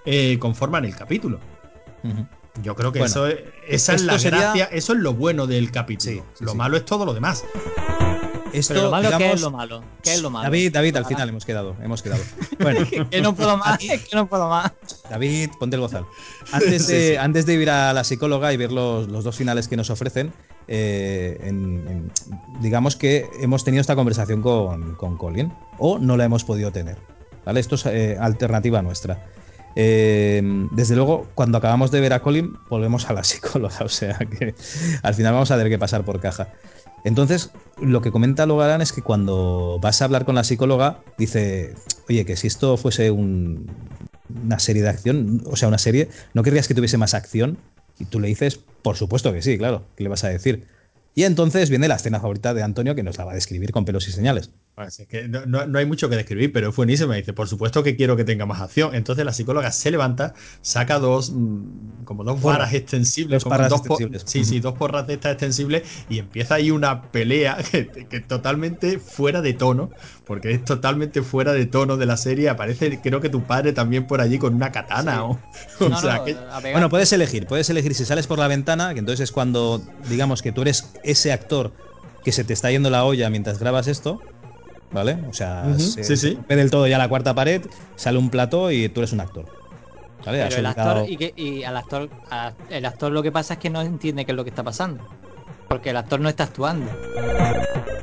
eh, 0.05 0.37
conforman 0.39 0.85
el 0.85 0.95
capítulo. 0.95 1.39
Yo 2.63 2.75
creo 2.75 2.93
que 2.93 2.99
Bueno, 2.99 3.11
eso 3.11 3.27
es, 3.27 3.39
esa 3.67 3.93
es 3.93 4.03
la 4.03 4.17
sería- 4.17 4.39
gracia, 4.39 4.65
eso 4.71 4.93
es 4.93 4.99
lo 4.99 5.13
bueno 5.13 5.47
del 5.47 5.69
capítulo. 5.69 6.11
Sí, 6.13 6.21
sí, 6.33 6.43
lo 6.45 6.51
sí. 6.53 6.57
malo 6.57 6.77
es 6.77 6.85
todo 6.85 7.05
lo 7.05 7.13
demás. 7.13 7.43
Esto, 8.53 8.73
Pero 8.73 8.85
lo 8.85 8.91
malo, 8.91 9.09
¿qué 9.09 9.15
digamos- 9.17 9.35
es 9.35 9.41
lo 9.41 9.51
malo? 9.51 9.83
¿Qué 10.03 10.13
es 10.13 10.21
lo 10.21 10.29
malo? 10.29 10.43
David, 10.45 10.71
David, 10.73 10.95
al 10.95 11.05
final 11.05 11.29
hemos 11.29 11.45
quedado, 11.45 11.75
hemos 11.83 12.01
quedado. 12.01 12.21
Bueno, 12.59 12.79
Que 13.11 13.21
no 13.21 13.35
puedo 13.35 13.57
más, 13.57 13.77
que 13.77 13.99
no 14.13 14.27
puedo 14.27 14.49
más. 14.49 14.71
David, 15.09 15.49
ponte 15.59 15.75
el 15.75 15.81
bozal. 15.81 16.05
Antes 16.51 16.87
de, 16.87 16.99
Sí, 16.99 17.09
sí. 17.11 17.15
Antes 17.17 17.45
de 17.45 17.53
ir 17.55 17.69
a 17.69 17.93
la 17.93 18.03
psicóloga 18.03 18.53
y 18.53 18.57
ver 18.57 18.71
los, 18.71 19.07
los 19.09 19.23
dos 19.23 19.35
finales 19.35 19.67
que 19.67 19.75
nos 19.77 19.89
ofrecen, 19.89 20.31
eh, 20.67 21.37
en- 21.43 21.87
en- 21.87 22.11
digamos 22.61 22.95
que 22.95 23.29
hemos 23.39 23.63
tenido 23.63 23.81
esta 23.81 23.95
conversación 23.95 24.41
con, 24.41 24.95
con 24.95 25.17
Colin, 25.17 25.51
o 25.77 25.99
no 25.99 26.17
la 26.17 26.25
hemos 26.25 26.43
podido 26.43 26.71
tener. 26.71 26.97
¿vale? 27.45 27.59
Esto 27.59 27.75
es 27.75 27.85
eh, 27.85 28.17
alternativa 28.19 28.81
nuestra. 28.81 29.23
Eh, 29.79 30.41
desde 30.71 30.95
luego, 30.95 31.27
cuando 31.35 31.59
acabamos 31.59 31.91
de 31.91 32.01
ver 32.01 32.11
a 32.13 32.21
Colin, 32.21 32.57
volvemos 32.69 33.09
a 33.09 33.13
la 33.13 33.23
psicóloga, 33.23 33.77
o 33.85 33.89
sea 33.89 34.17
que 34.17 34.55
al 35.03 35.13
final 35.13 35.33
vamos 35.33 35.51
a 35.51 35.55
tener 35.57 35.69
que 35.71 35.77
pasar 35.77 36.03
por 36.03 36.19
caja. 36.19 36.49
Entonces, 37.07 37.51
lo 37.81 38.01
que 38.01 38.11
comenta 38.11 38.45
Logarán 38.45 38.81
es 38.81 38.91
que 38.91 39.01
cuando 39.01 39.79
vas 39.81 40.01
a 40.01 40.05
hablar 40.05 40.25
con 40.25 40.35
la 40.35 40.43
psicóloga, 40.43 40.99
dice, 41.17 41.73
oye, 42.09 42.25
que 42.25 42.35
si 42.35 42.47
esto 42.47 42.75
fuese 42.75 43.11
un- 43.11 43.71
una 44.43 44.59
serie 44.59 44.81
de 44.81 44.89
acción, 44.89 45.41
o 45.45 45.55
sea, 45.55 45.69
una 45.69 45.77
serie, 45.77 46.09
¿no 46.33 46.43
querrías 46.43 46.67
que 46.67 46.73
tuviese 46.75 46.97
más 46.97 47.13
acción? 47.13 47.59
Y 47.97 48.05
tú 48.05 48.19
le 48.19 48.27
dices, 48.27 48.59
por 48.81 48.97
supuesto 48.97 49.31
que 49.31 49.41
sí, 49.41 49.57
claro, 49.57 49.85
¿qué 49.95 50.03
le 50.03 50.09
vas 50.09 50.25
a 50.25 50.29
decir? 50.29 50.67
Y 51.15 51.23
entonces 51.23 51.69
viene 51.69 51.87
la 51.87 51.95
escena 51.95 52.19
favorita 52.19 52.53
de 52.53 52.61
Antonio 52.61 52.93
que 52.93 53.03
nos 53.03 53.17
la 53.17 53.23
va 53.23 53.31
a 53.31 53.35
describir 53.35 53.71
con 53.71 53.85
pelos 53.85 54.07
y 54.09 54.11
señales. 54.11 54.51
Pues 54.77 54.99
es 54.99 55.07
que 55.07 55.27
no, 55.27 55.43
no- 55.47 55.65
no 55.65 55.79
hay 55.79 55.87
mucho 55.87 56.07
que 56.07 56.15
describir, 56.15 56.51
pero 56.53 56.69
es 56.69 56.75
buenísimo. 56.75 57.13
Dice, 57.13 57.33
por 57.33 57.47
supuesto 57.47 57.81
que 57.81 57.95
quiero 57.95 58.15
que 58.15 58.23
tenga 58.23 58.45
más 58.45 58.61
acción. 58.61 58.93
Entonces 58.93 59.25
la 59.25 59.33
psicóloga 59.33 59.71
se 59.71 59.89
levanta, 59.89 60.35
saca 60.61 60.99
dos, 60.99 61.31
mm, 61.33 62.03
como 62.03 62.23
dos 62.23 62.39
Bueno, 62.39 62.59
varas 62.59 62.73
extensibles, 62.73 63.43
dos 63.43 63.49
varas 63.49 63.69
dos 63.69 63.81
extensibles. 63.81 64.23
sí, 64.27 64.45
sí, 64.45 64.59
dos 64.59 64.75
porras 64.75 65.07
de 65.07 65.15
estas 65.15 65.31
extensibles, 65.33 66.05
y 66.07 66.19
empieza 66.19 66.55
ahí 66.55 66.69
una 66.69 67.09
pelea 67.09 67.57
que, 67.71 67.89
que 68.07 68.19
totalmente 68.21 68.99
fuera 68.99 69.41
de 69.41 69.53
tono, 69.55 69.95
porque 70.23 70.51
es 70.51 70.63
totalmente 70.63 71.23
fuera 71.23 71.53
de 71.53 71.65
tono 71.65 71.97
de 71.97 72.05
la 72.05 72.17
serie. 72.17 72.47
Aparece, 72.49 73.01
creo 73.01 73.19
que 73.19 73.29
tu 73.29 73.47
padre 73.47 73.73
también 73.73 74.05
por 74.05 74.21
allí 74.21 74.37
con 74.37 74.53
una 74.53 74.71
katana. 74.71 75.25
O, 75.25 75.31
o 75.79 75.89
No, 75.89 75.89
sea, 75.95 76.17
no, 76.17 76.23
que- 76.23 76.31
a 76.49 76.61
pegar. 76.61 76.73
Bueno, 76.73 76.89
puedes 76.89 77.11
elegir, 77.13 77.47
puedes 77.47 77.67
elegir 77.71 77.95
si 77.95 78.05
sales 78.05 78.27
por 78.27 78.37
la 78.37 78.47
ventana, 78.47 78.93
que 78.93 78.99
entonces 78.99 79.23
es 79.23 79.31
cuando, 79.31 79.79
digamos 79.97 80.41
que 80.43 80.51
tú 80.51 80.61
eres 80.61 80.99
ese 81.01 81.31
actor 81.31 81.73
que 82.23 82.31
se 82.31 82.43
te 82.43 82.53
está 82.53 82.69
yendo 82.71 82.89
la 82.89 83.05
olla 83.05 83.29
mientras 83.29 83.57
grabas 83.59 83.87
esto, 83.87 84.27
¿vale? 84.91 85.19
O 85.27 85.33
sea, 85.33 85.77
se, 85.77 86.03
sí, 86.03 86.17
sí. 86.17 86.33
rompe 86.35 86.55
del 86.55 86.71
todo 86.71 86.87
ya 86.87 86.97
la 86.97 87.09
cuarta 87.09 87.33
pared, 87.35 87.65
sale 87.95 88.17
un 88.17 88.29
plató 88.29 88.71
y 88.71 88.89
tú 88.89 89.01
eres 89.01 89.13
un 89.13 89.19
actor. 89.21 89.45
¿Vale? 90.25 90.39
Pero 90.43 90.57
el 90.57 90.65
actor, 90.65 91.05
y, 91.07 91.17
que, 91.17 91.33
y 91.35 91.63
al 91.63 91.77
actor, 91.77 92.09
a- 92.29 92.53
el 92.69 92.85
actor 92.85 93.11
lo 93.11 93.23
que 93.23 93.31
pasa 93.31 93.53
es 93.55 93.59
que 93.59 93.69
no 93.69 93.81
entiende 93.81 94.25
qué 94.25 94.31
es 94.31 94.35
lo 94.35 94.43
que 94.43 94.49
está 94.49 94.63
pasando. 94.63 95.03
Porque 95.67 95.89
el 95.91 95.97
actor 95.97 96.19
no 96.19 96.29
está 96.29 96.45
actuando. 96.45 96.89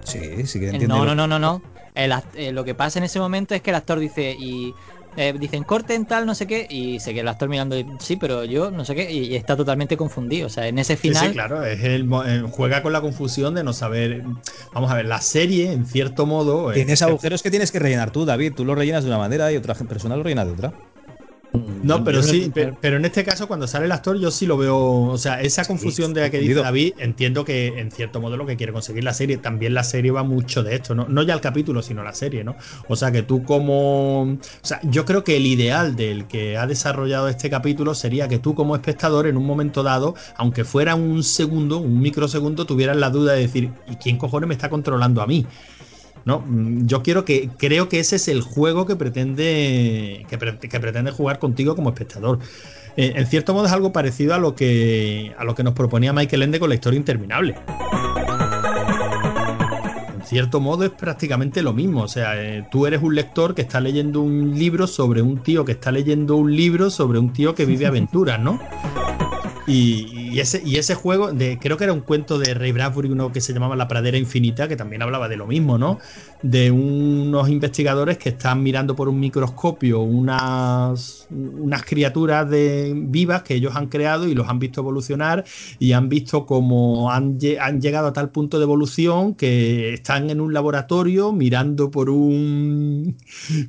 Sí, 0.05 0.47
sí 0.47 0.61
que 0.61 0.66
El- 0.66 0.73
entiende. 0.73 0.86
no, 0.89 1.05
no, 1.05 1.15
no, 1.15 1.27
no, 1.27 1.39
no. 1.39 1.62
El 1.94 2.12
eh, 2.35 2.52
lo 2.52 2.65
que 2.65 2.74
pasa 2.74 2.98
en 2.98 3.05
ese 3.05 3.20
momento 3.20 3.55
es 3.55 3.62
que 3.62 3.70
el 3.70 3.77
actor 3.77 3.98
dice 3.98 4.35
y 4.39 4.74
eh, 5.16 5.32
dicen 5.39 5.65
corten 5.65 6.07
tal, 6.07 6.27
no 6.27 6.35
sé 6.35 6.47
qué, 6.47 6.66
y 6.69 7.01
se 7.01 7.12
queda 7.12 7.23
el 7.23 7.28
actor 7.28 7.49
mirando, 7.49 7.78
y, 7.78 7.97
sí, 8.01 8.16
pero 8.16 8.45
yo 8.45 8.70
no 8.70 8.85
sé 8.85 8.95
qué, 8.95 9.11
y, 9.12 9.24
y 9.32 9.35
está 9.36 9.57
totalmente 9.57 9.97
confundido. 9.97 10.47
O 10.47 10.51
sea, 10.51 10.66
en 10.69 10.78
ese 10.78 10.97
final, 10.97 11.31
sí, 11.31 11.31
claro, 11.32 11.65
es 11.65 11.82
el, 11.85 12.07
mo- 12.07 12.24
eh, 12.24 12.43
juega 12.51 12.82
con 12.82 12.93
la 12.93 13.01
confusión 13.01 13.55
de 13.55 13.62
no 13.65 13.73
saber. 13.73 14.24
Vamos 14.73 14.91
a 14.91 14.95
ver, 14.97 15.07
la 15.07 15.20
serie, 15.20 15.73
en 15.73 15.85
cierto 15.86 16.27
modo. 16.27 16.73
Tienes 16.73 17.03
agujeros 17.03 17.43
que 17.43 17.51
tienes 17.51 17.70
que 17.73 17.78
rellenar 17.78 18.11
tú, 18.11 18.24
David. 18.24 18.55
Tú 18.55 18.65
lo 18.65 18.74
rellenas 18.74 19.05
de 19.05 19.11
una 19.11 19.19
manera 19.19 19.53
y 19.53 19.57
otra 19.57 19.74
persona 19.74 20.16
lo 20.16 20.23
rellena 20.23 20.45
de 20.45 20.53
otra. 20.53 20.74
No, 21.55 22.02
pero 22.02 22.22
sí, 22.22 22.51
pe- 22.51 22.72
pero, 22.81 22.97
en 22.97 23.05
este 23.05 23.24
caso, 23.24 23.47
cuando 23.47 23.66
sale 23.68 23.85
el 23.85 23.93
actor, 23.93 24.18
yo 24.18 24.31
sí 24.31 24.47
lo 24.47 24.56
veo. 24.56 24.76
O 25.05 25.18
sea, 25.18 25.40
esa 25.40 25.66
confusión 25.66 26.12
de 26.14 26.22
la 26.22 26.31
que 26.31 26.39
dice. 26.39 26.55
David, 26.62 26.94
entiendo 26.97 27.44
que 27.44 27.78
en 27.78 27.90
cierto 27.93 28.20
modo 28.20 28.36
lo 28.36 28.47
que 28.47 28.56
quiere 28.56 28.72
conseguir 28.72 29.05
la 29.05 29.14
serie. 29.14 29.36
También 29.36 29.74
la 29.74 29.85
serie 29.85 30.10
va 30.10 30.24
mucho 30.24 30.62
de 30.64 30.74
esto, 30.74 30.94
¿no? 30.94 31.06
No 31.09 31.22
ya 31.22 31.35
el 31.35 31.40
capítulo, 31.40 31.82
sino 31.82 32.02
la 32.02 32.14
serie, 32.14 32.43
¿no? 32.43 32.56
O 32.89 32.97
sea, 32.97 33.12
que 33.12 33.22
tú 33.22 33.44
como. 33.44 34.22
O 34.22 34.39
sea, 34.62 34.81
yo 34.82 35.05
creo 35.05 35.22
que 35.24 35.36
el 35.36 35.47
ideal 35.47 35.94
del 35.94 36.26
que 36.26 36.56
ha 36.56 36.66
desarrollado 36.66 37.28
este 37.28 37.51
capítulo 37.51 37.94
sería 37.94 38.28
que 38.28 38.39
tú 38.39 38.55
como 38.55 38.74
espectador, 38.74 39.26
en 39.26 39.36
un 39.36 39.44
momento 39.47 39.82
dado, 39.82 40.14
aunque 40.35 40.64
fuera 40.64 40.94
un 40.97 41.22
segundo, 41.22 41.78
un 41.78 42.01
microsegundo, 42.01 42.66
tuvieras 42.66 42.97
la 42.97 43.10
duda 43.10 43.35
de 43.35 43.40
decir, 43.43 43.76
¿y 43.85 43.98
quién 43.98 44.18
cojones 44.18 44.48
me 44.48 44.55
está 44.55 44.70
controlando 44.70 45.22
a 45.22 45.26
mí? 45.26 45.48
No, 46.25 46.41
Mm, 46.47 46.87
yo 46.87 47.03
quiero 47.03 47.25
que 47.25 47.51
creo 47.59 47.89
que 47.89 48.01
ese 48.01 48.17
es 48.17 48.29
el 48.29 48.41
juego 48.41 48.87
que 48.87 48.97
pretende 48.97 50.25
que, 50.29 50.39
pre- 50.39 50.59
que 50.59 50.81
pretende 50.81 51.11
jugar 51.11 51.39
contigo 51.39 51.75
como 51.77 51.91
espectador. 51.91 52.39
Eh, 52.97 53.13
en 53.17 53.27
cierto 53.27 53.53
modo 53.55 53.67
es 53.67 53.73
algo 53.73 53.93
parecido 53.93 54.35
a 54.35 54.39
lo 54.39 54.55
que 54.55 55.35
a 55.37 55.45
lo 55.45 55.55
que 55.55 55.63
nos 55.65 55.75
proponía 55.75 56.13
Michael 56.13 56.43
Ende 56.45 56.61
con 56.61 56.69
la 56.69 56.77
historia 56.77 56.97
interminable. 56.97 57.55
En 60.15 60.23
cierto 60.25 60.61
modo 60.61 60.85
es 60.85 60.91
prácticamente 60.91 61.63
lo 61.63 61.73
mismo. 61.75 62.03
O 62.03 62.09
sea, 62.09 62.41
eh, 62.43 62.65
tú 62.71 62.87
eres 62.87 63.03
un 63.03 63.15
lector 63.15 63.55
que 63.55 63.63
está 63.63 63.81
leyendo 63.81 64.23
un 64.23 64.59
libro 64.59 64.87
sobre 64.87 65.21
un 65.23 65.43
tío 65.43 65.65
que 65.65 65.73
está 65.73 65.93
leyendo 65.93 66.37
un 66.37 66.55
libro 66.57 66.89
sobre 66.89 67.19
un 67.19 67.33
tío 67.33 67.55
que 67.55 67.67
vive 67.67 67.87
aventuras, 67.93 68.41
¿no? 68.41 68.59
Y, 69.66 70.39
ese, 70.41 70.62
y 70.62 70.77
ese 70.77 70.95
juego, 70.95 71.32
de, 71.32 71.59
creo 71.59 71.77
que 71.77 71.85
era 71.85 71.93
un 71.93 72.03
cuento 72.03 72.39
de 72.39 72.53
Ray 72.55 72.73
Bradbury, 72.73 73.11
uno 73.11 73.32
que 73.32 73.41
se 73.41 73.53
llamaba 73.53 73.77
La 73.77 73.89
Pradera 73.89 74.19
Infinita, 74.19 74.69
que 74.69 74.77
también 74.77 75.03
hablaba 75.03 75.28
de 75.28 75.36
lo 75.36 75.47
mismo, 75.47 75.78
¿no? 75.78 75.99
De 76.47 76.71
unos 76.71 77.49
investigadores 77.49 78.19
que 78.19 78.29
están 78.29 78.62
mirando 78.62 78.95
por 78.95 79.09
un 79.09 79.19
microscopio 79.19 80.01
unas, 80.01 81.27
unas 81.31 81.83
criaturas 81.85 82.51
de, 82.51 82.93
vivas 82.95 83.43
que 83.43 83.55
ellos 83.55 83.75
han 83.75 83.87
creado 83.87 84.29
y 84.29 84.35
los 84.35 84.47
han 84.47 84.59
visto 84.59 84.83
evolucionar 84.83 85.43
y 85.79 85.93
han 85.93 86.11
visto 86.11 86.45
cómo 86.45 87.11
han, 87.11 87.39
han 87.59 87.81
llegado 87.81 88.09
a 88.09 88.12
tal 88.12 88.29
punto 88.29 88.59
de 88.59 88.65
evolución 88.65 89.35
que 89.35 89.95
están 89.95 90.29
en 90.29 90.43
un 90.43 90.53
laboratorio 90.53 91.33
mirando 91.33 91.91
por 91.91 92.11
un 92.11 93.16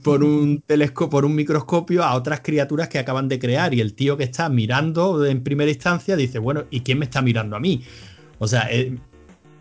por 0.03 0.26
un 0.26 0.61
telescopio, 0.68 1.10
por 1.10 1.23
un 1.23 1.34
microscopio 1.34 2.03
a 2.03 2.14
otras 2.14 2.41
criaturas 2.41 2.89
que 2.89 2.99
acaban 2.99 3.30
de 3.30 3.39
crear 3.39 3.73
y 3.73 3.80
el 3.80 3.93
tío 3.93 4.18
que 4.18 4.26
está 4.26 4.49
mirando 4.49 5.26
en 5.26 5.43
primera 5.45 5.72
instancia 5.72 6.18
dice, 6.18 6.39
bueno, 6.39 6.65
¿y 6.72 6.81
quién 6.81 6.99
me 6.99 7.06
está 7.06 7.22
mirando 7.22 7.56
a 7.56 7.61
mí? 7.61 7.84
O 8.38 8.47
sea, 8.47 8.68
eh, 8.69 8.97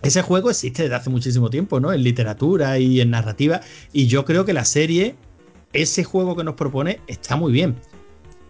ese 0.05 0.22
juego 0.22 0.51
existe 0.51 0.82
desde 0.82 0.94
hace 0.97 1.10
muchísimo 1.10 1.51
tiempo, 1.51 1.81
¿no? 1.81 1.93
En 1.93 2.02
literatura 2.02 2.78
y 2.78 3.01
en 3.01 3.10
narrativa 3.10 3.60
y 3.93 4.06
yo 4.06 4.24
creo 4.24 4.44
que 4.44 4.52
la 4.52 4.64
serie, 4.64 5.16
ese 5.72 6.05
juego 6.05 6.36
que 6.36 6.44
nos 6.44 6.55
propone 6.55 7.01
está 7.06 7.36
muy 7.36 7.52
bien. 7.52 7.74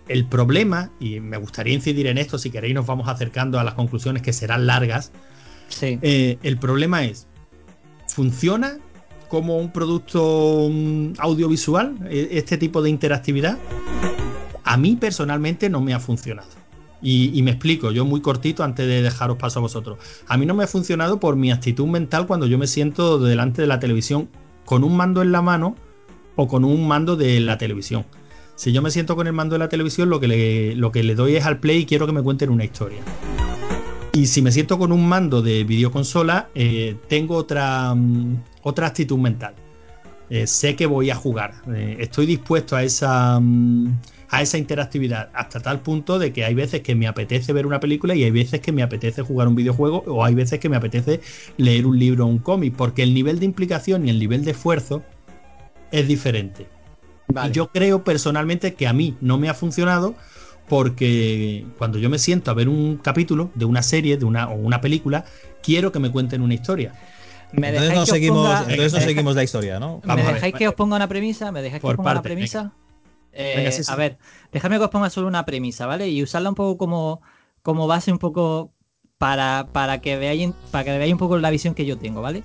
El 0.08 0.26
problema, 0.26 0.90
y 1.00 1.20
me 1.20 1.38
gustaría 1.38 1.72
incidir 1.72 2.06
en 2.08 2.18
esto, 2.18 2.36
si 2.38 2.50
queréis 2.50 2.74
nos 2.74 2.86
vamos 2.86 3.08
acercando 3.08 3.58
a 3.58 3.64
las 3.64 3.74
conclusiones 3.74 4.22
que 4.22 4.32
serán 4.32 4.66
largas, 4.66 5.12
Sí. 5.68 5.98
eh, 6.02 6.36
el 6.42 6.58
problema 6.58 7.04
es, 7.04 7.26
¿funciona 8.08 8.78
como 9.28 9.56
un 9.58 9.72
producto 9.72 10.70
audiovisual 11.18 11.96
eh, 12.10 12.28
este 12.32 12.58
tipo 12.58 12.82
de 12.82 12.90
interactividad? 12.90 13.58
A 14.64 14.76
mí 14.76 14.96
personalmente 14.96 15.70
no 15.70 15.80
me 15.80 15.94
ha 15.94 16.00
funcionado. 16.00 16.48
Y, 17.02 17.42
me 17.42 17.50
explico, 17.50 17.90
yo 17.90 18.06
muy 18.06 18.22
cortito 18.22 18.64
antes 18.64 18.86
de 18.86 19.02
dejaros 19.02 19.36
paso 19.36 19.58
a 19.58 19.62
vosotros. 19.62 19.98
A 20.26 20.38
mí 20.38 20.46
no 20.46 20.54
me 20.54 20.64
ha 20.64 20.66
funcionado 20.66 21.20
por 21.20 21.36
mi 21.36 21.50
actitud 21.50 21.86
mental 21.86 22.26
cuando 22.26 22.46
yo 22.46 22.56
me 22.56 22.66
siento 22.66 23.18
delante 23.18 23.60
de 23.60 23.68
la 23.68 23.78
televisión 23.78 24.30
con 24.64 24.84
un 24.84 24.96
mando 24.96 25.20
en 25.20 25.30
la 25.30 25.42
mano 25.42 25.76
o 26.36 26.48
con 26.48 26.64
un 26.64 26.88
mando 26.88 27.16
de 27.16 27.40
la 27.40 27.58
televisión. 27.58 28.06
Si 28.56 28.72
yo 28.72 28.80
me 28.80 28.90
siento 28.90 29.16
con 29.16 29.26
el 29.26 29.32
mando 29.32 29.54
de 29.54 29.58
la 29.58 29.68
televisión, 29.68 30.08
lo 30.08 30.20
que 30.20 30.28
le, 30.28 30.76
lo 30.76 30.92
que 30.92 31.02
le 31.02 31.14
doy 31.14 31.36
es 31.36 31.44
al 31.44 31.58
play 31.58 31.80
y 31.80 31.86
quiero 31.86 32.06
que 32.06 32.12
me 32.12 32.22
cuenten 32.22 32.48
una 32.50 32.64
historia. 32.64 33.00
Y 34.12 34.26
si 34.26 34.42
me 34.42 34.52
siento 34.52 34.78
con 34.78 34.92
un 34.92 35.08
mando 35.08 35.42
de 35.42 35.64
videoconsola, 35.64 36.48
eh, 36.54 36.96
tengo 37.08 37.34
otra, 37.34 37.94
mm, 37.94 38.42
otra 38.62 38.86
actitud 38.86 39.18
mental. 39.18 39.54
Eh, 40.30 40.46
sé 40.46 40.76
que 40.76 40.86
voy 40.86 41.10
a 41.10 41.16
jugar. 41.16 41.54
Eh, 41.74 41.96
estoy 41.98 42.26
dispuesto 42.26 42.76
a 42.76 42.84
esa, 42.84 43.40
mm, 43.40 43.98
a 44.30 44.42
esa 44.42 44.58
interactividad 44.58 45.30
hasta 45.34 45.60
tal 45.60 45.80
punto 45.80 46.18
de 46.18 46.32
que 46.32 46.44
hay 46.44 46.54
veces 46.54 46.80
que 46.80 46.94
me 46.94 47.06
apetece 47.06 47.52
ver 47.52 47.66
una 47.66 47.78
película 47.80 48.14
y 48.14 48.24
hay 48.24 48.30
veces 48.30 48.60
que 48.60 48.72
me 48.72 48.82
apetece 48.82 49.22
jugar 49.22 49.48
un 49.48 49.54
videojuego 49.54 50.02
o 50.06 50.24
hay 50.24 50.34
veces 50.34 50.58
que 50.60 50.68
me 50.68 50.76
apetece 50.76 51.20
leer 51.56 51.86
un 51.86 51.98
libro 51.98 52.24
o 52.24 52.28
un 52.28 52.38
cómic, 52.38 52.74
porque 52.76 53.02
el 53.02 53.14
nivel 53.14 53.38
de 53.38 53.44
implicación 53.46 54.06
y 54.06 54.10
el 54.10 54.18
nivel 54.18 54.44
de 54.44 54.52
esfuerzo 54.52 55.02
es 55.92 56.08
diferente. 56.08 56.66
Vale. 57.28 57.50
Y 57.50 57.54
yo 57.54 57.68
creo 57.68 58.02
personalmente 58.04 58.74
que 58.74 58.86
a 58.86 58.92
mí 58.92 59.16
no 59.20 59.38
me 59.38 59.48
ha 59.48 59.54
funcionado 59.54 60.14
porque 60.68 61.64
cuando 61.78 61.98
yo 61.98 62.08
me 62.10 62.18
siento 62.18 62.50
a 62.50 62.54
ver 62.54 62.68
un 62.68 62.96
capítulo 62.96 63.50
de 63.54 63.64
una 63.66 63.82
serie 63.82 64.16
de 64.16 64.24
una, 64.24 64.48
o 64.48 64.54
una 64.54 64.80
película, 64.80 65.24
quiero 65.62 65.92
que 65.92 65.98
me 65.98 66.10
cuenten 66.10 66.42
una 66.42 66.54
historia. 66.54 66.92
¿Me 67.52 67.68
Entonces 67.68 67.94
no, 67.94 68.06
seguimos, 68.06 68.48
ponga- 68.48 68.70
entonces 68.70 68.92
no 68.94 69.00
seguimos 69.00 69.36
la 69.36 69.44
historia, 69.44 69.78
¿no? 69.78 70.00
¿Me 70.04 70.22
dejáis 70.22 70.54
que 70.54 70.66
os 70.68 70.74
ponga 70.74 70.96
una 70.96 71.08
premisa? 71.08 71.52
¿Me 71.52 71.62
dejáis 71.62 71.80
que 71.80 71.86
Por 71.86 71.92
os 71.92 71.96
ponga 71.98 72.10
una 72.12 72.22
parte, 72.22 72.28
premisa? 72.30 72.72
Eh, 73.34 73.54
Venga, 73.56 73.72
sí, 73.72 73.82
sí. 73.84 73.90
A 73.92 73.96
ver, 73.96 74.18
dejadme 74.52 74.78
que 74.78 74.84
os 74.84 74.90
ponga 74.90 75.10
solo 75.10 75.26
una 75.26 75.44
premisa, 75.44 75.86
¿vale? 75.86 76.08
Y 76.08 76.22
usarla 76.22 76.48
un 76.48 76.54
poco 76.54 76.78
como, 76.78 77.20
como 77.62 77.86
base 77.86 78.12
un 78.12 78.18
poco 78.18 78.72
para, 79.18 79.68
para, 79.72 80.00
que 80.00 80.16
veáis, 80.16 80.52
para 80.70 80.84
que 80.84 80.98
veáis 80.98 81.12
un 81.12 81.18
poco 81.18 81.36
la 81.38 81.50
visión 81.50 81.74
que 81.74 81.84
yo 81.86 81.98
tengo, 81.98 82.22
¿vale? 82.22 82.42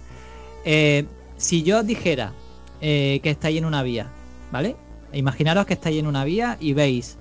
Eh, 0.66 1.06
si 1.38 1.64
yo 1.64 1.80
os 1.80 1.86
dijera 1.86 2.34
eh, 2.82 3.20
que 3.24 3.30
estáis 3.30 3.58
en 3.58 3.66
una 3.66 3.84
vía, 3.84 4.08
¿vale? 4.52 4.76
Imaginaros 5.14 5.66
que 5.66 5.74
estáis 5.74 5.98
en 6.00 6.08
una 6.08 6.24
vía 6.24 6.58
y 6.60 6.74
veis 6.74 7.18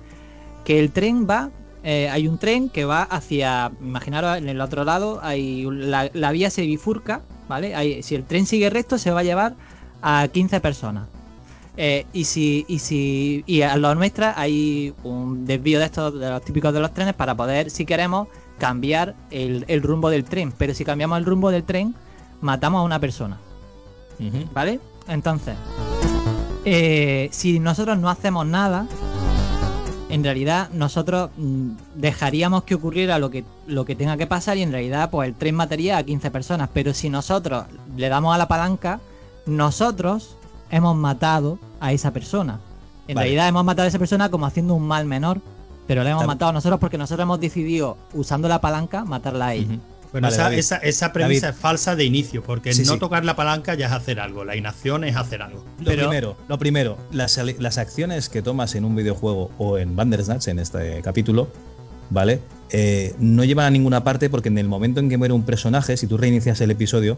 que 0.65 0.79
el 0.79 0.91
tren 0.91 1.27
va, 1.29 1.51
eh, 1.83 2.09
hay 2.09 2.27
un 2.27 2.37
tren 2.37 2.69
que 2.69 2.85
va 2.85 3.03
hacia, 3.03 3.71
imaginaros 3.81 4.37
en 4.37 4.49
el 4.49 4.61
otro 4.61 4.83
lado, 4.83 5.19
hay 5.23 5.65
la, 5.71 6.09
la 6.13 6.31
vía 6.31 6.49
se 6.49 6.63
bifurca, 6.63 7.21
¿vale? 7.47 7.75
Hay- 7.75 8.03
si 8.03 8.15
el 8.15 8.25
tren 8.25 8.45
sigue 8.45 8.69
recto 8.69 8.97
se 8.97 9.11
va 9.11 9.21
a 9.21 9.23
llevar 9.23 9.55
a 10.01 10.27
15 10.31 10.59
personas. 10.59 11.07
Eh, 11.81 12.05
y 12.11 12.25
si 12.25 12.65
y 12.67 12.79
si 12.79 13.41
y 13.47 13.61
a 13.61 13.77
la 13.77 13.95
nuestra 13.95 14.33
hay 14.37 14.93
un 15.03 15.45
desvío 15.45 15.79
de 15.79 15.85
estos 15.85 16.19
de 16.19 16.29
los 16.29 16.41
típicos 16.41 16.73
de 16.73 16.81
los 16.81 16.93
trenes 16.93 17.13
para 17.13 17.35
poder 17.35 17.69
si 17.71 17.85
queremos 17.85 18.27
cambiar 18.57 19.15
el, 19.31 19.63
el 19.69 19.81
rumbo 19.81 20.09
del 20.09 20.25
tren 20.25 20.51
pero 20.51 20.73
si 20.73 20.83
cambiamos 20.83 21.17
el 21.19 21.23
rumbo 21.23 21.51
del 21.51 21.63
tren 21.63 21.95
matamos 22.41 22.81
a 22.81 22.83
una 22.83 22.99
persona. 22.99 23.37
¿vale? 24.53 24.79
Entonces, 25.07 25.55
eh, 26.65 27.29
si 27.31 27.59
nosotros 27.59 27.97
no 27.97 28.09
hacemos 28.09 28.45
nada, 28.45 28.85
en 30.09 30.23
realidad 30.23 30.69
nosotros 30.71 31.29
mm, 31.37 31.69
dejaríamos 31.95 32.63
que 32.63 32.75
ocurriera 32.75 33.19
lo 33.19 33.29
que, 33.29 33.43
lo 33.67 33.85
que 33.85 33.95
tenga 33.95 34.17
que 34.17 34.27
pasar 34.27 34.57
y 34.57 34.63
en 34.63 34.71
realidad 34.71 35.09
pues 35.09 35.29
el 35.29 35.35
tren 35.35 35.55
mataría 35.55 35.97
a 35.97 36.03
15 36.03 36.31
personas. 36.31 36.69
Pero 36.73 36.93
si 36.93 37.09
nosotros 37.09 37.65
le 37.95 38.09
damos 38.09 38.35
a 38.35 38.37
la 38.37 38.47
palanca, 38.47 38.99
nosotros 39.45 40.35
hemos 40.71 40.95
matado 40.95 41.59
a 41.79 41.91
esa 41.93 42.11
persona. 42.11 42.59
En 43.07 43.15
Vale. 43.15 43.25
realidad 43.25 43.47
hemos 43.47 43.63
matado 43.65 43.85
a 43.85 43.89
esa 43.89 43.99
persona 43.99 44.29
como 44.29 44.45
haciendo 44.45 44.75
un 44.75 44.87
mal 44.87 45.05
menor, 45.05 45.41
pero 45.87 46.03
le 46.03 46.11
hemos 46.11 46.25
matado 46.27 46.49
a 46.49 46.53
nosotros 46.53 46.79
porque 46.79 46.97
nosotros 46.97 47.23
hemos 47.23 47.39
decidido, 47.39 47.97
usando 48.13 48.47
la 48.47 48.61
palanca, 48.61 49.03
matarla 49.05 49.47
a 49.47 49.53
ella. 49.55 49.77
Bueno, 50.11 50.25
Vale, 50.25 50.35
esa, 50.35 50.43
David. 50.43 50.57
esa- 50.57 50.77
esa 50.77 51.13
premisa 51.13 51.47
David. 51.47 51.55
es 51.55 51.61
falsa 51.61 51.95
de 51.95 52.03
inicio, 52.03 52.43
porque 52.43 52.73
Sí, 52.73 52.83
no 52.83 52.93
sí. 52.93 52.99
tocar 52.99 53.25
la 53.25 53.35
palanca 53.35 53.75
ya 53.75 53.87
es 53.87 53.91
hacer 53.91 54.19
algo, 54.19 54.43
la 54.43 54.55
inacción 54.55 55.03
es 55.03 55.15
hacer 55.15 55.41
algo. 55.43 55.63
Lo 55.79 55.85
Pero- 55.85 56.07
primero, 56.07 56.35
lo 56.47 56.57
primero, 56.57 56.97
las, 57.11 57.37
ale- 57.37 57.55
las 57.59 57.77
acciones 57.77 58.27
que 58.29 58.41
tomas 58.41 58.73
en 58.75 58.85
un 58.85 58.95
videojuego 58.95 59.51
o 59.59 59.77
en 59.77 59.95
Bandersnatch, 59.95 60.47
en 60.47 60.57
este 60.59 61.01
capítulo, 61.03 61.47
¿vale? 62.09 62.41
Eh, 62.71 63.15
no 63.19 63.43
llevan 63.43 63.65
a 63.67 63.69
ninguna 63.69 64.03
parte 64.03 64.29
porque 64.31 64.49
en 64.49 64.57
el 64.57 64.67
momento 64.67 64.99
en 64.99 65.09
que 65.09 65.17
muere 65.17 65.33
un 65.33 65.43
personaje, 65.43 65.95
si 65.97 66.07
tú 66.07 66.17
reinicias 66.17 66.59
el 66.61 66.71
episodio, 66.71 67.17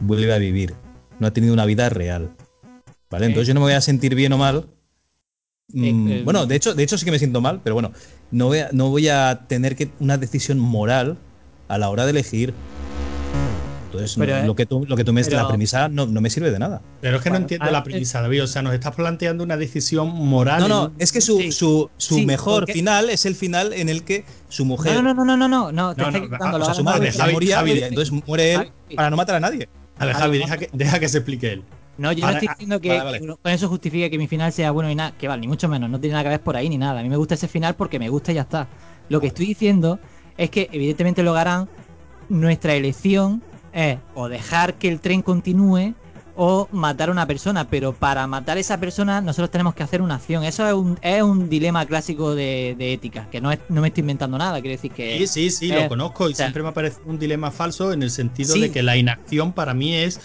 vuelve 0.00 0.32
a 0.32 0.38
vivir. 0.38 0.74
No 1.18 1.26
ha 1.26 1.32
tenido 1.32 1.52
una 1.52 1.64
vida 1.64 1.88
real. 1.88 2.30
¿Vale? 3.10 3.26
Entonces 3.26 3.48
yo 3.48 3.54
no 3.54 3.60
me 3.60 3.64
voy 3.66 3.72
a 3.74 3.80
sentir 3.80 4.14
bien 4.14 4.32
o 4.32 4.38
mal. 4.38 4.66
Mm, 5.72 5.84
Eh, 6.08 6.18
eh, 6.18 6.22
bueno, 6.24 6.46
de 6.46 6.56
hecho, 6.56 6.74
de 6.74 6.82
hecho 6.82 6.96
sí 6.98 7.04
que 7.04 7.10
me 7.10 7.18
siento 7.18 7.40
mal, 7.40 7.60
pero 7.62 7.74
bueno, 7.74 7.92
no 8.30 8.46
voy 8.46 8.58
a, 8.60 8.70
no 8.72 8.88
voy 8.90 9.08
a 9.08 9.46
tener 9.48 9.76
que 9.76 9.90
una 10.00 10.16
decisión 10.16 10.58
moral 10.58 11.16
a 11.68 11.78
la 11.78 11.88
hora 11.90 12.04
de 12.04 12.10
elegir. 12.10 12.54
Entonces, 13.86 14.14
Pero, 14.16 14.36
no- 14.36 14.42
eh, 14.42 14.46
lo 14.46 14.54
que 14.54 14.66
tú, 14.66 14.84
lo 14.86 14.96
que 14.96 15.02
tú 15.02 15.12
me 15.12 15.24
pero- 15.24 15.36
la 15.38 15.48
premisa 15.48 15.88
no, 15.88 16.06
no 16.06 16.20
me 16.20 16.30
sirve 16.30 16.52
de 16.52 16.60
nada. 16.60 16.80
Pero 17.00 17.16
es 17.16 17.22
que 17.24 17.28
Bueno, 17.30 17.40
no 17.40 17.44
entiendo 17.44 17.66
ah, 17.68 17.72
la 17.72 17.82
premisa, 17.82 18.22
David. 18.22 18.44
O 18.44 18.46
sea, 18.46 18.62
nos 18.62 18.72
estás 18.74 18.94
planteando 18.94 19.42
una 19.42 19.56
decisión 19.56 20.08
moral. 20.08 20.60
No, 20.60 20.68
no, 20.68 20.92
es 21.00 21.10
que 21.10 21.20
su, 21.20 21.38
Sí. 21.40 21.50
su, 21.50 21.90
su 21.96 22.14
Sí, 22.14 22.26
mejor 22.26 22.60
porque- 22.62 22.74
final 22.74 23.10
es 23.10 23.26
el 23.26 23.34
final 23.34 23.72
en 23.72 23.88
el 23.88 24.04
que 24.04 24.24
su 24.48 24.64
mujer. 24.64 24.94
No, 24.94 25.02
no, 25.02 25.14
no, 25.14 25.24
no, 25.24 25.36
no, 25.36 25.48
no, 25.48 25.72
no, 25.72 25.94
te 25.96 26.02
ah, 26.02 26.56
o 26.56 26.64
sea, 26.64 26.74
su 26.74 26.84
madre 26.84 27.10
Javi, 27.10 27.32
moría 27.32 27.56
Javi, 27.56 27.72
y 27.72 27.82
entonces 27.82 28.12
muere 28.24 28.52
él 28.52 28.56
Javi. 28.58 28.94
para 28.94 29.10
no 29.10 29.16
matar 29.16 29.34
a 29.34 29.40
nadie. 29.40 29.68
A 29.98 30.06
ver, 30.06 30.14
Javi, 30.14 30.38
deja 30.38 30.56
que, 30.56 30.70
deja 30.72 31.00
que 31.00 31.08
se 31.08 31.18
explique 31.18 31.52
él. 31.54 31.64
No, 32.00 32.12
yo 32.12 32.24
no 32.24 32.32
estoy 32.32 32.48
ah, 32.48 32.52
diciendo 32.52 32.80
que 32.80 32.88
vale, 32.88 33.20
vale. 33.20 33.36
con 33.42 33.52
eso 33.52 33.68
justifique 33.68 34.10
que 34.10 34.16
mi 34.16 34.26
final 34.26 34.52
sea 34.52 34.70
bueno 34.70 34.90
y 34.90 34.94
nada, 34.94 35.12
que 35.18 35.28
vale, 35.28 35.42
ni 35.42 35.48
mucho 35.48 35.68
menos, 35.68 35.90
no 35.90 36.00
tiene 36.00 36.12
nada 36.14 36.24
que 36.24 36.30
ver 36.30 36.40
por 36.40 36.56
ahí 36.56 36.68
ni 36.70 36.78
nada. 36.78 37.00
A 37.00 37.02
mí 37.02 37.08
me 37.10 37.16
gusta 37.16 37.34
ese 37.34 37.46
final 37.46 37.74
porque 37.74 37.98
me 37.98 38.08
gusta 38.08 38.32
y 38.32 38.36
ya 38.36 38.42
está. 38.42 38.66
Lo 39.10 39.20
que 39.20 39.26
estoy 39.26 39.44
diciendo 39.46 39.98
es 40.38 40.48
que 40.48 40.68
evidentemente 40.72 41.22
lo 41.22 41.34
harán, 41.36 41.68
nuestra 42.30 42.74
elección 42.74 43.42
es 43.72 43.98
o 44.14 44.28
dejar 44.28 44.74
que 44.74 44.88
el 44.88 45.00
tren 45.00 45.20
continúe 45.22 45.94
o 46.42 46.68
matar 46.72 47.10
a 47.10 47.12
una 47.12 47.26
persona, 47.26 47.68
pero 47.68 47.92
para 47.92 48.26
matar 48.26 48.56
a 48.56 48.60
esa 48.60 48.78
persona 48.80 49.20
nosotros 49.20 49.50
tenemos 49.50 49.74
que 49.74 49.82
hacer 49.82 50.00
una 50.00 50.14
acción. 50.14 50.42
Eso 50.42 50.66
es 50.66 50.72
un, 50.72 50.98
es 51.02 51.22
un 51.22 51.50
dilema 51.50 51.84
clásico 51.84 52.34
de, 52.34 52.74
de 52.78 52.94
ética, 52.94 53.28
que 53.30 53.42
no, 53.42 53.52
es, 53.52 53.58
no 53.68 53.82
me 53.82 53.88
estoy 53.88 54.00
inventando 54.00 54.38
nada, 54.38 54.58
quiero 54.62 54.74
decir 54.74 54.90
que... 54.92 55.18
Sí, 55.18 55.26
sí, 55.26 55.50
sí, 55.50 55.68
lo 55.68 55.86
conozco 55.88 56.28
y 56.30 56.32
o 56.32 56.34
sea- 56.34 56.46
siempre 56.46 56.62
me 56.62 56.72
parece 56.72 56.98
un 57.04 57.18
dilema 57.18 57.50
falso 57.50 57.92
en 57.92 58.02
el 58.02 58.10
sentido 58.10 58.54
Sí. 58.54 58.60
de 58.60 58.70
que 58.70 58.82
la 58.82 58.96
inacción 58.96 59.52
para 59.52 59.74
mí 59.74 59.94
es 59.94 60.18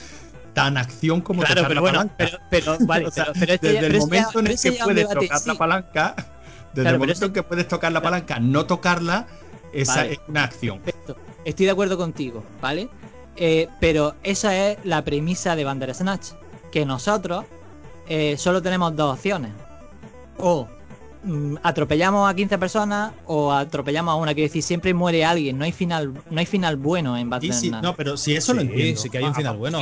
tan 0.55 0.77
acción 0.77 1.21
como 1.21 1.41
Claro, 1.41 1.55
tocar 1.61 1.67
pero 1.67 1.75
la 1.75 1.81
bueno, 1.81 1.97
palanca. 1.99 2.15
pero, 2.17 2.39
pero, 2.49 2.77
vale, 2.87 3.05
O 3.05 3.11
sea, 3.11 3.27
pero, 3.39 3.53
desde 3.61 3.73
ya- 3.73 3.79
el 3.81 3.97
momento 3.99 4.39
en 4.39 4.47
el 4.47 4.59
que 4.59 4.71
puedes 4.71 4.95
debate, 5.07 5.27
tocar 5.27 5.41
la 5.45 5.53
sí. 5.53 5.59
palanca, 5.59 6.15
desde 6.17 6.81
Claro, 6.81 6.89
el 6.95 6.99
momento 6.99 7.25
en 7.25 7.33
que 7.33 7.43
puedes 7.43 7.67
tocar 7.67 7.91
la 7.91 8.01
palanca, 8.01 8.39
no 8.39 8.65
tocarla, 8.65 9.27
esa 9.71 9.97
Vale. 9.97 10.13
es 10.13 10.19
una 10.27 10.43
acción. 10.45 10.79
Perfecto. 10.79 11.15
Estoy 11.45 11.65
de 11.67 11.71
acuerdo 11.73 11.97
contigo, 11.97 12.43
¿vale? 12.61 12.89
Eh, 13.35 13.67
pero 13.79 14.15
esa 14.23 14.55
es 14.57 14.77
la 14.85 15.03
premisa 15.03 15.55
de 15.55 15.63
Bandersnatch. 15.65 16.29
Que 16.71 16.85
nosotros 16.85 17.45
eh, 18.07 18.35
solo 18.37 18.61
tenemos 18.61 18.95
dos 18.95 19.13
opciones. 19.13 19.51
O 20.37 20.67
mm, 21.23 21.55
atropellamos 21.63 22.29
a 22.29 22.33
15 22.33 22.57
personas 22.57 23.11
o 23.25 23.51
atropellamos 23.51 24.13
a 24.13 24.15
una. 24.15 24.33
Quiero 24.33 24.47
decir, 24.47 24.63
siempre 24.63 24.93
muere 24.93 25.23
alguien. 25.25 25.57
No 25.57 25.65
hay 25.65 25.71
final, 25.73 26.13
no 26.29 26.39
hay 26.39 26.45
final 26.45 26.77
bueno 26.77 27.15
en 27.17 27.23
Sí, 27.25 27.29
Bandersnatch. 27.29 27.61
sí, 27.61 27.71
no, 27.81 27.95
pero 27.95 28.15
si 28.17 28.35
eso 28.35 28.53
lo 28.53 28.61
sí, 28.61 28.67
entiendo. 28.67 29.01
sí 29.01 29.09
que 29.09 29.17
hay 29.19 29.23
un 29.25 29.31
Ah, 29.31 29.35
final 29.35 29.57
bueno. 29.57 29.79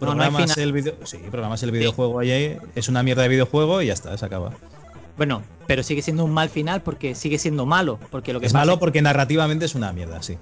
No 0.00 0.06
Programas 0.06 0.56
el 0.58 0.72
video, 0.72 0.94
sí, 1.04 1.18
programas 1.30 1.62
el 1.62 1.70
videojuego 1.70 2.18
ahí, 2.20 2.56
es 2.74 2.88
una 2.88 3.02
mierda 3.02 3.22
de 3.22 3.28
videojuego 3.28 3.82
y 3.82 3.86
ya 3.86 3.92
está, 3.94 4.16
se 4.16 4.24
acaba. 4.24 4.52
Bueno, 5.16 5.42
pero 5.66 5.82
sigue 5.82 6.02
siendo 6.02 6.24
un 6.24 6.32
mal 6.32 6.48
final 6.50 6.82
porque 6.82 7.14
sigue 7.14 7.38
siendo 7.38 7.64
malo. 7.66 7.98
Porque 8.10 8.32
lo 8.32 8.40
que 8.40 8.46
es 8.46 8.52
malo 8.54 8.78
porque 8.78 9.00
narrativamente 9.02 9.64
es 9.64 9.74
una 9.74 9.92
mierda, 9.92 10.22
sí. 10.22 10.36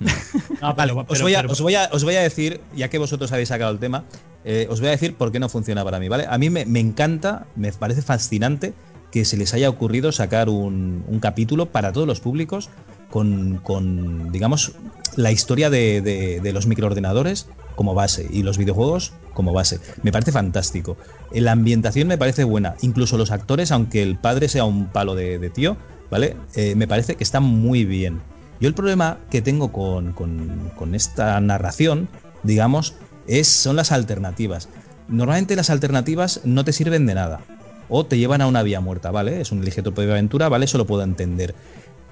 No, 0.60 0.74
Vale, 0.76 0.92
pero- 0.92 1.06
os, 1.08 1.22
voy 1.22 1.34
a, 1.34 1.40
pero- 1.40 1.52
os, 1.52 1.60
voy 1.60 1.74
a, 1.74 1.88
os 1.92 2.04
voy 2.04 2.16
a 2.16 2.20
decir, 2.22 2.60
ya 2.76 2.88
que 2.88 2.98
vosotros 2.98 3.32
habéis 3.32 3.48
sacado 3.48 3.70
el 3.72 3.78
tema, 3.78 4.04
eh, 4.44 4.66
os 4.70 4.80
voy 4.80 4.88
a 4.88 4.92
decir 4.92 5.14
por 5.14 5.32
qué 5.32 5.40
no 5.40 5.48
funciona 5.48 5.82
para 5.84 5.98
mí, 5.98 6.08
¿vale? 6.08 6.26
A 6.28 6.36
mí 6.38 6.50
me, 6.50 6.66
me 6.66 6.80
encanta, 6.80 7.46
me 7.56 7.72
parece 7.72 8.02
fascinante 8.02 8.74
que 9.10 9.24
se 9.24 9.38
les 9.38 9.54
haya 9.54 9.70
ocurrido 9.70 10.12
sacar 10.12 10.50
un, 10.50 11.02
un 11.08 11.20
capítulo 11.20 11.66
para 11.66 11.92
todos 11.94 12.06
los 12.06 12.20
públicos 12.20 12.68
con, 13.10 13.56
con, 13.62 14.30
digamos, 14.30 14.72
la 15.16 15.32
historia 15.32 15.70
de, 15.70 16.02
de- 16.02 16.40
de 16.42 16.52
los 16.52 16.66
microordenadores 16.66 17.46
como 17.78 17.94
base 17.94 18.26
y 18.28 18.42
los 18.42 18.58
videojuegos 18.58 19.12
como 19.34 19.52
base. 19.52 19.78
Me 20.02 20.10
parece 20.10 20.32
fantástico. 20.32 20.96
La 21.30 21.52
ambientación 21.52 22.08
me 22.08 22.18
parece 22.18 22.42
buena. 22.42 22.74
Incluso 22.80 23.16
los 23.16 23.30
actores, 23.30 23.70
aunque 23.70 24.02
el 24.02 24.16
padre 24.16 24.48
sea 24.48 24.64
un 24.64 24.88
palo 24.88 25.14
de, 25.14 25.38
de 25.38 25.48
tío, 25.48 25.76
¿vale? 26.10 26.34
Eh, 26.56 26.74
me 26.74 26.88
parece 26.88 27.14
que 27.14 27.22
están 27.22 27.44
muy 27.44 27.84
bien. 27.84 28.20
Yo 28.60 28.66
el 28.66 28.74
problema 28.74 29.18
que 29.30 29.42
tengo 29.42 29.70
con, 29.70 30.12
con- 30.12 30.92
esta 30.92 31.40
narración, 31.40 32.08
digamos, 32.42 32.96
es, 33.28 33.46
son 33.46 33.76
las 33.76 33.92
alternativas. 33.92 34.68
Normalmente 35.08 35.54
las 35.54 35.70
alternativas 35.70 36.40
no 36.42 36.64
te 36.64 36.72
sirven 36.72 37.06
de 37.06 37.14
nada. 37.14 37.42
O 37.88 38.06
te 38.06 38.18
llevan 38.18 38.40
a 38.40 38.48
una 38.48 38.64
vía 38.64 38.80
muerta, 38.80 39.12
¿vale? 39.12 39.40
Es 39.40 39.52
un 39.52 39.62
tu 39.62 39.94
propia 39.94 40.10
aventura, 40.14 40.48
¿vale? 40.48 40.64
Eso 40.64 40.78
lo 40.78 40.86
puedo 40.88 41.04
entender. 41.04 41.54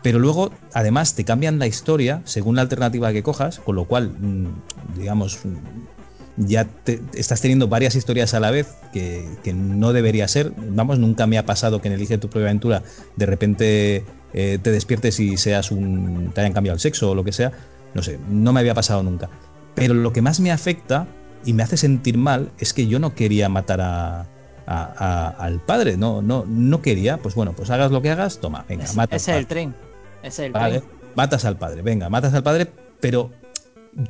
Pero 0.02 0.18
luego, 0.18 0.52
además, 0.72 1.14
te 1.14 1.24
cambian 1.24 1.58
la 1.58 1.66
historia 1.66 2.22
según 2.24 2.56
la 2.56 2.62
alternativa 2.62 3.12
que 3.12 3.22
cojas, 3.22 3.58
con 3.58 3.76
lo 3.76 3.86
cual, 3.86 4.10
mm, 4.10 4.46
digamos, 4.98 5.40
mm, 5.44 5.54
ya 6.38 6.64
te- 6.64 7.00
estás 7.14 7.40
teniendo 7.40 7.66
varias 7.66 7.94
historias 7.96 8.34
a 8.34 8.40
la 8.40 8.50
vez 8.50 8.68
que, 8.92 9.26
que 9.42 9.52
no 9.54 9.92
debería 9.92 10.28
ser. 10.28 10.52
Vamos, 10.56 10.98
nunca 10.98 11.26
me 11.26 11.38
ha 11.38 11.46
pasado 11.46 11.80
que 11.80 11.88
en 11.88 11.94
Elige 11.94 12.18
tu 12.18 12.28
propia 12.28 12.48
aventura 12.48 12.82
de 13.16 13.26
repente 13.26 14.04
eh, 14.34 14.58
te 14.62 14.70
despiertes 14.70 15.18
y 15.18 15.38
seas 15.38 15.70
un. 15.70 16.30
te 16.34 16.42
hayan 16.42 16.52
cambiado 16.52 16.74
el 16.74 16.80
sexo 16.80 17.10
o 17.10 17.14
lo 17.14 17.24
que 17.24 17.32
sea. 17.32 17.52
No 17.94 18.02
sé, 18.02 18.18
no 18.28 18.52
me 18.52 18.60
había 18.60 18.74
pasado 18.74 19.02
nunca. 19.02 19.30
Pero 19.74 19.94
lo 19.94 20.12
que 20.12 20.20
más 20.20 20.38
me 20.40 20.52
afecta 20.52 21.06
y 21.44 21.54
me 21.54 21.62
hace 21.62 21.78
sentir 21.78 22.18
mal 22.18 22.52
es 22.58 22.74
que 22.74 22.86
yo 22.86 22.98
no 22.98 23.14
quería 23.14 23.48
matar 23.48 23.80
a, 23.80 24.20
a- 24.20 24.26
a- 24.66 25.28
al 25.38 25.60
padre. 25.60 25.96
No, 25.96 26.20
no, 26.20 26.44
no 26.46 26.82
quería. 26.82 27.16
Pues 27.16 27.34
bueno, 27.34 27.54
pues 27.54 27.70
hagas 27.70 27.90
lo 27.90 28.02
que 28.02 28.10
hagas, 28.10 28.38
toma, 28.40 28.66
venga, 28.68 28.84
Es- 28.84 28.94
mata. 28.94 29.16
ese 29.16 29.32
es 29.32 29.38
el 29.38 29.46
tren. 29.46 29.74
Ese 30.26 30.42
es 30.42 30.46
el 30.46 30.52
Vale, 30.52 30.82
matas 31.14 31.44
al 31.44 31.56
padre, 31.56 31.82
venga, 31.82 32.08
matas 32.08 32.34
al 32.34 32.42
padre, 32.42 32.70
pero 33.00 33.30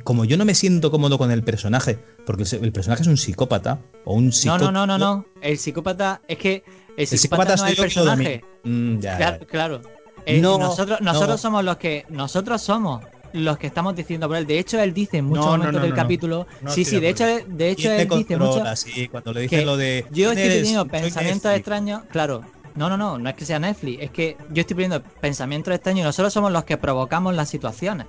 como 0.03 0.25
yo 0.25 0.35
no 0.37 0.45
me 0.45 0.53
siento 0.55 0.91
cómodo 0.91 1.17
con 1.17 1.31
el 1.31 1.43
personaje, 1.43 1.97
porque 2.25 2.43
el, 2.61 2.71
personaje 2.73 3.03
es 3.03 3.07
un 3.07 3.17
psicópata 3.17 3.79
o 4.03 4.13
un 4.15 4.27
No, 4.27 4.31
psicópata. 4.31 4.71
no, 4.71 4.85
no, 4.85 4.85
no, 4.85 4.97
no. 4.97 5.25
El 5.41 5.57
psicópata 5.57 6.21
es 6.27 6.37
que 6.37 6.63
el 6.97 7.03
El 7.03 7.07
psicópata, 7.07 7.55
no 7.55 7.65
es 7.65 7.71
el 7.71 7.77
personaje. 7.77 8.43
Mm, 8.63 8.99
ya, 8.99 9.17
Claro, 9.17 9.39
ya. 9.39 9.45
claro. 9.45 9.81
Eh, 10.25 10.41
No, 10.41 10.57
nosotros 10.57 10.99
nosotros 10.99 11.29
no. 11.29 11.37
somos 11.37 11.63
los 11.63 11.77
que 11.77 12.05
nosotros 12.09 12.61
somos 12.61 13.01
los 13.33 13.57
que 13.57 13.67
estamos 13.67 13.95
diciendo 13.95 14.27
por 14.27 14.35
él. 14.37 14.47
De 14.47 14.57
hecho, 14.59 14.79
él 14.81 14.93
dice 14.93 15.17
en 15.17 15.25
muchos 15.25 15.45
No, 15.45 15.51
no, 15.51 15.57
momentos 15.59 15.73
no, 15.75 15.81
del 15.81 15.89
no, 15.91 15.95
no. 15.95 16.01
capítulo. 16.01 16.47
No 16.61 16.71
sí, 16.71 16.83
sí, 16.83 16.99
de 16.99 17.09
hecho, 17.09 17.25
de 17.25 17.69
hecho 17.69 17.81
¿Quién 17.83 17.95
me 17.95 18.01
él 18.01 18.09
dice 18.09 18.37
mucho 18.37 18.75
Sí, 18.75 19.07
cuando 19.07 19.31
le 19.33 19.41
dice 19.41 19.59
que 19.59 19.65
lo 19.65 19.77
de. 19.77 20.05
yo 20.11 20.31
¿quién 20.33 20.37
estoy 20.39 20.57
teniendo 20.57 20.85
pensamientos 20.87 21.51
extraños, 21.53 22.01
claro. 22.11 22.43
No, 22.77 22.89
no, 22.89 22.95
no, 22.97 23.17
no 23.17 23.27
es 23.29 23.35
que 23.35 23.45
sea 23.45 23.59
Netflix, 23.59 24.03
es 24.03 24.11
que 24.11 24.37
yo 24.51 24.61
estoy 24.61 24.75
teniendo 24.75 25.01
pensamientos 25.19 25.73
extraños 25.73 26.01
y 26.01 26.03
nosotros 26.03 26.31
somos 26.31 26.51
los 26.51 26.63
que 26.63 26.77
provocamos 26.77 27.35
las 27.35 27.49
situaciones. 27.49 28.05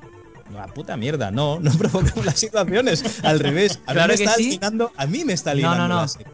La 0.53 0.67
puta 0.67 0.97
mierda, 0.97 1.31
no, 1.31 1.59
no 1.59 1.71
provocamos 1.79 2.25
las 2.25 2.39
situaciones. 2.39 3.25
Al 3.25 3.41
revés, 3.41 3.81
a 3.87 3.93
mí 3.93 3.95
Claro 3.95 4.13
me 4.13 4.17
que 4.19 4.25
está 4.25 4.37
sí. 4.37 4.47
alienando, 4.47 4.93
a 4.97 5.07
mí 5.07 5.25
me 5.25 5.33
está 5.33 5.55
No, 5.55 5.61
no, 5.63 5.69
alienando 5.69 5.95
no. 5.95 6.01
la 6.03 6.09
serie. 6.09 6.33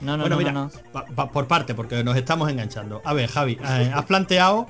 No, 0.00 0.16
no, 0.16 0.22
bueno, 0.24 0.36
no, 0.36 0.38
mira, 0.38 0.52
no, 0.52 0.64
no. 0.64 0.92
pa- 0.92 1.06
pa- 1.06 1.30
por 1.32 1.46
parte, 1.48 1.74
porque 1.74 2.02
nos 2.04 2.16
estamos 2.16 2.50
enganchando. 2.50 3.00
A 3.04 3.12
ver, 3.14 3.28
Javi, 3.30 3.58
eh, 3.62 3.90
has 3.94 4.04
planteado. 4.04 4.66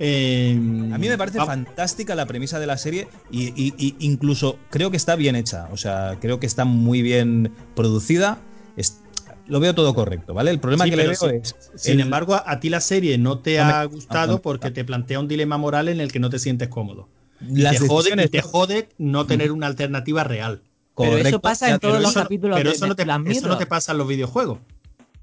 eh, 0.00 0.52
A 0.92 0.98
mí 0.98 1.08
me 1.08 1.16
parece 1.16 1.38
va- 1.38 1.46
fantástica 1.46 2.14
la 2.14 2.26
premisa 2.26 2.58
de 2.58 2.66
la 2.66 2.76
serie 2.76 3.08
y, 3.30 3.44
y- 3.60 3.74
y 3.78 3.96
incluso 4.00 4.58
creo 4.70 4.90
que 4.90 4.96
está 4.96 5.16
bien 5.16 5.36
hecha. 5.36 5.68
O 5.72 5.76
sea, 5.76 6.18
creo 6.20 6.38
que 6.40 6.46
está 6.46 6.64
muy 6.64 7.00
bien 7.02 7.52
producida. 7.74 8.38
Es- 8.76 9.00
lo 9.46 9.60
veo 9.60 9.74
todo 9.74 9.94
correcto, 9.94 10.32
¿vale? 10.34 10.50
El 10.50 10.60
problema 10.60 10.84
Sí, 10.84 10.90
que 10.90 10.96
le 10.96 11.06
veo 11.08 11.14
sí. 11.16 11.26
es. 11.42 11.54
Sin 11.76 11.94
el- 11.94 12.00
embargo, 12.00 12.34
a, 12.34 12.44
a 12.46 12.60
ti 12.60 12.68
la 12.70 12.80
serie 12.80 13.18
no 13.18 13.38
te 13.40 13.58
No 13.58 13.64
me- 13.66 13.72
ha 13.72 13.82
no, 13.84 13.90
gustado 13.90 14.32
no 14.32 14.42
porque 14.42 14.70
te 14.70 14.84
plantea 14.84 15.20
un 15.20 15.28
dilema 15.28 15.58
moral 15.58 15.88
en 15.88 16.00
el 16.00 16.10
que 16.12 16.18
no 16.18 16.30
te 16.30 16.38
sientes 16.38 16.68
cómodo. 16.68 17.08
Y 17.40 17.60
las 17.62 17.78
te, 17.78 17.86
jode, 17.88 18.24
y 18.24 18.28
te 18.28 18.40
jode 18.42 18.88
no 18.98 19.26
tener 19.26 19.52
una 19.52 19.66
alternativa 19.66 20.24
real. 20.24 20.62
Pero 20.96 21.18
eso 21.18 21.40
pasa 21.40 21.70
en 21.70 21.80
todos 21.80 21.94
pero 21.94 22.02
los 22.02 22.10
eso- 22.12 22.22
capítulos 22.22 22.56
Pero 22.56 22.70
de, 22.70 22.76
eso 22.76 22.86
no, 22.86 22.94
te, 22.96 23.02
eso 23.32 23.48
no 23.48 23.58
te 23.58 23.66
pasa 23.66 23.92
en 23.92 23.98
los 23.98 24.08
videojuegos. 24.08 24.58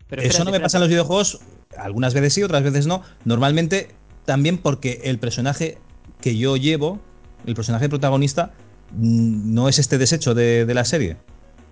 Pero 0.09 0.21
Eso 0.21 0.43
no 0.43 0.51
me 0.51 0.59
pasa 0.59 0.77
en 0.77 0.81
los 0.81 0.89
videojuegos, 0.89 1.39
algunas 1.77 2.13
veces 2.13 2.33
sí, 2.33 2.43
otras 2.43 2.61
veces 2.63 2.85
no. 2.85 3.01
Normalmente 3.23 3.89
también 4.25 4.57
porque 4.57 4.99
el 5.05 5.17
personaje 5.19 5.77
que 6.19 6.37
yo 6.37 6.57
llevo, 6.57 6.99
el 7.45 7.55
personaje 7.55 7.87
protagonista, 7.87 8.51
mm, 8.91 9.53
no 9.53 9.69
es 9.69 9.79
este 9.79 9.97
desecho 9.97 10.35
de, 10.35 10.65
de 10.65 10.73
la 10.73 10.83
serie. 10.83 11.15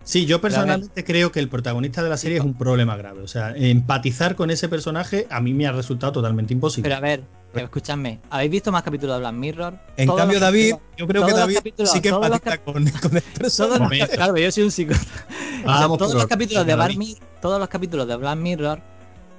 Sí, 0.03 0.26
yo 0.26 0.41
personalmente 0.41 1.03
creo 1.03 1.31
que 1.31 1.39
el 1.39 1.49
protagonista 1.49 2.01
de 2.01 2.09
la 2.09 2.17
serie 2.17 2.38
es 2.39 2.43
un 2.43 2.55
problema 2.57 2.97
grave. 2.97 3.21
O 3.21 3.27
sea, 3.27 3.53
empatizar 3.55 4.35
con 4.35 4.49
ese 4.49 4.67
personaje 4.67 5.27
a 5.30 5.39
mí 5.39 5.53
me 5.53 5.67
ha 5.67 5.71
resultado 5.71 6.11
totalmente 6.13 6.53
imposible. 6.53 6.89
Pero 6.89 6.97
a 6.97 6.99
ver, 6.99 7.23
escuchadme, 7.53 8.19
¿habéis 8.31 8.49
visto 8.51 8.71
más 8.71 8.81
capítulos 8.81 9.17
de 9.17 9.19
Black 9.19 9.34
Mirror? 9.35 9.73
En 9.97 10.07
Todos 10.07 10.19
cambio, 10.19 10.39
David, 10.39 10.76
yo 10.97 11.07
creo 11.07 11.26
que 11.26 11.34
David 11.34 11.57
sí 11.85 12.01
que 12.01 12.09
empatiza 12.09 12.57
con, 12.59 12.88
con 12.89 13.17
el 13.17 13.23
personaje. 13.38 14.07
claro, 14.15 14.35
yo 14.38 14.51
soy 14.51 14.63
un. 14.63 14.71
Vamos 15.65 15.97
todos 15.99 16.11
por- 16.13 16.21
los 16.21 16.27
capítulos 16.27 16.65
de 16.65 16.76
Black 16.76 16.88
David. 16.88 16.97
Mir- 16.97 17.17
todos 17.41 17.59
los 17.59 17.69
capítulos 17.69 18.07
de 18.07 18.15
Black 18.15 18.38
Mirror 18.38 18.81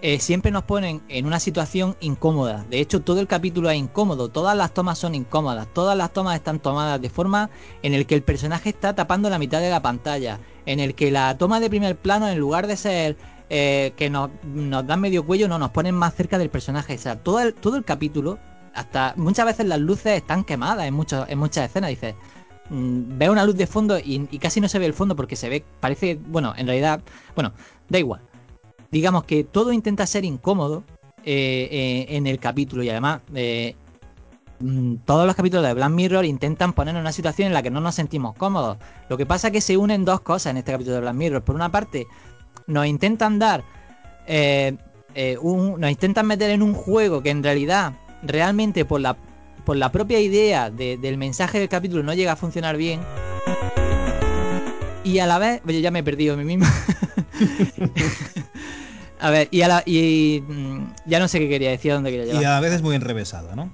eh, 0.02 0.18
siempre 0.18 0.50
nos 0.50 0.64
ponen 0.64 1.02
en 1.08 1.26
una 1.26 1.38
situación 1.38 1.96
incómoda. 2.00 2.64
De 2.70 2.80
hecho, 2.80 3.00
todo 3.00 3.20
el 3.20 3.26
capítulo 3.26 3.68
es 3.70 3.76
incómodo. 3.76 4.30
Todas 4.30 4.56
las 4.56 4.72
tomas 4.72 4.98
son 4.98 5.14
incómodas. 5.14 5.68
Todas 5.74 5.96
las 5.96 6.12
tomas 6.12 6.36
están 6.36 6.58
tomadas 6.58 7.00
de 7.00 7.10
forma 7.10 7.50
en 7.82 7.92
el 7.92 8.06
que 8.06 8.14
el 8.14 8.22
personaje 8.22 8.70
está 8.70 8.94
tapando 8.94 9.28
la 9.28 9.38
mitad 9.38 9.60
de 9.60 9.68
la 9.68 9.82
pantalla. 9.82 10.40
En 10.64 10.80
el 10.80 10.94
que 10.94 11.10
la 11.10 11.36
toma 11.36 11.60
de 11.60 11.68
primer 11.68 11.96
plano, 11.96 12.28
en 12.28 12.38
lugar 12.38 12.66
de 12.66 12.76
ser 12.76 13.16
eh, 13.50 13.92
que 13.96 14.08
nos, 14.08 14.30
nos 14.44 14.86
dan 14.86 15.00
medio 15.00 15.26
cuello, 15.26 15.48
no 15.48 15.58
nos 15.58 15.70
ponen 15.70 15.94
más 15.94 16.14
cerca 16.14 16.38
del 16.38 16.48
personaje. 16.48 16.94
O 16.94 16.98
sea, 16.98 17.16
todo 17.16 17.40
el, 17.40 17.52
todo 17.52 17.76
el 17.76 17.84
capítulo, 17.84 18.38
hasta 18.74 19.12
muchas 19.16 19.44
veces 19.44 19.66
las 19.66 19.80
luces 19.80 20.16
están 20.16 20.44
quemadas 20.44 20.86
en, 20.86 20.94
muchos, 20.94 21.28
en 21.28 21.38
muchas 21.38 21.68
escenas. 21.68 21.90
Dices, 21.90 22.14
mm, 22.70 23.18
ve 23.18 23.28
una 23.28 23.44
luz 23.44 23.56
de 23.56 23.66
fondo 23.66 23.98
y, 23.98 24.26
y 24.30 24.38
casi 24.38 24.62
no 24.62 24.68
se 24.68 24.78
ve 24.78 24.86
el 24.86 24.94
fondo 24.94 25.14
porque 25.14 25.36
se 25.36 25.50
ve, 25.50 25.64
parece, 25.80 26.18
bueno, 26.26 26.54
en 26.56 26.66
realidad, 26.66 27.02
bueno, 27.34 27.52
da 27.90 27.98
igual. 27.98 28.29
Digamos 28.90 29.24
que 29.24 29.44
todo 29.44 29.72
intenta 29.72 30.06
ser 30.06 30.24
incómodo 30.24 30.84
eh, 31.24 31.68
eh, 31.70 32.06
en 32.16 32.26
el 32.26 32.38
capítulo 32.38 32.82
y 32.82 32.88
además 32.90 33.20
eh, 33.34 33.76
mm, 34.58 34.94
todos 35.04 35.26
los 35.26 35.36
capítulos 35.36 35.64
de 35.66 35.74
Black 35.74 35.90
Mirror 35.90 36.24
intentan 36.24 36.72
ponernos 36.72 37.00
en 37.00 37.02
una 37.04 37.12
situación 37.12 37.48
en 37.48 37.54
la 37.54 37.62
que 37.62 37.70
no 37.70 37.80
nos 37.80 37.94
sentimos 37.94 38.34
cómodos. 38.36 38.78
Lo 39.08 39.16
que 39.16 39.26
pasa 39.26 39.48
es 39.48 39.52
que 39.52 39.60
se 39.60 39.76
unen 39.76 40.04
dos 40.04 40.20
cosas 40.22 40.50
en 40.52 40.56
este 40.56 40.72
capítulo 40.72 40.96
de 40.96 41.02
Black 41.02 41.14
Mirror. 41.14 41.42
Por 41.42 41.54
una 41.54 41.70
parte, 41.70 42.06
nos 42.66 42.86
intentan 42.86 43.38
dar, 43.38 43.62
nos 44.26 45.90
intentan 45.90 46.26
meter 46.26 46.50
en 46.50 46.62
un 46.62 46.74
juego 46.74 47.22
que 47.22 47.30
en 47.30 47.42
realidad, 47.42 47.92
realmente 48.22 48.84
por 48.84 49.00
la, 49.00 49.16
por 49.64 49.76
la 49.76 49.92
propia 49.92 50.20
idea 50.20 50.70
de- 50.70 50.96
del 50.96 51.16
mensaje 51.16 51.58
del 51.58 51.68
capítulo 51.68 52.02
no 52.02 52.14
llega 52.14 52.32
a 52.32 52.36
funcionar 52.36 52.76
bien. 52.76 53.00
Y 55.04 55.18
a 55.20 55.26
la 55.26 55.38
vez, 55.38 55.62
oye, 55.66 55.80
ya 55.80 55.90
me 55.90 56.00
he 56.00 56.02
perdido 56.04 56.34
a 56.34 56.36
mí 56.36 56.44
mismo. 56.44 56.66
a 59.20 59.30
ver, 59.30 59.48
y, 59.50 59.62
a 59.62 59.68
la, 59.68 59.82
y 59.86 60.42
mm, 60.46 60.92
ya 61.06 61.18
no 61.18 61.28
sé 61.28 61.38
qué 61.38 61.48
quería 61.48 61.70
decir, 61.70 61.92
a 61.92 61.94
dónde 61.94 62.10
quería 62.10 62.26
llevar. 62.26 62.42
Y 62.42 62.44
a 62.44 62.50
la 62.50 62.60
vez 62.60 62.72
es 62.72 62.82
muy 62.82 62.94
enrevesado, 62.96 63.54
¿no? 63.56 63.72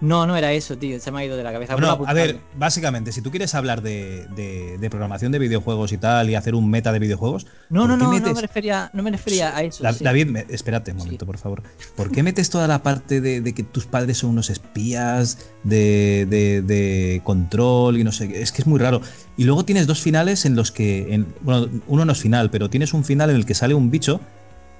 No, 0.00 0.26
no 0.26 0.36
era 0.36 0.52
eso, 0.52 0.76
tío, 0.76 1.00
se 1.00 1.10
me 1.10 1.20
ha 1.20 1.24
ido 1.24 1.34
de 1.36 1.42
la 1.44 1.52
cabeza. 1.52 1.74
Bueno, 1.76 1.98
a 2.06 2.12
ver, 2.12 2.40
básicamente, 2.58 3.10
si 3.10 3.22
tú 3.22 3.30
quieres 3.30 3.54
hablar 3.54 3.80
de, 3.80 4.26
de- 4.36 4.76
de 4.76 4.90
programación 4.90 5.32
de 5.32 5.38
videojuegos 5.38 5.92
y 5.92 5.98
tal, 5.98 6.28
y 6.28 6.34
hacer 6.34 6.54
un 6.54 6.68
meta 6.68 6.92
de 6.92 6.98
videojuegos. 6.98 7.46
No, 7.70 7.82
¿por 7.82 7.90
no, 7.90 7.96
no, 7.96 8.04
no 8.06 8.10
metes- 8.12 8.34
me 8.34 8.40
refería, 8.42 8.90
no 8.92 9.02
me 9.02 9.12
refería 9.12 9.56
a 9.56 9.62
eso. 9.62 9.82
Sí. 9.94 10.04
David, 10.04 10.26
me- 10.26 10.44
espérate 10.50 10.90
un 10.90 10.98
momento, 10.98 11.24
por 11.24 11.38
favor. 11.38 11.62
¿Por 11.96 12.10
qué 12.10 12.22
metes 12.22 12.50
toda 12.50 12.66
la 12.66 12.82
parte 12.82 13.22
de, 13.22 13.40
de 13.40 13.54
que 13.54 13.62
tus 13.62 13.86
padres 13.86 14.18
son 14.18 14.30
unos 14.30 14.50
espías, 14.50 15.38
de, 15.62 16.26
de- 16.28 16.60
de 16.60 17.22
control 17.24 17.96
y 17.96 18.04
no 18.04 18.12
sé 18.12 18.28
qué? 18.28 18.42
Es 18.42 18.52
que 18.52 18.60
es 18.60 18.66
muy 18.66 18.80
raro. 18.80 19.00
Y 19.38 19.44
luego 19.44 19.64
tienes 19.64 19.86
dos 19.86 20.00
finales 20.02 20.44
en 20.44 20.54
los 20.54 20.70
que. 20.70 21.14
en- 21.14 21.32
bueno, 21.40 21.70
uno 21.86 22.04
no 22.04 22.12
es 22.12 22.18
final, 22.18 22.50
pero 22.50 22.68
tienes 22.68 22.92
un 22.92 23.04
final 23.04 23.30
en 23.30 23.36
el 23.36 23.46
que 23.46 23.54
sale 23.54 23.72
un 23.74 23.90
bicho 23.90 24.20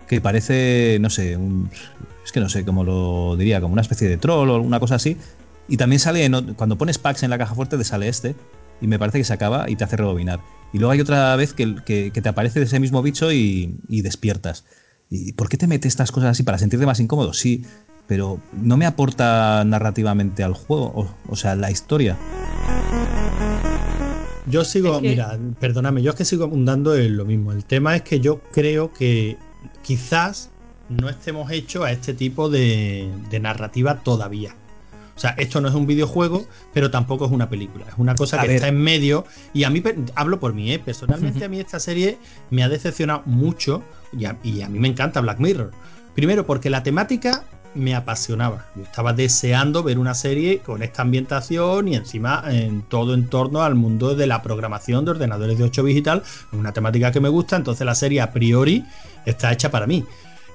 que 0.09 0.21
parece, 0.21 0.99
no 1.01 1.11
sé, 1.11 1.37
un- 1.37 1.71
es 2.25 2.33
que 2.33 2.41
no 2.41 2.49
sé 2.49 2.65
cómo 2.65 2.85
lo 2.85 3.37
diría, 3.37 3.61
como 3.61 3.73
una 3.73 3.83
especie 3.83 4.09
de 4.09 4.17
troll 4.17 4.49
o 4.51 4.61
una 4.61 4.81
cosa 4.81 4.95
así. 4.97 5.17
Y 5.69 5.77
también 5.77 5.99
sale, 6.01 6.25
en 6.25 6.55
cuando 6.55 6.77
pones 6.77 6.99
packs 6.99 7.23
en 7.23 7.31
la 7.31 7.39
caja 7.39 7.55
fuerte, 7.55 7.77
te 7.79 7.85
sale 7.85 8.09
este. 8.09 8.35
Y 8.81 8.87
me 8.87 8.99
parece 8.99 9.19
que 9.19 9.25
se 9.25 9.33
acaba 9.33 9.71
y 9.71 9.77
te 9.77 9.85
hace 9.85 9.97
rebobinar. 9.97 10.41
Y 10.73 10.79
luego 10.79 10.91
hay 10.93 11.01
otra 11.01 11.35
vez 11.37 11.55
que, 11.55 11.77
que- 11.87 12.11
que 12.13 12.21
te 12.23 12.29
aparece 12.29 12.61
ese 12.63 12.81
mismo 12.81 13.03
bicho 13.03 13.31
y, 13.33 13.77
y 13.89 14.03
despiertas. 14.03 14.65
¿Y 15.11 15.33
por 15.33 15.49
qué 15.49 15.57
te 15.57 15.67
metes 15.67 15.89
estas 15.93 16.11
cosas 16.13 16.31
así? 16.31 16.43
¿Para 16.43 16.59
sentirte 16.59 16.85
más 16.87 16.99
incómodo? 17.01 17.33
Sí, 17.35 17.65
pero 18.07 18.41
no 18.53 18.77
me 18.77 18.85
aporta 18.87 19.63
narrativamente 19.65 20.43
al 20.43 20.55
juego, 20.55 20.93
o, 20.95 21.15
o 21.29 21.37
sea, 21.37 21.55
la 21.57 21.71
historia. 21.71 22.17
Yo 24.47 24.65
sigo, 24.65 24.97
Es 24.97 25.03
que- 25.03 25.09
mira, 25.09 25.39
perdóname, 25.59 26.03
yo 26.03 26.11
es 26.11 26.17
que 26.17 26.25
sigo 26.25 26.45
abundando 26.45 26.95
en 26.97 27.17
lo 27.17 27.25
mismo. 27.25 27.53
El 27.53 27.65
tema 27.65 27.97
es 27.97 28.03
que 28.03 28.21
yo 28.21 28.41
creo 28.53 28.93
que 28.93 29.39
quizás 29.85 30.51
no 30.89 31.09
estemos 31.09 31.51
hechos 31.53 31.85
a 31.85 31.93
este 31.93 32.15
tipo 32.15 32.49
de, 32.51 33.09
de 33.31 33.41
narrativa 33.41 34.01
todavía. 34.03 34.57
O 35.17 35.21
sea, 35.21 35.31
esto 35.39 35.61
no 35.61 35.69
es 35.69 35.75
un 35.75 35.87
videojuego, 35.87 36.45
pero 36.73 36.91
tampoco 36.91 37.27
es 37.27 37.31
una 37.31 37.49
película. 37.49 37.87
Es 37.87 37.95
una 37.99 38.17
cosa 38.17 38.39
A 38.39 38.43
que 38.43 38.49
ver. 38.49 38.57
está 38.57 38.69
en 38.69 38.79
medio. 38.79 39.25
Y 39.53 39.63
a 39.63 39.71
mí, 39.71 39.81
hablo 40.17 40.41
por 40.41 40.55
mí, 40.55 40.73
¿eh? 40.73 40.81
personalmente 40.81 41.45
a 41.45 41.49
mí 41.49 41.61
esta 41.61 41.79
serie 41.79 42.19
me 42.51 42.65
ha 42.65 42.69
decepcionado 42.69 43.23
mucho. 43.25 43.85
Y 44.13 44.25
a, 44.25 44.37
y 44.43 44.63
a 44.63 44.69
mí 44.69 44.81
me 44.81 44.89
encanta 44.89 45.21
Black 45.21 45.39
Mirror. 45.39 45.71
Primero 46.17 46.45
porque 46.47 46.69
la 46.69 46.83
temática 46.83 47.45
me 47.75 47.95
apasionaba. 47.95 48.67
Yo 48.77 48.83
estaba 48.83 49.13
deseando 49.13 49.83
ver 49.83 49.99
una 49.99 50.15
serie 50.15 50.59
con 50.59 50.83
esta 50.83 51.03
ambientación 51.03 51.89
y 51.89 51.97
encima 51.97 52.45
en 52.49 52.83
todo 52.83 53.15
en 53.15 53.29
torno 53.29 53.63
al 53.63 53.75
mundo 53.75 54.15
de 54.15 54.27
la 54.27 54.43
programación 54.43 55.05
de 55.05 55.13
ordenadores 55.13 55.59
de 55.59 55.65
8 55.65 55.83
bits 55.83 55.99
y 55.99 56.03
tal. 56.03 56.23
Una 56.53 56.73
temática 56.73 57.13
que 57.13 57.21
me 57.21 57.29
gusta, 57.29 57.57
entonces 57.57 57.85
la 57.85 57.95
serie 57.95 58.21
a 58.21 58.33
priori 58.33 58.85
está 59.27 59.53
hecha 59.53 59.71
para 59.71 59.87
mí. 59.87 60.05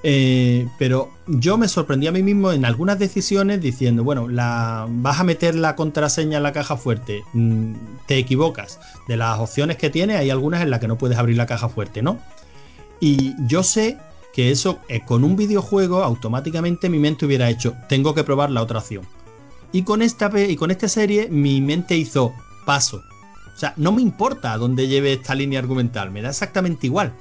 Eh, 0.02 0.66
pero 0.78 1.10
yo 1.26 1.58
me 1.58 1.68
sorprendí 1.68 2.06
a 2.06 2.12
mí 2.12 2.22
mismo 2.22 2.52
en 2.52 2.64
algunas 2.64 2.98
decisiones 2.98 3.60
diciendo, 3.60 4.02
bueno, 4.02 4.28
vas 4.30 5.20
a 5.20 5.24
meter 5.24 5.54
la 5.54 5.76
contraseña 5.76 6.38
en 6.38 6.42
la 6.42 6.52
caja 6.52 6.76
fuerte, 6.76 7.22
mm, 7.34 7.74
te 8.06 8.16
equivocas. 8.16 8.80
De 9.08 9.16
las 9.16 9.38
opciones 9.38 9.76
que 9.76 9.90
tiene, 9.90 10.16
hay 10.16 10.30
algunas 10.30 10.62
en 10.62 10.70
las 10.70 10.80
que 10.80 10.88
no 10.88 10.96
puedes 10.96 11.18
abrir 11.18 11.36
la 11.36 11.46
caja 11.46 11.68
fuerte, 11.68 12.00
¿no? 12.00 12.18
Y 13.00 13.34
yo 13.46 13.62
sé 13.62 13.98
que 14.32 14.50
eso 14.50 14.80
eh, 14.88 15.00
con 15.04 15.24
un 15.24 15.36
videojuego 15.36 16.02
automáticamente 16.04 16.88
mi 16.88 16.98
mente 16.98 17.26
hubiera 17.26 17.50
hecho, 17.50 17.74
tengo 17.88 18.14
que 18.14 18.24
probar 18.24 18.50
la 18.50 18.62
otra 18.62 18.78
opción. 18.78 19.04
Y 19.72 19.82
con 19.82 20.02
esta 20.02 20.30
y 20.40 20.56
con 20.56 20.70
esta 20.70 20.88
serie 20.88 21.28
mi 21.30 21.60
mente 21.60 21.96
hizo 21.96 22.32
paso. 22.66 23.02
O 23.54 23.58
sea, 23.60 23.74
no 23.76 23.92
me 23.92 24.02
importa 24.02 24.52
a 24.52 24.58
dónde 24.58 24.88
lleve 24.88 25.12
esta 25.12 25.34
línea 25.34 25.58
argumental, 25.58 26.10
me 26.10 26.22
da 26.22 26.30
exactamente 26.30 26.86
igual. 26.86 27.12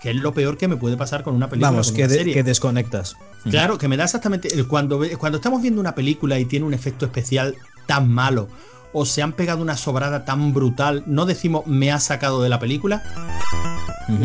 Que 0.00 0.10
es 0.10 0.16
lo 0.16 0.32
peor 0.32 0.56
que 0.56 0.66
me 0.66 0.76
puede 0.76 0.96
pasar 0.96 1.22
con 1.22 1.34
una 1.34 1.50
película. 1.50 1.70
Vamos, 1.72 1.92
que, 1.92 2.04
una 2.04 2.08
de- 2.12 2.18
serie. 2.18 2.32
que 2.34 2.42
desconectas. 2.42 3.16
Claro, 3.44 3.76
que 3.76 3.86
me 3.86 3.98
da 3.98 4.04
exactamente. 4.04 4.48
Cuando, 4.64 5.02
cuando 5.18 5.36
estamos 5.36 5.60
viendo 5.60 5.78
una 5.80 5.94
película 5.94 6.38
y 6.38 6.46
tiene 6.46 6.64
un 6.64 6.72
efecto 6.72 7.04
especial 7.04 7.54
tan 7.86 8.08
malo, 8.08 8.48
o 8.92 9.04
se 9.06 9.22
han 9.22 9.32
pegado 9.32 9.62
una 9.62 9.76
sobrada 9.76 10.24
tan 10.24 10.52
brutal, 10.52 11.04
no 11.06 11.26
decimos 11.26 11.66
me 11.66 11.92
ha 11.92 12.00
sacado 12.00 12.42
de 12.42 12.48
la 12.48 12.58
película. 12.58 13.02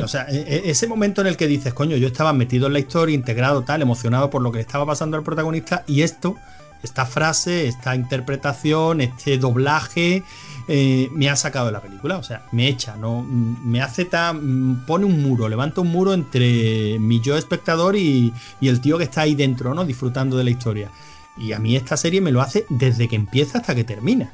O 0.03 0.07
sea, 0.07 0.25
e- 0.29 0.37
e- 0.47 0.71
ese 0.71 0.87
momento 0.87 1.21
en 1.21 1.27
el 1.27 1.37
que 1.37 1.47
dices, 1.47 1.73
coño, 1.73 1.95
yo 1.95 2.07
estaba 2.07 2.33
metido 2.33 2.67
en 2.67 2.73
la 2.73 2.79
historia, 2.79 3.13
integrado, 3.13 3.63
tal, 3.63 3.81
emocionado 3.83 4.29
por 4.29 4.41
lo 4.41 4.51
que 4.51 4.57
le 4.57 4.61
estaba 4.61 4.85
pasando 4.85 5.15
al 5.15 5.23
protagonista, 5.23 5.83
y 5.85 6.01
esto, 6.01 6.35
esta 6.81 7.05
frase, 7.05 7.67
esta 7.67 7.95
interpretación, 7.95 9.01
este 9.01 9.37
doblaje, 9.37 10.23
eh, 10.67 11.09
me 11.11 11.29
ha 11.29 11.35
sacado 11.35 11.67
de 11.67 11.71
la 11.71 11.81
película. 11.81 12.17
O 12.17 12.23
sea, 12.23 12.45
me 12.51 12.67
echa, 12.67 12.95
no, 12.95 13.21
mm, 13.21 13.69
me 13.69 13.81
hace 13.81 14.05
tan. 14.05 14.71
mm, 14.71 14.85
pone 14.87 15.05
un 15.05 15.21
muro, 15.21 15.47
levanta 15.47 15.81
un 15.81 15.89
muro 15.89 16.13
entre 16.13 16.97
mi 16.99 17.19
yo 17.21 17.37
espectador 17.37 17.95
y, 17.95 18.33
y 18.59 18.67
el 18.69 18.81
tío 18.81 18.97
que 18.97 19.03
está 19.03 19.21
ahí 19.21 19.35
dentro, 19.35 19.75
¿no? 19.75 19.85
Disfrutando 19.85 20.35
de 20.35 20.45
la 20.45 20.49
historia. 20.49 20.89
Y 21.37 21.51
a 21.51 21.59
mí 21.59 21.75
esta 21.75 21.95
serie 21.97 22.21
me 22.21 22.31
lo 22.31 22.41
hace 22.41 22.65
desde 22.69 23.07
que 23.07 23.15
empieza 23.15 23.59
hasta 23.59 23.75
que 23.75 23.83
termina. 23.83 24.31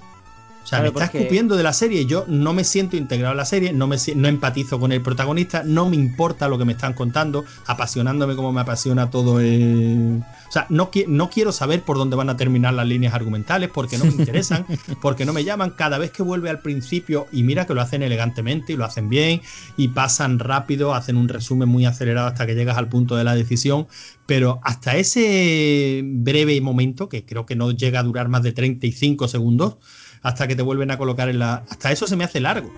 O 0.64 0.68
sea, 0.68 0.80
Claro, 0.80 0.84
me 0.84 0.88
está 0.90 1.06
porque- 1.06 1.18
escupiendo 1.20 1.56
de 1.58 1.64
la 1.64 1.74
serie. 1.74 2.06
Yo 2.06 2.26
no 2.28 2.54
me 2.54 2.64
siento 2.64 2.96
integrado 2.96 3.32
en 3.34 3.38
la 3.38 3.46
serie, 3.46 3.74
no, 3.74 3.88
me, 3.88 3.98
no 4.16 4.28
empatizo 4.28 4.80
con 4.80 4.92
el 4.92 5.02
protagonista, 5.02 5.64
no 5.66 5.90
me 5.90 5.96
importa 5.96 6.48
lo 6.48 6.58
que 6.60 6.66
me 6.66 6.74
están 6.74 6.94
contando, 6.94 7.46
apasionándome 7.66 8.36
como 8.36 8.52
me 8.54 8.62
apasiona 8.62 9.10
todo 9.10 9.40
el. 9.40 10.22
O 10.48 10.52
sea, 10.52 10.68
no, 10.70 10.92
no 11.08 11.30
quiero 11.30 11.52
saber 11.52 11.82
por 11.84 11.98
dónde 11.98 12.16
van 12.16 12.30
a 12.30 12.38
terminar 12.38 12.74
las 12.74 12.86
líneas 12.86 13.14
argumentales 13.14 13.70
porque 13.74 13.98
no 13.98 14.04
me 14.06 14.12
interesan, 14.12 14.66
porque 15.02 15.26
no 15.26 15.34
me 15.34 15.44
llaman. 15.44 15.72
Cada 15.72 15.98
vez 15.98 16.12
que 16.12 16.22
vuelve 16.24 16.50
al 16.50 16.60
principio, 16.60 17.26
y 17.32 17.42
mira 17.44 17.66
que 17.66 17.74
lo 17.74 17.82
hacen 17.82 18.04
elegantemente 18.04 18.74
y 18.74 18.76
lo 18.76 18.86
hacen 18.86 19.10
bien, 19.10 19.42
y 19.78 19.88
pasan 19.90 20.38
rápido, 20.40 20.94
hacen 20.94 21.18
un 21.18 21.28
resumen 21.28 21.70
muy 21.70 21.86
acelerado 21.86 22.28
hasta 22.28 22.46
que 22.46 22.54
llegas 22.54 22.78
al 22.78 22.88
punto 22.88 23.16
de 23.16 23.24
la 23.24 23.34
decisión. 23.34 23.88
Pero 24.28 24.60
hasta 24.64 24.96
ese 24.96 26.02
breve 26.06 26.62
momento, 26.62 27.10
que 27.10 27.26
creo 27.26 27.46
que 27.46 27.56
no 27.56 27.72
llega 27.72 28.00
a 28.00 28.04
durar 28.04 28.30
más 28.30 28.44
de 28.44 28.52
35 28.52 29.28
segundos, 29.28 29.78
hasta 30.22 30.48
que 30.48 30.56
te 30.56 30.62
vuelven 30.62 30.92
a 30.92 30.98
colocar 30.98 31.30
en 31.30 31.40
la. 31.40 31.64
Hasta 31.70 31.92
eso 31.92 32.08
se 32.08 32.16
me 32.16 32.24
hace 32.24 32.40
largo. 32.40 32.72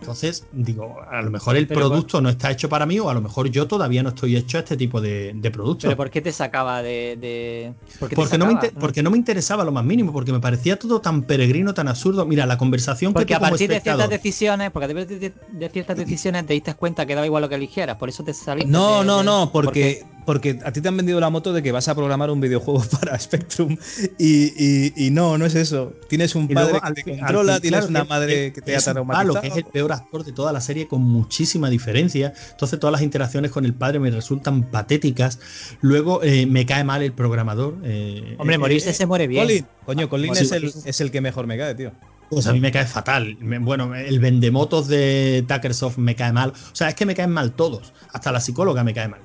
Entonces, 0.00 0.46
digo, 0.52 1.02
a 1.10 1.20
lo 1.20 1.30
mejor 1.30 1.56
el 1.56 1.66
Pero 1.66 1.80
producto 1.80 2.22
no 2.22 2.30
está 2.30 2.50
hecho 2.50 2.70
para 2.70 2.86
mí, 2.86 2.98
o 2.98 3.10
a 3.10 3.14
lo 3.14 3.20
mejor 3.20 3.50
yo 3.50 3.66
todavía 3.66 4.02
no 4.02 4.08
estoy 4.08 4.36
hecho 4.36 4.56
a 4.56 4.60
este 4.60 4.74
tipo 4.74 5.02
de, 5.02 5.32
de 5.34 5.50
productos. 5.50 5.82
Pero 5.88 5.98
¿por 5.98 6.08
qué 6.08 6.22
te 6.22 6.32
sacaba 6.32 6.82
de...? 6.82 7.18
de- 7.20 7.74
¿por 7.98 8.08
qué 8.08 8.14
te 8.16 8.22
Porque 8.22 8.38
no, 8.38 8.46
me 8.46 8.54
porque 8.70 9.02
no 9.02 9.10
me 9.10 9.18
interesaba 9.18 9.64
lo 9.64 9.72
más 9.72 9.84
mínimo, 9.84 10.10
porque 10.14 10.32
me 10.32 10.40
parecía 10.40 10.78
todo 10.78 11.02
tan 11.02 11.24
peregrino, 11.24 11.74
tan 11.74 11.88
absurdo. 11.88 12.24
Mira, 12.24 12.46
la 12.46 12.56
conversación 12.56 13.12
Porque 13.12 13.26
que 13.26 13.34
a 13.34 13.40
partir 13.40 13.68
de 13.68 13.80
ciertas 13.80 14.08
decisiones, 14.08 14.70
porque 14.70 14.90
a 14.90 14.94
partir 14.94 15.18
de, 15.18 15.34
de 15.46 15.68
ciertas 15.68 15.96
decisiones 15.98 16.46
te 16.46 16.54
diste 16.54 16.72
cuenta 16.72 17.04
que 17.04 17.14
daba 17.14 17.26
igual 17.26 17.42
lo 17.42 17.50
que 17.50 17.56
eligieras, 17.56 17.96
por 17.96 18.08
eso 18.08 18.24
te 18.24 18.32
saliste. 18.32 18.70
No, 18.70 19.00
de- 19.00 19.06
no, 19.06 19.18
de- 19.18 19.24
no, 19.24 19.50
porque, 19.52 20.06
porque 20.06 20.17
a 20.32 20.72
ti 20.72 20.80
te 20.80 20.88
han 20.88 20.96
vendido 20.96 21.18
la 21.20 21.30
moto 21.30 21.52
de 21.52 21.62
que 21.62 21.72
vas 21.72 21.88
a 21.88 21.94
programar 21.94 22.30
un 22.30 22.40
videojuego 22.40 22.82
para 23.00 23.18
Spectrum 23.18 23.76
y, 24.18 24.52
y- 24.56 24.92
y 24.96 25.10
no, 25.10 25.38
no 25.38 25.46
es 25.46 25.54
eso. 25.54 25.92
Tienes 26.08 26.34
un 26.34 26.44
Y 26.50 26.54
padre 26.54 26.72
luego, 26.72 26.86
que 26.94 27.02
te 27.02 27.10
al 27.12 27.18
controla, 27.18 27.52
fin, 27.54 27.62
tienes 27.62 27.78
claro, 27.80 27.90
una 27.90 28.02
que- 28.02 28.08
madre 28.08 28.52
que 28.52 28.62
te 28.62 28.74
es 28.74 28.88
ha 28.88 28.92
traumatizado. 28.92 29.40
que 29.40 29.46
es 29.48 29.56
el 29.56 29.64
peor 29.64 29.92
actor 29.92 30.24
de 30.24 30.32
toda 30.32 30.52
la 30.52 30.60
serie 30.60 30.86
con 30.88 31.02
muchísima 31.02 31.70
diferencia. 31.70 32.32
Entonces 32.50 32.78
todas 32.78 32.92
las 32.92 33.02
interacciones 33.02 33.50
con 33.50 33.64
el 33.64 33.74
padre 33.74 33.98
me 34.00 34.10
resultan 34.10 34.70
patéticas. 34.70 35.38
Luego 35.80 36.22
eh, 36.22 36.46
me 36.46 36.66
cae 36.66 36.84
mal 36.84 37.02
el 37.02 37.12
programador. 37.12 37.78
eh, 37.84 38.36
Hombre, 38.38 38.56
eh, 38.56 38.58
morirse 38.58 38.90
eh, 38.90 38.94
se 38.94 39.06
muere 39.06 39.26
bien. 39.26 39.44
Colin, 39.44 39.66
coño, 39.86 40.08
Colin 40.08 40.34
Sí, 40.34 40.44
es, 40.44 40.52
el, 40.52 40.70
sí. 40.72 40.80
es 40.84 41.00
el 41.00 41.10
que 41.10 41.20
mejor 41.20 41.46
me 41.46 41.56
cae, 41.56 41.74
tío. 41.74 41.92
Pues 42.30 42.46
a 42.46 42.52
mí 42.52 42.60
me 42.60 42.70
cae 42.70 42.84
fatal. 42.84 43.38
Bueno, 43.62 43.94
el 43.94 44.18
vendemotos 44.18 44.86
de 44.86 45.46
Tuckersoft 45.48 45.96
me 45.96 46.14
cae 46.14 46.30
mal. 46.30 46.50
O 46.50 46.74
sea, 46.76 46.90
es 46.90 46.94
que 46.94 47.06
me 47.06 47.14
caen 47.14 47.30
mal 47.30 47.52
todos. 47.52 47.94
Hasta 48.12 48.30
la 48.32 48.40
psicóloga 48.40 48.84
me 48.84 48.92
cae 48.92 49.08
mal. 49.08 49.20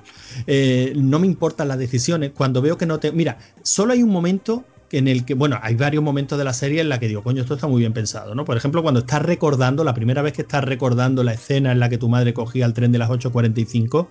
Eh, 0.47 0.93
no 0.95 1.19
me 1.19 1.27
importan 1.27 1.67
las 1.67 1.77
decisiones. 1.77 2.31
Cuando 2.35 2.61
veo 2.61 2.77
que 2.77 2.85
no 2.85 2.99
te. 2.99 3.11
Mira, 3.11 3.37
solo 3.61 3.93
hay 3.93 4.03
un 4.03 4.09
momento 4.09 4.63
en 4.91 5.07
el 5.07 5.25
que. 5.25 5.33
Bueno, 5.33 5.59
hay 5.61 5.75
varios 5.75 6.03
momentos 6.03 6.37
de 6.37 6.43
la 6.43 6.53
serie 6.53 6.81
en 6.81 6.89
la 6.89 6.99
que 6.99 7.07
digo, 7.07 7.23
coño, 7.23 7.41
esto 7.41 7.55
está 7.55 7.67
muy 7.67 7.79
bien 7.79 7.93
pensado, 7.93 8.35
¿no? 8.35 8.45
Por 8.45 8.57
ejemplo, 8.57 8.81
cuando 8.81 9.01
estás 9.01 9.21
recordando, 9.21 9.83
la 9.83 9.93
primera 9.93 10.21
vez 10.21 10.33
que 10.33 10.43
estás 10.43 10.63
recordando 10.63 11.23
la 11.23 11.33
escena 11.33 11.71
en 11.71 11.79
la 11.79 11.89
que 11.89 11.97
tu 11.97 12.09
madre 12.09 12.33
cogía 12.33 12.65
el 12.65 12.73
tren 12.73 12.91
de 12.91 12.99
las 12.99 13.09
8.45 13.09 14.07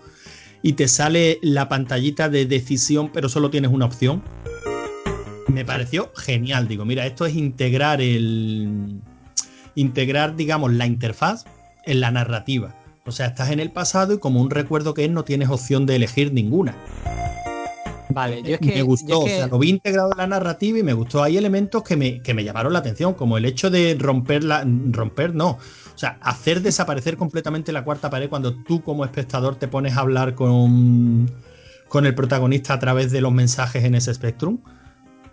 y 0.62 0.74
te 0.74 0.88
sale 0.88 1.38
la 1.42 1.68
pantallita 1.68 2.28
de 2.28 2.46
decisión, 2.46 3.10
pero 3.12 3.28
solo 3.28 3.50
tienes 3.50 3.70
una 3.70 3.86
opción. 3.86 4.22
Me 5.48 5.64
pareció 5.64 6.12
genial. 6.16 6.68
Digo, 6.68 6.84
mira, 6.84 7.06
esto 7.06 7.26
es 7.26 7.34
integrar 7.34 8.00
el. 8.00 9.00
Integrar, 9.74 10.36
digamos, 10.36 10.72
la 10.72 10.86
interfaz 10.86 11.44
en 11.84 12.00
la 12.00 12.10
narrativa. 12.10 12.74
O 13.04 13.12
sea, 13.12 13.26
estás 13.26 13.50
en 13.50 13.60
el 13.60 13.70
pasado 13.72 14.14
y 14.14 14.18
como 14.18 14.40
un 14.40 14.50
recuerdo 14.50 14.94
que 14.94 15.04
es, 15.04 15.10
no 15.10 15.24
tienes 15.24 15.48
opción 15.48 15.86
de 15.86 15.96
elegir 15.96 16.32
ninguna. 16.32 16.76
Vale, 18.10 18.42
yo 18.42 18.54
es 18.54 18.60
que. 18.60 18.74
me 18.74 18.82
gustó, 18.82 19.20
o 19.20 19.26
sea, 19.26 19.46
lo 19.46 19.58
vi 19.58 19.70
integrado 19.70 20.12
en 20.12 20.18
la 20.18 20.26
narrativa 20.26 20.78
y 20.78 20.82
me 20.82 20.92
gustó. 20.92 21.22
Hay 21.22 21.36
elementos 21.36 21.82
que 21.82 21.96
me, 21.96 22.20
que 22.20 22.34
me 22.34 22.44
llamaron 22.44 22.72
la 22.72 22.80
atención, 22.80 23.14
como 23.14 23.38
el 23.38 23.44
hecho 23.44 23.70
de 23.70 23.96
romper 23.98 24.44
la. 24.44 24.64
romper, 24.90 25.34
no. 25.34 25.50
O 25.50 25.98
sea, 25.98 26.18
hacer 26.20 26.62
desaparecer 26.62 27.16
completamente 27.16 27.72
la 27.72 27.84
cuarta 27.84 28.10
pared 28.10 28.28
cuando 28.28 28.54
tú 28.64 28.82
como 28.82 29.04
espectador 29.04 29.56
te 29.56 29.68
pones 29.68 29.96
a 29.96 30.00
hablar 30.00 30.34
con, 30.34 31.30
con 31.88 32.06
el 32.06 32.14
protagonista 32.14 32.74
a 32.74 32.78
través 32.78 33.10
de 33.10 33.20
los 33.20 33.32
mensajes 33.32 33.84
en 33.84 33.94
ese 33.94 34.12
Spectrum. 34.14 34.58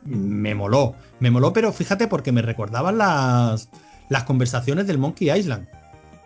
Me 0.04 0.56
moló. 0.56 0.96
Me 1.20 1.32
moló, 1.32 1.54
pero 1.54 1.72
fíjate 1.74 2.08
porque 2.08 2.32
me 2.32 2.42
recordaban 2.42 2.98
las, 2.98 3.70
las 4.10 4.24
conversaciones 4.24 4.88
del 4.88 4.98
Monkey 4.98 5.32
Island. 5.32 5.68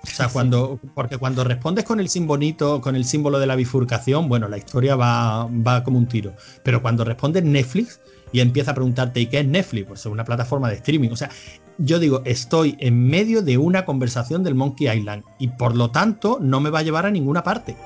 O 0.04 0.16
sea, 0.16 0.28
cuando, 0.28 0.80
porque 0.94 1.18
cuando 1.18 1.44
respondes 1.44 1.86
con 1.86 2.00
el 2.00 2.10
simbolito, 2.10 2.82
con 2.82 2.96
el 2.96 3.06
símbolo 3.06 3.40
de 3.40 3.48
la 3.48 3.56
bifurcación, 3.56 4.28
bueno, 4.28 4.50
la 4.50 4.58
historia 4.58 4.96
va, 4.96 5.46
va 5.46 5.84
como 5.84 5.98
un 5.98 6.08
tiro. 6.08 6.34
Pero 6.64 6.82
cuando 6.82 7.06
respondes 7.06 7.44
Netflix 7.44 8.02
y 8.34 8.42
empieza 8.42 8.72
a 8.72 8.74
preguntarte, 8.74 9.22
¿y 9.22 9.28
qué 9.28 9.40
es 9.40 9.48
Netflix? 9.48 9.88
Pues 9.88 10.00
es 10.02 10.06
una 10.08 10.26
plataforma 10.26 10.70
de 10.70 10.76
streaming. 10.76 11.10
O 11.10 11.16
sea, 11.16 11.30
yo 11.78 12.00
digo, 12.00 12.22
estoy 12.26 12.76
en 12.80 13.08
medio 13.08 13.42
de 13.42 13.58
una 13.58 13.86
conversación 13.86 14.44
del 14.44 14.56
Monkey 14.56 14.90
Island 14.90 15.24
y 15.40 15.48
por 15.48 15.76
lo 15.76 15.90
tanto 15.90 16.38
no 16.42 16.60
me 16.60 16.70
va 16.70 16.80
a 16.80 16.84
llevar 16.84 17.06
a 17.06 17.12
ninguna 17.12 17.44
parte. 17.44 17.78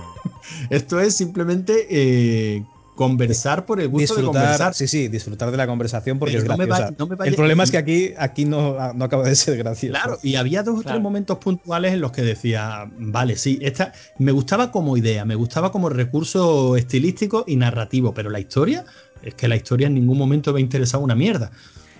Esto 0.70 1.00
es 1.00 1.16
simplemente 1.16 1.86
eh, 1.90 2.64
conversar 3.08 3.66
por 3.66 3.80
el 3.80 3.88
gusto 3.88 4.14
de 4.14 4.20
Disfrutar, 4.22 4.42
conversar. 4.44 4.74
sí, 4.74 4.86
sí, 4.88 5.08
disfrutar 5.08 5.50
de 5.50 5.56
la 5.56 5.66
conversación 5.66 6.18
porque 6.18 6.32
Pero 6.32 6.42
es 6.44 6.48
no 6.48 6.56
me 6.56 6.66
va- 6.66 6.76
graciosa. 6.78 6.94
no 6.98 7.06
me 7.06 7.16
vaya- 7.16 7.28
el 7.30 7.34
problema 7.36 7.62
es 7.64 7.70
que 7.70 7.78
aquí, 7.78 8.14
aquí 8.18 8.44
no, 8.44 8.92
no 8.94 9.04
acaba 9.04 9.24
de 9.24 9.34
ser 9.36 9.56
gracioso. 9.58 9.92
Claro, 10.00 10.18
y 10.22 10.36
había 10.36 10.62
dos 10.62 10.78
o 10.78 10.82
Claro. 10.82 10.96
tres 10.96 11.02
momentos 11.02 11.38
puntuales 11.38 11.92
en 11.92 12.00
los 12.00 12.12
que 12.12 12.22
decía, 12.22 12.90
vale, 12.98 13.36
sí, 13.36 13.58
esta 13.62 13.92
me 14.18 14.32
gustaba 14.32 14.70
como 14.70 14.96
idea, 14.96 15.24
me 15.24 15.34
gustaba 15.34 15.72
como 15.72 15.88
recurso 15.88 16.76
estilístico 16.76 17.44
y 17.46 17.56
narrativo, 17.56 18.14
pero 18.14 18.30
la 18.30 18.40
historia, 18.40 18.84
es 19.22 19.34
que 19.34 19.48
la 19.48 19.56
historia 19.56 19.86
en 19.86 19.94
ningún 19.94 20.18
momento 20.18 20.52
me 20.52 20.58
ha 20.58 20.62
interesado 20.62 21.02
una 21.04 21.14
mierda. 21.14 21.50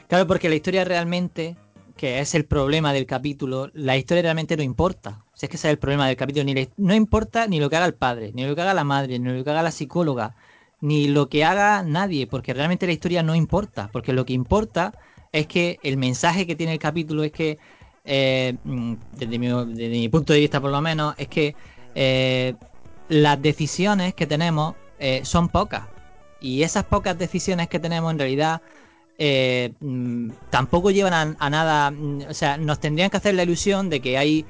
Claro, 0.09 0.27
porque 0.27 0.49
la 0.49 0.55
historia 0.57 0.85
realmente, 0.85 1.57
que 1.97 2.20
es 2.20 2.35
el 2.35 2.45
problema 2.45 2.93
del 2.93 3.07
capítulo, 3.07 3.70
la 3.74 3.97
historia 3.97 4.23
realmente 4.23 4.57
no 4.57 4.62
importa. 4.62 5.24
Si 5.35 5.47
es 5.47 5.51
que 5.51 5.57
ese 5.57 5.69
es 5.69 5.73
el 5.73 5.79
problema 5.79 6.07
del 6.07 6.16
capítulo, 6.16 6.45
ni 6.45 6.69
no 6.77 6.95
importa 6.95 7.47
ni 7.47 7.59
lo 7.61 7.70
que 7.70 7.77
haga 7.77 7.87
el 7.87 7.95
padre, 7.95 8.33
ni 8.35 8.45
lo 8.47 8.55
que 8.55 8.61
haga 8.61 8.74
la 8.74 8.85
madre, 8.85 9.19
ni 9.19 9.31
lo 9.33 9.43
que 9.45 9.51
haga 9.51 9.62
la 9.62 9.70
psicóloga, 9.70 10.35
ni 10.83 11.07
lo 11.07 11.29
que 11.29 11.45
haga 11.45 11.85
nadie, 11.85 12.27
porque 12.27 12.53
realmente 12.53 12.87
la 12.87 12.93
historia 12.93 13.23
no 13.23 13.37
importa, 13.37 13.89
porque 13.93 14.13
lo 14.13 14.27
que 14.27 14.33
importa 14.33 14.93
es 15.31 15.47
que 15.47 15.79
el 15.85 15.97
mensaje 15.97 16.45
que 16.45 16.57
tiene 16.57 16.73
el 16.73 16.81
capítulo 16.81 17.23
es 17.23 17.31
que, 17.31 17.59
eh, 18.05 18.57
mm, 18.65 18.95
desde, 19.13 19.39
mi, 19.39 20.09
punto 20.09 20.33
de 20.33 20.41
vista 20.41 20.61
por 20.61 20.73
lo 20.73 20.81
menos, 20.81 21.15
es 21.19 21.29
que 21.29 21.55
eh, 21.95 22.55
las 23.09 23.41
decisiones 23.41 24.13
que 24.15 24.27
tenemos 24.27 24.75
eh, 24.99 25.21
son 25.25 25.49
pocas. 25.49 25.85
Y 26.41 26.65
esas 26.65 26.85
pocas 26.85 27.17
decisiones 27.17 27.69
que 27.69 27.79
tenemos 27.79 28.11
en 28.11 28.19
realidad 28.19 28.61
mm, 29.81 30.31
tampoco 30.51 30.91
llevan 30.91 31.15
a, 31.15 31.37
a 31.39 31.49
nada. 31.51 31.93
mm, 31.93 32.23
O 32.29 32.35
sea, 32.35 32.57
nos 32.59 32.81
tendrían 32.81 33.09
que 33.09 33.19
hacer 33.19 33.35
la 33.37 33.45
ilusión 33.45 33.89
de 33.89 34.01
que 34.01 34.19
hay 34.19 34.45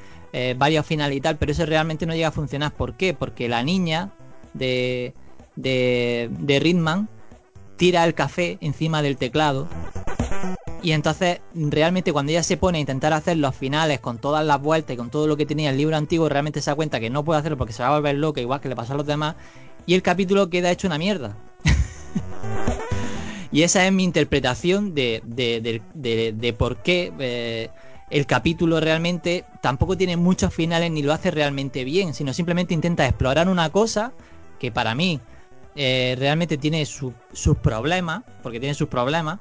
varios 0.56 0.86
finales 0.86 1.18
y 1.18 1.20
tal, 1.20 1.36
pero 1.36 1.52
eso 1.52 1.66
realmente 1.66 2.06
no 2.06 2.14
llega 2.14 2.28
a 2.28 2.32
funcionar. 2.32 2.72
¿Por 2.72 2.96
qué? 2.96 3.12
Porque 3.12 3.50
la 3.50 3.62
niña 3.62 4.14
de, 4.54 5.12
de, 5.56 6.28
de 6.30 6.60
Ridman 6.60 7.08
tira 7.76 8.04
el 8.04 8.14
café 8.14 8.58
encima 8.60 9.02
del 9.02 9.16
teclado. 9.16 9.68
Y 10.82 10.92
entonces, 10.92 11.40
realmente 11.54 12.12
cuando 12.12 12.32
ella 12.32 12.42
se 12.42 12.56
pone 12.56 12.78
a 12.78 12.80
intentar 12.80 13.12
hacer 13.12 13.36
los 13.36 13.54
finales 13.54 14.00
con 14.00 14.18
todas 14.18 14.44
las 14.44 14.60
vueltas 14.60 14.94
y 14.94 14.96
con 14.96 15.10
todo 15.10 15.26
lo 15.28 15.36
que 15.36 15.46
tenía 15.46 15.70
el 15.70 15.76
libro 15.76 15.96
antiguo, 15.96 16.28
realmente 16.28 16.60
se 16.60 16.70
da 16.70 16.74
cuenta 16.74 16.98
que 16.98 17.08
no 17.10 17.24
puede 17.24 17.38
hacerlo 17.38 17.56
porque 17.56 17.72
se 17.72 17.82
va 17.82 17.90
a 17.90 17.94
volver 17.96 18.16
loca, 18.16 18.40
igual 18.40 18.60
que 18.60 18.68
le 18.68 18.74
pasó 18.76 18.94
a 18.94 18.96
los 18.96 19.06
demás. 19.06 19.36
Y 19.86 19.94
el 19.94 20.02
capítulo 20.02 20.50
queda 20.50 20.70
hecho 20.72 20.88
una 20.88 20.98
mierda. 20.98 21.36
y 23.52 23.62
esa 23.62 23.86
es 23.86 23.92
mi 23.92 24.02
interpretación 24.04 24.94
de, 24.94 25.22
de, 25.24 25.60
de- 25.60 25.82
de- 25.94 26.32
de 26.32 26.52
por 26.52 26.78
qué 26.78 27.12
eh, 27.18 27.68
el 28.10 28.26
capítulo 28.26 28.80
realmente 28.80 29.44
tampoco 29.60 29.96
tiene 29.96 30.16
muchos 30.16 30.52
finales 30.52 30.90
ni 30.90 31.02
lo 31.02 31.12
hace 31.12 31.30
realmente 31.30 31.84
bien, 31.84 32.12
sino 32.14 32.32
simplemente 32.32 32.74
intenta 32.74 33.06
explorar 33.06 33.48
una 33.48 33.70
cosa 33.70 34.12
que 34.58 34.72
para 34.72 34.94
mí 34.94 35.20
eh, 35.74 36.16
realmente 36.18 36.58
tiene 36.58 36.84
su- 36.86 37.14
sus 37.32 37.56
problemas, 37.58 38.22
porque 38.42 38.60
tiene 38.60 38.74
sus 38.74 38.88
problemas. 38.88 39.38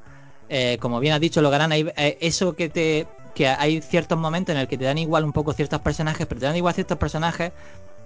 Eh, 0.49 0.78
como 0.82 0.99
bien 0.99 1.14
has 1.14 1.20
dicho, 1.22 1.41
lo 1.41 1.49
ganan 1.49 1.72
eh, 1.72 2.18
eso 2.22 2.56
que 2.56 2.70
te 2.70 3.08
que 3.34 3.48
hay 3.48 3.82
ciertos 3.82 4.18
momentos 4.20 4.53
en 4.53 4.60
el 4.60 4.68
que 4.68 4.78
te 4.78 4.84
dan 4.84 4.98
igual 4.98 5.24
un 5.24 5.32
poco 5.32 5.53
ciertos 5.53 5.80
personajes, 5.80 6.28
pero 6.28 6.40
te 6.41 6.48
dan 6.48 6.56
igual 6.58 6.74
ciertos 6.74 6.98
personajes 6.98 7.53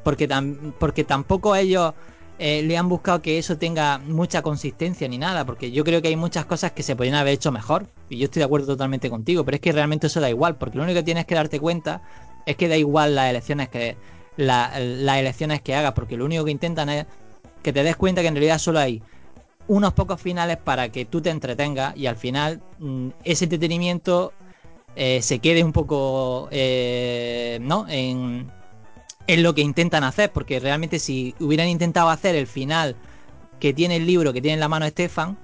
porque 0.03 0.29
tam- 0.29 0.73
porque 0.79 1.03
tampoco 1.03 1.55
ellos 1.55 1.93
le 2.37 2.77
han 2.77 2.89
buscado 2.89 3.21
que 3.23 3.37
eso 3.39 3.57
tenga 3.57 3.97
mucha 3.97 4.41
consistencia 4.43 5.07
ni 5.07 5.17
nada, 5.17 5.45
porque 5.45 5.71
yo 5.71 5.83
creo 5.83 6.01
que 6.01 6.09
hay 6.09 6.15
muchas 6.15 6.45
cosas 6.45 6.73
que 6.73 6.83
se 6.83 6.95
podrían 6.95 7.15
haber 7.15 7.33
hecho 7.33 7.51
mejor, 7.51 7.87
y 8.09 8.17
yo 8.17 8.25
estoy 8.25 8.41
de 8.41 8.45
acuerdo 8.45 8.67
totalmente 8.67 9.09
contigo, 9.09 9.43
pero 9.45 9.55
es 9.55 9.61
que 9.61 9.71
realmente 9.71 10.07
eso 10.07 10.19
da 10.19 10.29
igual, 10.29 10.57
porque 10.57 10.77
lo 10.77 10.83
único 10.83 10.99
que 10.99 11.03
tienes 11.03 11.25
que 11.25 11.33
darte 11.33 11.59
cuenta 11.59 12.01
es 12.45 12.55
que 12.57 12.67
da 12.67 12.75
igual 12.77 13.15
las 13.15 13.29
elecciones 13.29 13.69
que 13.69 13.95
la- 14.37 14.77
las 14.79 15.17
elecciones 15.17 15.61
que 15.61 15.73
hagas, 15.75 15.93
porque 15.93 16.17
lo 16.17 16.25
único 16.25 16.43
que 16.45 16.51
intentan 16.51 16.89
es 16.89 17.05
que 17.65 17.73
te 17.73 17.83
des 17.83 17.95
cuenta 17.95 18.21
que 18.21 18.27
en 18.27 18.35
realidad 18.35 18.59
solo 18.59 18.77
hay 18.77 19.01
unos 19.67 19.93
pocos 19.93 20.21
finales 20.21 20.57
para 20.57 20.89
que 20.89 21.03
tú 21.03 21.19
te 21.19 21.31
entretengas 21.31 21.97
y 21.97 22.05
al 22.05 22.15
final 22.15 22.61
mm, 22.77 23.07
ese 23.23 23.45
entretenimiento 23.45 24.33
eh, 24.95 25.23
se 25.23 25.39
quede 25.39 25.63
un 25.63 25.71
poco 25.71 26.47
eh, 26.51 27.57
¿no? 27.63 27.87
en, 27.89 28.51
en 29.25 29.41
lo 29.41 29.55
que 29.55 29.61
intentan 29.61 30.03
hacer, 30.03 30.31
porque 30.31 30.59
realmente 30.59 30.99
si 30.99 31.33
hubieran 31.39 31.67
intentado 31.67 32.09
hacer 32.09 32.35
el 32.35 32.45
final 32.45 32.95
que 33.59 33.73
tiene 33.73 33.95
el 33.95 34.05
libro 34.05 34.31
que 34.31 34.41
tiene 34.41 34.53
en 34.53 34.59
la 34.59 34.69
mano 34.69 34.85
Estefan, 34.85 35.35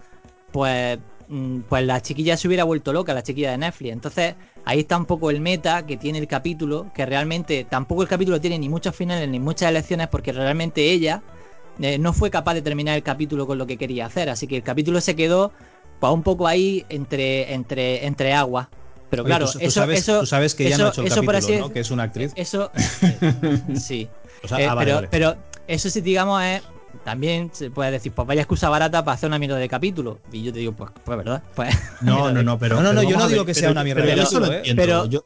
pues, 0.52 1.00
mm, 1.28 1.62
pues 1.62 1.84
la 1.84 2.04
chiquilla 2.04 2.38
se 2.38 2.48
hubiera 2.48 2.66
vuelto 2.66 2.94
loca, 2.94 3.16
la 3.16 3.24
chiquilla 3.24 3.50
de 3.50 3.58
Netflix. 3.58 3.94
Entonces 3.94 4.36
ahí 4.64 4.82
está 4.82 4.96
un 4.96 5.08
poco 5.08 5.32
el 5.32 5.42
meta 5.42 5.88
que 5.88 5.98
tiene 5.98 6.20
el 6.20 6.28
capítulo, 6.28 6.92
que 6.94 7.04
realmente 7.04 7.64
tampoco 7.64 8.04
el 8.04 8.08
capítulo 8.08 8.40
tiene 8.40 8.60
ni 8.60 8.70
muchos 8.70 8.96
finales 8.96 9.28
ni 9.28 9.40
muchas 9.40 9.70
elecciones, 9.70 10.08
porque 10.08 10.32
realmente 10.32 10.84
ella 10.84 11.24
eh, 11.80 11.98
no 11.98 12.14
fue 12.14 12.30
capaz 12.30 12.54
de 12.56 12.62
terminar 12.62 12.96
el 12.96 13.04
capítulo 13.04 13.48
con 13.48 13.58
lo 13.58 13.68
que 13.68 13.78
quería 13.78 14.06
hacer. 14.06 14.30
Así 14.30 14.48
que 14.48 14.58
el 14.58 14.64
capítulo 14.64 15.00
se 15.02 15.16
quedó 15.16 15.52
pues, 16.00 16.14
un 16.14 16.24
poco 16.24 16.48
ahí 16.48 16.86
entre, 16.90 17.54
entre, 17.54 18.06
entre 18.06 18.34
aguas. 18.34 18.68
Pero 19.10 19.24
Oye, 19.24 19.30
claro, 19.30 19.46
tú, 19.46 19.60
tú 19.60 19.66
eso, 19.66 19.80
sabes, 19.82 20.00
eso, 20.00 20.20
tú 20.22 20.26
sabes 20.26 20.56
que 20.56 20.68
ella 20.68 20.78
no 20.78 20.86
ha 20.86 20.90
hecho 20.90 21.02
eso- 21.02 21.02
el 21.02 21.08
eso 21.08 21.24
por 21.24 21.34
capítulo, 21.36 21.56
así 21.58 21.68
¿no? 21.68 21.74
Que 21.74 21.80
es 21.82 21.92
una 21.92 22.04
actriz. 22.04 22.32
Eso, 22.36 22.72
eh, 23.02 23.62
sí. 23.76 24.10
O 24.44 24.48
sea, 24.48 24.60
Eh, 24.60 24.68
ah, 24.68 24.74
vale, 24.74 24.86
pero, 24.86 24.96
vale. 24.96 25.08
pero 25.12 25.36
eso 25.68 25.90
sí, 25.90 26.02
digamos, 26.02 26.42
es. 26.44 26.62
También 27.06 27.50
se 27.54 27.72
puede 27.72 27.90
decir, 27.92 28.12
pues 28.12 28.28
vaya 28.28 28.42
excusa 28.42 28.70
barata 28.70 29.04
para 29.04 29.16
hacer 29.16 29.28
una 29.28 29.40
mierda 29.40 29.56
de 29.58 29.68
capítulo. 29.70 30.20
Y 30.32 30.44
yo 30.44 30.52
te 30.54 30.60
digo, 30.60 30.74
pues, 30.74 30.92
pues 31.04 31.18
verdad. 31.18 31.42
Pues, 31.56 31.74
No, 32.02 32.32
no, 32.34 32.44
no, 32.44 32.60
pero. 32.60 32.76
No, 32.76 32.82
no, 32.84 32.94
no, 32.94 33.00
pero 33.02 33.10
yo 33.12 33.18
no 33.18 33.28
digo 33.28 33.46
que 33.46 33.54
sea 33.54 33.72
una 33.72 33.84
mierda 33.84 34.02
pero 34.02 34.12
de 34.12 34.18
yo 34.18 34.24
eso 34.24 34.40
lo 34.40 34.46
capítulo, 34.48 34.54
¿eh? 34.66 34.70
entiendo, 34.72 34.82
Pero- 34.82 35.06
yo- 35.08 35.26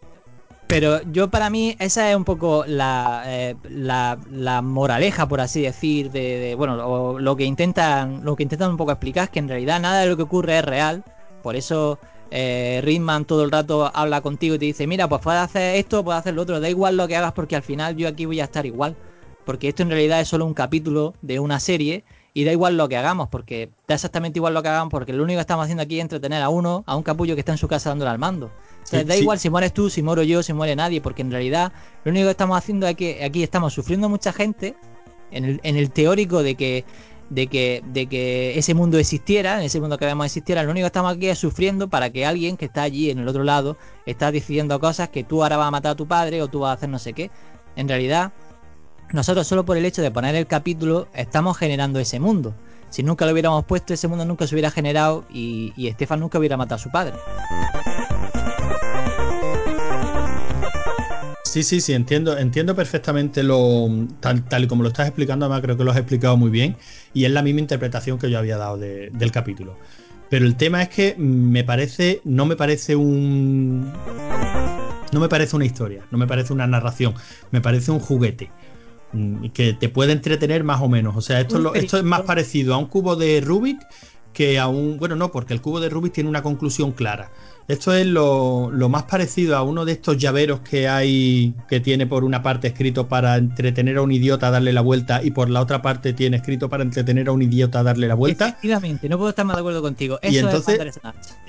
Pero 0.67 1.01
yo 1.03 1.29
para 1.29 1.49
mí 1.49 1.75
esa 1.79 2.09
es 2.09 2.15
un 2.15 2.25
poco 2.25 2.65
la, 2.67 3.23
eh, 3.27 3.55
la, 3.69 4.61
moraleja, 4.63 5.27
por 5.27 5.39
así 5.39 5.61
decir, 5.61 6.11
de, 6.11 6.55
bueno, 6.57 6.75
lo, 6.75 7.19
lo 7.19 7.35
que 7.35 7.43
intentan, 7.43 8.25
lo 8.25 8.35
que 8.35 8.43
intentan 8.43 8.71
un 8.71 8.77
poco 8.77 8.91
explicar 8.91 9.25
es 9.25 9.29
que 9.29 9.39
en 9.39 9.47
realidad 9.47 9.79
nada 9.79 10.01
de 10.01 10.07
lo 10.07 10.17
que 10.17 10.23
ocurre 10.23 10.57
es 10.57 10.65
real. 10.65 11.03
Por 11.43 11.55
eso 11.55 11.99
eh, 12.31 12.81
Ritman 12.83 13.25
todo 13.25 13.43
el 13.43 13.51
rato 13.51 13.91
habla 13.93 14.21
contigo 14.21 14.55
y 14.55 14.59
te 14.59 14.65
dice, 14.65 14.87
mira, 14.87 15.07
pues 15.07 15.21
puedes 15.21 15.41
hacer 15.41 15.75
esto, 15.75 16.03
puedes 16.03 16.19
hacer 16.19 16.33
lo 16.33 16.41
otro, 16.41 16.59
da 16.59 16.69
igual 16.69 16.97
lo 16.97 17.07
que 17.07 17.15
hagas 17.15 17.33
porque 17.33 17.55
al 17.55 17.63
final 17.63 17.95
yo 17.95 18.07
aquí 18.07 18.25
voy 18.25 18.39
a 18.39 18.45
estar 18.45 18.65
igual. 18.65 18.95
Porque 19.45 19.69
esto 19.69 19.83
en 19.83 19.91
realidad 19.91 20.19
es 20.21 20.27
solo 20.27 20.45
un 20.45 20.55
capítulo 20.55 21.13
de 21.21 21.39
una 21.39 21.59
serie 21.59 22.03
y 22.33 22.43
da 22.43 22.51
igual 22.51 22.77
lo 22.77 22.89
que 22.89 22.97
hagamos, 22.97 23.29
porque 23.29 23.69
da 23.87 23.93
exactamente 23.95 24.39
igual 24.39 24.55
lo 24.55 24.63
que 24.63 24.69
hagamos, 24.69 24.89
porque 24.89 25.13
lo 25.13 25.23
único 25.23 25.37
que 25.37 25.41
estamos 25.41 25.63
haciendo 25.63 25.83
aquí 25.83 25.97
es 25.97 26.01
entretener 26.01 26.41
a 26.41 26.49
uno, 26.49 26.83
a 26.87 26.95
un 26.95 27.03
capullo 27.03 27.35
que 27.35 27.41
está 27.41 27.51
en 27.51 27.59
su 27.59 27.67
casa 27.67 27.89
dándole 27.89 28.09
al 28.09 28.17
mando. 28.17 28.51
O 28.85 28.87
sea, 28.87 28.99
Sí, 29.01 29.05
da 29.05 29.15
sí. 29.15 29.21
igual 29.21 29.39
si 29.39 29.49
mueres 29.49 29.73
tú, 29.73 29.89
si 29.89 30.01
muero 30.03 30.21
yo, 30.23 30.43
si 30.43 30.53
muere 30.53 30.75
nadie, 30.75 31.01
porque 31.01 31.23
en 31.23 31.31
realidad 31.31 31.73
lo 32.03 32.11
único 32.11 32.25
que 32.27 32.31
estamos 32.31 32.57
haciendo 32.57 32.87
es 32.87 32.95
que 32.95 33.23
aquí 33.23 33.41
estamos 33.43 33.73
sufriendo 33.73 34.07
mucha 34.09 34.31
gente 34.31 34.75
en 35.31 35.43
el, 35.43 35.59
en 35.63 35.75
el 35.75 35.89
teórico 35.91 36.43
de 36.43 36.53
que, 36.55 36.85
de 37.31 37.47
que 37.47 37.81
de 37.83 38.05
que 38.05 38.57
ese 38.59 38.75
mundo 38.75 38.99
existiera, 38.99 39.57
en 39.57 39.63
ese 39.65 39.79
mundo 39.81 39.97
que 39.97 40.05
vemos 40.05 40.27
existiera, 40.27 40.61
lo 40.61 40.69
único 40.69 40.83
que 40.83 40.87
estamos 40.89 41.11
aquí 41.15 41.27
es 41.27 41.39
sufriendo 41.39 41.89
para 41.89 42.11
que 42.11 42.27
alguien 42.27 42.57
que 42.57 42.65
está 42.65 42.83
allí 42.83 43.09
en 43.09 43.17
el 43.17 43.27
otro 43.27 43.43
lado 43.43 43.75
está 44.05 44.31
decidiendo 44.31 44.79
cosas 44.79 45.09
que 45.09 45.23
tú 45.23 45.41
ahora 45.41 45.57
vas 45.57 45.67
a 45.67 45.71
matar 45.71 45.93
a 45.93 45.95
tu 45.95 46.07
padre 46.07 46.43
o 46.43 46.47
tú 46.47 46.59
vas 46.59 46.69
a 46.69 46.73
hacer 46.73 46.89
no 46.89 46.99
sé 46.99 47.13
qué. 47.13 47.31
En 47.75 47.87
realidad, 47.89 48.33
nosotros 49.11 49.47
solo 49.47 49.65
por 49.65 49.77
el 49.77 49.85
hecho 49.85 50.03
de 50.03 50.11
poner 50.11 50.35
el 50.35 50.45
capítulo 50.45 51.07
estamos 51.15 51.57
generando 51.57 51.99
ese 51.99 52.19
mundo. 52.19 52.53
Si 52.91 53.01
nunca 53.01 53.25
lo 53.25 53.31
hubiéramos 53.33 53.65
puesto, 53.65 53.93
ese 53.95 54.07
mundo 54.07 54.23
nunca 54.25 54.45
se 54.47 54.53
hubiera 54.55 54.69
generado 54.69 55.25
y, 55.29 55.73
y 55.75 55.87
Estefan 55.87 56.19
nunca 56.19 56.37
hubiera 56.37 56.55
matado 56.55 56.75
a 56.75 56.83
su 56.83 56.91
padre. 56.91 57.13
Sí, 61.55 61.63
sí, 61.63 61.79
sí, 61.79 61.93
entiendo, 61.93 62.37
entiendo 62.37 62.75
perfectamente 62.75 63.41
lo 63.41 63.87
tal, 64.19 64.45
tal 64.45 64.65
y 64.65 64.67
como 64.67 64.83
lo 64.83 64.89
estás 64.89 65.07
explicando, 65.07 65.45
además 65.45 65.61
creo 65.61 65.77
que 65.77 65.85
lo 65.85 65.91
has 65.91 65.95
explicado 65.97 66.35
muy 66.35 66.49
bien 66.49 66.77
y 67.13 67.23
es 67.23 67.31
la 67.31 67.41
misma 67.43 67.61
interpretación 67.61 68.19
que 68.19 68.29
yo 68.29 68.37
había 68.39 68.57
dado 68.57 68.77
de- 68.77 69.09
del 69.13 69.31
capítulo. 69.31 69.79
Pero 70.27 70.45
el 70.45 70.57
tema 70.57 70.81
es 70.83 70.89
que 70.89 71.15
me 71.17 71.63
parece, 71.63 72.21
no 72.25 72.45
me 72.45 72.57
parece 72.57 72.97
un, 72.97 74.05
no 75.11 75.19
me 75.19 75.29
parece 75.29 75.55
una 75.55 75.65
historia, 75.65 76.07
no 76.11 76.17
me 76.17 76.27
parece 76.27 76.53
una 76.53 76.67
narración, 76.67 77.13
me 77.51 77.61
parece 77.61 77.91
un 77.91 77.99
juguete 77.99 78.55
mm, 79.11 79.49
que 79.51 79.73
te 79.73 79.89
puede 79.89 80.13
entretener 80.13 80.63
más 80.63 80.81
o 80.81 80.89
menos. 80.89 81.15
O 81.17 81.21
sea, 81.21 81.41
esto, 81.41 81.57
es 81.57 81.63
lo- 81.63 81.75
esto 81.75 81.97
es 81.97 82.03
más 82.03 82.23
parecido 82.23 82.73
a 82.75 82.77
un 82.77 82.87
cubo 82.87 83.15
de 83.15 83.41
Rubik 83.41 83.87
que 84.33 84.59
a 84.59 84.67
un, 84.67 84.97
bueno, 84.97 85.15
no, 85.15 85.31
porque 85.31 85.53
el 85.53 85.61
cubo 85.61 85.79
de 85.79 85.89
Rubik 85.89 86.13
tiene 86.13 86.29
una 86.29 86.43
conclusión 86.43 86.93
clara. 86.93 87.31
Esto 87.67 87.93
es 87.95 88.05
lo, 88.05 88.69
lo 88.71 88.89
más 88.89 89.03
parecido 89.03 89.57
a 89.57 89.63
uno 89.63 89.85
de 89.85 89.93
estos 89.93 90.17
llaveros 90.17 90.59
que 90.59 90.87
hay, 90.87 91.55
que 91.67 91.79
tiene 91.79 92.05
por 92.05 92.23
una 92.23 92.43
parte 92.43 92.67
escrito 92.67 93.07
para 93.07 93.37
entretener 93.37 93.97
a 93.97 94.03
un 94.03 94.11
idiota 94.11 94.49
a 94.49 94.51
darle 94.51 94.71
la 94.71 94.81
vuelta 94.81 95.23
y 95.23 95.31
por 95.31 95.49
la 95.49 95.61
otra 95.61 95.81
parte 95.81 96.13
tiene 96.13 96.37
escrito 96.37 96.69
para 96.69 96.83
entretener 96.83 97.27
a 97.27 97.31
un 97.31 97.41
idiota 97.41 97.79
a 97.79 97.83
darle 97.83 98.07
la 98.07 98.13
vuelta. 98.13 98.49
Efectivamente, 98.49 99.09
no 99.09 99.17
puedo 99.17 99.31
estar 99.31 99.45
más 99.45 99.55
de 99.55 99.61
acuerdo 99.61 99.81
contigo. 99.81 100.19
Eso 100.21 100.33
Y 100.33 100.37
entonces- 100.37 100.79
es. 100.79 100.99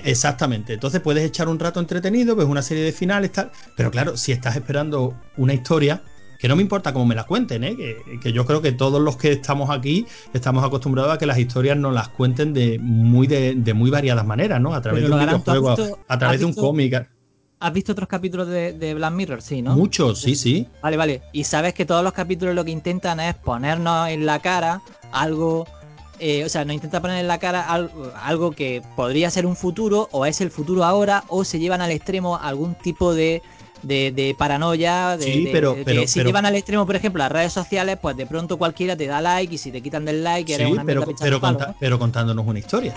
Exactamente. 0.03 0.73
Entonces 0.73 1.01
puedes 1.01 1.23
echar 1.23 1.47
un 1.49 1.59
rato 1.59 1.79
entretenido, 1.79 2.35
ves 2.35 2.47
una 2.47 2.63
serie 2.63 2.83
de 2.83 2.91
finales, 2.91 3.31
tal. 3.31 3.51
Pero 3.75 3.91
claro, 3.91 4.17
si 4.17 4.31
estás 4.31 4.55
esperando 4.55 5.13
una 5.37 5.53
historia, 5.53 6.01
que 6.37 6.47
no 6.47 6.55
me 6.55 6.61
importa 6.61 6.93
cómo 6.93 7.05
me 7.05 7.15
la 7.15 7.25
cuenten, 7.25 7.63
¿eh? 7.63 7.75
que, 7.75 8.19
que 8.21 8.31
yo 8.31 8.45
creo 8.45 8.61
que 8.61 8.71
todos 8.71 9.01
los 9.01 9.17
que 9.17 9.31
estamos 9.31 9.69
aquí 9.69 10.05
estamos 10.33 10.63
acostumbrados 10.63 11.13
a 11.13 11.17
que 11.17 11.25
las 11.25 11.37
historias 11.39 11.77
nos 11.77 11.93
las 11.93 12.09
cuenten 12.09 12.53
de 12.53 12.77
muy, 12.79 13.27
de, 13.27 13.55
de 13.55 13.73
muy 13.73 13.89
variadas 13.89 14.25
maneras, 14.25 14.61
¿no? 14.61 14.73
A 14.73 14.81
través 14.81 15.03
Pero 15.03 15.07
de 15.09 15.13
un 15.13 15.19
lo 15.19 15.23
harán, 15.31 15.43
¿tú 15.43 15.51
has 15.51 15.57
videojuego, 15.57 15.89
visto- 15.89 15.99
a 16.07 16.17
través 16.19 16.39
de 16.39 16.45
un 16.45 16.53
cómic. 16.53 17.09
¿Has 17.59 17.73
visto 17.73 17.91
otros 17.91 18.07
capítulos 18.07 18.47
de, 18.47 18.73
de 18.73 18.93
Black 18.93 19.13
Mirror? 19.13 19.41
Sí, 19.41 19.63
¿no? 19.63 19.75
Muchos, 19.75 20.21
sí, 20.21 20.35
sí. 20.35 20.67
Vale, 20.83 20.95
vale. 20.95 21.21
Y 21.33 21.43
sabes 21.43 21.73
que 21.73 21.85
todos 21.85 22.03
los 22.03 22.13
capítulos 22.13 22.53
lo 22.53 22.63
que 22.63 22.69
intentan 22.69 23.19
es 23.19 23.33
ponernos 23.33 24.09
en 24.09 24.27
la 24.27 24.37
cara 24.39 24.81
algo. 25.11 25.65
eh, 26.19 26.45
o 26.45 26.49
sea, 26.49 26.65
nos 26.65 26.75
intenta 26.75 27.01
poner 27.01 27.17
en 27.19 27.27
la 27.27 27.39
cara 27.39 27.61
algo, 27.67 28.11
algo 28.21 28.51
que 28.51 28.83
podría 28.95 29.31
ser 29.31 29.47
un 29.47 29.55
futuro, 29.55 30.07
o 30.11 30.27
es 30.27 30.39
el 30.41 30.51
futuro 30.51 30.83
ahora, 30.83 31.23
o 31.29 31.43
se 31.43 31.57
llevan 31.59 31.81
al 31.81 31.89
extremo 31.91 32.37
algún 32.37 32.75
tipo 32.75 33.15
de, 33.15 33.41
de, 33.83 34.11
de 34.11 34.35
paranoia. 34.37 35.17
De, 35.17 35.23
Sí, 35.25 35.45
de- 35.45 35.51
pero- 35.51 35.73
de 35.75 35.85
que 35.85 36.07
si 36.07 36.19
pero- 36.19 36.29
llevan 36.29 36.45
al 36.45 36.55
extremo, 36.55 36.85
por 36.85 36.95
ejemplo, 36.95 37.19
las 37.19 37.31
redes 37.31 37.53
sociales, 37.53 37.97
pues 38.01 38.15
de 38.17 38.25
pronto 38.25 38.57
cualquiera 38.57 38.95
te 38.95 39.07
da 39.07 39.21
like, 39.21 39.55
y 39.55 39.57
si 39.57 39.71
te 39.71 39.81
quitan 39.81 40.05
del 40.05 40.23
like, 40.23 40.53
eres 40.53 40.67
Sí, 40.67 40.73
una 40.73 40.83
pero, 40.83 41.05
pero, 41.05 41.17
palos, 41.17 41.39
conta- 41.39 41.67
¿no? 41.67 41.75
pero 41.79 41.99
contándonos 41.99 42.45
una 42.45 42.59
historia. 42.59 42.93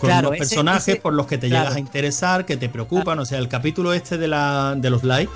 Con 0.00 0.08
Claro, 0.08 0.28
unos 0.30 0.40
ese- 0.40 0.48
personajes 0.54 0.88
ese- 0.88 1.00
por 1.00 1.12
los 1.12 1.26
que 1.26 1.38
te 1.38 1.48
claro. 1.48 1.62
llegas 1.64 1.76
a 1.76 1.80
interesar, 1.80 2.44
que 2.44 2.56
te 2.56 2.68
preocupan. 2.68 3.18
O 3.20 3.24
sea, 3.24 3.38
el 3.38 3.48
capítulo 3.48 3.92
este 3.92 4.18
de, 4.18 4.26
la, 4.28 4.74
de 4.76 4.90
los 4.90 5.04
likes, 5.04 5.32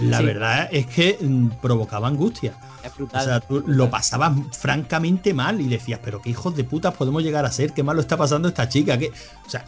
la 0.00 0.18
Sí. 0.18 0.24
verdad 0.24 0.68
es 0.70 0.86
que 0.86 1.16
mm, 1.20 1.48
provocaba 1.62 2.08
angustia. 2.08 2.52
Es 2.84 2.92
O 2.92 2.96
brutal. 2.96 3.24
sea, 3.24 3.40
tú 3.40 3.64
lo 3.66 3.88
pasabas 3.88 4.32
francamente 4.52 5.32
mal 5.32 5.58
y 5.60 5.68
decías, 5.68 6.00
pero 6.04 6.20
qué 6.20 6.28
hijos 6.30 6.54
de 6.54 6.64
putas 6.64 6.92
podemos 6.94 7.22
llegar 7.22 7.46
a 7.46 7.50
ser, 7.50 7.72
qué 7.72 7.82
malo 7.82 8.02
está 8.02 8.16
pasando 8.18 8.48
esta 8.48 8.68
chica, 8.68 8.98
que, 8.98 9.06
o 9.08 9.48
sea, 9.50 9.64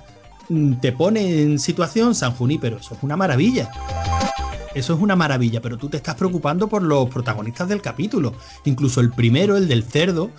te 0.81 0.93
pone 0.93 1.43
en 1.43 1.59
situación 1.59 2.15
San 2.15 2.33
Junípero, 2.33 2.79
eso 2.79 2.95
es 2.95 3.03
una 3.03 3.17
maravilla. 3.17 3.71
eso 4.75 4.95
es 4.95 5.01
una 5.01 5.17
maravilla, 5.17 5.61
pero 5.61 5.79
tú 5.79 5.89
te 5.89 5.97
estás 5.97 6.15
preocupando 6.15 6.69
por 6.69 6.83
los 6.83 7.09
protagonistas 7.09 7.69
del 7.69 7.81
capítulo. 7.81 8.35
Incluso 8.65 9.01
el 9.01 9.11
primero, 9.11 9.57
el 9.57 9.69
del 9.69 9.85
cerdo, 9.85 10.31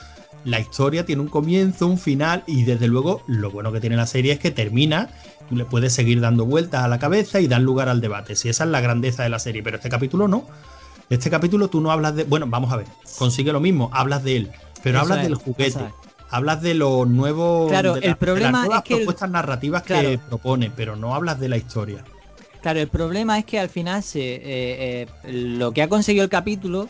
la 0.44 0.60
historia 0.60 1.06
tiene 1.06 1.22
un 1.22 1.28
comienzo, 1.28 1.88
un 1.88 1.98
final 1.98 2.44
y 2.48 2.64
desde 2.64 2.88
luego 2.88 3.22
lo 3.28 3.52
bueno 3.52 3.72
que 3.72 3.82
tiene 3.82 3.96
la 3.96 4.08
serie 4.08 4.34
es 4.34 4.40
que 4.40 4.52
termina, 4.52 5.10
tú 5.50 5.56
le 5.56 5.66
puedes 5.66 5.94
seguir 5.94 6.22
dando 6.22 6.46
vueltas 6.46 6.84
a 6.84 6.88
la 6.88 7.00
cabeza 7.00 7.42
y 7.42 7.48
dar 7.48 7.62
lugar 7.62 7.90
al 7.90 8.00
debate. 8.00 8.36
Si 8.36 8.48
esa 8.48 8.64
es 8.64 8.70
la 8.70 8.80
grandeza 8.80 9.24
de 9.24 9.30
la 9.30 9.40
serie, 9.40 9.64
pero 9.64 9.78
este 9.78 9.90
capítulo 9.90 10.28
no. 10.28 10.46
Este 11.10 11.30
capítulo 11.30 11.70
tú 11.70 11.82
no 11.82 11.92
hablas 11.92 12.16
de, 12.16 12.24
bueno, 12.26 12.48
vamos 12.48 12.72
a 12.72 12.78
ver, 12.78 12.88
consigue 13.18 13.52
lo 13.52 13.60
mismo, 13.60 13.90
hablas 13.94 14.24
de 14.24 14.38
él, 14.38 14.52
pero 14.84 14.98
Eso 14.98 15.04
hablas 15.04 15.20
es, 15.20 15.24
del 15.24 15.36
juguete. 15.36 15.80
Hablas 16.30 16.62
de 16.62 16.74
los 16.74 17.08
nuevos 17.08 17.70
Claro, 17.70 17.94
de 17.94 18.00
el 18.00 18.06
la- 18.08 18.12
de 18.12 18.16
problema 18.18 18.52
las 18.52 18.62
nuevas 18.64 18.78
es 18.80 18.84
que 18.84 18.94
el- 18.96 19.00
propuestas 19.00 19.30
narrativas 19.30 19.84
que 19.84 20.20
propone, 20.28 20.72
pero 20.76 20.96
no 20.96 21.16
hablas 21.16 21.40
de 21.40 21.50
la 21.50 21.58
historia. 21.58 22.04
Claro, 22.62 22.80
el 22.80 22.88
problema 22.90 23.38
es 23.40 23.46
que 23.46 23.60
al 23.60 23.70
final 23.70 24.04
se, 24.04 24.20
eh, 24.20 24.42
eh, 24.44 25.08
lo 25.32 25.72
que 25.72 25.82
ha 25.84 25.88
conseguido 25.88 26.24
el 26.24 26.30
capítulo 26.30 26.90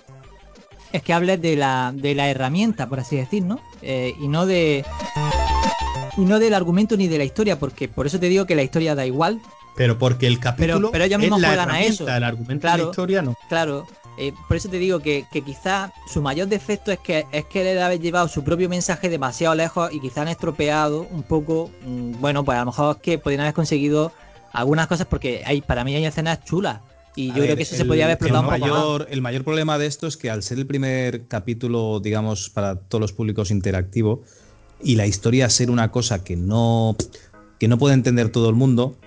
es 0.92 1.04
que 1.04 1.14
hables 1.14 1.40
de 1.42 1.56
la, 1.56 1.92
de 1.94 2.16
la 2.16 2.30
herramienta, 2.30 2.88
por 2.90 3.00
así 3.00 3.18
decir, 3.18 3.44
¿no? 3.44 3.60
Eh, 3.82 4.16
y 4.20 4.28
no 4.28 4.46
de. 4.46 4.84
Y 6.16 6.22
no 6.22 6.40
del 6.40 6.56
argumento 6.56 6.98
ni 6.98 7.08
de 7.08 7.20
la 7.20 7.26
historia, 7.26 7.60
porque 7.60 7.88
por 7.88 8.08
eso 8.08 8.20
te 8.20 8.28
digo 8.28 8.46
que 8.48 8.56
la 8.56 8.64
historia 8.64 8.96
da 8.96 9.06
igual. 9.06 9.40
Pero 9.76 10.00
porque 10.00 10.26
el 10.26 10.40
capítulo 10.40 10.90
pero 10.92 11.04
ellos 11.04 11.18
es 11.18 11.22
mismos 11.26 11.42
la 11.42 11.50
juegan 11.50 11.70
a 11.70 11.82
eso. 11.82 12.08
el 12.08 12.24
argumento 12.24 12.54
de 12.54 12.60
Claro. 12.62 12.84
la 12.86 12.90
historia 12.90 13.22
no. 13.22 13.36
Claro, 13.48 13.86
eh, 14.18 14.34
por 14.48 14.57
eso 14.57 14.69
te 14.69 14.80
digo 14.80 14.99
que, 14.99 15.26
que 15.31 15.44
quizá 15.44 15.94
su 16.11 16.22
mayor 16.22 16.48
defecto 16.48 16.91
es 16.91 16.99
que 16.99 17.26
es 17.31 17.45
que 17.45 17.72
él 17.72 17.80
haber 17.80 17.99
llevado 17.99 18.27
su 18.27 18.44
propio 18.44 18.68
mensaje 18.68 19.10
demasiado 19.10 19.53
lejos 19.53 19.94
y 19.94 19.99
quizá 19.99 20.23
han 20.23 20.27
estropeado 20.27 21.07
un 21.11 21.23
poco. 21.23 21.72
mm, 21.85 22.19
bueno, 22.19 22.44
pues 22.44 22.57
a 22.57 22.61
lo 22.61 22.68
mejor 22.68 22.95
es 22.95 23.02
que 23.02 23.18
podrían 23.19 23.41
haber 23.41 23.53
conseguido 23.53 24.11
algunas 24.53 24.88
cosas 24.88 25.06
porque 25.07 25.44
hay 25.45 25.61
para 25.61 25.84
mí 25.84 25.95
hay 25.95 26.06
escenas 26.06 26.44
chulas. 26.44 26.81
Y 27.15 27.31
A 27.31 27.34
yo 27.34 27.39
ver, 27.39 27.44
creo 27.45 27.57
que 27.57 27.64
eso 27.64 27.76
se 27.76 27.85
podría 27.85 28.06
haber 28.06 28.15
explotado 28.15 28.41
un 28.41 28.45
poco 28.48 28.60
más. 28.60 28.69
mayor, 28.69 29.07
el 29.10 29.22
mayor 29.22 29.44
problema 29.44 29.77
de 29.77 29.88
esto 29.88 30.06
es 30.07 30.18
que 30.18 30.30
al 30.30 30.44
ser 30.44 30.60
el 30.60 30.68
primer 30.68 31.27
capítulo, 31.27 31.99
digamos, 31.99 32.49
para 32.49 32.76
todos 32.76 33.02
los 33.02 33.14
públicos 33.14 33.49
interactivo, 33.49 34.23
y 34.84 34.95
la 34.95 35.07
historia 35.07 35.49
ser 35.49 35.72
una 35.72 35.91
cosa 35.91 36.23
que 36.23 36.35
no, 36.35 36.95
que 37.60 37.68
no 37.68 37.77
puede 37.80 37.95
entender 37.95 38.30
todo 38.30 38.49
el 38.49 38.56
mundo, 38.56 38.98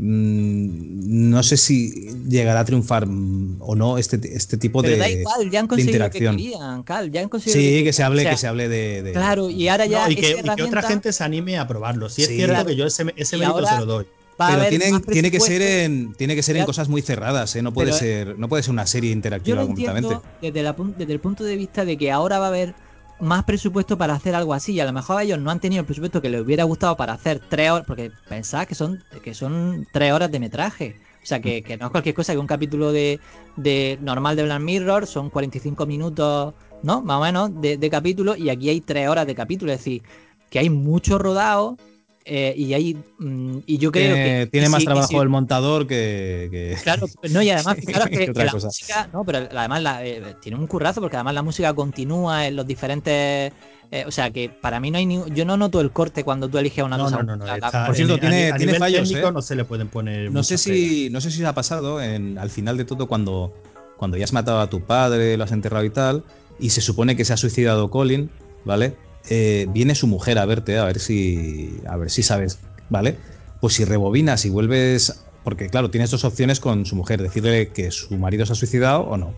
no 0.00 1.42
sé 1.42 1.56
si 1.56 2.10
llegará 2.28 2.60
a 2.60 2.64
triunfar 2.64 3.06
mm, 3.06 3.56
o 3.60 3.74
no 3.74 3.98
este, 3.98 4.20
este 4.36 4.56
tipo 4.56 4.80
Pero 4.82 4.94
de, 4.94 4.98
da 5.00 5.10
igual, 5.10 5.50
ya 5.50 5.60
han 5.60 5.66
de 5.66 5.68
conseguido 5.68 5.98
lo 5.98 6.10
que 6.10 6.18
interacción. 6.18 6.36
querían, 6.36 6.82
Cal, 6.84 7.10
ya 7.10 7.20
han 7.22 7.28
conseguido 7.28 7.60
Sí, 7.78 7.84
que 7.84 7.92
se 7.92 8.02
hable, 8.02 8.20
o 8.20 8.24
sea, 8.24 8.30
que 8.32 8.36
se 8.36 8.46
hable 8.46 8.68
de, 8.68 9.02
de- 9.02 9.12
Claro, 9.12 9.50
y 9.50 9.68
ahora 9.68 9.86
ya 9.86 10.04
No, 10.06 10.12
y, 10.12 10.16
que, 10.16 10.30
esa 10.32 10.52
y 10.52 10.56
que 10.56 10.62
otra 10.62 10.82
gente 10.82 11.12
se 11.12 11.24
anime 11.24 11.58
a 11.58 11.66
probarlo. 11.66 12.08
Si 12.08 12.22
es 12.22 12.28
Sí. 12.28 12.36
cierto 12.36 12.54
Claro. 12.54 12.68
que 12.68 12.76
yo 12.76 12.86
ese, 12.86 13.06
ese 13.16 13.36
Y 13.36 13.38
mérito 13.40 13.56
ahora- 13.58 13.72
se 13.74 13.78
lo 13.80 13.86
doy. 13.86 14.06
Pero 14.38 14.68
tienen- 14.68 15.02
tiene 15.02 15.30
que 15.32 15.40
ser 15.40 15.60
en, 15.62 16.14
tiene 16.14 16.36
que 16.36 16.44
ser 16.44 16.56
en 16.56 16.64
cosas 16.64 16.88
muy 16.88 17.02
cerradas, 17.02 17.56
¿eh? 17.56 17.62
no 17.62 17.72
puede 17.72 17.88
Pero- 17.88 17.98
ser, 17.98 18.38
no 18.38 18.48
puede 18.48 18.62
ser 18.62 18.70
una 18.72 18.86
serie 18.86 19.10
Yo 19.10 19.14
interactiva 19.16 19.60
lo 19.62 19.66
completamente. 19.66 20.16
desde, 20.40 20.62
la 20.62 20.76
desde 20.96 21.12
el 21.12 21.18
punto 21.18 21.42
de 21.42 21.56
vista 21.56 21.84
de 21.84 21.96
que 21.98 22.12
ahora 22.12 22.38
va 22.38 22.44
a 22.44 22.48
haber 22.48 22.74
más 23.20 23.44
presupuesto 23.44 23.98
para 23.98 24.14
hacer 24.14 24.34
algo 24.34 24.54
así 24.54 24.72
y 24.72 24.80
a 24.80 24.84
lo 24.84 24.92
mejor 24.92 25.22
ellos 25.22 25.38
no 25.38 25.50
han 25.50 25.60
tenido 25.60 25.80
el 25.80 25.86
presupuesto 25.86 26.22
que 26.22 26.30
les 26.30 26.40
hubiera 26.40 26.64
gustado 26.64 26.96
para 26.96 27.12
hacer 27.12 27.40
tres 27.48 27.70
horas, 27.70 27.86
porque 27.86 28.12
pensad 28.28 28.66
que 28.66 28.74
son, 28.74 29.02
que 29.22 29.34
son 29.34 29.86
tres 29.92 30.12
horas 30.12 30.30
de 30.30 30.40
metraje. 30.40 30.96
O 31.22 31.26
sea, 31.28 31.40
que, 31.40 31.62
que 31.62 31.76
no 31.76 31.86
es 31.86 31.90
cualquier 31.92 32.14
cosa 32.14 32.32
que 32.32 32.38
un 32.38 32.46
capítulo 32.46 32.92
de, 32.92 33.20
de 33.56 33.98
normal 34.00 34.36
de 34.36 34.44
Black 34.44 34.60
Mirror 34.60 35.06
son 35.06 35.30
45 35.30 35.84
minutos, 35.84 36.54
¿no? 36.82 37.02
Más 37.02 37.18
o 37.18 37.22
menos 37.22 37.60
de, 37.60 37.76
de 37.76 37.90
capítulo 37.90 38.36
y 38.36 38.48
aquí 38.48 38.70
hay 38.70 38.80
tres 38.80 39.08
horas 39.08 39.26
de 39.26 39.34
capítulo. 39.34 39.72
Es 39.72 39.80
decir, 39.80 40.02
que 40.48 40.58
hay 40.60 40.70
mucho 40.70 41.18
rodado 41.18 41.76
eh, 42.24 42.52
y 42.56 42.74
hay 42.74 42.94
mm, 43.18 43.58
y 43.66 43.78
yo 43.78 43.90
creo 43.90 44.14
tiene, 44.14 44.40
que 44.40 44.46
tiene 44.50 44.68
más 44.68 44.84
trabajo 44.84 45.22
el 45.22 45.28
montador 45.28 45.86
que, 45.86 46.48
que- 46.50 46.76
Claro, 46.82 47.06
no, 47.30 47.42
y 47.42 47.50
además, 47.50 47.76
fijaros 47.86 48.08
que, 48.08 48.18
que 48.18 48.24
que 48.26 48.30
otra 48.32 48.44
la 48.44 48.52
cosa. 48.52 48.66
música, 48.66 49.08
no, 49.12 49.24
pero 49.24 49.38
además 49.56 49.82
la, 49.82 50.04
eh, 50.04 50.34
tiene 50.40 50.58
un 50.58 50.66
currazo 50.66 51.00
porque 51.00 51.16
además 51.16 51.34
la 51.34 51.42
música 51.42 51.72
continúa 51.74 52.46
en 52.46 52.56
los 52.56 52.66
diferentes. 52.66 53.52
eh, 53.90 54.04
o 54.06 54.10
sea 54.10 54.30
que 54.30 54.50
para 54.50 54.78
mí 54.80 54.90
no 54.90 54.98
hay 54.98 55.06
ni, 55.06 55.22
yo 55.34 55.46
no 55.46 55.56
noto 55.56 55.80
el 55.80 55.90
corte 55.90 56.22
cuando 56.22 56.48
tú 56.50 56.58
eliges 56.58 56.84
una 56.84 56.98
No, 56.98 57.04
cosa. 57.04 57.16
no, 57.16 57.22
no, 57.22 57.36
no. 57.36 57.46
La- 57.46 57.54
está- 57.54 57.86
Por 57.86 57.94
cierto, 57.96 58.14
en- 58.14 58.20
tiene- 58.20 58.36
ni- 58.44 58.50
a 58.50 58.56
tiene 58.56 58.72
nivel 58.72 58.78
fallos, 58.80 59.08
técnico 59.08 59.28
¿eh? 59.28 59.32
no 59.32 59.40
se 59.42 59.56
le 59.56 59.64
pueden 59.64 59.88
poner. 59.88 60.30
No 60.30 60.42
sé 60.42 60.58
si 60.58 61.08
no 61.10 61.20
sé 61.22 61.30
si 61.30 61.42
ha 61.44 61.54
pasado 61.54 62.02
en, 62.02 62.36
al 62.36 62.50
final 62.50 62.76
de 62.76 62.84
todo 62.84 63.06
cuando, 63.08 63.54
cuando 63.96 64.18
ya 64.18 64.24
has 64.24 64.32
matado 64.34 64.60
a 64.60 64.68
tu 64.68 64.82
padre, 64.82 65.36
lo 65.38 65.44
has 65.44 65.52
enterrado 65.52 65.84
y 65.86 65.90
tal, 65.90 66.22
y 66.60 66.70
se 66.70 66.82
supone 66.82 67.16
que 67.16 67.24
se 67.24 67.32
ha 67.32 67.36
suicidado 67.38 67.88
Colin, 67.90 68.30
¿vale? 68.66 68.94
Eh, 69.30 69.66
viene 69.70 69.94
su 69.94 70.06
mujer 70.06 70.38
a 70.38 70.46
verte, 70.46 70.78
a 70.78 70.84
ver 70.84 70.98
si. 70.98 71.80
a 71.86 71.96
ver 71.96 72.10
si 72.10 72.22
sabes, 72.22 72.58
¿vale? 72.88 73.16
Pues 73.60 73.74
si 73.74 73.84
rebobinas 73.84 74.44
y 74.44 74.50
vuelves. 74.50 75.24
Porque 75.44 75.68
claro, 75.68 75.90
tienes 75.90 76.10
dos 76.10 76.24
opciones 76.24 76.60
con 76.60 76.84
su 76.84 76.96
mujer, 76.96 77.22
decirle 77.22 77.68
que 77.68 77.90
su 77.90 78.16
marido 78.18 78.44
se 78.44 78.52
ha 78.52 78.56
suicidado 78.56 79.02
o 79.02 79.16
no. 79.16 79.34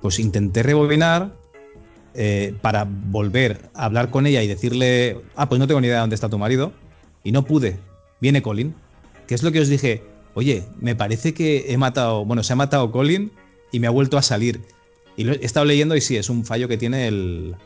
Pues 0.00 0.18
intenté 0.18 0.62
rebobinar 0.62 1.32
eh, 2.14 2.54
para 2.60 2.86
volver 2.86 3.70
a 3.74 3.86
hablar 3.86 4.10
con 4.10 4.26
ella 4.26 4.42
y 4.42 4.46
decirle, 4.46 5.20
ah, 5.34 5.48
pues 5.48 5.58
no 5.58 5.66
tengo 5.66 5.80
ni 5.80 5.86
idea 5.86 5.96
de 5.96 6.00
dónde 6.02 6.14
está 6.14 6.28
tu 6.28 6.38
marido, 6.38 6.72
y 7.24 7.32
no 7.32 7.44
pude. 7.44 7.78
Viene 8.20 8.42
Colin, 8.42 8.74
que 9.26 9.34
es 9.34 9.42
lo 9.42 9.50
que 9.50 9.60
os 9.60 9.68
dije, 9.68 10.02
oye, 10.34 10.64
me 10.80 10.94
parece 10.94 11.32
que 11.32 11.72
he 11.72 11.78
matado, 11.78 12.24
bueno, 12.24 12.42
se 12.42 12.52
ha 12.52 12.56
matado 12.56 12.92
Colin 12.92 13.32
y 13.72 13.80
me 13.80 13.86
ha 13.86 13.90
vuelto 13.90 14.18
a 14.18 14.22
salir. 14.22 14.60
Y 15.16 15.24
lo 15.24 15.32
he 15.32 15.44
estado 15.44 15.64
leyendo 15.64 15.96
y 15.96 16.00
sí, 16.00 16.16
es 16.16 16.28
un 16.28 16.44
fallo 16.44 16.68
que 16.68 16.76
tiene 16.76 17.08
el, 17.08 17.56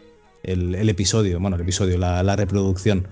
el- 0.47 0.74
el 0.74 0.89
episodio, 0.89 1.39
bueno, 1.40 1.56
el 1.56 1.62
episodio, 1.62 1.98
la, 1.98 2.23
la 2.23 2.36
reproducción. 2.36 3.06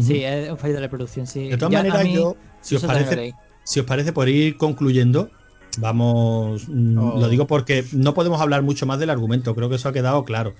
Sí, 0.00 0.24
es 0.24 0.50
un 0.50 0.58
fallo 0.58 0.74
de 0.74 0.80
reproducción, 0.80 1.26
sí. 1.26 1.48
De 1.48 1.56
todas 1.56 1.72
Ya 1.72 1.78
maneras, 1.78 2.04
mí- 2.04 2.14
yo, 2.14 2.36
si 2.60 2.74
os, 2.76 2.82
parece, 2.84 3.32
si 3.64 3.80
os 3.80 3.86
parece, 3.86 4.12
por 4.12 4.28
ir 4.28 4.56
concluyendo, 4.56 5.30
vamos. 5.78 6.68
mm, 6.68 6.98
Oh. 6.98 7.20
Lo 7.20 7.28
digo 7.28 7.46
porque 7.46 7.84
no 7.92 8.12
podemos 8.14 8.40
hablar 8.40 8.62
mucho 8.62 8.86
más 8.86 8.98
del 8.98 9.10
argumento, 9.10 9.54
creo 9.54 9.68
que 9.68 9.76
eso 9.76 9.88
ha 9.88 9.92
quedado 9.92 10.24
claro. 10.24 10.54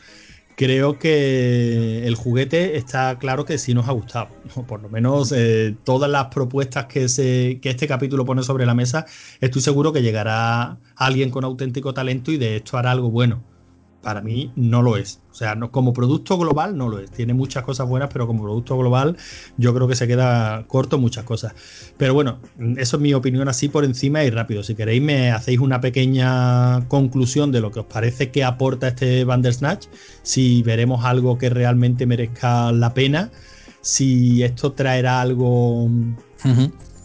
Creo 0.56 1.00
que 1.00 2.06
el 2.06 2.14
juguete 2.14 2.76
está 2.76 3.18
claro 3.18 3.44
que 3.44 3.58
sí 3.58 3.74
nos 3.74 3.88
ha 3.88 3.92
gustado. 3.92 4.28
O 4.54 4.62
por 4.62 4.80
lo 4.82 4.88
menos 4.88 5.32
eh, 5.34 5.74
todas 5.82 6.08
las 6.08 6.26
propuestas 6.26 6.86
que, 6.86 7.08
se, 7.08 7.58
que 7.60 7.70
este 7.70 7.88
capítulo 7.88 8.24
pone 8.24 8.44
sobre 8.44 8.64
la 8.64 8.74
mesa, 8.74 9.04
estoy 9.40 9.62
seguro 9.62 9.92
que 9.92 10.00
llegará 10.02 10.78
alguien 10.94 11.30
con 11.30 11.42
auténtico 11.44 11.92
talento 11.92 12.30
y 12.30 12.36
de 12.36 12.56
esto 12.58 12.78
hará 12.78 12.92
algo 12.92 13.10
bueno. 13.10 13.42
Para 14.04 14.20
mí 14.20 14.52
no 14.54 14.82
lo 14.82 14.96
es. 14.96 15.20
O 15.30 15.34
sea, 15.34 15.54
no, 15.54 15.70
como 15.70 15.92
producto 15.92 16.38
global 16.38 16.76
no 16.76 16.88
lo 16.88 16.98
es. 16.98 17.10
Tiene 17.10 17.34
muchas 17.34 17.64
cosas 17.64 17.88
buenas, 17.88 18.10
pero 18.12 18.26
como 18.26 18.42
producto 18.42 18.76
global 18.76 19.16
yo 19.56 19.74
creo 19.74 19.88
que 19.88 19.96
se 19.96 20.06
queda 20.06 20.64
corto 20.68 20.98
muchas 20.98 21.24
cosas. 21.24 21.54
Pero 21.96 22.14
bueno, 22.14 22.38
eso 22.76 22.96
es 22.96 23.02
mi 23.02 23.14
opinión 23.14 23.48
así 23.48 23.68
por 23.68 23.84
encima 23.84 24.22
y 24.24 24.30
rápido. 24.30 24.62
Si 24.62 24.74
queréis 24.74 25.02
me 25.02 25.32
hacéis 25.32 25.58
una 25.58 25.80
pequeña 25.80 26.86
conclusión 26.88 27.50
de 27.50 27.60
lo 27.60 27.70
que 27.70 27.80
os 27.80 27.86
parece 27.86 28.30
que 28.30 28.44
aporta 28.44 28.88
este 28.88 29.24
Bandersnatch, 29.24 29.86
si 30.22 30.62
veremos 30.62 31.04
algo 31.04 31.38
que 31.38 31.48
realmente 31.48 32.06
merezca 32.06 32.70
la 32.70 32.94
pena, 32.94 33.30
si 33.80 34.42
esto 34.42 34.72
traerá 34.72 35.20
algo 35.20 35.88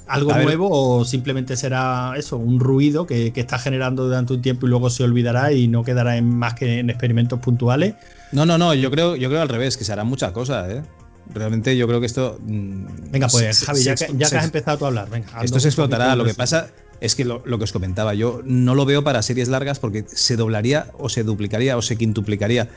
algo 0.10 0.31
A 0.34 0.38
ver. 0.38 0.45
nuevo 0.45 0.69
o 0.72 1.06
simplemente 1.06 1.56
será 1.56 2.14
eso, 2.18 2.38
un 2.38 2.60
ruido 2.60 3.06
que, 3.06 3.31
que 3.31 3.40
está 3.41 3.60
generando 3.60 4.06
durante 4.06 4.34
un 4.34 4.41
tiempo 4.41 4.65
y 4.65 4.69
luego 4.69 4.90
se 4.90 5.03
olvidará 5.03 5.52
y 5.53 5.68
no 5.68 5.84
quedará 5.84 6.18
en 6.18 6.30
más 6.36 6.56
que 6.56 6.80
en 6.80 6.90
experimentos 6.90 7.40
puntuales. 7.40 7.94
No, 8.31 8.45
no, 8.45 8.57
no, 8.57 8.73
yo 8.73 8.91
creo, 8.91 9.15
yo 9.15 9.30
creo 9.30 9.41
al 9.41 9.49
revés, 9.49 9.77
que 9.77 9.84
se 9.84 9.94
harán 9.94 10.07
muchas 10.07 10.31
cosas, 10.31 10.69
¿eh? 10.72 10.81
Realmente 11.34 11.77
yo 11.77 11.88
creo 11.88 11.99
que 11.99 12.07
esto. 12.07 12.40
mm, 12.41 12.86
Venga, 13.11 13.27
pues 13.27 13.56
se- 13.57 13.65
Javi, 13.65 13.84
ya, 13.84 13.95
se- 13.95 14.07
que, 14.07 14.14
ya 14.14 14.19
que 14.19 14.26
se- 14.26 14.38
has 14.38 14.45
empezado 14.45 14.77
tú 14.80 14.86
a 14.86 14.88
hablar, 14.88 15.10
venga. 15.10 15.27
Esto 15.44 15.60
se 15.60 15.68
explotará. 15.68 16.15
Lo 16.15 16.26
que 16.26 16.34
pasa 16.34 16.69
es 17.02 17.15
que 17.15 17.23
lo, 17.23 17.41
lo 17.45 17.57
que 17.60 17.64
os 17.65 17.72
comentaba, 17.72 18.14
yo 18.15 18.41
no 18.44 18.73
lo 18.76 18.86
veo 18.86 19.03
para 19.03 19.22
series 19.22 19.48
largas 19.48 19.80
porque 19.80 20.06
se 20.07 20.36
doblaría 20.36 20.88
o 20.98 21.07
se 21.07 21.23
duplicaría 21.23 21.77
o 21.77 21.81
se 21.84 21.95
quintuplicaría 21.98 22.68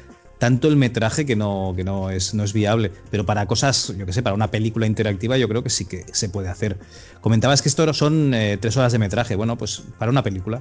tanto 0.43 0.67
el 0.67 0.75
metraje 0.75 1.25
que 1.25 1.37
no, 1.37 1.73
que 1.77 1.85
no, 1.85 2.11
es, 2.11 2.35
no 2.35 2.43
es 2.43 2.53
viable. 2.53 2.91
Pero 3.13 3.25
para 3.25 3.47
cosas, 3.47 3.95
yo 3.97 4.05
qué 4.07 4.13
sé, 4.13 4.25
para 4.25 4.35
una 4.35 4.51
película 4.51 4.89
interactiva 4.89 5.39
yo 5.39 5.49
creo 5.49 5.63
que 5.63 5.71
sí 5.71 5.85
que 5.85 6.05
se 6.11 6.29
puede 6.29 6.49
hacer. 6.49 6.81
Comentabas 7.21 7.63
que 7.63 7.69
esto 7.69 7.95
son 7.95 8.35
eh, 8.35 8.59
tres 8.61 8.77
horas 8.77 8.91
de 8.91 8.99
metraje. 8.99 9.37
Bueno, 9.37 9.57
pues 9.57 9.85
para 10.01 10.11
una 10.11 10.25
película, 10.25 10.61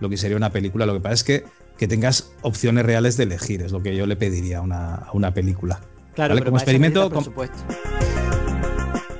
lo 0.00 0.08
que 0.08 0.16
sería 0.16 0.34
una 0.34 0.50
película, 0.50 0.86
lo 0.86 0.94
que 0.94 1.00
pasa 1.00 1.12
es 1.12 1.24
que, 1.24 1.44
que 1.76 1.86
tengas 1.86 2.32
opciones 2.40 2.86
reales 2.86 3.18
de 3.18 3.24
elegir, 3.24 3.60
es 3.60 3.70
lo 3.70 3.82
que 3.82 3.94
yo 3.94 4.06
le 4.06 4.16
pediría 4.16 4.60
a 4.60 4.62
una, 4.62 4.94
a 4.94 5.12
una 5.12 5.34
película. 5.34 5.78
Claro, 6.14 6.30
¿vale? 6.30 6.40
pero 6.40 6.50
Como 6.50 6.56
experimento, 6.56 7.10
presupuesto. 7.10 7.58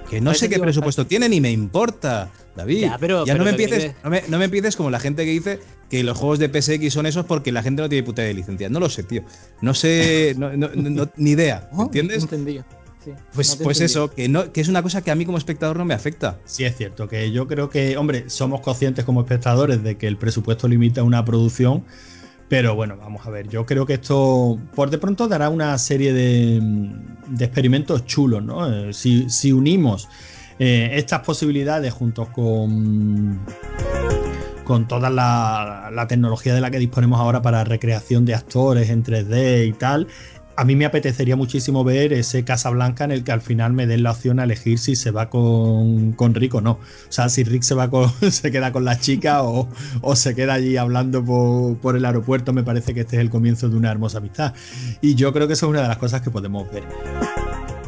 Que 0.08 0.20
no 0.20 0.32
sé 0.34 0.48
qué 0.48 0.54
digo, 0.56 0.64
presupuesto 0.64 1.06
tiene 1.06 1.28
ni 1.28 1.40
me 1.40 1.50
importa, 1.52 2.30
David. 2.56 2.80
Ya, 2.82 2.98
pero- 2.98 3.26
ya 3.26 3.34
pero 3.34 3.44
no, 3.44 3.50
me 3.50 3.56
que 3.56 3.62
empieces, 3.64 3.94
no, 4.02 4.10
me, 4.10 4.22
no 4.28 4.38
me 4.38 4.44
empieces 4.46 4.74
como 4.76 4.90
la 4.90 4.98
gente 5.00 5.24
que 5.24 5.30
dice 5.32 5.60
que 5.90 6.02
los 6.02 6.16
juegos 6.16 6.38
de 6.38 6.48
PSX 6.48 6.92
son 6.92 7.06
esos 7.06 7.26
porque 7.26 7.52
la 7.52 7.62
gente 7.62 7.82
no 7.82 7.88
tiene 7.88 8.04
puta 8.04 8.22
de 8.22 8.32
licencia. 8.34 8.68
No 8.68 8.80
lo 8.80 8.88
sé, 8.88 9.02
tío. 9.02 9.22
No 9.60 9.74
sé, 9.74 10.34
no- 10.38 10.56
no- 10.56 10.70
no- 10.74 10.90
no- 10.90 11.10
ni 11.16 11.30
idea. 11.32 11.68
¿Entiendes? 11.78 12.22
entendido. 12.22 12.64
Sí, 13.04 13.12
Pues, 13.32 13.58
no 13.58 13.64
pues 13.64 13.80
eso, 13.80 14.10
que, 14.10 14.28
no, 14.28 14.52
que 14.52 14.60
es 14.60 14.68
una 14.68 14.82
cosa 14.82 15.02
que 15.02 15.10
a 15.10 15.14
mí 15.14 15.24
como 15.24 15.38
espectador 15.38 15.76
no 15.76 15.84
me 15.84 15.94
afecta. 15.94 16.38
Sí, 16.46 16.64
es 16.64 16.76
cierto 16.76 17.06
que 17.06 17.30
yo 17.30 17.46
creo 17.46 17.70
que, 17.70 17.96
hombre, 17.96 18.28
somos 18.28 18.60
conscientes 18.60 19.04
como 19.04 19.20
espectadores 19.20 19.82
de 19.84 19.96
que 19.96 20.08
el 20.08 20.16
presupuesto 20.16 20.66
limita 20.68 21.02
una 21.04 21.24
producción, 21.24 21.84
pero 22.48 22.74
bueno, 22.74 22.96
vamos 22.96 23.26
a 23.26 23.30
ver, 23.30 23.48
yo 23.48 23.66
creo 23.66 23.84
que 23.84 23.94
esto 23.94 24.58
por 24.74 24.90
de 24.90 24.98
pronto 24.98 25.28
dará 25.28 25.50
una 25.50 25.76
serie 25.78 26.12
de, 26.12 26.60
experimentos 27.38 28.06
chulos, 28.06 28.42
¿no? 28.42 28.88
Eh, 28.88 28.92
si, 28.92 29.52
unimos 29.52 30.08
eh, 30.58 30.90
estas 30.94 31.20
posibilidades 31.20 31.92
juntos 31.92 32.28
con 32.30 33.40
con 34.64 34.86
toda 34.86 35.08
la, 35.08 35.90
la 35.90 36.06
tecnología 36.06 36.54
de 36.54 36.60
la 36.60 36.70
que 36.70 36.78
disponemos 36.78 37.18
ahora 37.18 37.40
para 37.40 37.64
recreación 37.64 38.26
de 38.26 38.34
actores 38.34 38.90
en 38.90 39.02
3D 39.02 39.66
y 39.66 39.72
tal, 39.72 40.08
a 40.58 40.64
mí 40.64 40.74
me 40.74 40.86
apetecería 40.86 41.36
muchísimo 41.36 41.84
ver 41.84 42.12
ese 42.12 42.42
Casablanca 42.42 43.04
en 43.04 43.12
el 43.12 43.22
que 43.22 43.30
al 43.30 43.40
final 43.40 43.74
me 43.74 43.86
den 43.86 44.02
la 44.02 44.10
opción 44.10 44.40
a 44.40 44.42
elegir 44.42 44.80
si 44.80 44.96
se 44.96 45.12
va 45.12 45.30
con, 45.30 46.10
con 46.14 46.34
Rick 46.34 46.56
o 46.56 46.60
no. 46.60 46.72
O 46.72 46.80
sea, 47.10 47.28
si 47.28 47.44
Rick 47.44 47.62
se 47.62 47.76
va 47.76 47.88
con, 47.88 48.10
se 48.32 48.50
queda 48.50 48.72
con 48.72 48.84
la 48.84 48.98
chica 48.98 49.44
o, 49.44 49.68
o 50.00 50.16
se 50.16 50.34
queda 50.34 50.54
allí 50.54 50.76
hablando 50.76 51.24
por, 51.24 51.78
por, 51.78 51.94
el 51.94 52.04
aeropuerto, 52.04 52.52
me 52.52 52.64
parece 52.64 52.92
que 52.92 53.02
este 53.02 53.14
es 53.14 53.22
el 53.22 53.30
comienzo 53.30 53.68
de 53.68 53.76
una 53.76 53.92
hermosa 53.92 54.18
amistad. 54.18 54.52
Y 55.00 55.14
yo 55.14 55.32
creo 55.32 55.46
que 55.46 55.52
eso 55.52 55.66
es 55.66 55.70
una 55.70 55.82
de 55.82 55.88
las 55.88 55.98
cosas 55.98 56.22
que 56.22 56.30
podemos 56.32 56.68
ver. 56.72 56.82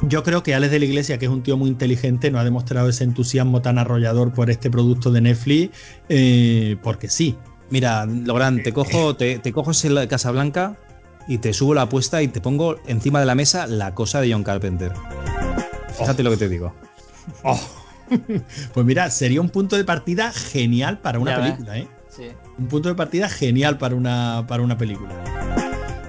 Yo 0.03 0.23
creo 0.23 0.45
que 0.45 0.55
Alex 0.55 0.71
de 0.71 0.79
la 0.79 0.85
Iglesia, 0.85 1.19
que 1.19 1.25
es 1.25 1.33
un 1.33 1.43
tío 1.43 1.57
muy 1.57 1.71
inteligente, 1.71 2.31
no 2.31 2.39
ha 2.39 2.45
demostrado 2.45 2.89
ese 2.89 3.03
entusiasmo 3.03 3.63
tan 3.63 3.79
arrollador 3.79 4.33
por 4.33 4.49
este 4.49 4.71
producto 4.71 5.11
de 5.11 5.23
Netflix, 5.23 5.77
eh, 6.09 6.77
porque 6.85 7.09
sí. 7.09 7.37
Mira, 7.69 8.07
Lográn, 8.07 8.63
te 8.63 8.73
cojo, 8.73 9.17
te, 9.17 9.41
te 9.41 9.53
cojo 9.53 9.73
ese 9.73 10.07
Casablanca 10.07 10.77
y 11.31 11.39
te 11.39 11.53
subo 11.53 11.75
la 11.75 11.83
apuesta 11.83 12.21
y 12.23 12.27
te 12.29 12.41
pongo 12.41 12.81
encima 12.89 13.21
de 13.21 13.27
la 13.27 13.37
mesa 13.37 13.69
la 13.69 13.95
cosa 13.95 14.21
de 14.21 14.33
John 14.33 14.43
Carpenter. 14.43 14.93
Fíjate 15.97 16.23
oh. 16.23 16.25
lo 16.25 16.31
que 16.33 16.37
te 16.37 16.49
digo. 16.49 16.75
Oh. 17.45 17.61
pues 18.75 18.85
mira, 18.85 19.09
sería 19.11 19.41
un 19.41 19.49
punto 19.49 19.77
de 19.77 19.85
partida 19.85 20.33
genial 20.33 20.99
para 20.99 21.21
una 21.21 21.37
ya 21.37 21.41
película, 21.41 21.79
¿eh? 21.79 21.89
Sí. 22.09 22.25
Un 22.59 22.67
punto 22.67 22.89
de 22.89 22.97
partida 22.97 23.29
genial 23.29 23.79
para 23.79 23.95
una, 23.95 24.45
para 24.49 24.65
una 24.65 24.77
película. 24.77 25.15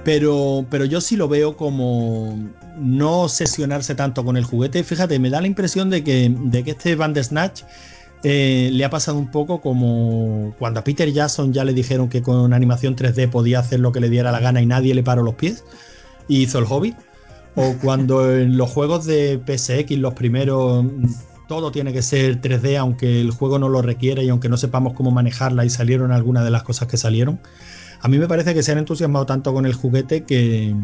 Pero, 0.02 0.66
pero 0.68 0.86
yo 0.86 1.00
sí 1.00 1.14
lo 1.14 1.28
veo 1.28 1.56
como 1.56 2.36
no 2.76 3.20
obsesionarse 3.20 3.94
tanto 3.94 4.24
con 4.24 4.36
el 4.36 4.42
juguete. 4.42 4.82
Fíjate, 4.82 5.20
me 5.20 5.30
da 5.30 5.40
la 5.40 5.46
impresión 5.46 5.88
de 5.88 6.02
que, 6.02 6.34
de 6.36 6.64
que 6.64 6.72
este 6.72 6.96
Bandersnatch 6.96 7.62
eh, 8.24 8.70
le 8.72 8.84
ha 8.84 8.90
pasado 8.90 9.18
un 9.18 9.30
poco 9.30 9.60
como 9.60 10.54
cuando 10.58 10.80
a 10.80 10.84
Peter 10.84 11.10
Jackson 11.12 11.52
ya 11.52 11.64
le 11.64 11.72
dijeron 11.72 12.08
que 12.08 12.22
con 12.22 12.52
animación 12.52 12.94
3D 12.94 13.28
podía 13.28 13.58
hacer 13.58 13.80
lo 13.80 13.90
que 13.90 14.00
le 14.00 14.08
diera 14.08 14.30
la 14.30 14.38
gana 14.38 14.62
y 14.62 14.66
nadie 14.66 14.94
le 14.94 15.02
paró 15.02 15.24
los 15.24 15.34
pies 15.34 15.64
y 16.28 16.42
hizo 16.42 16.58
el 16.58 16.66
hobby. 16.66 16.94
O 17.56 17.74
cuando 17.82 18.32
en 18.32 18.56
los 18.56 18.70
juegos 18.70 19.06
de 19.06 19.40
PSX, 19.44 19.98
los 19.98 20.14
primeros, 20.14 20.86
todo 21.48 21.72
tiene 21.72 21.92
que 21.92 22.02
ser 22.02 22.40
3D, 22.40 22.78
aunque 22.78 23.20
el 23.20 23.32
juego 23.32 23.58
no 23.58 23.68
lo 23.68 23.82
requiere 23.82 24.22
y 24.24 24.28
aunque 24.28 24.48
no 24.48 24.56
sepamos 24.56 24.92
cómo 24.92 25.10
manejarla 25.10 25.64
y 25.64 25.70
salieron 25.70 26.12
algunas 26.12 26.44
de 26.44 26.50
las 26.50 26.62
cosas 26.62 26.86
que 26.86 26.96
salieron. 26.96 27.40
A 28.00 28.08
mí 28.08 28.18
me 28.18 28.28
parece 28.28 28.54
que 28.54 28.62
se 28.62 28.70
han 28.70 28.78
entusiasmado 28.78 29.26
tanto 29.26 29.52
con 29.52 29.66
el 29.66 29.74
juguete 29.74 30.24
que, 30.24 30.74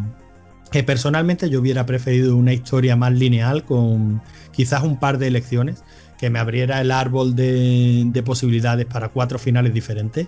que 0.72 0.82
personalmente 0.82 1.48
yo 1.50 1.60
hubiera 1.60 1.86
preferido 1.86 2.36
una 2.36 2.52
historia 2.52 2.96
más 2.96 3.12
lineal 3.12 3.64
con 3.64 4.20
quizás 4.52 4.82
un 4.82 4.98
par 4.98 5.18
de 5.18 5.28
elecciones 5.28 5.84
que 6.18 6.30
me 6.30 6.38
abriera 6.38 6.80
el 6.80 6.90
árbol 6.90 7.34
de, 7.34 8.22
posibilidades 8.24 8.84
para 8.86 9.08
cuatro 9.08 9.38
finales 9.38 9.72
diferentes 9.72 10.26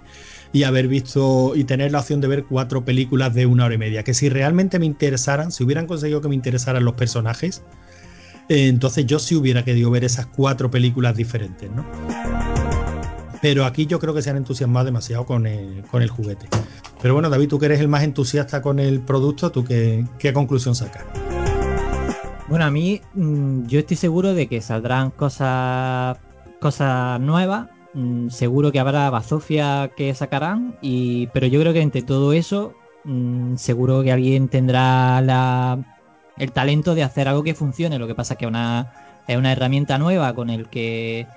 y 0.53 0.63
haber 0.63 0.89
visto 0.89 1.53
y 1.55 1.65
tener 1.65 1.93
la 1.93 2.01
opción 2.01 2.21
de 2.21 2.29
ver 2.29 2.45
cuatro 2.45 2.85
películas 2.85 3.35
de 3.35 3.47
una 3.47 3.67
hora 3.67 3.75
y 3.75 3.79
media. 3.79 4.03
Que 4.05 4.15
si 4.15 4.29
realmente 4.29 4.79
me 4.79 4.87
interesaran, 4.87 5.53
si 5.53 5.65
hubieran 5.65 5.87
conseguido 5.87 6.21
que 6.21 6.29
me 6.29 6.35
interesaran 6.35 6.85
los 6.85 6.95
personajes, 6.95 7.63
eh, 8.49 8.69
entonces 8.69 9.07
yo 9.07 9.19
sí 9.19 9.35
hubiera 9.35 9.65
querido 9.65 9.91
ver 9.91 10.05
esas 10.05 10.27
cuatro 10.27 10.71
películas 10.71 11.17
diferentes, 11.17 11.71
¿no? 11.71 11.85
Pero 13.43 13.65
aquí 13.65 13.87
yo 13.87 13.99
creo 13.99 14.15
que 14.15 14.23
se 14.23 14.31
han 14.31 14.37
entusiasmado 14.37 14.87
demasiado 14.87 15.25
con 15.25 15.47
el, 15.47 15.83
con 15.91 16.03
el 16.03 16.09
juguete. 16.11 16.47
Pero 17.03 17.15
bueno, 17.15 17.31
David, 17.31 17.49
tú 17.49 17.59
que 17.59 17.67
eres 17.67 17.81
el 17.81 17.89
más 17.89 18.03
entusiasta 18.03 18.61
con 18.61 18.79
el 18.79 19.01
producto, 19.01 19.51
¿tú 19.51 19.65
qué, 19.65 20.05
qué 20.19 20.33
conclusión 20.33 20.75
sacas? 20.75 21.05
Bueno, 22.51 22.65
a 22.65 22.71
mí 22.73 23.01
mm, 23.15 23.67
yo 23.67 23.79
estoy 23.79 23.97
seguro 23.97 24.35
de 24.35 24.49
que 24.49 24.61
saldrán 24.61 25.13
cosas 25.13 26.19
cosas 26.61 27.21
nuevas. 27.21 27.69
Mm, 27.95 28.29
seguro 28.29 28.73
que 28.73 28.81
habrá 28.81 29.09
bazofia 29.09 29.93
que 29.97 30.13
sacarán. 30.15 30.77
Y, 30.83 31.29
pero 31.29 31.47
yo 31.47 31.61
creo 31.61 31.73
que 31.73 31.81
entre 31.81 32.03
todo 32.03 32.33
eso, 32.33 32.75
mm, 33.05 33.55
seguro 33.55 34.03
que 34.03 34.11
alguien 34.11 34.49
tendrá 34.49 35.21
la, 35.21 35.79
el 36.39 36.51
talento 36.51 36.97
de 36.97 37.05
hacer 37.05 37.29
algo 37.29 37.45
que 37.45 37.55
funcione. 37.55 38.01
Lo 38.01 38.09
que 38.09 38.17
pasa 38.17 38.35
es 38.35 38.39
que 38.39 38.47
es 38.47 39.37
una 39.37 39.53
herramienta 39.53 39.97
nueva 39.99 40.35
con 40.35 40.51
el 40.51 40.69
que 40.69 41.29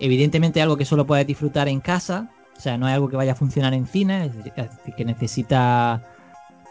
evidentemente 0.00 0.60
algo 0.60 0.76
que 0.76 0.84
solo 0.84 1.06
puedes 1.06 1.26
disfrutar 1.26 1.68
en 1.68 1.80
casa. 1.80 2.30
O 2.58 2.60
sea, 2.60 2.76
no 2.76 2.86
es 2.88 2.94
algo 2.94 3.08
que 3.08 3.16
vaya 3.16 3.32
a 3.32 3.36
funcionar 3.36 3.72
en 3.72 3.86
cine, 3.86 4.26
es 4.26 4.36
decir, 4.36 4.52
que 4.94 5.04
necesita 5.06 6.02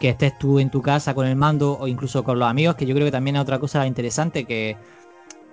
que 0.02 0.08
estés 0.08 0.36
tú 0.36 0.58
en 0.58 0.68
tu 0.68 0.82
casa 0.82 1.14
con 1.14 1.28
el 1.28 1.36
mando 1.36 1.78
o 1.78 1.86
incluso 1.86 2.24
con 2.24 2.36
los 2.36 2.48
amigos, 2.48 2.74
que 2.74 2.86
yo 2.86 2.92
creo 2.92 3.06
que 3.06 3.12
también 3.12 3.36
es 3.36 3.42
otra 3.42 3.60
cosa 3.60 3.86
interesante 3.86 4.44
que, 4.46 4.76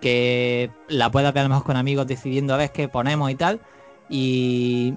que 0.02 0.72
la 0.88 1.12
puedas 1.12 1.32
ver 1.36 1.42
a 1.42 1.44
lo 1.44 1.50
mejor 1.50 1.66
con 1.66 1.78
amigos 1.78 2.08
decidiendo 2.08 2.56
a 2.56 2.58
ver 2.58 2.72
qué 2.72 2.88
ponemos 2.88 3.30
y 3.30 3.36
tal. 3.36 3.60
Y, 4.10 4.96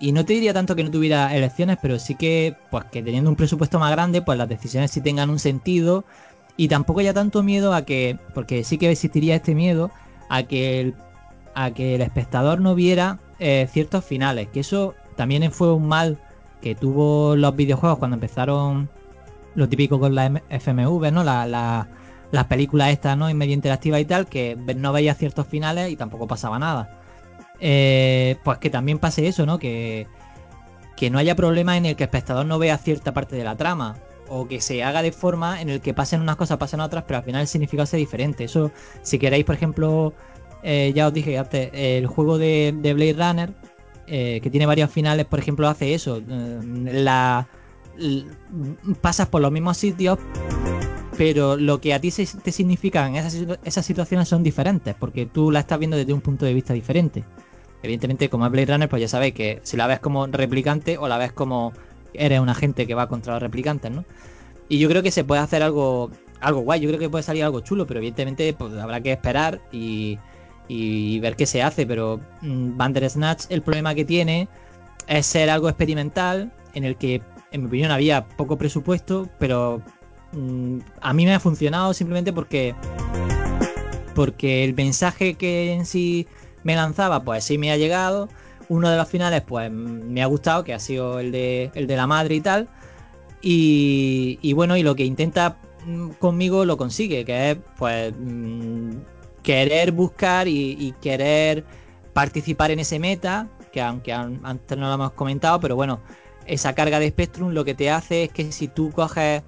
y 0.00 0.12
no 0.12 0.24
te 0.24 0.32
diría 0.32 0.54
tanto 0.54 0.74
que 0.74 0.84
no 0.84 0.90
tuviera 0.90 1.36
elecciones, 1.36 1.76
pero 1.82 1.98
sí 1.98 2.14
que, 2.14 2.56
pues 2.70 2.86
que 2.86 3.02
teniendo 3.02 3.28
un 3.28 3.36
presupuesto 3.36 3.78
más 3.78 3.90
grande, 3.90 4.22
pues 4.22 4.38
las 4.38 4.48
decisiones 4.48 4.90
sí 4.90 5.02
tengan 5.02 5.28
un 5.28 5.38
sentido. 5.38 6.06
Y 6.56 6.68
tampoco 6.68 7.00
haya 7.00 7.12
tanto 7.12 7.42
miedo 7.42 7.74
a 7.74 7.82
que, 7.82 8.18
porque 8.32 8.64
sí 8.64 8.78
que 8.78 8.90
existiría 8.90 9.34
este 9.34 9.54
miedo 9.54 9.90
a 10.30 10.44
que 10.44 10.80
el, 10.80 10.94
a 11.54 11.72
que 11.72 11.96
el 11.96 12.00
espectador 12.00 12.58
no 12.62 12.74
viera 12.74 13.18
eh, 13.38 13.68
ciertos 13.70 14.02
finales. 14.02 14.48
Que 14.48 14.60
eso 14.60 14.94
también 15.14 15.52
fue 15.52 15.74
un 15.74 15.88
mal 15.88 16.18
que 16.64 16.74
tuvo 16.74 17.36
los 17.36 17.54
videojuegos 17.54 17.98
cuando 17.98 18.14
empezaron 18.14 18.88
lo 19.54 19.68
típico 19.68 20.00
con 20.00 20.14
la 20.14 20.42
FMV, 20.48 21.12
¿no? 21.12 21.22
las 21.22 22.44
películas 22.48 22.88
estas, 22.88 23.18
¿no? 23.18 23.28
En 23.28 23.36
medio 23.36 23.52
interactiva 23.52 24.00
y 24.00 24.06
tal, 24.06 24.26
que 24.26 24.56
no 24.74 24.90
veía 24.94 25.14
ciertos 25.14 25.46
finales 25.46 25.90
y 25.90 25.96
tampoco 25.96 26.26
pasaba 26.26 26.58
nada. 26.58 27.02
Eh, 27.60 28.36
pues 28.44 28.56
que 28.58 28.70
también 28.70 28.98
pase 28.98 29.28
eso, 29.28 29.44
¿no? 29.44 29.58
Que, 29.58 30.06
que 30.96 31.10
no 31.10 31.18
haya 31.18 31.36
problema 31.36 31.76
en 31.76 31.84
el 31.84 31.96
que 31.96 32.04
el 32.04 32.08
espectador 32.08 32.46
no 32.46 32.58
vea 32.58 32.78
cierta 32.78 33.12
parte 33.12 33.36
de 33.36 33.44
la 33.44 33.56
trama. 33.56 33.98
O 34.30 34.48
que 34.48 34.62
se 34.62 34.82
haga 34.82 35.02
de 35.02 35.12
forma 35.12 35.60
en 35.60 35.68
el 35.68 35.82
que 35.82 35.92
pasen 35.92 36.22
unas 36.22 36.36
cosas, 36.36 36.56
pasen 36.56 36.80
otras, 36.80 37.04
pero 37.06 37.18
al 37.18 37.24
final 37.24 37.42
el 37.42 37.46
significado 37.46 37.84
sea 37.84 37.98
diferente. 37.98 38.44
Eso, 38.44 38.70
si 39.02 39.18
queréis, 39.18 39.44
por 39.44 39.54
ejemplo, 39.54 40.14
eh, 40.62 40.92
ya 40.94 41.08
os 41.08 41.12
dije 41.12 41.36
antes, 41.36 41.68
el 41.74 42.06
juego 42.06 42.38
de 42.38 42.72
Blade 42.80 43.12
Runner, 43.12 43.52
eh, 44.06 44.40
que 44.42 44.50
tiene 44.50 44.66
varios 44.66 44.90
finales, 44.90 45.26
por 45.26 45.38
ejemplo, 45.38 45.68
hace 45.68 45.94
eso. 45.94 46.18
Eh, 46.18 46.60
la, 46.92 47.48
pasas 49.00 49.28
por 49.28 49.40
los 49.40 49.52
mismos 49.52 49.76
sitios, 49.76 50.18
pero 51.16 51.56
lo 51.56 51.80
que 51.80 51.94
a 51.94 52.00
ti 52.00 52.10
te 52.10 52.52
significan 52.52 53.16
esas, 53.16 53.36
esas 53.64 53.86
situaciones 53.86 54.28
son 54.28 54.42
diferentes, 54.42 54.94
porque 54.94 55.26
tú 55.26 55.50
la 55.50 55.60
estás 55.60 55.78
viendo 55.78 55.96
desde 55.96 56.12
un 56.12 56.20
punto 56.20 56.44
de 56.44 56.54
vista 56.54 56.74
diferente. 56.74 57.24
Evidentemente, 57.82 58.30
como 58.30 58.46
es 58.46 58.52
Blade 58.52 58.72
Runner, 58.72 58.88
pues 58.88 59.02
ya 59.02 59.08
sabéis 59.08 59.34
que 59.34 59.60
si 59.62 59.76
la 59.76 59.86
ves 59.86 60.00
como 60.00 60.26
replicante 60.26 60.96
o 60.96 61.06
la 61.06 61.18
ves 61.18 61.32
como 61.32 61.72
eres 62.14 62.40
un 62.40 62.48
agente 62.48 62.86
que 62.86 62.94
va 62.94 63.08
contra 63.08 63.34
los 63.34 63.42
replicantes, 63.42 63.90
¿no? 63.90 64.04
Y 64.68 64.78
yo 64.78 64.88
creo 64.88 65.02
que 65.02 65.10
se 65.10 65.24
puede 65.24 65.42
hacer 65.42 65.62
algo, 65.62 66.10
algo 66.40 66.60
guay, 66.60 66.80
yo 66.80 66.88
creo 66.88 66.98
que 66.98 67.10
puede 67.10 67.22
salir 67.22 67.44
algo 67.44 67.60
chulo, 67.60 67.86
pero 67.86 68.00
evidentemente 68.00 68.54
pues, 68.54 68.72
habrá 68.74 69.00
que 69.00 69.12
esperar 69.12 69.60
y, 69.70 70.18
y 70.68 71.20
ver 71.20 71.36
qué 71.36 71.46
se 71.46 71.62
hace, 71.62 71.86
pero 71.86 72.20
mm, 72.40 72.76
Bandersnatch 72.76 73.46
el 73.50 73.62
problema 73.62 73.94
que 73.94 74.04
tiene 74.04 74.48
es 75.06 75.26
ser 75.26 75.50
algo 75.50 75.68
experimental 75.68 76.52
en 76.74 76.84
el 76.84 76.96
que 76.96 77.22
en 77.50 77.62
mi 77.62 77.66
opinión 77.68 77.90
había 77.90 78.26
poco 78.26 78.56
presupuesto, 78.56 79.28
pero 79.38 79.82
mm, 80.32 80.78
a 81.00 81.12
mí 81.12 81.24
me 81.24 81.34
ha 81.34 81.40
funcionado 81.40 81.92
simplemente 81.94 82.32
porque 82.32 82.74
porque 84.14 84.64
el 84.64 84.74
mensaje 84.74 85.34
que 85.34 85.72
en 85.72 85.86
sí 85.86 86.26
me 86.62 86.76
lanzaba 86.76 87.22
pues 87.24 87.44
sí 87.44 87.58
me 87.58 87.70
ha 87.72 87.76
llegado, 87.76 88.28
uno 88.68 88.88
de 88.88 88.96
los 88.96 89.08
finales 89.08 89.42
pues 89.42 89.70
me 89.70 90.22
ha 90.22 90.26
gustado, 90.26 90.64
que 90.64 90.72
ha 90.72 90.78
sido 90.78 91.20
el 91.20 91.32
de, 91.32 91.70
el 91.74 91.86
de 91.86 91.96
la 91.96 92.06
madre 92.06 92.36
y 92.36 92.40
tal, 92.40 92.68
y, 93.42 94.38
y 94.40 94.52
bueno, 94.54 94.76
y 94.76 94.82
lo 94.82 94.94
que 94.94 95.04
intenta 95.04 95.58
mm, 95.84 96.10
conmigo 96.12 96.64
lo 96.64 96.76
consigue, 96.76 97.24
que 97.24 97.50
es 97.50 97.58
pues 97.76 98.14
querer 99.44 99.92
buscar 99.92 100.48
y, 100.48 100.92
querer 101.00 101.64
participar 102.12 102.72
en 102.72 102.80
ese 102.80 102.98
meta, 102.98 103.48
que 103.72 103.80
aunque 103.80 104.12
antes 104.12 104.76
no 104.76 104.88
lo 104.88 104.94
hemos 104.94 105.12
comentado, 105.12 105.60
pero 105.60 105.76
bueno, 105.76 106.00
esa 106.46 106.74
carga 106.74 106.98
de 106.98 107.08
Spectrum 107.10 107.50
lo 107.50 107.64
que 107.64 107.74
te 107.74 107.90
hace 107.90 108.24
es 108.24 108.30
que 108.30 108.50
si 108.50 108.66
tú 108.66 108.90
coges 108.90 109.42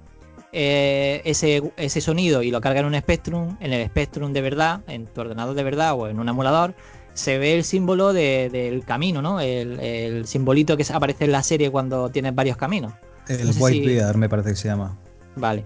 eh, 0.53 1.21
ese, 1.25 1.73
ese, 1.75 1.99
sonido 1.99 2.43
y 2.43 2.51
lo 2.51 2.61
cargas 2.61 2.81
en 2.81 2.87
un 2.87 2.95
Spectrum, 2.95 3.57
en 3.59 3.73
el 3.73 3.85
Spectrum 3.87 4.31
de 4.31 4.41
verdad, 4.41 4.81
en 4.87 5.07
tu 5.07 5.21
ordenador 5.21 5.55
de 5.55 5.63
verdad 5.63 5.93
o 5.93 6.07
en 6.07 6.19
un 6.19 6.29
emulador, 6.29 6.75
se 7.17 7.39
ve 7.39 7.55
el 7.55 7.63
símbolo 7.63 8.13
del 8.13 8.83
camino, 8.85 9.21
¿no? 9.21 9.39
El, 9.39 10.25
simbolito 10.27 10.77
que 10.77 10.85
aparece 10.93 11.25
en 11.25 11.31
la 11.31 11.41
serie 11.41 11.71
cuando 11.71 12.09
tienes 12.09 12.35
varios 12.35 12.57
caminos. 12.57 12.93
El 13.27 13.51
White 13.57 14.13
me 14.15 14.29
parece 14.29 14.51
que 14.51 14.55
se 14.55 14.67
llama. 14.67 14.95
Vale. 15.35 15.65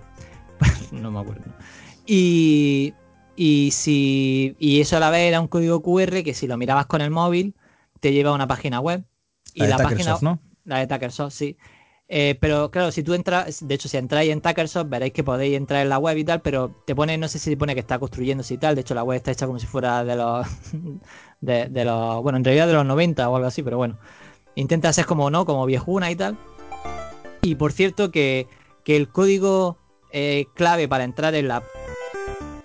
no 0.91 1.11
me 1.11 1.19
acuerdo. 1.19 1.43
Y, 2.05 2.93
y 3.43 3.72
si 3.72 4.55
y 4.59 4.81
eso 4.81 4.97
a 4.97 4.99
la 4.99 5.09
vez 5.09 5.22
era 5.22 5.41
un 5.41 5.47
código 5.47 5.81
QR 5.81 6.22
que 6.23 6.35
si 6.35 6.45
lo 6.45 6.57
mirabas 6.57 6.85
con 6.85 7.01
el 7.01 7.09
móvil 7.09 7.55
te 7.99 8.13
lleva 8.13 8.30
a 8.30 8.35
una 8.35 8.45
página 8.45 8.80
web. 8.80 9.03
Y 9.55 9.65
la, 9.65 9.77
página, 9.77 10.15
¿no? 10.22 10.39
La 10.63 10.77
de 10.77 10.85
Tackersoft, 10.85 11.34
sí. 11.34 11.57
Eh, 12.07 12.38
pero 12.39 12.69
claro, 12.69 12.91
si 12.91 13.01
tú 13.01 13.15
entras, 13.15 13.68
de 13.68 13.73
hecho, 13.73 13.89
si 13.89 13.97
entráis 13.97 14.31
en 14.31 14.41
Tackersoft, 14.41 14.89
veréis 14.89 15.13
que 15.13 15.23
podéis 15.23 15.57
entrar 15.57 15.81
en 15.81 15.89
la 15.89 15.97
web 15.97 16.18
y 16.18 16.23
tal, 16.23 16.41
pero 16.43 16.84
te 16.85 16.93
pone, 16.93 17.18
no 17.18 17.27
sé 17.27 17.39
si 17.39 17.49
te 17.49 17.57
pone 17.57 17.73
que 17.73 17.80
está 17.80 17.97
construyéndose 17.97 18.53
y 18.53 18.57
tal. 18.59 18.76
De 18.76 18.81
hecho, 18.81 18.93
la 18.93 19.03
web 19.03 19.18
está 19.18 19.31
hecha 19.31 19.47
como 19.47 19.57
si 19.57 19.65
fuera 19.65 20.03
de 20.03 20.15
los, 20.15 20.47
de, 21.41 21.84
los, 21.84 22.22
bueno, 22.22 22.38
en 22.38 22.43
realidad 22.43 22.68
de 22.68 22.73
los 22.73 22.85
90 22.85 23.27
o 23.27 23.35
algo 23.38 23.47
así, 23.47 23.63
pero 23.63 23.77
bueno. 23.77 23.97
intenta 24.53 24.93
ser 24.93 25.07
como 25.07 25.31
no, 25.31 25.47
como 25.47 25.65
viejuna 25.65 26.11
y 26.11 26.15
tal. 26.15 26.38
Y 27.41 27.55
por 27.55 27.73
cierto 27.73 28.11
que, 28.11 28.45
que 28.84 28.97
el 28.97 29.09
código 29.09 29.80
eh, 30.11 30.45
clave 30.53 30.88
para 30.88 31.05
entrar 31.05 31.34
en 31.34 31.47
la, 31.47 31.63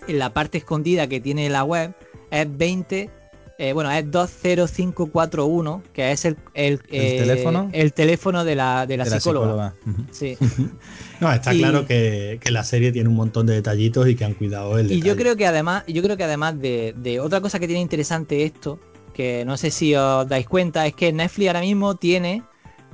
la 0.09 0.33
parte 0.33 0.59
escondida 0.59 1.07
que 1.09 1.21
tiene 1.21 1.49
la 1.51 1.65
web 1.65 1.95
es 2.31 2.47
20 2.57 3.11
eh, 3.59 3.73
bueno, 3.73 3.91
es 3.91 4.11
20541, 4.11 5.83
que 5.95 6.13
es 6.13 6.27
el, 6.27 6.37
el, 6.53 6.81
¿El 6.91 7.17
teléfono? 7.17 7.71
El 7.73 7.95
teléfono 7.95 8.45
de 8.45 8.55
la, 8.55 8.85
de 8.87 8.99
la 8.99 9.05
De 9.05 9.11
la 9.11 9.21
psicóloga. 9.21 9.75
Sí. 10.11 10.37
No, 11.21 11.33
está 11.33 11.55
Y- 11.55 11.59
claro 11.61 11.87
que, 11.87 12.39
que 12.43 12.51
la 12.51 12.63
serie 12.63 12.93
tiene 12.93 13.09
un 13.09 13.15
montón 13.15 13.47
de 13.47 13.55
detallitos 13.55 14.07
y 14.09 14.15
que 14.15 14.27
han 14.27 14.35
cuidado 14.35 14.79
el 14.79 14.85
Y 14.93 14.97
detalle. 14.97 15.09
yo 15.09 15.17
creo 15.17 15.37
que 15.37 15.47
además, 15.47 15.85
yo 15.89 16.03
creo 16.03 16.19
que 16.19 16.25
además 16.25 16.61
de, 16.61 16.95
de 16.99 17.21
otra 17.21 17.41
cosa 17.41 17.59
que 17.59 17.67
tiene 17.67 17.81
interesante 17.81 18.45
esto, 18.45 18.79
que 19.15 19.43
no 19.47 19.57
sé 19.57 19.71
si 19.71 19.95
os 19.95 20.29
dais 20.29 20.47
cuenta, 20.47 20.87
es 20.87 20.93
que 20.93 21.11
Netflix 21.15 21.47
ahora 21.49 21.61
mismo 21.63 21.95
tiene 21.95 22.43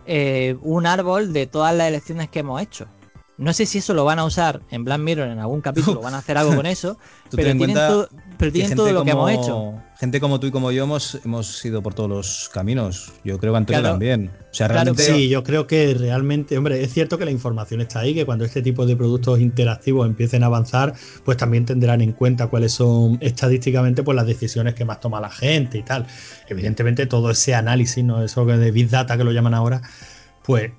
eh, 0.06 0.54
un 0.62 0.86
árbol 0.86 1.32
de 1.32 1.48
todas 1.48 1.74
las 1.74 1.88
elecciones 1.88 2.28
que 2.28 2.38
hemos 2.38 2.62
hecho. 2.62 2.86
No 3.38 3.52
sé 3.52 3.64
si 3.66 3.78
eso 3.78 3.94
lo 3.94 4.04
van 4.04 4.18
a 4.18 4.24
usar 4.24 4.60
en 4.70 4.84
Black 4.84 5.00
Mirror 5.00 5.28
en 5.28 5.38
algún 5.38 5.62
capítulo, 5.62 6.00
van 6.00 6.14
a 6.14 6.18
hacer 6.18 6.36
algo 6.36 6.54
con 6.54 6.66
eso, 6.66 6.98
pero 7.30 7.56
tienen, 7.56 7.74
todo, 7.74 8.08
pero 8.38 8.52
que 8.52 8.58
tienen 8.58 8.76
todo 8.76 8.92
lo 8.92 9.04
que 9.04 9.10
hemos 9.10 9.30
hecho. 9.30 9.74
Gente 9.98 10.20
como 10.20 10.38
tú 10.38 10.48
y 10.48 10.50
como 10.50 10.70
yo 10.70 10.84
hemos, 10.84 11.18
hemos 11.24 11.64
ido 11.64 11.82
por 11.82 11.94
todos 11.94 12.10
los 12.10 12.50
caminos. 12.52 13.12
Yo 13.24 13.38
creo 13.38 13.52
que 13.52 13.56
Antonio 13.56 13.80
Claro. 13.80 13.94
también. 13.94 14.30
O 14.50 14.54
sea, 14.54 14.66
Claro, 14.66 14.84
realmente. 14.84 15.04
Sí, 15.04 15.28
yo 15.28 15.42
creo 15.44 15.66
que 15.66 15.94
realmente, 15.94 16.58
hombre, 16.58 16.82
es 16.82 16.92
cierto 16.92 17.16
que 17.16 17.24
la 17.24 17.30
información 17.30 17.80
está 17.80 18.00
ahí, 18.00 18.14
que 18.14 18.26
cuando 18.26 18.44
este 18.44 18.62
tipo 18.62 18.84
de 18.84 18.96
productos 18.96 19.40
interactivos 19.40 20.06
empiecen 20.06 20.42
a 20.42 20.46
avanzar, 20.46 20.92
pues 21.24 21.36
también 21.38 21.64
tendrán 21.64 22.00
en 22.02 22.12
cuenta 22.12 22.48
cuáles 22.48 22.72
son 22.72 23.16
estadísticamente 23.22 24.02
pues 24.02 24.14
las 24.14 24.26
decisiones 24.26 24.74
que 24.74 24.84
más 24.84 25.00
toma 25.00 25.20
la 25.20 25.30
gente 25.30 25.78
y 25.78 25.82
tal. 25.82 26.06
Evidentemente 26.48 27.06
todo 27.06 27.30
ese 27.30 27.54
análisis, 27.54 28.04
no 28.04 28.22
eso 28.22 28.44
de 28.44 28.70
Big 28.72 28.90
Data 28.90 29.16
que 29.16 29.24
lo 29.24 29.32
llaman 29.32 29.54
ahora, 29.54 29.82
pues 30.44 30.72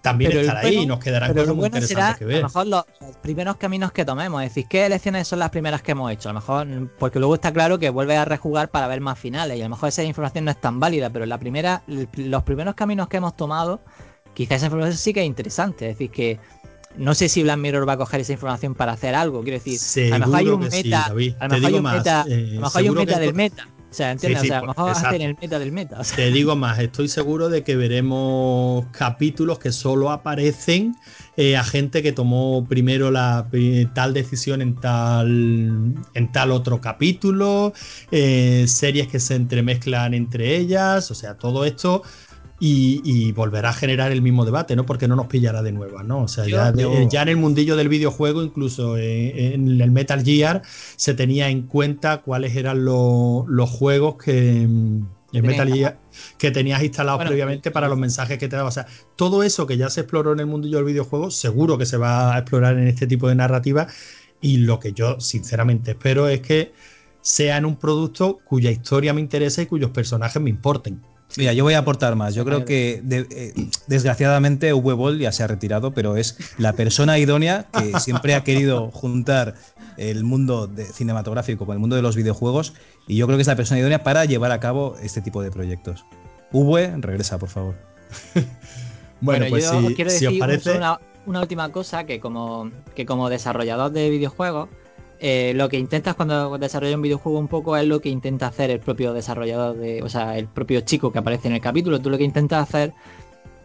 también 0.00 0.30
Pero 0.30 0.40
estará 0.42 0.60
ahí 0.60 0.66
bueno- 0.76 0.82
y 0.82 0.86
nos 0.86 0.98
quedarán 1.00 1.32
cosas 1.32 1.46
muy 1.48 1.56
bueno 1.56 1.76
interesantes 1.78 1.88
será 1.88 2.14
que 2.18 2.24
a 2.24 2.26
ver. 2.28 2.36
lo 2.38 2.42
mejor 2.44 2.66
los, 2.68 2.84
los 3.00 3.16
primeros 3.16 3.56
caminos 3.56 3.92
que 3.92 4.04
tomemos, 4.04 4.42
es 4.42 4.50
decir, 4.50 4.66
qué 4.68 4.86
elecciones 4.86 5.26
son 5.26 5.38
las 5.40 5.50
primeras 5.50 5.82
que 5.82 5.92
hemos 5.92 6.10
hecho, 6.12 6.28
a 6.28 6.32
lo 6.32 6.40
mejor, 6.40 6.66
porque 6.98 7.18
luego 7.18 7.34
está 7.34 7.52
claro 7.52 7.78
que 7.78 7.90
vuelve 7.90 8.16
a 8.16 8.24
rejugar 8.24 8.70
para 8.70 8.86
ver 8.86 9.00
más 9.00 9.18
finales 9.18 9.56
y 9.58 9.60
a 9.60 9.64
lo 9.64 9.70
mejor 9.70 9.88
esa 9.88 10.02
información 10.04 10.44
no 10.44 10.50
es 10.52 10.60
tan 10.60 10.78
válida, 10.80 11.10
pero 11.10 11.26
la 11.26 11.38
primera, 11.38 11.82
los 12.14 12.42
primeros 12.44 12.74
caminos 12.74 13.08
que 13.08 13.16
hemos 13.16 13.36
tomado, 13.36 13.80
quizás 14.34 14.58
esa 14.58 14.66
información 14.66 14.96
sí 14.96 15.12
que 15.12 15.20
es 15.20 15.26
interesante, 15.26 15.90
es 15.90 15.94
decir, 15.98 16.10
que 16.10 16.38
no 16.96 17.14
sé 17.14 17.28
si 17.28 17.42
Black 17.42 17.58
Mirror 17.58 17.88
va 17.88 17.92
a 17.92 17.96
coger 17.96 18.20
esa 18.20 18.32
información 18.32 18.74
para 18.74 18.92
hacer 18.92 19.14
algo, 19.14 19.42
quiero 19.42 19.58
decir, 19.62 20.12
a 20.12 20.18
lo 20.18 20.26
mejor 20.26 20.36
hay 20.36 20.44
Seguro 20.46 20.64
un 20.64 20.70
sí, 20.72 20.84
meta, 20.84 21.04
David. 21.08 21.34
a 21.38 21.44
lo 21.44 21.48
Te 21.48 21.54
mejor 21.56 21.66
hay 21.68 21.74
un 21.76 21.82
más, 21.82 21.96
meta, 21.96 22.24
eh, 22.28 22.32
a 22.32 22.54
lo 22.54 22.60
mejor 22.60 22.60
hay 22.60 22.64
un 22.64 22.72
seguro 22.72 23.00
meta 23.00 23.18
del 23.18 23.34
meta, 23.34 23.68
o 23.90 23.94
sea, 23.94 24.10
¿entiendes? 24.12 24.42
Sí, 24.42 24.48
sí, 24.48 24.52
o 24.52 24.54
sea, 24.54 24.58
a 24.58 24.60
lo 24.62 24.68
mejor 24.68 24.88
exacto. 24.90 25.08
hacen 25.08 25.22
el 25.22 25.36
meta 25.40 25.58
del 25.58 25.72
meta, 25.72 26.00
o 26.00 26.04
sea. 26.04 26.16
Te 26.16 26.30
digo 26.30 26.56
más, 26.56 26.78
estoy 26.78 27.08
seguro 27.08 27.48
de 27.48 27.62
que 27.64 27.76
veremos 27.76 28.86
capítulos 28.92 29.58
que 29.58 29.72
solo 29.72 30.10
aparecen 30.10 30.96
eh, 31.36 31.56
a 31.56 31.62
gente 31.64 32.02
que 32.02 32.12
tomó 32.12 32.66
primero 32.68 33.10
la 33.10 33.46
pri- 33.50 33.86
tal 33.94 34.12
decisión 34.14 34.60
en 34.62 34.74
tal 34.80 35.94
en 36.14 36.32
tal 36.32 36.50
otro 36.50 36.80
capítulo, 36.80 37.72
eh, 38.10 38.64
series 38.66 39.06
que 39.08 39.20
se 39.20 39.36
entremezclan 39.36 40.14
entre 40.14 40.56
ellas, 40.56 41.10
o 41.10 41.14
sea, 41.14 41.38
todo 41.38 41.64
esto 41.64 42.02
y, 42.60 43.02
y 43.04 43.32
volverá 43.32 43.70
a 43.70 43.72
generar 43.72 44.10
el 44.10 44.20
mismo 44.22 44.44
debate, 44.44 44.74
¿no? 44.74 44.84
Porque 44.84 45.06
no 45.06 45.14
nos 45.16 45.26
pillará 45.28 45.62
de 45.62 45.72
nuevo, 45.72 46.02
¿no? 46.02 46.22
O 46.24 46.28
sea, 46.28 46.48
ya, 46.48 46.72
de- 46.72 46.82
yo- 46.82 47.02
ya 47.08 47.22
en 47.22 47.28
el 47.28 47.36
mundillo 47.36 47.76
del 47.76 47.88
videojuego, 47.88 48.42
incluso 48.42 48.96
en 48.98 49.80
el 49.80 49.90
Metal 49.92 50.24
Gear, 50.24 50.62
se 50.96 51.14
tenía 51.14 51.48
en 51.50 51.66
cuenta 51.68 52.22
cuáles 52.22 52.56
eran 52.56 52.84
lo- 52.84 53.44
los 53.48 53.70
juegos 53.70 54.16
que 54.16 54.66
mm, 54.68 55.06
tenías 55.30 55.44
Metal 55.46 55.68
Gear 55.72 56.00
que 56.38 56.50
tenías 56.50 56.82
instalados 56.82 57.18
Bueno, 57.18 57.28
previamente 57.30 57.70
para 57.70 57.86
los 57.88 57.98
mensajes 57.98 58.38
que 58.38 58.48
te 58.48 58.56
daba. 58.56 58.68
O 58.68 58.72
sea, 58.72 58.86
todo 59.16 59.42
eso 59.44 59.66
que 59.66 59.76
ya 59.76 59.88
se 59.90 60.00
exploró 60.00 60.32
en 60.32 60.40
el 60.40 60.46
mundillo 60.46 60.78
del 60.78 60.86
videojuego, 60.86 61.30
seguro 61.30 61.78
que 61.78 61.86
se 61.86 61.96
va 61.96 62.34
a 62.34 62.38
explorar 62.40 62.76
en 62.78 62.88
este 62.88 63.06
tipo 63.06 63.28
de 63.28 63.34
narrativa. 63.36 63.86
Y 64.40 64.58
lo 64.58 64.78
que 64.80 64.92
yo 64.92 65.20
sinceramente 65.20 65.92
espero 65.92 66.28
es 66.28 66.40
que 66.40 66.72
sea 67.20 67.56
en 67.58 67.66
un 67.66 67.76
producto 67.78 68.38
cuya 68.44 68.70
historia 68.70 69.12
me 69.12 69.20
interesa 69.20 69.62
y 69.62 69.66
cuyos 69.66 69.90
personajes 69.90 70.40
me 70.42 70.50
importen. 70.50 71.02
Mira, 71.36 71.52
yo 71.52 71.62
voy 71.64 71.74
a 71.74 71.78
aportar 71.78 72.16
más. 72.16 72.34
Yo 72.34 72.44
creo 72.44 72.64
que 72.64 73.00
de- 73.04 73.26
eh, 73.30 73.52
desgraciadamente 73.86 74.72
Uwe 74.72 74.94
Boll 74.94 75.18
ya 75.18 75.30
se 75.30 75.42
ha 75.42 75.46
retirado, 75.46 75.92
pero 75.92 76.16
es 76.16 76.36
la 76.58 76.72
persona 76.72 77.18
idónea 77.18 77.66
que 77.72 77.92
siempre 78.00 78.34
ha 78.34 78.42
querido 78.44 78.90
juntar 78.90 79.54
el 79.98 80.24
mundo 80.24 80.66
de- 80.66 80.86
cinematográfico 80.86 81.66
con 81.66 81.74
el 81.74 81.80
mundo 81.80 81.96
de 81.96 82.02
los 82.02 82.16
videojuegos 82.16 82.72
y 83.06 83.16
yo 83.16 83.26
creo 83.26 83.36
que 83.36 83.42
es 83.42 83.48
la 83.48 83.56
persona 83.56 83.78
idónea 83.80 84.02
para 84.02 84.24
llevar 84.24 84.52
a 84.52 84.60
cabo 84.60 84.96
este 85.02 85.20
tipo 85.20 85.42
de 85.42 85.50
proyectos. 85.50 86.04
Uwe, 86.52 86.94
regresa, 86.98 87.38
por 87.38 87.48
favor. 87.50 87.74
Bueno, 89.20 89.46
pues 89.50 89.64
yo 89.64 89.88
si, 89.88 89.94
quiero 89.96 90.10
si 90.10 90.14
decir 90.26 90.28
os 90.30 90.38
parece. 90.38 90.76
una, 90.76 91.00
una 91.26 91.40
última 91.40 91.72
cosa 91.72 92.04
que 92.04 92.20
como, 92.20 92.70
que 92.94 93.04
como 93.04 93.28
desarrollador 93.28 93.90
de 93.90 94.10
videojuegos, 94.10 94.68
eh, 95.20 95.52
lo 95.54 95.68
que 95.68 95.78
intentas 95.78 96.14
cuando 96.14 96.58
desarrollas 96.58 96.96
un 96.96 97.02
videojuego 97.02 97.38
un 97.38 97.48
poco 97.48 97.76
es 97.76 97.86
lo 97.86 98.00
que 98.00 98.08
intenta 98.08 98.46
hacer 98.46 98.70
el 98.70 98.80
propio 98.80 99.12
desarrollador 99.12 99.76
de, 99.76 100.02
o 100.02 100.08
sea, 100.08 100.38
el 100.38 100.46
propio 100.46 100.80
chico 100.82 101.12
que 101.12 101.18
aparece 101.18 101.48
en 101.48 101.54
el 101.54 101.60
capítulo. 101.60 102.00
Tú 102.00 102.10
lo 102.10 102.18
que 102.18 102.24
intentas 102.24 102.68
hacer 102.68 102.94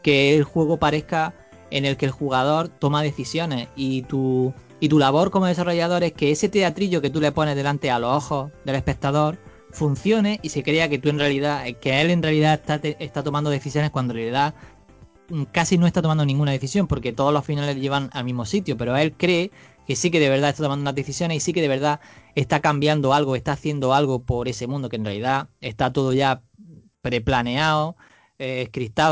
que 0.01 0.35
el 0.35 0.43
juego 0.43 0.77
parezca 0.77 1.33
en 1.69 1.85
el 1.85 1.97
que 1.97 2.05
el 2.05 2.11
jugador 2.11 2.69
toma 2.69 3.01
decisiones 3.01 3.67
y 3.75 4.03
tu, 4.03 4.53
y 4.79 4.89
tu 4.89 4.99
labor 4.99 5.31
como 5.31 5.45
desarrollador 5.45 6.03
es 6.03 6.13
que 6.13 6.31
ese 6.31 6.49
teatrillo 6.49 7.01
que 7.01 7.09
tú 7.09 7.21
le 7.21 7.31
pones 7.31 7.55
delante 7.55 7.89
a 7.89 7.99
los 7.99 8.15
ojos 8.15 8.51
del 8.65 8.75
espectador 8.75 9.37
funcione 9.71 10.39
y 10.43 10.49
se 10.49 10.63
crea 10.63 10.87
que 10.89 10.99
tú 10.99 11.09
en 11.09 11.19
realidad, 11.19 11.65
que 11.81 12.01
él 12.01 12.11
en 12.11 12.21
realidad 12.21 12.53
está, 12.53 12.75
está 12.99 13.23
tomando 13.23 13.49
decisiones 13.49 13.89
cuando 13.89 14.13
en 14.13 14.17
realidad 14.17 14.53
mm, 15.29 15.43
casi 15.51 15.77
no 15.77 15.87
está 15.87 16.01
tomando 16.01 16.25
ninguna 16.25 16.51
decisión 16.51 16.87
porque 16.87 17.11
todos 17.11 17.33
los 17.33 17.43
finales 17.43 17.75
llevan 17.77 18.09
al 18.13 18.23
mismo 18.23 18.45
sitio, 18.45 18.77
pero 18.77 18.95
él 18.95 19.13
cree 19.13 19.51
que 19.87 19.95
sí 19.95 20.11
que 20.11 20.19
de 20.19 20.29
verdad 20.29 20.49
está 20.49 20.63
tomando 20.63 20.83
unas 20.83 20.95
decisiones 20.95 21.37
y 21.37 21.39
sí 21.39 21.53
que 21.53 21.61
de 21.61 21.67
verdad 21.67 21.99
está 22.35 22.61
cambiando 22.61 23.13
algo, 23.13 23.35
está 23.35 23.53
haciendo 23.53 23.93
algo 23.93 24.23
por 24.23 24.47
ese 24.47 24.67
mundo 24.67 24.89
que 24.89 24.95
en 24.97 25.05
realidad 25.05 25.49
está 25.61 25.91
todo 25.93 26.13
ya 26.13 26.43
preplaneado, 27.01 27.95
eh, 28.39 28.69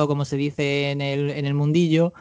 como 0.07 0.25
se 0.25 0.37
dice 0.37 0.91
en 0.91 1.01
el, 1.01 1.29
en 1.31 1.45
el 1.45 1.53
mundillo. 1.53 2.13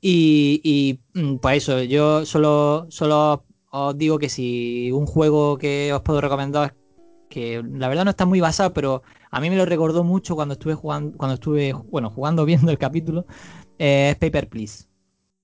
Y, 0.00 0.60
y, 0.64 1.00
mm, 1.20 1.36
pues 1.38 1.58
eso, 1.64 1.82
yo 1.82 2.24
solo, 2.24 2.86
solo 2.90 3.44
os 3.70 3.98
digo 3.98 4.18
que 4.18 4.28
si 4.28 4.90
un 4.92 5.06
juego 5.06 5.58
que 5.58 5.92
os 5.92 6.02
puedo 6.02 6.20
recomendar, 6.20 6.74
que 7.28 7.62
la 7.62 7.88
verdad 7.88 8.04
no 8.04 8.10
está 8.10 8.26
muy 8.26 8.40
basado, 8.40 8.72
pero 8.72 9.02
a 9.30 9.40
mí 9.40 9.50
me 9.50 9.56
lo 9.56 9.66
recordó 9.66 10.04
mucho 10.04 10.34
cuando 10.36 10.54
estuve 10.54 10.74
jugando, 10.74 11.16
cuando 11.16 11.34
estuve, 11.34 11.72
bueno, 11.72 12.10
jugando 12.10 12.44
viendo 12.46 12.70
el 12.70 12.78
capítulo, 12.78 13.26
eh, 13.78 14.10
es 14.10 14.16
Paper 14.16 14.48
Please. 14.48 14.87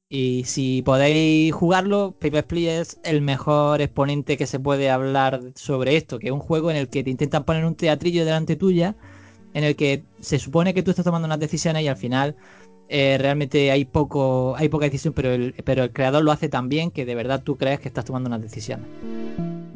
Y 0.08 0.44
si 0.44 0.82
podéis 0.82 1.52
jugarlo, 1.52 2.14
Paper 2.20 2.46
Please 2.46 2.80
es 2.80 3.00
el 3.04 3.22
mejor 3.22 3.80
exponente 3.80 4.36
que 4.36 4.46
se 4.46 4.60
puede 4.60 4.90
hablar 4.90 5.40
sobre 5.54 5.96
esto, 5.96 6.18
que 6.18 6.26
es 6.26 6.32
un 6.32 6.40
juego 6.40 6.70
en 6.70 6.76
el 6.76 6.88
que 6.88 7.02
te 7.02 7.10
intentan 7.10 7.44
poner 7.44 7.64
un 7.64 7.74
teatrillo 7.74 8.24
delante 8.24 8.56
tuya, 8.56 8.96
en 9.54 9.64
el 9.64 9.76
que 9.76 10.04
se 10.20 10.38
supone 10.38 10.74
que 10.74 10.82
tú 10.82 10.90
estás 10.90 11.04
tomando 11.04 11.26
unas 11.26 11.40
decisiones 11.40 11.82
y 11.82 11.88
al 11.88 11.96
final 11.96 12.36
eh, 12.88 13.16
realmente 13.18 13.70
hay 13.70 13.86
poco, 13.86 14.54
hay 14.56 14.68
poca 14.68 14.84
decisión, 14.84 15.14
pero 15.14 15.32
el, 15.32 15.54
pero 15.64 15.84
el 15.84 15.92
creador 15.92 16.22
lo 16.22 16.32
hace 16.32 16.48
tan 16.48 16.68
bien 16.68 16.90
que 16.90 17.06
de 17.06 17.14
verdad 17.14 17.42
tú 17.42 17.56
crees 17.56 17.80
que 17.80 17.88
estás 17.88 18.04
tomando 18.04 18.28
unas 18.28 18.42
decisiones. 18.42 18.86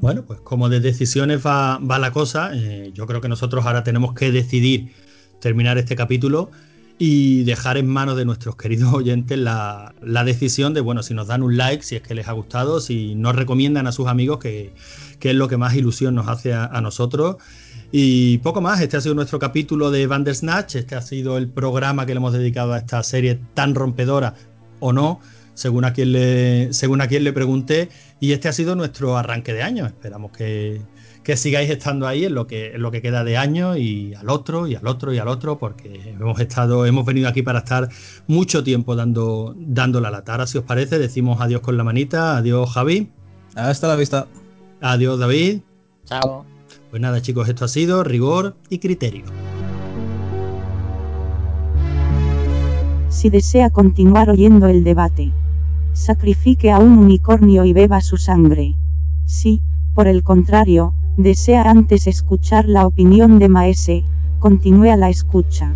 Bueno, 0.00 0.24
pues 0.26 0.40
como 0.40 0.68
de 0.68 0.80
decisiones 0.80 1.44
va, 1.44 1.78
va 1.78 1.98
la 1.98 2.12
cosa, 2.12 2.50
eh, 2.54 2.90
yo 2.92 3.06
creo 3.06 3.20
que 3.20 3.28
nosotros 3.28 3.64
ahora 3.64 3.82
tenemos 3.82 4.14
que 4.14 4.30
decidir 4.30 4.92
terminar 5.40 5.78
este 5.78 5.96
capítulo 5.96 6.50
y 6.98 7.44
dejar 7.44 7.78
en 7.78 7.86
manos 7.86 8.16
de 8.16 8.24
nuestros 8.24 8.56
queridos 8.56 8.92
oyentes 8.92 9.38
la, 9.38 9.94
la 10.02 10.24
decisión 10.24 10.74
de, 10.74 10.80
bueno, 10.80 11.02
si 11.02 11.14
nos 11.14 11.28
dan 11.28 11.42
un 11.42 11.56
like, 11.56 11.82
si 11.82 11.96
es 11.96 12.02
que 12.02 12.14
les 12.14 12.28
ha 12.28 12.32
gustado, 12.32 12.80
si 12.80 13.14
nos 13.14 13.36
recomiendan 13.36 13.86
a 13.86 13.92
sus 13.92 14.08
amigos, 14.08 14.38
que, 14.38 14.72
que 15.18 15.30
es 15.30 15.36
lo 15.36 15.48
que 15.48 15.56
más 15.56 15.74
ilusión 15.74 16.14
nos 16.14 16.28
hace 16.28 16.52
a, 16.54 16.80
nosotros. 16.80 17.36
Y 17.90 18.38
poco 18.38 18.60
más, 18.60 18.80
este 18.80 18.96
ha 18.96 19.00
sido 19.00 19.14
nuestro 19.14 19.38
capítulo 19.38 19.90
de 19.90 20.06
Bandersnatch, 20.06 20.76
este 20.76 20.94
ha 20.94 21.00
sido 21.00 21.38
el 21.38 21.48
programa 21.48 22.04
que 22.04 22.12
le 22.14 22.18
hemos 22.18 22.32
dedicado 22.32 22.74
a 22.74 22.78
esta 22.78 23.02
serie 23.02 23.40
tan 23.54 23.74
rompedora 23.74 24.34
o 24.80 24.92
no, 24.92 25.20
según 25.54 25.84
a 25.84 25.92
le, 25.96 26.72
según 26.72 27.00
a 27.00 27.08
quien 27.08 27.24
le 27.24 27.32
pregunté, 27.32 27.88
y 28.20 28.32
este 28.32 28.48
ha 28.48 28.52
sido 28.52 28.76
nuestro 28.76 29.16
arranque 29.16 29.52
de 29.52 29.62
año. 29.62 29.86
Esperamos 29.86 30.32
que, 30.32 30.82
que 31.28 31.36
sigáis 31.36 31.68
estando 31.68 32.06
ahí 32.06 32.24
en 32.24 32.34
lo 32.34 32.46
que, 32.46 32.74
en 32.74 32.80
lo 32.80 32.90
que 32.90 33.02
queda 33.02 33.22
de 33.22 33.36
año 33.36 33.76
y 33.76 34.14
al 34.14 34.30
otro 34.30 34.66
y 34.66 34.76
al 34.76 34.86
otro 34.86 35.12
y 35.12 35.18
al 35.18 35.28
otro, 35.28 35.58
porque 35.58 36.14
hemos 36.18 36.40
estado, 36.40 36.86
hemos 36.86 37.04
venido 37.04 37.28
aquí 37.28 37.42
para 37.42 37.58
estar 37.58 37.90
mucho 38.28 38.64
tiempo 38.64 38.96
dando, 38.96 39.54
dando 39.58 40.00
la 40.00 40.10
lata. 40.10 40.32
Ahora, 40.32 40.46
si 40.46 40.56
os 40.56 40.64
parece, 40.64 40.98
decimos 40.98 41.38
adiós 41.42 41.60
con 41.60 41.76
la 41.76 41.84
manita, 41.84 42.38
adiós 42.38 42.72
Javi, 42.72 43.10
Hasta 43.54 43.88
la 43.88 43.96
vista. 43.96 44.26
adiós 44.80 45.18
David. 45.18 45.60
Chao. 46.06 46.46
Pues 46.88 47.02
nada, 47.02 47.20
chicos, 47.20 47.46
esto 47.46 47.66
ha 47.66 47.68
sido 47.68 48.04
rigor 48.04 48.56
y 48.70 48.78
criterio. 48.78 49.26
Si 53.10 53.28
desea 53.28 53.68
continuar 53.68 54.30
oyendo 54.30 54.66
el 54.66 54.82
debate, 54.82 55.30
sacrifique 55.92 56.70
a 56.72 56.78
un 56.78 56.96
unicornio 56.96 57.66
y 57.66 57.74
beba 57.74 58.00
su 58.00 58.16
sangre. 58.16 58.76
Si, 59.26 59.60
por 59.92 60.08
el 60.08 60.22
contrario, 60.22 60.94
Desea 61.18 61.62
antes 61.62 62.06
escuchar 62.06 62.66
la 62.68 62.86
opinión 62.86 63.40
de 63.40 63.48
Maese, 63.48 64.04
continúe 64.38 64.92
a 64.92 64.96
la 64.96 65.10
escucha. 65.10 65.74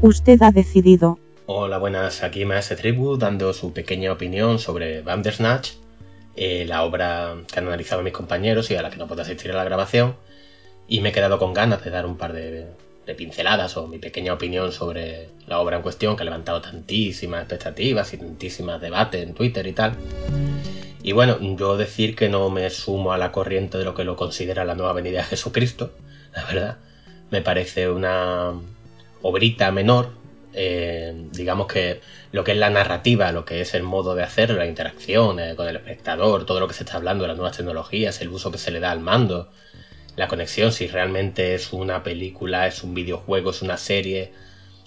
Usted 0.00 0.40
ha 0.40 0.50
decidido. 0.50 1.18
Hola, 1.44 1.76
buenas, 1.76 2.22
aquí 2.22 2.46
Maese 2.46 2.74
Tribu 2.74 3.18
dando 3.18 3.52
su 3.52 3.74
pequeña 3.74 4.12
opinión 4.12 4.58
sobre 4.58 5.02
Bandersnatch, 5.02 5.72
eh, 6.36 6.64
la 6.66 6.84
obra 6.84 7.34
que 7.52 7.58
han 7.58 7.66
analizado 7.66 8.02
mis 8.02 8.14
compañeros 8.14 8.70
y 8.70 8.76
a 8.76 8.80
la 8.80 8.88
que 8.88 8.96
no 8.96 9.06
puedo 9.06 9.20
asistir 9.20 9.50
a 9.52 9.56
la 9.56 9.64
grabación. 9.64 10.14
Y 10.88 11.02
me 11.02 11.10
he 11.10 11.12
quedado 11.12 11.38
con 11.38 11.52
ganas 11.52 11.84
de 11.84 11.90
dar 11.90 12.06
un 12.06 12.16
par 12.16 12.32
de 12.32 12.68
pinceladas 13.14 13.76
o 13.76 13.86
mi 13.86 13.98
pequeña 13.98 14.32
opinión 14.32 14.72
sobre 14.72 15.28
la 15.46 15.60
obra 15.60 15.76
en 15.76 15.82
cuestión 15.82 16.16
que 16.16 16.22
ha 16.22 16.24
levantado 16.24 16.60
tantísimas 16.60 17.42
expectativas 17.42 18.12
y 18.12 18.18
tantísimas 18.18 18.80
debates 18.80 19.22
en 19.22 19.34
Twitter 19.34 19.66
y 19.66 19.72
tal. 19.72 19.96
Y 21.02 21.12
bueno, 21.12 21.38
yo 21.56 21.76
decir 21.76 22.14
que 22.14 22.28
no 22.28 22.48
me 22.50 22.70
sumo 22.70 23.12
a 23.12 23.18
la 23.18 23.32
corriente 23.32 23.78
de 23.78 23.84
lo 23.84 23.94
que 23.94 24.04
lo 24.04 24.16
considera 24.16 24.64
la 24.64 24.74
nueva 24.74 24.92
venida 24.92 25.18
de 25.18 25.24
Jesucristo, 25.24 25.92
la 26.34 26.44
verdad. 26.44 26.78
Me 27.30 27.42
parece 27.42 27.88
una 27.88 28.52
obrita 29.22 29.72
menor, 29.72 30.10
eh, 30.54 31.14
digamos 31.32 31.66
que 31.66 32.00
lo 32.30 32.44
que 32.44 32.52
es 32.52 32.58
la 32.58 32.70
narrativa, 32.70 33.32
lo 33.32 33.44
que 33.44 33.60
es 33.62 33.74
el 33.74 33.82
modo 33.82 34.14
de 34.14 34.22
hacerlo, 34.22 34.58
la 34.58 34.66
interacción 34.66 35.38
con 35.56 35.68
el 35.68 35.76
espectador, 35.76 36.46
todo 36.46 36.60
lo 36.60 36.68
que 36.68 36.74
se 36.74 36.84
está 36.84 36.96
hablando 36.96 37.24
de 37.24 37.28
las 37.28 37.36
nuevas 37.36 37.56
tecnologías, 37.56 38.20
el 38.20 38.28
uso 38.28 38.52
que 38.52 38.58
se 38.58 38.70
le 38.70 38.80
da 38.80 38.90
al 38.90 39.00
mando, 39.00 39.50
la 40.16 40.28
conexión, 40.28 40.72
si 40.72 40.86
realmente 40.86 41.54
es 41.54 41.72
una 41.72 42.02
película, 42.02 42.66
es 42.66 42.82
un 42.82 42.94
videojuego, 42.94 43.50
es 43.50 43.62
una 43.62 43.76
serie, 43.76 44.32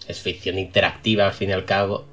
es 0.07 0.19
ficción 0.19 0.60
interactiva 0.60 1.26
al 1.26 1.34
fin 1.34 1.49
y 1.49 1.53
al 1.53 1.65
cabo, 1.65 2.06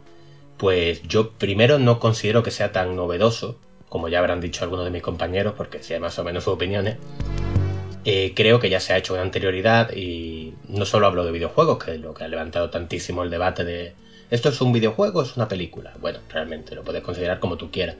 pues 0.56 1.02
yo 1.02 1.32
primero 1.32 1.78
no 1.78 1.98
considero 1.98 2.42
que 2.42 2.50
sea 2.50 2.72
tan 2.72 2.96
novedoso, 2.96 3.58
como 3.88 4.08
ya 4.08 4.20
habrán 4.20 4.40
dicho 4.40 4.64
algunos 4.64 4.84
de 4.84 4.90
mis 4.90 5.02
compañeros, 5.02 5.54
porque 5.56 5.80
hay 5.90 6.00
más 6.00 6.18
o 6.18 6.24
menos 6.24 6.44
sus 6.44 6.54
opiniones. 6.54 6.96
Eh, 8.04 8.32
creo 8.34 8.58
que 8.58 8.70
ya 8.70 8.80
se 8.80 8.92
ha 8.92 8.98
hecho 8.98 9.14
con 9.14 9.22
anterioridad 9.22 9.92
y 9.94 10.54
no 10.68 10.84
solo 10.86 11.06
hablo 11.06 11.24
de 11.24 11.30
videojuegos, 11.30 11.84
que 11.84 11.94
es 11.94 12.00
lo 12.00 12.14
que 12.14 12.24
ha 12.24 12.28
levantado 12.28 12.70
tantísimo 12.70 13.22
el 13.22 13.30
debate 13.30 13.64
de 13.64 13.94
¿esto 14.30 14.48
es 14.48 14.60
un 14.60 14.72
videojuego 14.72 15.22
es 15.22 15.36
una 15.36 15.46
película? 15.46 15.92
Bueno, 16.00 16.18
realmente 16.30 16.74
lo 16.74 16.82
puedes 16.82 17.02
considerar 17.02 17.38
como 17.38 17.58
tú 17.58 17.70
quieras. 17.70 17.96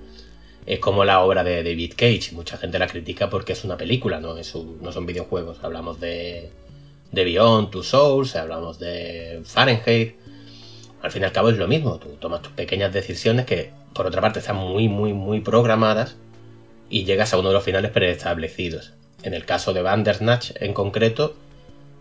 Es 0.66 0.78
como 0.78 1.04
la 1.04 1.20
obra 1.20 1.42
de 1.42 1.62
David 1.62 1.94
Cage, 1.96 2.30
mucha 2.32 2.56
gente 2.56 2.78
la 2.78 2.86
critica 2.86 3.28
porque 3.28 3.52
es 3.52 3.64
una 3.64 3.76
película, 3.76 4.20
no, 4.20 4.36
es 4.36 4.54
no 4.54 4.92
son 4.92 5.06
videojuegos. 5.06 5.58
Hablamos 5.62 5.98
de, 5.98 6.50
de 7.10 7.24
Beyond 7.24 7.70
Two 7.70 7.82
Souls, 7.82 8.36
hablamos 8.36 8.78
de 8.78 9.40
Fahrenheit. 9.44 10.14
Al 11.02 11.10
fin 11.10 11.22
y 11.22 11.24
al 11.24 11.32
cabo 11.32 11.50
es 11.50 11.58
lo 11.58 11.66
mismo, 11.66 11.98
tú 11.98 12.10
tomas 12.20 12.42
tus 12.42 12.52
pequeñas 12.52 12.92
decisiones 12.92 13.44
que 13.44 13.70
por 13.92 14.06
otra 14.06 14.20
parte 14.20 14.38
están 14.38 14.56
muy, 14.56 14.88
muy, 14.88 15.12
muy 15.12 15.40
programadas 15.40 16.16
y 16.88 17.04
llegas 17.04 17.32
a 17.32 17.38
uno 17.38 17.48
de 17.48 17.54
los 17.54 17.64
finales 17.64 17.90
preestablecidos. 17.90 18.92
En 19.22 19.34
el 19.34 19.44
caso 19.44 19.72
de 19.72 19.82
Bandersnatch 19.82 20.52
en 20.60 20.74
concreto, 20.74 21.34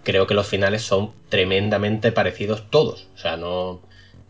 creo 0.03 0.27
que 0.27 0.33
los 0.33 0.47
finales 0.47 0.81
son 0.81 1.11
tremendamente 1.29 2.11
parecidos 2.11 2.69
todos. 2.69 3.07
O 3.15 3.17
sea, 3.17 3.37
no. 3.37 3.81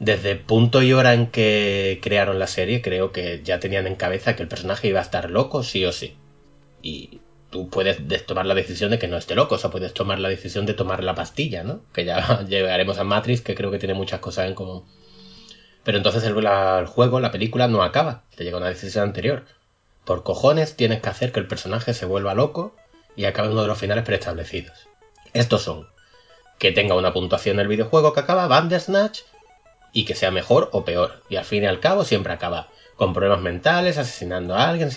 Desde 0.02 0.36
punto 0.36 0.82
y 0.82 0.94
hora 0.94 1.14
en 1.14 1.28
que 1.28 2.00
crearon 2.02 2.40
la 2.40 2.48
serie, 2.48 2.82
creo 2.82 3.12
que 3.12 3.42
ya 3.44 3.60
tenían 3.60 3.86
en 3.86 3.96
cabeza 3.96 4.36
que 4.36 4.42
el 4.42 4.50
personaje 4.50 4.88
iba 4.88 4.98
a 4.98 5.04
estar 5.04 5.30
loco 5.30 5.62
sí 5.62 5.86
o 5.86 5.92
sí. 5.92 6.18
Y 6.82 7.22
tú 7.52 7.70
puedes 7.70 8.00
tomar 8.26 8.48
la 8.48 8.56
decisión 8.56 8.90
de 8.90 8.98
que 8.98 9.08
no 9.08 9.16
esté 9.16 9.36
loco, 9.36 9.54
o 9.54 9.58
sea, 9.60 9.70
puedes 9.70 9.94
tomar 9.94 10.18
la 10.18 10.28
decisión 10.28 10.66
de 10.66 10.74
tomar 10.74 11.04
la 11.04 11.14
pastilla, 11.14 11.64
¿no? 11.64 11.84
Que 11.94 12.04
ya 12.04 12.42
llegaremos 12.50 12.98
a 12.98 13.04
Matrix, 13.04 13.42
que 13.42 13.54
creo 13.54 13.70
que 13.70 13.78
tiene 13.78 13.94
muchas 13.94 14.22
cosas 14.22 14.48
en 14.48 14.56
común. 14.56 14.86
Pero 15.84 16.00
entonces 16.00 16.24
el, 16.24 16.34
juego, 16.88 17.20
la 17.20 17.32
película, 17.32 17.68
no 17.68 17.84
acaba, 17.84 18.24
te 18.36 18.44
llega 18.44 18.58
una 18.58 18.70
decisión 18.70 19.04
anterior. 19.04 19.46
Por 20.04 20.24
cojones 20.24 20.76
tienes 20.76 21.00
que 21.00 21.10
hacer 21.10 21.32
que 21.32 21.42
el 21.42 21.48
personaje 21.48 21.94
se 21.94 22.08
vuelva 22.08 22.34
loco 22.34 22.76
y 23.16 23.26
acabe 23.26 23.50
uno 23.50 23.62
de 23.62 23.68
los 23.68 23.78
finales 23.78 24.04
preestablecidos. 24.04 24.88
Estos 25.34 25.62
son 25.62 25.90
que 26.58 26.72
tenga 26.72 26.96
una 26.96 27.14
puntuación 27.14 27.60
el 27.60 27.68
videojuego 27.68 28.14
que 28.14 28.20
acaba 28.22 28.48
Bandersnatch 28.48 29.22
y 29.94 30.06
que 30.06 30.16
sea 30.16 30.32
mejor 30.32 30.70
o 30.72 30.84
peor. 30.86 31.24
Y 31.30 31.36
al 31.36 31.46
fin 31.46 31.64
y 31.64 31.68
al 31.68 31.80
cabo 31.80 32.04
siempre 32.04 32.34
acaba 32.34 32.68
con 32.96 33.14
problemas 33.14 33.42
mentales, 33.42 33.98
asesinando 33.98 34.56
a 34.56 34.70
alguien. 34.70 34.90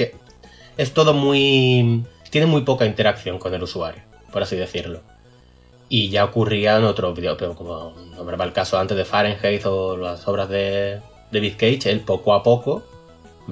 Es 0.77 0.95
todo 0.95 1.15
muy... 1.15 2.05
tiene 2.31 2.47
muy 2.47 2.63
poca 2.63 2.87
interacción 2.87 3.39
con 3.39 3.55
el 3.55 3.63
usuario, 3.63 4.03
por 4.33 4.43
así 4.43 4.57
decirlo. 4.57 5.01
Y 5.89 6.09
ya 6.09 6.25
ocurría 6.25 6.77
en 6.77 6.85
otros 6.85 7.15
videos, 7.15 7.37
pero 7.39 7.55
como 7.55 7.95
no 8.15 8.25
me 8.25 8.37
va 8.37 8.45
el 8.45 8.53
caso 8.53 8.79
antes 8.79 8.97
de 8.97 9.05
Fahrenheit 9.05 9.65
o 9.67 9.97
las 9.97 10.27
obras 10.27 10.49
de 10.49 11.01
David 11.31 11.55
Cage, 11.57 11.91
él 11.91 12.01
poco 12.01 12.35
a 12.35 12.43
poco 12.43 12.83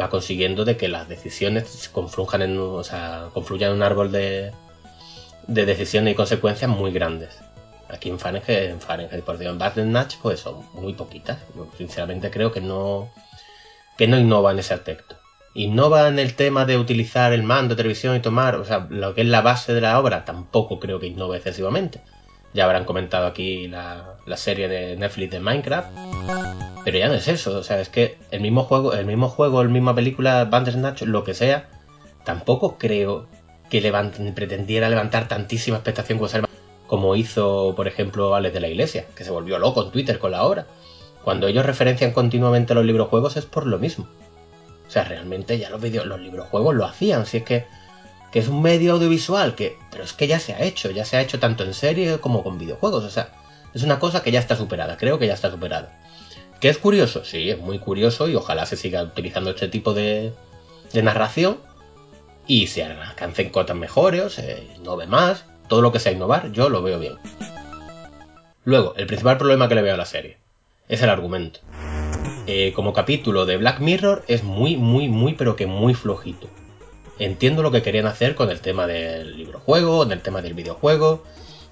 va 0.01 0.09
consiguiendo 0.09 0.65
de 0.65 0.77
que 0.77 0.89
las 0.89 1.09
decisiones 1.09 1.91
confluyan 1.93 2.43
en, 2.43 2.59
o 2.59 2.83
sea, 2.83 3.29
confluyan 3.35 3.71
en 3.71 3.77
un 3.77 3.83
árbol 3.83 4.11
de, 4.11 4.53
de 5.47 5.67
decisiones 5.67 6.13
y 6.13 6.17
consecuencias 6.17 6.71
muy 6.71 6.93
grandes. 6.93 7.39
Aquí 7.93 8.09
en 8.09 8.19
Fahrenheit, 8.19 8.49
en 8.49 8.81
Fahrenheit 8.81 9.23
por 9.23 9.35
ejemplo, 9.35 9.53
en 9.53 9.59
Battle 9.59 9.87
Natch, 9.87 10.17
pues 10.23 10.41
son 10.41 10.65
muy 10.75 10.95
poquitas. 10.95 11.39
Yo 11.55 11.69
sinceramente 11.77 12.31
creo 12.31 12.51
que 12.51 12.61
no, 12.61 13.11
que 13.97 14.09
no 14.09 14.19
innova 14.19 14.53
en 14.53 14.59
ese 14.59 14.75
aspecto. 14.75 15.17
Innova 15.55 16.09
en 16.09 16.19
el 16.19 16.35
tema 16.35 16.65
de 16.65 16.79
utilizar 16.79 17.33
el 17.33 17.43
mando 17.43 17.75
de 17.75 17.83
televisión 17.83 18.17
y 18.17 18.21
tomar, 18.21 18.57
o 18.57 18.65
sea, 18.65 18.87
lo 18.89 19.15
que 19.15 19.21
es 19.21 19.27
la 19.29 19.43
base 19.43 19.75
de 19.75 19.83
la 19.83 20.01
obra, 20.01 20.25
tampoco 20.25 20.81
creo 20.81 20.99
que 20.99 21.07
innove 21.07 21.37
excesivamente. 21.37 22.01
Ya 22.55 22.65
habrán 22.65 22.85
comentado 22.85 23.27
aquí 23.27 23.69
la, 23.69 24.17
la 24.27 24.37
serie 24.37 24.69
de 24.69 24.97
Netflix 24.97 25.31
de 25.31 25.41
Minecraft 25.41 25.89
pero 26.85 26.99
ya 26.99 27.09
no 27.09 27.15
es 27.15 27.29
eso, 27.29 27.59
o 27.59 27.63
sea, 27.63 27.81
es 27.81 27.89
que 27.89 28.19
el 28.31 28.41
mismo 28.41 28.65
juego, 28.65 28.93
el 28.93 29.07
mismo 29.07 29.29
juego, 29.29 29.63
la 29.63 29.71
misma 29.71 29.95
película, 29.95 30.45
Bandersnatch, 30.45 31.03
lo 31.03 31.23
que 31.25 31.35
sea, 31.35 31.69
tampoco 32.25 32.77
creo 32.79 33.29
que 33.71 33.81
pretendiera 34.35 34.89
levantar 34.89 35.29
tantísima 35.29 35.79
expectación 35.79 36.19
como 36.93 37.17
hizo, 37.17 37.73
por 37.75 37.89
ejemplo, 37.89 38.35
Alex 38.35 38.53
de 38.53 38.61
la 38.61 38.69
Iglesia, 38.69 39.07
que 39.17 39.25
se 39.25 39.31
volvió 39.31 39.59
loco 39.59 39.83
en 39.83 39.91
Twitter 39.93 40.19
con 40.19 40.33
la 40.33 40.43
obra. 40.43 40.67
Cuando 41.25 41.47
ellos 41.47 41.65
referencian 41.65 42.13
continuamente 42.13 42.75
los 42.75 42.85
librojuegos 42.85 43.39
es 43.39 43.47
por 43.47 43.67
lo 43.67 43.79
mismo. 43.79 44.07
O 44.87 44.91
sea, 44.91 45.05
realmente 45.05 45.59
ya 45.59 45.71
los, 45.71 45.81
video, 45.81 46.05
los 46.05 46.21
librojuegos 46.21 46.75
lo 46.75 46.85
hacían, 46.85 47.25
si 47.25 47.39
es 47.39 47.45
que, 47.45 47.65
que 48.31 48.41
es 48.41 48.49
un 48.49 48.61
medio 48.61 48.93
audiovisual, 48.93 49.55
que, 49.55 49.79
pero 49.91 50.05
es 50.05 50.13
que 50.13 50.27
ya 50.27 50.39
se 50.39 50.53
ha 50.53 50.61
hecho, 50.61 50.91
ya 50.91 51.07
se 51.07 51.17
ha 51.17 51.23
hecho 51.23 51.39
tanto 51.39 51.65
en 51.65 51.73
serie 51.73 52.19
como 52.19 52.45
con 52.45 52.59
videojuegos, 52.59 53.05
o 53.05 53.09
sea, 53.09 53.33
es 53.73 53.83
una 53.83 53.99
cosa 53.99 54.23
que 54.23 54.31
ya 54.31 54.41
está 54.41 54.55
superada, 54.55 54.99
creo 54.99 55.19
que 55.19 55.27
ya 55.27 55.33
está 55.33 55.51
superada. 55.51 55.99
¿Qué 56.61 56.69
es 56.69 56.77
curioso? 56.77 57.25
Sí, 57.25 57.49
es 57.49 57.59
muy 57.59 57.79
curioso 57.79 58.29
y 58.29 58.37
ojalá 58.37 58.67
se 58.67 58.77
siga 58.77 59.03
utilizando 59.03 59.49
este 59.49 59.69
tipo 59.69 59.95
de, 59.95 60.35
narración 60.93 61.57
y 62.47 62.67
se 62.67 62.85
alcancen 62.85 63.49
cotas 63.49 63.79
mejores, 63.79 64.23
o 64.25 64.29
se 64.29 64.69
innove 64.77 65.07
más, 65.07 65.47
todo 65.73 65.81
lo 65.81 65.91
que 65.91 66.01
sea 66.01 66.13
innovar, 66.13 66.53
yo 66.53 66.69
lo 66.69 66.83
veo 66.83 66.99
bien. 66.99 67.15
Luego, 68.67 68.93
el 68.99 69.07
principal 69.07 69.39
problema 69.39 69.71
que 69.71 69.75
le 69.75 69.81
veo 69.81 69.95
a 69.95 69.97
la 69.97 70.05
serie 70.05 70.37
es 70.87 71.01
el 71.01 71.09
argumento. 71.09 71.61
Eh, 72.47 72.75
como 72.75 72.93
capítulo 72.93 73.47
de 73.47 73.57
Black 73.57 73.81
Mirror 73.81 74.23
es 74.29 74.45
muy, 74.45 74.77
muy, 74.77 75.09
muy, 75.09 75.33
pero 75.33 75.57
que 75.57 75.65
muy 75.67 75.95
flojito. 75.95 76.47
Entiendo 77.19 77.63
lo 77.63 77.71
que 77.71 77.81
querían 77.81 78.05
hacer 78.05 78.35
con 78.35 78.51
el 78.51 78.61
tema 78.61 78.87
del 78.87 79.35
libro-juego, 79.35 80.01
con 80.01 80.13
el 80.13 80.21
tema 80.21 80.43
del 80.43 80.53
videojuego. 80.53 81.25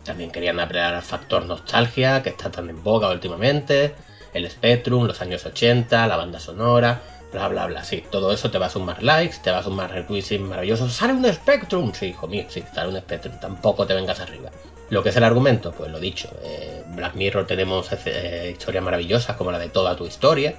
También 0.02 0.30
querían 0.30 0.60
apelar 0.60 0.94
al 0.94 1.02
factor 1.02 1.44
nostalgia, 1.44 2.22
que 2.22 2.30
está 2.30 2.50
tan 2.50 2.70
en 2.70 2.82
boga 2.82 3.10
últimamente 3.10 3.94
el 4.32 4.50
Spectrum, 4.50 5.04
los 5.04 5.20
años 5.20 5.44
80, 5.44 6.06
la 6.06 6.16
banda 6.16 6.40
sonora, 6.40 7.02
bla 7.32 7.48
bla 7.48 7.66
bla. 7.66 7.84
Sí, 7.84 8.04
todo 8.10 8.32
eso 8.32 8.50
te 8.50 8.58
va 8.58 8.66
a 8.66 8.70
sumar 8.70 9.02
likes, 9.02 9.36
te 9.42 9.50
va 9.50 9.58
a 9.58 9.62
sumar 9.62 9.90
retweets 9.90 10.38
maravillosos. 10.40 10.92
¡Sale 10.92 11.12
un 11.12 11.32
Spectrum! 11.32 11.92
Sí, 11.92 12.06
hijo 12.06 12.26
mío, 12.26 12.44
sí, 12.48 12.62
sale 12.74 12.88
un 12.90 12.98
Spectrum. 12.98 13.38
Tampoco 13.40 13.86
te 13.86 13.94
vengas 13.94 14.20
arriba. 14.20 14.50
Lo 14.90 15.04
que 15.04 15.10
es 15.10 15.16
el 15.16 15.24
argumento, 15.24 15.72
pues 15.72 15.90
lo 15.90 16.00
dicho. 16.00 16.28
Eh, 16.42 16.82
Black 16.88 17.14
Mirror 17.14 17.46
tenemos 17.46 17.88
eh, 18.06 18.50
historias 18.52 18.82
maravillosas 18.82 19.36
como 19.36 19.52
la 19.52 19.58
de 19.58 19.68
toda 19.68 19.94
tu 19.94 20.04
historia, 20.04 20.56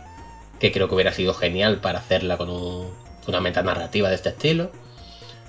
que 0.59 0.71
creo 0.71 0.87
que 0.87 0.95
hubiera 0.95 1.11
sido 1.11 1.33
genial 1.33 1.79
para 1.79 1.99
hacerla 1.99 2.37
con 2.37 2.49
una 2.49 3.41
metanarrativa 3.41 4.07
de 4.07 4.15
este 4.15 4.29
estilo. 4.29 4.71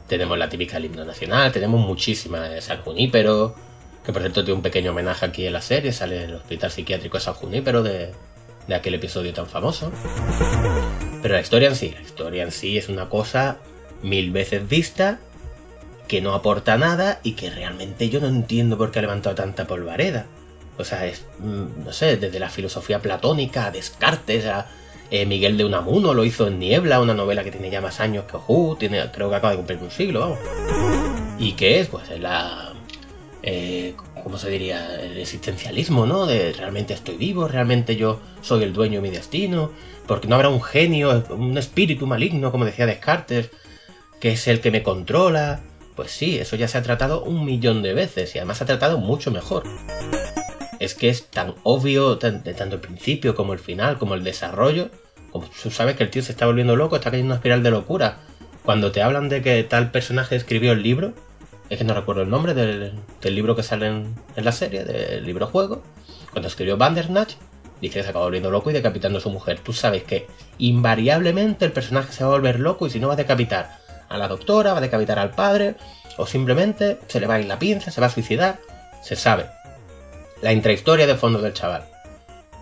Tenemos 0.08 0.36
la 0.36 0.48
típica 0.48 0.74
del 0.74 0.86
himno 0.86 1.04
nacional, 1.04 1.52
tenemos 1.52 1.80
muchísimas, 1.80 2.64
San 2.64 2.82
Junípero, 2.82 3.54
que 4.04 4.12
por 4.12 4.20
cierto 4.20 4.42
tiene 4.42 4.56
un 4.56 4.62
pequeño 4.62 4.90
homenaje 4.90 5.26
aquí 5.26 5.46
en 5.46 5.52
la 5.52 5.62
serie, 5.62 5.92
sale 5.92 6.24
el 6.24 6.34
hospital 6.34 6.70
psiquiátrico 6.70 7.18
de 7.18 7.24
San 7.24 7.34
Junípero 7.34 7.84
de 7.84 8.12
aquel 8.74 8.94
episodio 8.94 9.32
tan 9.32 9.46
famoso. 9.46 9.92
Pero 11.22 11.34
la 11.34 11.40
historia 11.40 11.68
en 11.68 11.76
sí, 11.76 11.90
la 11.90 12.02
historia 12.02 12.42
en 12.42 12.50
sí 12.50 12.76
es 12.76 12.88
una 12.88 13.08
cosa 13.08 13.56
mil 14.02 14.32
veces 14.32 14.68
vista, 14.68 15.20
que 16.08 16.20
no 16.20 16.34
aporta 16.34 16.76
nada 16.76 17.20
y 17.22 17.32
que 17.32 17.48
realmente 17.48 18.10
yo 18.10 18.20
no 18.20 18.26
entiendo 18.26 18.76
por 18.76 18.90
qué 18.90 18.98
ha 18.98 19.02
levantado 19.02 19.36
tanta 19.36 19.66
polvareda. 19.66 20.26
O 20.78 20.84
sea, 20.84 21.06
es, 21.06 21.24
mm, 21.38 21.84
no 21.84 21.92
sé, 21.92 22.16
desde 22.16 22.40
la 22.40 22.48
filosofía 22.48 23.00
platónica 23.00 23.66
a 23.66 23.70
Descartes, 23.70 24.46
a 24.46 24.66
eh, 25.10 25.24
Miguel 25.26 25.56
de 25.56 25.64
Unamuno 25.64 26.12
lo 26.12 26.24
hizo 26.24 26.48
en 26.48 26.58
Niebla, 26.58 27.00
una 27.00 27.14
novela 27.14 27.44
que 27.44 27.52
tiene 27.52 27.70
ya 27.70 27.80
más 27.80 28.00
años 28.00 28.24
que 28.24 28.36
Ojú, 28.36 28.76
tiene, 28.78 29.10
creo 29.12 29.30
que 29.30 29.36
acaba 29.36 29.52
de 29.52 29.58
cumplir 29.58 29.78
un 29.80 29.90
siglo, 29.90 30.20
vamos. 30.20 30.38
¿Y 31.38 31.52
qué 31.52 31.80
es? 31.80 31.88
Pues 31.88 32.10
es 32.10 32.20
la 32.20 32.72
eh, 33.42 33.94
¿cómo 34.22 34.38
se 34.38 34.50
diría? 34.50 35.00
El 35.00 35.18
existencialismo, 35.18 36.06
¿no? 36.06 36.26
De 36.26 36.52
realmente 36.52 36.94
estoy 36.94 37.16
vivo, 37.16 37.48
realmente 37.48 37.96
yo 37.96 38.20
soy 38.40 38.62
el 38.62 38.72
dueño 38.72 39.00
de 39.02 39.08
mi 39.08 39.14
destino, 39.14 39.70
porque 40.06 40.28
no 40.28 40.34
habrá 40.34 40.48
un 40.48 40.62
genio, 40.62 41.24
un 41.30 41.56
espíritu 41.58 42.06
maligno, 42.06 42.50
como 42.50 42.64
decía 42.64 42.86
Descartes, 42.86 43.50
que 44.20 44.32
es 44.32 44.46
el 44.48 44.60
que 44.60 44.70
me 44.70 44.82
controla. 44.82 45.60
Pues 45.96 46.10
sí, 46.10 46.38
eso 46.38 46.56
ya 46.56 46.68
se 46.68 46.78
ha 46.78 46.82
tratado 46.82 47.22
un 47.22 47.44
millón 47.44 47.82
de 47.82 47.92
veces 47.92 48.34
y 48.34 48.38
además 48.38 48.58
se 48.58 48.64
ha 48.64 48.66
tratado 48.66 48.98
mucho 48.98 49.30
mejor. 49.30 49.64
es 50.80 50.94
que 50.94 51.08
es 51.08 51.26
tan 51.26 51.54
obvio, 51.62 52.18
tanto 52.18 52.50
el 52.50 52.80
principio 52.80 53.34
como 53.34 53.52
el 53.52 53.58
final, 53.58 53.98
como 53.98 54.14
el 54.14 54.24
desarrollo. 54.24 54.90
Como 55.30 55.48
tú 55.62 55.70
sabes 55.70 55.96
que 55.96 56.04
el 56.04 56.10
tío 56.10 56.22
se 56.22 56.32
está 56.32 56.46
volviendo 56.46 56.76
loco, 56.76 56.96
está 56.96 57.10
cayendo 57.10 57.26
en 57.26 57.32
una 57.32 57.36
espiral 57.36 57.62
de 57.62 57.70
locura. 57.70 58.20
Cuando 58.64 58.92
te 58.92 59.02
hablan 59.02 59.28
de 59.28 59.42
que 59.42 59.62
tal 59.64 59.90
personaje 59.90 60.36
escribió 60.36 60.72
el 60.72 60.82
libro, 60.82 61.14
es 61.68 61.78
que 61.78 61.84
no 61.84 61.94
recuerdo 61.94 62.22
el 62.22 62.30
nombre 62.30 62.54
del, 62.54 62.92
libro 63.22 63.56
que 63.56 63.62
sale 63.62 63.86
en, 63.86 64.14
en 64.36 64.44
la 64.44 64.52
serie, 64.52 64.84
del 64.84 65.24
libro 65.24 65.46
juego. 65.46 65.82
Cuando 66.32 66.48
escribió 66.48 66.76
Bandersnatch, 66.76 67.34
dice 67.82 67.98
que 67.98 68.04
se 68.04 68.10
acaba 68.10 68.24
volviendo 68.24 68.50
loco 68.50 68.70
y 68.70 68.72
decapitando 68.72 69.18
a 69.18 69.20
su 69.20 69.28
mujer. 69.28 69.58
Tú 69.58 69.72
sabes 69.72 70.04
que 70.04 70.28
invariablemente 70.58 71.64
el 71.64 71.72
personaje 71.72 72.12
se 72.12 72.22
va 72.22 72.30
a 72.30 72.34
volver 72.34 72.60
loco 72.60 72.86
y 72.86 72.90
si 72.90 73.00
no 73.00 73.08
va 73.08 73.14
a 73.14 73.16
decapitar 73.16 73.78
a 74.08 74.16
la 74.16 74.28
doctora, 74.28 74.72
va 74.72 74.78
a 74.78 74.82
decapitar 74.82 75.18
al 75.18 75.30
padre, 75.30 75.74
o 76.16 76.26
simplemente 76.26 76.98
se 77.08 77.18
le 77.18 77.26
va 77.26 77.34
a 77.34 77.40
ir 77.40 77.46
la 77.46 77.58
pinza, 77.58 77.90
se 77.90 78.00
va 78.00 78.06
a 78.06 78.10
suicidar. 78.10 78.60
Se 79.02 79.16
sabe. 79.16 79.46
La 80.42 80.52
intrahistoria 80.52 81.08
de 81.08 81.16
fondo 81.16 81.40
del 81.40 81.54
chaval. 81.54 81.84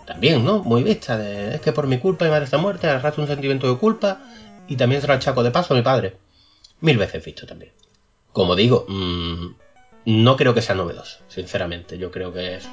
También, 0.06 0.42
¿no? 0.42 0.62
Muy 0.64 0.82
vista. 0.82 1.18
De, 1.18 1.56
es 1.56 1.60
que 1.60 1.72
por 1.72 1.86
mi 1.86 1.98
culpa 1.98 2.24
mi 2.24 2.30
madre 2.30 2.44
está 2.44 2.56
muerta, 2.56 2.96
arrastro 2.96 3.22
un 3.22 3.28
sentimiento 3.28 3.70
de 3.70 3.78
culpa 3.78 4.22
y 4.68 4.76
también 4.76 5.02
se 5.02 5.06
lo 5.06 5.12
achaco 5.12 5.42
de 5.42 5.50
paso 5.50 5.74
a 5.74 5.76
mi 5.76 5.82
padre. 5.82 6.16
Mil 6.80 6.96
veces 6.96 7.22
visto 7.22 7.46
también. 7.46 7.72
Como 8.32 8.56
digo, 8.56 8.86
mm, 8.88 9.46
no 10.06 10.36
creo 10.36 10.54
que 10.54 10.62
sea 10.62 10.74
novedoso, 10.74 11.18
sinceramente. 11.28 11.98
Yo 11.98 12.10
creo 12.10 12.32
que 12.32 12.54
es, 12.56 12.68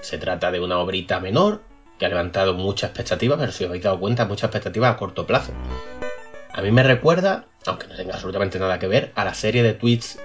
se 0.00 0.18
trata 0.18 0.50
de 0.50 0.60
una 0.60 0.78
obrita 0.78 1.20
menor 1.20 1.62
que 1.98 2.06
ha 2.06 2.08
levantado 2.08 2.54
mucha 2.54 2.86
expectativa, 2.86 3.36
pero 3.36 3.52
si 3.52 3.64
os 3.64 3.68
habéis 3.68 3.84
dado 3.84 4.00
cuenta, 4.00 4.24
mucha 4.24 4.46
expectativa 4.46 4.88
a 4.88 4.96
corto 4.96 5.26
plazo. 5.26 5.52
A 6.52 6.62
mí 6.62 6.70
me 6.70 6.82
recuerda, 6.82 7.46
aunque 7.66 7.86
no 7.86 7.96
tenga 7.96 8.14
absolutamente 8.14 8.58
nada 8.58 8.78
que 8.78 8.88
ver, 8.88 9.12
a 9.14 9.24
la 9.24 9.34
serie 9.34 9.62
de 9.62 9.74
tweets 9.74 10.18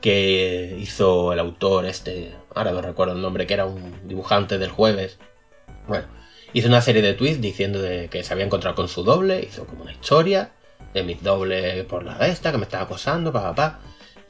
que 0.00 0.76
hizo 0.78 1.32
el 1.32 1.38
autor 1.38 1.86
este, 1.86 2.34
ahora 2.54 2.72
no 2.72 2.82
recuerdo 2.82 3.14
el 3.14 3.22
nombre, 3.22 3.46
que 3.46 3.54
era 3.54 3.66
un 3.66 4.06
dibujante 4.06 4.58
del 4.58 4.70
jueves. 4.70 5.18
Bueno, 5.88 6.06
hizo 6.52 6.68
una 6.68 6.80
serie 6.80 7.02
de 7.02 7.14
tweets 7.14 7.40
diciendo 7.40 7.80
de 7.80 8.08
que 8.08 8.22
se 8.22 8.32
había 8.32 8.44
encontrado 8.44 8.76
con 8.76 8.88
su 8.88 9.02
doble, 9.02 9.40
hizo 9.40 9.66
como 9.66 9.82
una 9.82 9.92
historia 9.92 10.52
de 10.92 11.02
mi 11.02 11.14
doble 11.14 11.84
por 11.84 12.04
la 12.04 12.26
esta, 12.28 12.52
que 12.52 12.58
me 12.58 12.64
estaba 12.64 12.84
acosando, 12.84 13.32
pa, 13.32 13.42
pa, 13.42 13.54
pa. 13.54 13.80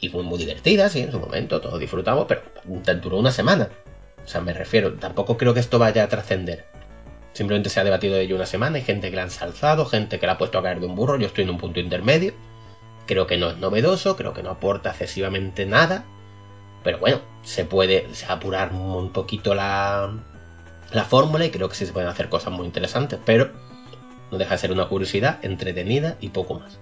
Y 0.01 0.09
fue 0.09 0.23
muy 0.23 0.39
divertida, 0.39 0.89
sí, 0.89 1.01
en 1.01 1.12
su 1.12 1.19
momento, 1.19 1.61
todos 1.61 1.78
disfrutamos, 1.78 2.27
pero 2.27 2.43
duró 3.03 3.19
una 3.19 3.31
semana. 3.31 3.69
O 4.25 4.29
sea, 4.29 4.41
me 4.41 4.53
refiero, 4.53 4.95
tampoco 4.95 5.37
creo 5.37 5.55
que 5.55 5.61
esto 5.61 5.79
vaya 5.79 6.05
a 6.05 6.09
trascender. 6.09 6.65
Simplemente 7.33 7.69
se 7.69 7.81
ha 7.81 7.85
debatido 7.85 8.15
de 8.15 8.23
ello 8.23 8.37
una 8.37 8.47
semana, 8.47 8.77
hay 8.77 8.83
gente 8.83 9.11
que 9.11 9.17
la 9.17 9.23
ha 9.23 9.27
ensalzado, 9.27 9.87
gente 9.87 10.19
que 10.19 10.27
la 10.27 10.35
ha 10.35 10.39
puesto 10.39 10.59
a 10.59 10.63
caer 10.63 10.81
de 10.81 10.87
un 10.87 10.95
burro, 10.95 11.19
yo 11.19 11.27
estoy 11.27 11.45
en 11.45 11.51
un 11.51 11.59
punto 11.59 11.81
intermedio. 11.81 12.33
Creo 13.07 13.27
que 13.27 13.37
no 13.37 13.51
es 13.51 13.59
novedoso, 13.59 14.17
creo 14.17 14.33
que 14.33 14.43
no 14.43 14.51
aporta 14.51 14.91
excesivamente 14.91 15.67
nada. 15.67 16.05
Pero 16.83 16.99
bueno, 16.99 17.21
se 17.43 17.65
puede 17.65 18.07
apurar 18.29 18.73
un 18.73 19.13
poquito 19.13 19.55
la, 19.55 20.15
la 20.93 21.05
fórmula 21.05 21.45
y 21.45 21.51
creo 21.51 21.69
que 21.69 21.75
sí 21.75 21.87
se 21.87 21.93
pueden 21.93 22.09
hacer 22.09 22.29
cosas 22.29 22.53
muy 22.53 22.67
interesantes, 22.67 23.19
pero 23.25 23.51
no 24.31 24.39
deja 24.39 24.55
de 24.55 24.59
ser 24.59 24.73
una 24.73 24.87
curiosidad 24.87 25.45
entretenida 25.45 26.17
y 26.21 26.29
poco 26.29 26.61
más. 26.61 26.79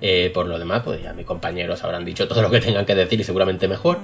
Eh, 0.00 0.30
por 0.34 0.46
lo 0.46 0.58
demás, 0.58 0.82
pues 0.84 1.02
ya 1.02 1.12
mis 1.14 1.26
compañeros 1.26 1.82
habrán 1.84 2.04
dicho 2.04 2.28
todo 2.28 2.42
lo 2.42 2.50
que 2.50 2.60
tengan 2.60 2.84
que 2.84 2.94
decir 2.94 3.20
y 3.20 3.24
seguramente 3.24 3.68
mejor. 3.68 3.98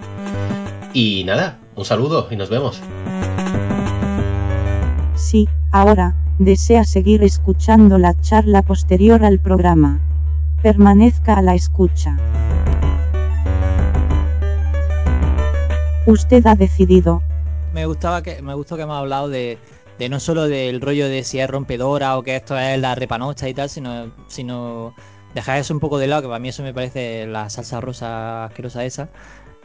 Y 0.94 1.24
nada, 1.24 1.58
un 1.74 1.86
saludo 1.86 2.28
y 2.30 2.36
nos 2.36 2.50
vemos. 2.50 2.82
Sí, 5.14 5.48
ahora, 5.70 6.14
desea 6.38 6.84
seguir 6.84 7.22
escuchando 7.24 7.96
la 7.96 8.18
charla 8.20 8.60
posterior 8.60 9.24
al 9.24 9.38
programa. 9.38 10.00
Permanezca 10.62 11.38
a 11.38 11.42
la 11.42 11.54
escucha. 11.54 12.18
Usted 16.06 16.46
ha 16.46 16.56
decidido. 16.56 17.22
Me 17.72 17.86
gustaba 17.86 18.22
que 18.22 18.42
me 18.42 18.52
gustó 18.52 18.76
que 18.76 18.82
hemos 18.82 18.98
hablado 18.98 19.30
de, 19.30 19.58
de 19.98 20.08
no 20.10 20.20
solo 20.20 20.46
del 20.46 20.82
rollo 20.82 21.08
de 21.08 21.24
si 21.24 21.38
es 21.38 21.48
rompedora 21.48 22.18
o 22.18 22.22
que 22.22 22.36
esto 22.36 22.58
es 22.58 22.78
la 22.78 22.94
repanocha 22.94 23.48
y 23.48 23.54
tal, 23.54 23.70
sino, 23.70 24.12
sino 24.26 24.94
dejar 25.34 25.58
eso 25.58 25.72
un 25.72 25.80
poco 25.80 25.98
de 25.98 26.06
lado, 26.06 26.22
que 26.22 26.28
para 26.28 26.38
mí 26.38 26.48
eso 26.48 26.62
me 26.62 26.74
parece 26.74 27.26
la 27.26 27.48
salsa 27.48 27.80
rosa 27.80 28.44
asquerosa 28.44 28.84
esa. 28.84 29.08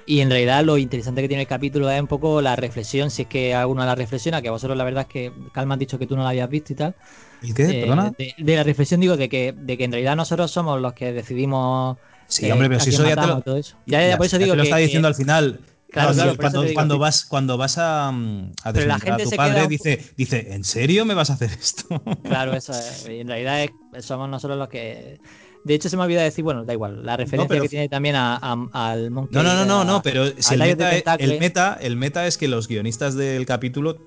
Y 0.07 0.21
en 0.21 0.29
realidad 0.29 0.63
lo 0.63 0.77
interesante 0.77 1.21
que 1.21 1.27
tiene 1.27 1.43
el 1.43 1.49
capítulo 1.49 1.89
es 1.91 1.99
un 2.01 2.07
poco 2.07 2.41
la 2.41 2.55
reflexión, 2.55 3.11
si 3.11 3.23
es 3.23 3.27
que 3.27 3.53
alguno 3.53 3.85
la 3.85 3.95
reflexiona, 3.95 4.41
que 4.41 4.49
vosotros 4.49 4.77
la 4.77 4.85
verdad 4.85 5.01
es 5.03 5.07
que 5.09 5.33
Calma 5.51 5.73
has 5.75 5.79
dicho 5.79 5.99
que 5.99 6.07
tú 6.07 6.15
no 6.15 6.23
la 6.23 6.29
habías 6.29 6.49
visto 6.49 6.71
y 6.73 6.75
tal. 6.77 6.95
¿El 7.41 7.53
qué? 7.53 7.65
Eh, 7.67 7.79
¿Perdona? 7.79 8.13
de, 8.17 8.33
de 8.37 8.55
la 8.55 8.63
reflexión 8.63 9.01
digo 9.01 9.17
de 9.17 9.29
que, 9.29 9.53
de 9.57 9.77
que 9.77 9.83
en 9.85 9.91
realidad 9.91 10.15
nosotros 10.15 10.51
somos 10.51 10.81
los 10.81 10.93
que 10.93 11.13
decidimos 11.13 11.97
Sí, 12.27 12.45
eh, 12.45 12.51
hombre, 12.51 12.67
pero 12.67 12.79
si 12.81 12.89
eso 12.89 13.03
ya 13.05 13.17
te 13.17 13.25
matamos 13.25 13.27
lo, 13.27 13.39
y 13.39 13.43
todo 13.43 13.57
eso. 13.57 13.77
Ya, 13.85 14.07
ya, 14.07 14.17
por 14.17 14.25
eso 14.27 14.37
digo 14.39 14.53
te 14.53 14.57
lo 14.57 14.63
que, 14.63 14.69
está 14.69 14.77
diciendo 14.77 15.07
que- 15.07 15.09
al 15.09 15.15
final. 15.15 15.61
Claro, 15.91 16.13
Claro, 16.13 16.37
cuando, 16.37 16.61
digo 16.61 16.73
cuando 16.73 16.99
vas 16.99 17.25
cuando 17.25 17.57
vas 17.57 17.77
a, 17.77 18.11
mm, 18.11 18.51
a 18.63 18.71
Pero 18.71 18.85
la 18.87 18.97
desmentir 18.97 19.09
a 19.09 19.15
gente 19.15 19.23
tu 19.23 19.29
se 19.29 19.35
padre 19.35 19.67
dice 19.67 19.99
dice 20.17 20.53
¿en 20.53 20.63
serio 20.63 21.05
me 21.05 21.13
vas 21.13 21.29
a 21.29 21.33
hacer 21.33 21.51
esto? 21.51 22.01
Claro, 22.23 22.55
eso 22.55 22.77
es. 22.77 23.05
En 23.05 23.27
realidad 23.27 23.63
es- 23.91 24.05
somos 24.05 24.27
nosotros 24.29 24.57
los 24.59 24.67
que. 24.69 25.21
De 25.67 25.75
hecho, 25.75 25.89
se 25.89 25.97
me 25.97 26.03
olvidó 26.03 26.21
decir, 26.21 26.43
bueno, 26.43 26.65
da 26.65 26.73
igual, 26.73 27.05
la 27.05 27.17
referencia 27.17 27.47
pero- 27.47 27.61
que 27.63 27.69
tiene 27.69 27.89
también 27.89 28.15
a, 28.15 28.37
a- 28.37 28.67
al 28.91 29.11
Monkey. 29.11 29.35
No, 29.35 29.43
no, 29.43 29.53
no, 29.53 29.65
no, 29.65 29.81
a- 29.81 29.85
no, 29.85 30.01
pero 30.01 30.25
si 30.39 30.53
el 30.55 30.59
meta, 30.61 30.89
Tentacle. 30.89 31.25
el 31.33 31.39
meta, 31.39 31.77
el 31.81 31.95
meta 31.97 32.25
es 32.27 32.37
que 32.37 32.47
los 32.47 32.67
guionistas 32.67 33.13
del 33.15 33.45
capítulo 33.45 33.97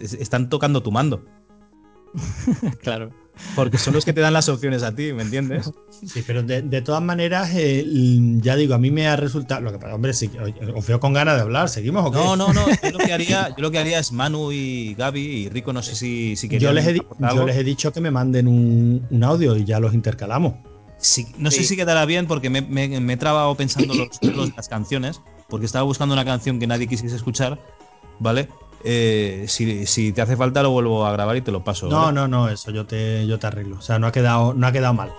es- 0.00 0.14
están 0.14 0.48
tocando 0.48 0.82
tu 0.82 0.90
mando, 0.90 1.24
Claro. 2.82 3.10
porque 3.54 3.78
son 3.78 3.94
los 3.94 4.04
que 4.04 4.12
te 4.12 4.20
dan 4.20 4.32
las 4.32 4.48
opciones 4.48 4.82
a 4.82 4.94
ti, 4.94 5.12
¿me 5.12 5.22
entiendes? 5.22 5.70
Sí, 6.04 6.24
pero 6.26 6.42
de, 6.42 6.62
de 6.62 6.82
todas 6.82 7.00
maneras, 7.00 7.50
eh, 7.54 7.84
ya 8.42 8.56
digo, 8.56 8.74
a 8.74 8.78
mí 8.78 8.90
me 8.90 9.06
ha 9.06 9.14
resultado. 9.14 9.60
Lo 9.60 9.70
que 9.70 9.78
pasa, 9.78 9.94
hombre, 9.94 10.12
sí, 10.14 10.28
oye, 10.42 10.52
os 10.74 10.84
veo 10.84 10.98
con 10.98 11.12
ganas 11.12 11.36
de 11.36 11.42
hablar. 11.42 11.68
¿Seguimos 11.68 12.04
o 12.04 12.10
qué? 12.10 12.18
No, 12.18 12.34
no, 12.34 12.52
no. 12.52 12.66
Yo 12.82 12.90
lo 12.90 12.98
que 12.98 13.12
haría, 13.12 13.50
yo 13.50 13.62
lo 13.62 13.70
que 13.70 13.78
haría 13.78 14.00
es 14.00 14.10
Manu 14.10 14.50
y 14.50 14.94
Gaby 14.94 15.20
y 15.20 15.48
Rico, 15.48 15.72
no 15.72 15.80
sé 15.80 15.94
si, 15.94 16.34
si 16.34 16.48
yo, 16.58 16.72
les 16.72 16.84
he, 16.88 16.96
yo 16.96 17.46
les 17.46 17.56
he 17.56 17.62
dicho 17.62 17.92
que 17.92 18.00
me 18.00 18.10
manden 18.10 18.48
un, 18.48 19.06
un 19.08 19.22
audio 19.22 19.56
y 19.56 19.64
ya 19.64 19.78
los 19.78 19.94
intercalamos. 19.94 20.54
Sí, 21.02 21.26
no 21.36 21.50
sé 21.50 21.64
si 21.64 21.76
quedará 21.76 22.04
bien 22.06 22.26
porque 22.26 22.48
me, 22.48 22.62
me- 22.62 23.00
me 23.00 23.12
he 23.12 23.16
trabado 23.16 23.54
pensando 23.56 23.94
los 23.94 24.08
las 24.56 24.68
canciones, 24.68 25.20
porque 25.48 25.66
estaba 25.66 25.82
buscando 25.84 26.14
una 26.14 26.24
canción 26.24 26.58
que 26.60 26.66
nadie 26.66 26.86
quisiese 26.86 27.16
escuchar, 27.16 27.58
¿vale? 28.20 28.48
Eh, 28.84 29.44
si, 29.48 29.84
si 29.86 30.12
te 30.12 30.22
hace 30.22 30.36
falta 30.36 30.62
lo 30.62 30.70
vuelvo 30.70 31.04
a 31.04 31.12
grabar 31.12 31.36
y 31.36 31.40
te 31.42 31.50
lo 31.52 31.62
paso. 31.64 31.88
No, 31.88 32.02
¿vale? 32.02 32.14
no, 32.14 32.28
no, 32.28 32.48
eso 32.48 32.70
yo 32.70 32.86
te, 32.86 33.26
yo 33.26 33.38
te 33.38 33.46
arreglo. 33.48 33.76
O 33.78 33.82
sea, 33.82 33.98
no 33.98 34.06
ha 34.06 34.12
quedado, 34.12 34.54
no 34.54 34.66
ha 34.66 34.72
quedado 34.72 34.94
mal. 34.94 35.12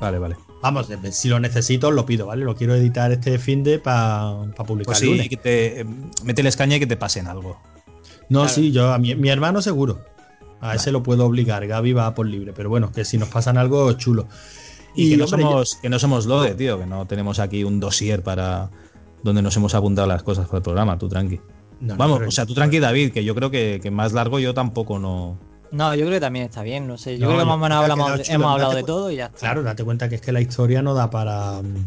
Vale, 0.00 0.18
vale. 0.18 0.36
Vamos, 0.62 0.88
de- 0.88 1.12
si 1.12 1.28
lo 1.28 1.38
necesito, 1.40 1.90
lo 1.90 2.06
pido, 2.06 2.26
¿vale? 2.26 2.44
Lo 2.44 2.54
quiero 2.56 2.74
editar 2.74 3.10
este 3.12 3.38
fin 3.38 3.62
de 3.64 3.78
para 3.80 4.32
publicar 4.66 4.84
Pues 4.86 4.98
sí, 4.98 5.06
lunes. 5.06 5.28
que 5.28 5.36
te 5.36 5.80
eh, 5.80 5.86
caña 6.56 6.76
y 6.76 6.80
que 6.80 6.86
te 6.86 6.96
pasen 6.96 7.26
algo. 7.26 7.60
No, 8.28 8.40
Claro. 8.42 8.54
sí, 8.54 8.72
yo 8.72 8.92
a 8.92 8.98
mi, 8.98 9.14
mi 9.14 9.28
hermano 9.28 9.60
seguro. 9.60 10.04
A 10.60 10.76
ese 10.76 10.90
lo 10.92 11.02
puedo 11.02 11.26
obligar. 11.26 11.66
Gaby 11.66 11.92
va 11.92 12.14
por 12.14 12.26
libre. 12.26 12.54
Pero 12.54 12.70
bueno, 12.70 12.90
que 12.90 13.04
si 13.04 13.18
nos 13.18 13.28
pasan 13.28 13.58
algo, 13.58 13.92
chulo. 13.92 14.28
Y, 14.94 15.10
que, 15.10 15.16
no 15.16 15.24
hombre, 15.24 15.42
somos, 15.42 15.74
que 15.82 15.88
no 15.88 15.98
somos 15.98 16.26
Lode, 16.26 16.54
tío, 16.54 16.78
que 16.78 16.86
no 16.86 17.06
tenemos 17.06 17.38
aquí 17.38 17.64
un 17.64 17.80
dossier 17.80 18.22
para 18.22 18.70
donde 19.22 19.42
nos 19.42 19.56
hemos 19.56 19.74
apuntado 19.74 20.06
las 20.06 20.22
cosas 20.22 20.46
para 20.46 20.58
el 20.58 20.62
programa, 20.62 20.98
tú 20.98 21.08
tranqui. 21.08 21.40
No, 21.80 21.96
Vamos, 21.96 22.20
o 22.26 22.30
sea, 22.30 22.46
tú 22.46 22.54
tranqui, 22.54 22.78
David, 22.78 23.12
que 23.12 23.24
yo 23.24 23.34
creo 23.34 23.50
que, 23.50 23.80
que 23.82 23.90
más 23.90 24.12
largo 24.12 24.38
yo 24.38 24.54
tampoco 24.54 24.98
no. 24.98 25.38
No, 25.72 25.92
yo 25.94 26.02
creo 26.02 26.12
que 26.16 26.20
también 26.20 26.44
está 26.44 26.62
bien, 26.62 26.86
no 26.86 26.96
sé. 26.96 27.18
Yo 27.18 27.24
No, 27.26 27.32
creo 27.32 27.40
que 27.40 27.46
más 27.46 27.54
o 27.56 27.58
menos 27.58 27.78
hablamos, 27.82 28.22
chulo. 28.22 28.34
hemos 28.34 28.52
hablado 28.52 28.74
de 28.74 28.84
todo 28.84 29.10
y 29.10 29.16
ya 29.16 29.26
está. 29.26 29.38
Claro, 29.38 29.62
date 29.64 29.82
cuenta 29.82 30.08
que 30.08 30.14
es 30.14 30.20
que 30.20 30.30
la 30.30 30.40
historia 30.40 30.82
no 30.82 30.94
da 30.94 31.10
para. 31.10 31.60
mm, 31.62 31.86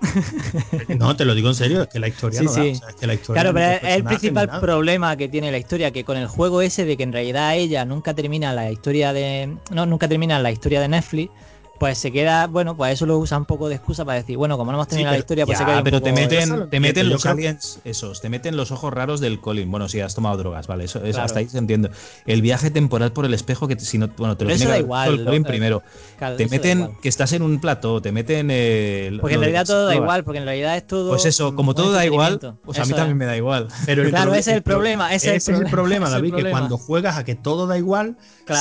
no, 0.98 1.16
te 1.16 1.24
lo 1.24 1.34
digo 1.34 1.48
en 1.48 1.54
serio, 1.54 1.82
es 1.82 1.88
que 1.88 1.98
la 1.98 2.08
historia 2.08 2.38
Sí, 2.40 2.44
no 2.46 2.52
da. 2.52 2.62
sí. 2.62 2.70
o 2.70 2.74
sea, 2.76 2.88
es 2.88 2.94
que 2.94 3.06
la 3.06 3.14
historia 3.14 3.42
Claro, 3.42 3.54
pero 3.54 3.66
es 3.88 3.96
el 3.96 4.04
principal 4.04 4.48
problema 4.60 5.16
que 5.16 5.28
tiene 5.28 5.50
la 5.50 5.58
historia, 5.58 5.90
que 5.90 6.04
con 6.04 6.16
el 6.16 6.26
juego 6.28 6.62
ese 6.62 6.84
de 6.84 6.96
que 6.96 7.02
en 7.02 7.12
realidad 7.12 7.56
ella 7.56 7.84
nunca 7.84 8.14
termina 8.14 8.52
la 8.54 8.70
historia 8.70 9.12
de. 9.12 9.56
No, 9.72 9.86
nunca 9.86 10.08
termina 10.08 10.38
la 10.38 10.50
historia 10.50 10.80
de 10.80 10.88
Netflix, 10.88 11.30
pues 11.78 11.98
se 11.98 12.10
queda, 12.12 12.46
bueno, 12.46 12.76
pues 12.76 12.94
eso 12.94 13.06
lo 13.06 13.18
usa 13.18 13.38
un 13.38 13.44
poco 13.44 13.68
de 13.68 13.76
excusa 13.76 14.04
para 14.04 14.18
decir, 14.18 14.36
bueno, 14.36 14.56
como 14.58 14.72
no 14.72 14.78
hemos 14.78 14.88
terminado 14.88 15.12
la 15.12 15.16
pero- 15.16 15.22
historia, 15.22 15.46
pues 15.46 15.58
Ya, 15.58 15.64
se 15.64 15.70
queda 15.70 15.82
pero 15.84 16.00
te 16.02 16.10
poco- 16.10 16.20
meten, 16.22 16.70
te 16.70 16.80
meten 16.80 17.08
los 17.08 17.24
aliens 17.26 17.80
esos, 17.84 18.20
te 18.20 18.28
meten 18.28 18.56
los 18.56 18.70
ojos 18.72 18.92
raros 18.92 19.20
del 19.20 19.40
Colin. 19.40 19.70
Bueno, 19.70 19.88
si 19.88 20.00
has 20.00 20.14
tomado 20.14 20.36
drogas, 20.36 20.66
vale, 20.66 20.84
eso, 20.84 20.98
eso 20.98 21.10
Claro. 21.12 21.24
hasta 21.26 21.38
ahí 21.38 21.48
se 21.48 21.58
entiende. 21.58 21.90
El 22.26 22.42
viaje 22.42 22.70
temporal 22.70 23.12
por 23.12 23.24
el 23.24 23.34
espejo, 23.34 23.68
que 23.68 23.78
si 23.78 23.98
no, 23.98 24.08
bueno, 24.16 24.36
te 24.36 24.44
lo 24.44 24.48
Pero 24.48 24.58
tiene 24.58 24.72
que 24.74 24.78
igual, 24.80 25.14
el 25.14 25.24
Colin 25.24 25.44
primero. 25.44 25.82
Claro, 26.18 26.36
Te 26.36 26.48
meten 26.48 26.90
que 27.00 27.08
estás 27.08 27.32
en 27.32 27.42
un 27.42 27.60
plató, 27.60 28.02
te 28.02 28.10
meten 28.12 28.48
eh, 28.50 29.16
Porque 29.20 29.34
en 29.34 29.40
realidad 29.40 29.66
todo 29.66 29.86
da 29.86 29.94
igual, 29.94 30.24
porque 30.24 30.38
en 30.38 30.44
realidad 30.44 30.76
es 30.76 30.86
todo. 30.86 31.10
Pues 31.10 31.24
eso, 31.26 31.54
como 31.54 31.74
todo 31.74 31.92
da 31.92 32.04
igual, 32.04 32.38
pues 32.64 32.78
a 32.78 32.84
mí 32.84 32.92
también 32.92 33.16
me 33.16 33.24
da 33.26 33.36
igual. 33.36 33.68
Pero 33.86 34.02
el 34.02 34.10
Claro, 34.10 34.32
ese 34.34 34.50
es 34.50 34.56
el 34.56 34.62
pro- 34.62 34.74
problema, 34.74 35.14
ese 35.14 35.36
es 35.36 35.48
el 35.48 35.56
el 35.56 35.70
problema, 35.70 36.06
el 36.06 36.12
David, 36.12 36.34
que 36.34 36.50
cuando 36.50 36.76
juegas 36.78 37.16
a 37.16 37.24
que 37.24 37.34
todo 37.34 37.66
da 37.66 37.78
igual, 37.78 38.16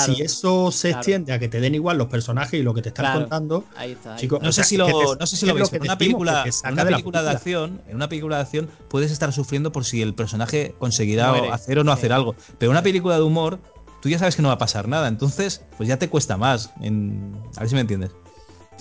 si 0.06 0.22
eso 0.22 0.72
se 0.72 0.92
extiende 0.92 1.34
a 1.34 1.40
que 1.40 1.48
te 1.48 1.60
den 1.62 1.74
igual 1.76 1.98
los 1.98 2.08
personajes 2.08 2.60
y 2.60 2.64
lo 2.64 2.74
que 2.74 2.82
te 2.82 2.90
están 2.90 3.06
Claro. 3.08 3.20
contando, 3.22 3.66
Ahí 3.76 3.92
está. 3.94 4.14
ahí 4.16 4.20
chicos. 4.22 4.40
No 4.42 4.52
sé 4.52 4.56
sea, 4.58 4.64
si 4.66 4.78
lo, 4.78 4.86
te- 4.88 4.94
no 5.20 5.26
sé 5.26 5.36
si 5.36 5.46
es 5.46 5.48
lo 5.48 5.48
lo 5.50 5.56
veis, 5.56 5.70
pero 5.70 5.84
una 5.84 5.98
película, 5.98 6.46
en 6.64 6.74
una 6.74 6.86
película 6.86 7.24
de 7.24 7.30
acción, 7.30 7.82
en 7.88 7.96
una 7.96 8.10
película 8.10 8.36
de 8.38 8.42
acción 8.44 8.70
puedes 8.90 9.12
estar 9.12 9.32
sufriendo 9.34 9.72
por 9.72 9.86
si 9.86 10.02
el 10.02 10.14
personaje 10.14 10.76
conseguirá 10.80 11.32
Muere, 11.32 11.50
hacer 11.52 11.80
o 11.80 11.84
no 11.84 11.92
hacer 11.92 12.14
algo. 12.14 12.36
Pero 12.58 12.72
una 12.72 12.84
película 12.84 13.16
de 13.16 13.22
humor, 13.24 13.60
tú 14.02 14.10
ya 14.10 14.20
sabes 14.20 14.36
que 14.36 14.42
no 14.42 14.48
va 14.50 14.56
a 14.56 14.58
pasar 14.60 14.88
nada, 14.88 15.08
entonces 15.08 15.64
pues 15.78 15.90
ya 15.90 15.98
te 15.98 16.10
cuesta 16.10 16.38
más. 16.38 16.72
en- 16.82 17.36
a 17.56 17.62
ver 17.62 17.70
si 17.70 17.76
me 17.76 17.82
entiendes. 17.82 18.12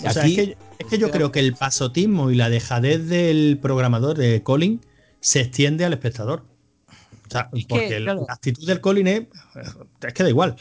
O 0.05 0.11
sea, 0.11 0.23
Aquí- 0.23 0.39
es 0.41 0.47
que, 0.49 0.57
es 0.79 0.87
que 0.89 0.99
yo 0.99 1.11
creo 1.11 1.33
que 1.33 1.41
el 1.41 1.55
pasotismo 1.55 2.31
y 2.31 2.35
la 2.35 2.51
dejadez 2.51 3.09
del 3.09 3.59
programador 3.63 4.17
de 4.19 4.43
Colin 4.43 4.81
se 5.21 5.41
extiende 5.41 5.85
al 5.87 5.95
espectador. 5.95 6.45
O 7.27 7.31
sea, 7.31 7.49
que, 7.53 7.65
porque 7.69 7.97
claro. 8.03 8.25
la 8.29 8.35
actitud 8.35 8.67
del 8.67 8.81
Colin 8.81 9.07
es, 9.09 9.23
es 10.07 10.13
que 10.15 10.23
da 10.23 10.29
igual. 10.29 10.55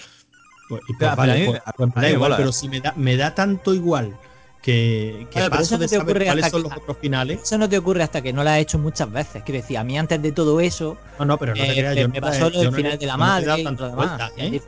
Pues, 0.68 0.82
y 0.88 0.94
pues 0.94 0.98
Pero 0.98 1.12
a 1.12 1.16
vale, 1.16 1.40
mí- 1.40 1.46
pues- 1.46 1.62
a 1.66 1.72
pues 1.74 1.88
mí 1.90 1.94
me 1.96 2.02
da 2.02 2.08
me 2.08 2.14
igual, 2.14 2.30
mola. 2.32 2.38
pero 2.38 2.52
si 2.52 2.68
me 2.70 2.82
da, 2.82 2.94
me 2.96 3.18
da 3.18 3.36
tanto 3.36 3.74
igual 3.74 4.18
que, 4.62 5.28
que 5.30 5.38
Claro, 5.40 5.52
paso 5.52 5.62
eso 5.64 5.76
no 5.76 5.82
de 5.82 5.88
saber 5.88 6.26
cuáles 6.26 6.46
hasta 6.46 6.50
son 6.58 6.64
que- 6.64 6.70
los 6.70 6.78
otros 6.80 6.98
finales. 7.00 7.42
Eso 7.44 7.58
no 7.60 7.70
te 7.70 7.78
ocurre 7.78 8.02
hasta 8.04 8.22
que 8.22 8.34
no 8.34 8.44
lo 8.44 8.50
has 8.50 8.58
hecho 8.60 8.80
muchas 8.80 9.12
veces. 9.12 9.44
Quiero 9.44 9.62
decir, 9.62 9.78
a 9.78 9.84
mí 9.84 9.98
antes 9.98 10.20
de 10.22 10.32
todo 10.32 10.60
eso, 10.60 10.98
No, 11.20 11.26
no, 11.26 11.38
pero 11.38 11.54
no 11.56 11.64
te 11.64 11.72
eh, 11.72 11.76
creas, 11.76 11.96
me, 11.96 12.02
yo 12.02 12.10
me 12.10 12.20
no, 12.20 12.28
pasó 12.28 12.40
le- 12.40 12.46
lo 12.46 12.52
yo 12.52 12.60
del 12.62 12.72
no 12.72 12.78
final 12.78 12.98
de 12.98 13.06
la 13.06 13.14
yo 13.14 13.18
no 13.18 13.24
le 13.26 13.26
he 13.26 13.48
madre 13.48 13.64
tanta 13.64 13.88
vuelta, 13.96 14.32
¿eh? 14.38 14.62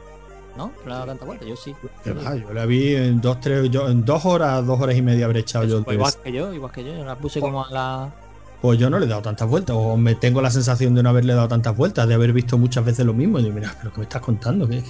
¿No? 0.55 0.67
¿No 0.67 0.73
le 0.85 0.91
has 0.91 0.97
dado 0.99 1.05
tanta 1.07 1.25
vuelta? 1.25 1.45
Yo 1.45 1.55
sí. 1.55 1.75
Que 2.03 2.13
va, 2.13 2.35
yo 2.35 2.53
la 2.53 2.65
vi 2.65 2.95
en 2.95 3.21
dos, 3.21 3.39
tres, 3.39 3.69
yo, 3.69 3.89
en 3.89 4.05
dos 4.05 4.25
horas, 4.25 4.65
dos 4.65 4.79
horas 4.79 4.95
y 4.95 5.01
media 5.01 5.25
habré 5.25 5.39
echado 5.41 5.65
yo. 5.65 5.83
Pues 5.83 5.95
igual 5.95 6.13
que 6.23 6.31
yo, 6.31 6.53
igual 6.53 6.71
que 6.71 6.83
yo. 6.83 6.95
Yo 6.95 7.03
la 7.05 7.15
puse 7.15 7.39
como 7.39 7.63
a 7.65 7.69
la. 7.71 8.11
Pues 8.61 8.79
yo 8.79 8.89
no 8.89 8.97
le 8.97 9.05
he 9.05 9.09
dado 9.09 9.21
tantas 9.21 9.47
vueltas, 9.47 9.75
o 9.77 9.97
me 9.97 10.15
tengo 10.15 10.41
la 10.41 10.49
sensación 10.49 10.95
de 10.95 11.03
no 11.03 11.09
haberle 11.09 11.33
dado 11.35 11.47
tantas 11.47 11.75
vueltas, 11.77 12.07
de 12.07 12.15
haber 12.15 12.33
visto 12.33 12.57
muchas 12.57 12.83
veces 12.85 13.05
lo 13.05 13.13
mismo. 13.13 13.37
Y 13.39 13.43
digo, 13.43 13.53
mira, 13.55 13.75
pero 13.79 13.91
¿qué 13.93 13.99
me 13.99 14.03
estás 14.05 14.21
contando? 14.21 14.67
¿Qué? 14.67 14.83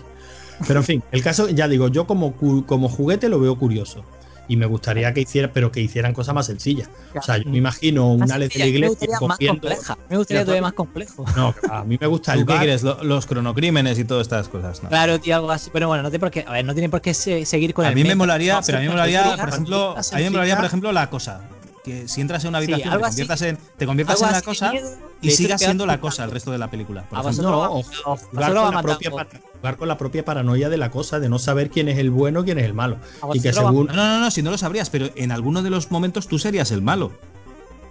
Pero 0.65 0.79
en 0.79 0.85
fin, 0.85 1.03
el 1.11 1.21
caso, 1.23 1.49
ya 1.49 1.67
digo, 1.67 1.87
yo 1.89 2.07
como, 2.07 2.33
como 2.65 2.89
juguete 2.89 3.29
lo 3.29 3.39
veo 3.39 3.57
curioso. 3.59 4.03
Y 4.49 4.55
me 4.55 4.65
gustaría 4.65 5.13
que 5.13 5.19
hiciera, 5.19 5.51
pero 5.51 5.73
que 5.73 5.81
hicieran 5.81 6.13
cosas 6.13 6.33
más 6.33 6.45
sencillas. 6.45 6.89
O 7.13 7.21
sea, 7.21 7.35
yo 7.37 7.49
me 7.51 7.57
imagino 7.57 8.13
un 8.13 8.21
Más 8.21 8.31
Alex 8.31 8.53
de 8.53 8.59
la 8.59 8.63
a 8.63 8.67
mí 8.67 8.71
me 8.71 8.77
iglesia 8.77 8.89
gustaría 8.89 9.13
más 9.27 9.37
cogiendo. 9.37 9.61
compleja. 9.67 9.97
Me 10.09 10.17
gustaría 10.17 10.43
todavía 10.45 10.61
más 10.61 10.71
complejo. 10.73 11.25
No, 11.35 11.53
a 11.69 11.83
mí 11.83 11.97
me 11.99 12.07
gusta 12.07 12.31
¿Tú 12.33 12.39
el 12.39 12.45
qué 12.45 12.53
bar. 12.53 12.61
quieres? 12.61 12.81
Lo- 12.81 13.03
los 13.03 13.25
cronocrímenes 13.25 13.99
y 13.99 14.05
todas 14.05 14.21
estas 14.21 14.47
cosas. 14.47 14.81
¿no? 14.83 14.87
Claro, 14.87 15.19
tío, 15.19 15.35
algo 15.35 15.51
así. 15.51 15.69
Pero 15.73 15.89
bueno, 15.89 16.01
no 16.01 16.09
tiene 16.09 16.21
por 16.21 16.31
qué. 16.31 16.45
A 16.47 16.53
ver, 16.53 16.63
no 16.63 16.71
tiene 16.73 16.87
por 16.87 17.01
qué 17.01 17.13
se- 17.13 17.45
seguir 17.45 17.73
con 17.73 17.83
a 17.85 17.89
el 17.89 17.95
mí 17.95 18.03
me 18.03 18.07
meta. 18.09 18.15
molaría, 18.19 18.53
No, 18.53 18.61
pero 18.65 18.77
a 18.77 18.81
mí 18.81 18.87
me 18.87 18.93
molaría, 18.93 19.35
por 19.37 19.49
ejemplo, 19.49 19.95
a 19.97 20.17
mí 20.17 20.23
me 20.23 20.29
molaría, 20.29 20.55
por 20.55 20.65
ejemplo, 20.65 20.91
la 20.93 21.09
cosa. 21.09 21.41
Que 21.87 22.07
si 22.07 22.21
entras 22.21 22.43
en 22.43 22.49
una 22.49 22.59
Sí, 22.59 22.65
habitación, 22.65 22.93
algo 22.93 23.01
te 23.03 23.07
así. 23.07 23.15
conviertas 23.15 23.41
en, 23.43 23.57
te 23.77 23.85
conviertas 23.85 24.15
algo 24.17 24.27
en 24.27 24.31
la 24.33 24.41
cosa 24.41 24.73
y 25.21 25.31
sigas 25.31 25.59
siendo 25.61 25.85
la 25.85 25.99
cosa 25.99 26.23
el 26.25 26.31
resto 26.31 26.51
de 26.51 26.57
la 26.57 26.69
película. 26.69 27.03
por 27.09 27.17
A 27.17 27.21
ejemplo. 27.21 27.51
vosotros 27.51 27.95
No, 28.05 28.11
o, 28.11 28.13
o 28.13 28.17
jugar, 28.17 28.53
con 28.53 28.73
la 28.75 28.81
propia, 28.81 29.09
todo. 29.09 29.17
pa- 29.17 29.27
jugar 29.59 29.77
con 29.77 29.87
la 29.87 29.97
propia 29.97 30.25
paranoia 30.25 30.69
de 30.69 30.77
la 30.77 30.91
cosa, 30.91 31.19
de 31.19 31.29
no 31.29 31.39
saber 31.39 31.69
quién 31.69 31.89
es 31.89 31.97
el 31.97 32.11
bueno, 32.11 32.43
quién 32.43 32.59
es 32.59 32.65
el 32.65 32.73
malo. 32.73 32.97
A 33.21 33.27
Y 33.35 33.39
que 33.39 33.51
según. 33.53 33.87
No, 33.87 33.93
no, 33.93 34.19
no, 34.19 34.31
si 34.31 34.43
no 34.43 34.51
lo 34.51 34.57
sabrías, 34.57 34.89
pero 34.89 35.09
en 35.15 35.31
alguno 35.31 35.63
de 35.63 35.69
los 35.69 35.89
momentos 35.91 36.27
tú 36.27 36.37
serías 36.37 36.71
el 36.71 36.81
malo. 36.81 37.11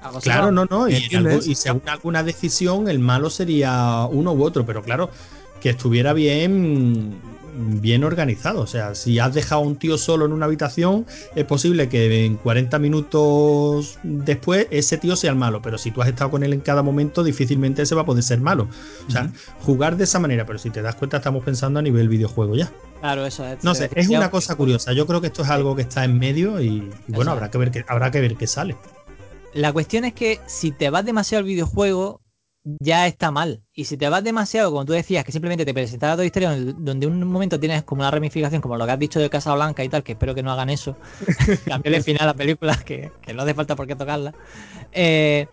a 0.03 0.07
vosotros 0.09 0.23
Claro, 0.25 0.53
no, 0.53 0.67
no. 0.67 0.89
Y 0.89 1.55
según 1.55 1.89
alguna 1.89 2.23
decisión, 2.23 2.89
el 2.89 2.99
malo 3.01 3.31
sería 3.31 4.07
uno 4.11 4.33
u 4.33 4.45
otro. 4.45 4.65
Pero 4.67 4.83
claro, 4.83 5.11
que 5.61 5.71
estuviera 5.71 6.13
bien, 6.13 7.17
bien 7.57 8.05
organizado. 8.05 8.61
O 8.61 8.67
sea, 8.67 8.95
si 8.95 9.19
has 9.19 9.35
dejado 9.35 9.63
a 9.63 9.65
un 9.65 9.77
tío 9.77 9.99
solo 9.99 10.27
en 10.27 10.33
una 10.33 10.47
habitación, 10.47 11.07
es 11.35 11.45
posible 11.45 11.89
que 11.89 12.25
en 12.25 12.37
40 12.37 12.79
minutos 12.79 13.99
después 14.03 14.67
ese 14.71 14.99
tío 14.99 15.17
sea 15.17 15.31
el 15.31 15.37
malo. 15.37 15.63
Pero 15.63 15.79
si 15.79 15.91
tú 15.91 16.03
has 16.03 16.09
estado 16.09 16.31
con 16.31 16.43
él 16.43 16.53
en 16.53 16.61
cada 16.61 16.83
momento, 16.83 17.25
difícilmente 17.25 17.83
ese 17.83 17.95
va 17.95 18.03
a 18.03 18.07
poder 18.07 18.23
ser 18.23 18.41
malo. 18.41 18.69
O 19.09 19.11
sea, 19.11 19.31
jugar 19.61 19.97
de 19.97 20.05
esa 20.05 20.19
manera. 20.19 20.47
Pero 20.47 20.59
si 20.59 20.71
te 20.71 20.83
das 20.83 20.95
cuenta, 20.95 21.19
estamos 21.19 21.45
pensando 21.45 21.79
a 21.79 21.83
nivel 21.83 22.09
videojuego 22.09 22.57
ya. 22.57 22.71
Claro, 23.01 23.27
eso 23.27 23.47
es. 23.47 23.63
No 23.63 23.75
sé, 23.75 23.91
es 23.95 24.09
una 24.09 24.31
cosa 24.31 24.55
curiosa. 24.55 24.93
Yo 24.93 25.07
creo 25.07 25.21
que 25.21 25.29
esto 25.29 25.43
es 25.43 25.49
algo 25.49 25.77
que 25.77 25.83
está 25.83 26.05
en 26.05 26.19
medio 26.19 26.61
y, 26.61 26.91
y 27.09 27.13
bueno, 27.13 27.33
habrá 27.33 27.51
que 27.51 27.59
ver 27.59 27.71
qué, 27.71 27.85
habrá 27.89 28.11
que 28.11 28.21
ver 28.21 28.37
qué 28.37 28.47
sale. 28.47 28.77
La 29.55 29.73
cuestión 29.73 30.05
es 30.05 30.13
que 30.13 30.41
si 30.47 30.71
te 30.71 30.91
vas 30.91 31.05
demasiado 31.05 31.41
al 31.41 31.47
videojuego, 31.47 32.21
ya 32.81 33.07
está 33.07 33.31
mal. 33.31 33.63
Y 33.75 33.85
si 33.85 33.97
te 33.97 34.09
vas 34.09 34.25
demasiado, 34.25 34.71
como 34.71 34.85
tú 34.85 34.93
decías, 34.93 35.25
que 35.25 35.31
simplemente 35.33 35.65
te 35.65 35.73
presentara 35.73 36.15
toda 36.15 36.25
historia 36.25 36.51
donde- 36.51 36.73
donde 36.79 37.07
un 37.07 37.23
momento 37.25 37.61
tienes 37.61 37.83
como 37.85 38.03
una 38.03 38.11
ramificación, 38.11 38.61
como 38.61 38.77
lo 38.77 38.85
que 38.87 38.93
has 38.93 38.99
dicho 38.99 39.21
de 39.21 39.31
Casa 39.31 39.55
Blanca 39.55 39.85
y 39.85 39.89
tal, 39.89 40.03
que 40.03 40.13
espero 40.13 40.35
que 40.35 40.43
no 40.43 40.51
hagan 40.51 40.71
eso, 40.71 40.97
cambiar 41.67 41.95
el 41.95 42.03
final 42.03 42.23
a 42.23 42.27
la 42.27 42.35
película, 42.35 42.77
que, 42.85 43.13
que 43.23 43.35
no 43.35 43.43
hace 43.43 43.55
falta 43.55 43.77
por 43.77 43.87
qué 43.87 43.95
tocarla. 43.95 44.35
Eh, 44.93 45.47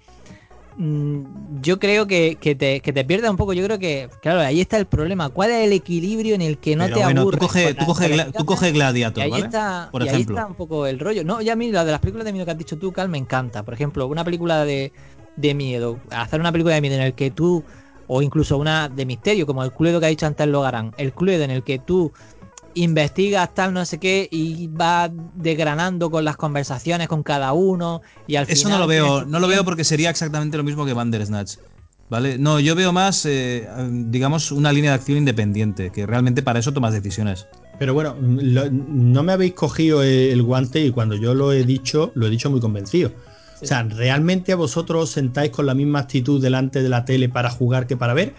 mm, 0.78 1.62
yo 1.62 1.80
creo 1.80 2.08
que, 2.08 2.38
que 2.42 2.56
te, 2.56 2.80
que 2.80 2.92
te 2.94 3.06
pierdas 3.06 3.30
un 3.32 3.38
poco. 3.38 3.54
Yo 3.54 3.64
creo 3.66 3.80
que, 3.80 4.10
claro, 4.22 4.40
ahí 4.42 4.60
está 4.62 4.78
el 4.78 4.86
problema. 4.88 5.30
¿Cuál 5.30 5.52
es 5.52 5.66
el 5.68 5.74
equilibrio 5.74 6.36
en 6.36 6.42
el 6.42 6.58
que 6.58 6.76
no 6.76 6.86
Pero 6.86 6.98
te 6.98 7.04
bueno, 7.04 7.22
aburres? 7.22 7.40
tú 7.40 7.46
coge, 7.48 7.64
con 7.66 7.74
tú 7.76 7.80
la- 7.82 7.86
coge, 7.86 8.16
gla- 8.16 8.38
tú 8.38 8.46
coge 8.46 8.70
Y 8.70 8.72
Gladiator, 8.74 9.24
ahí, 9.24 9.32
¿vale? 9.32 9.46
está, 9.46 9.90
Por 9.92 10.02
y 10.02 10.08
ahí 10.08 10.16
ejemplo. 10.16 10.36
está 10.38 10.48
un 10.48 10.56
poco 10.56 10.88
el 10.88 11.00
rollo. 11.00 11.24
No, 11.24 11.42
ya 11.42 11.54
a 11.54 11.56
mí 11.56 11.72
la 11.72 11.86
de 11.86 11.92
las 11.92 12.00
películas 12.00 12.26
de 12.26 12.34
miedo 12.34 12.46
que 12.46 12.52
has 12.52 12.58
dicho 12.58 12.78
tú, 12.78 12.92
Cal, 12.92 13.08
me 13.10 13.18
encanta. 13.18 13.64
Por 13.64 13.74
ejemplo, 13.76 14.08
una 14.08 14.24
película 14.24 14.66
de, 14.66 14.92
de 15.36 15.54
miedo, 15.54 16.00
hacer 16.12 16.40
una 16.40 16.52
película 16.52 16.76
de 16.76 16.82
miedo 16.82 16.96
en 16.96 17.02
el 17.02 17.14
que 17.14 17.32
tú, 17.32 17.64
o 18.08 18.22
incluso 18.22 18.58
una 18.58 18.90
de 18.90 19.06
misterio, 19.06 19.46
como 19.46 19.64
el 19.64 19.72
Cluedo 19.72 20.00
que 20.00 20.06
ha 20.08 20.10
dicho 20.10 20.26
antes 20.28 20.48
Logarán, 20.48 20.94
el 20.98 21.14
Cluedo 21.14 21.44
en 21.44 21.52
el 21.52 21.64
que 21.64 21.80
tú 21.80 22.12
investigas 22.76 23.54
tal 23.54 23.72
no 23.74 23.86
sé 23.86 24.00
qué 24.00 24.28
y 24.32 24.68
vas 24.68 25.12
desgranando 25.36 26.10
con 26.10 26.26
las 26.26 26.38
conversaciones 26.38 27.08
con 27.08 27.22
cada 27.24 27.54
uno 27.54 28.02
y 28.28 28.36
al 28.36 28.46
Eso 28.48 28.64
final 28.64 28.74
no 28.74 28.80
lo 28.80 28.88
veo, 28.88 29.26
no 29.26 29.40
lo 29.40 29.48
veo 29.48 29.64
porque 29.64 29.84
sería 29.84 30.10
exactamente 30.10 30.58
lo 30.58 30.64
mismo 30.64 30.86
que 30.86 30.94
Bandersnatch. 30.94 31.58
¿Vale? 32.10 32.38
No, 32.38 32.60
yo 32.60 32.76
veo 32.76 32.92
más, 32.92 33.26
eh, 33.26 33.68
digamos, 33.90 34.52
una 34.52 34.72
línea 34.72 34.92
de 34.92 34.96
acción 34.96 35.18
independiente, 35.18 35.90
que 35.92 36.06
realmente 36.06 36.44
para 36.44 36.60
eso 36.60 36.72
tomas 36.74 36.94
decisiones. 36.94 37.48
Pero 37.80 37.94
bueno, 37.94 38.16
lo- 38.20 38.70
no 38.70 39.24
me 39.24 39.32
habéis 39.32 39.54
cogido 39.54 40.04
el 40.04 40.44
guante 40.44 40.86
y 40.86 40.92
cuando 40.92 41.16
yo 41.16 41.34
lo 41.34 41.52
he 41.54 41.64
dicho, 41.64 42.12
lo 42.14 42.28
he 42.28 42.30
dicho 42.30 42.52
muy 42.52 42.60
convencido. 42.60 43.12
O 43.64 43.66
sea, 43.66 43.84
¿realmente 43.84 44.52
a 44.52 44.56
vosotros 44.56 45.04
os 45.04 45.10
sentáis 45.12 45.52
con 45.52 45.66
la 45.66 45.74
misma 45.74 46.00
actitud 46.00 46.42
delante 46.42 46.84
de 46.84 46.90
la 46.90 47.06
tele 47.06 47.30
para 47.30 47.50
jugar 47.50 47.88
que 47.88 47.96
para 47.98 48.14
ver? 48.14 48.34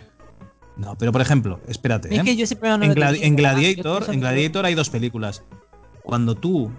No, 0.76 0.96
pero 0.98 1.12
por 1.12 1.20
ejemplo, 1.20 1.60
espérate. 1.68 2.12
Es 2.12 2.20
¿eh? 2.20 2.24
que 2.24 2.36
yo 2.36 2.46
siempre 2.46 2.76
me 2.78 2.86
en, 2.86 2.94
lo 2.94 3.00
Gladi- 3.00 3.12
digo, 3.14 3.24
en 3.24 3.36
Gladiator, 3.36 4.04
en 4.12 4.20
Gladiator 4.20 4.66
hay 4.66 4.74
dos 4.74 4.90
películas. 4.90 5.42
Cuando 6.02 6.34
tú, 6.34 6.70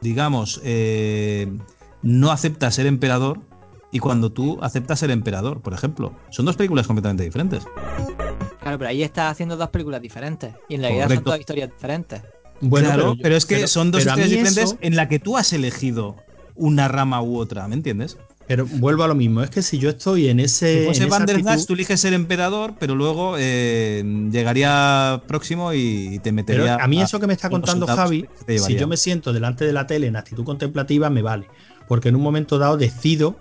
digamos, 0.00 0.60
eh, 0.64 1.52
no 2.02 2.30
aceptas 2.30 2.74
ser 2.76 2.86
emperador 2.86 3.40
y 3.90 3.98
cuando 3.98 4.30
tú 4.32 4.58
aceptas 4.62 5.00
ser 5.00 5.10
emperador, 5.10 5.60
por 5.60 5.74
ejemplo. 5.74 6.14
Son 6.30 6.46
dos 6.46 6.56
películas 6.56 6.86
completamente 6.86 7.24
diferentes. 7.24 7.64
Claro, 8.60 8.78
pero 8.78 8.88
ahí 8.90 9.02
estás 9.02 9.32
haciendo 9.32 9.56
dos 9.56 9.68
películas 9.70 10.00
diferentes 10.00 10.54
y 10.68 10.76
en 10.76 10.82
realidad 10.82 11.08
son 11.10 11.24
dos 11.24 11.38
historias 11.40 11.68
diferentes. 11.70 12.22
Bueno, 12.60 12.88
claro, 12.88 13.16
pero, 13.20 13.30
yo- 13.32 13.36
es 13.36 13.44
que 13.46 13.56
pero- 13.56 13.66
son 13.66 13.90
dos 13.90 14.02
historias 14.02 14.30
diferentes 14.30 14.56
eso- 14.64 14.78
en 14.80 14.94
la 14.96 15.08
que 15.08 15.18
tú 15.18 15.36
has 15.36 15.52
elegido 15.52 16.16
una 16.54 16.88
rama 16.88 17.22
u 17.22 17.36
otra, 17.38 17.66
¿me 17.68 17.74
entiendes? 17.74 18.16
pero 18.48 18.66
vuelvo 18.66 19.04
a 19.04 19.08
lo 19.08 19.14
mismo, 19.14 19.40
es 19.42 19.48
que 19.48 19.62
si 19.62 19.78
yo 19.78 19.88
estoy 19.88 20.28
en 20.28 20.38
ese. 20.40 20.80
Si 20.80 20.84
fuese 20.84 21.02
en 21.04 21.08
esa 21.08 21.18
Bandersnatch, 21.20 21.60
actitud- 21.60 21.66
tú 21.68 21.72
eliges 21.74 22.00
ser 22.00 22.12
emperador, 22.12 22.74
pero 22.78 22.94
luego 22.94 23.36
eh, 23.38 24.02
llegaría 24.30 25.22
próximo 25.26 25.72
y 25.72 26.18
te 26.18 26.32
Pero 26.32 26.34
metería. 26.34 26.74
a 26.76 26.86
mí 26.88 27.00
eso 27.00 27.18
que 27.20 27.26
me 27.26 27.32
está 27.32 27.48
contando 27.48 27.86
Javi, 27.86 28.26
si 28.58 28.74
yo 28.74 28.86
me 28.88 28.96
siento 28.98 29.32
delante 29.32 29.64
de 29.64 29.72
la 29.72 29.86
tele 29.86 30.06
en 30.08 30.16
actitud 30.16 30.44
contemplativa, 30.44 31.08
me 31.08 31.22
vale. 31.22 31.46
Porque 31.88 32.08
en 32.10 32.16
un 32.16 32.22
momento 32.22 32.58
dado 32.58 32.76
decido 32.76 33.38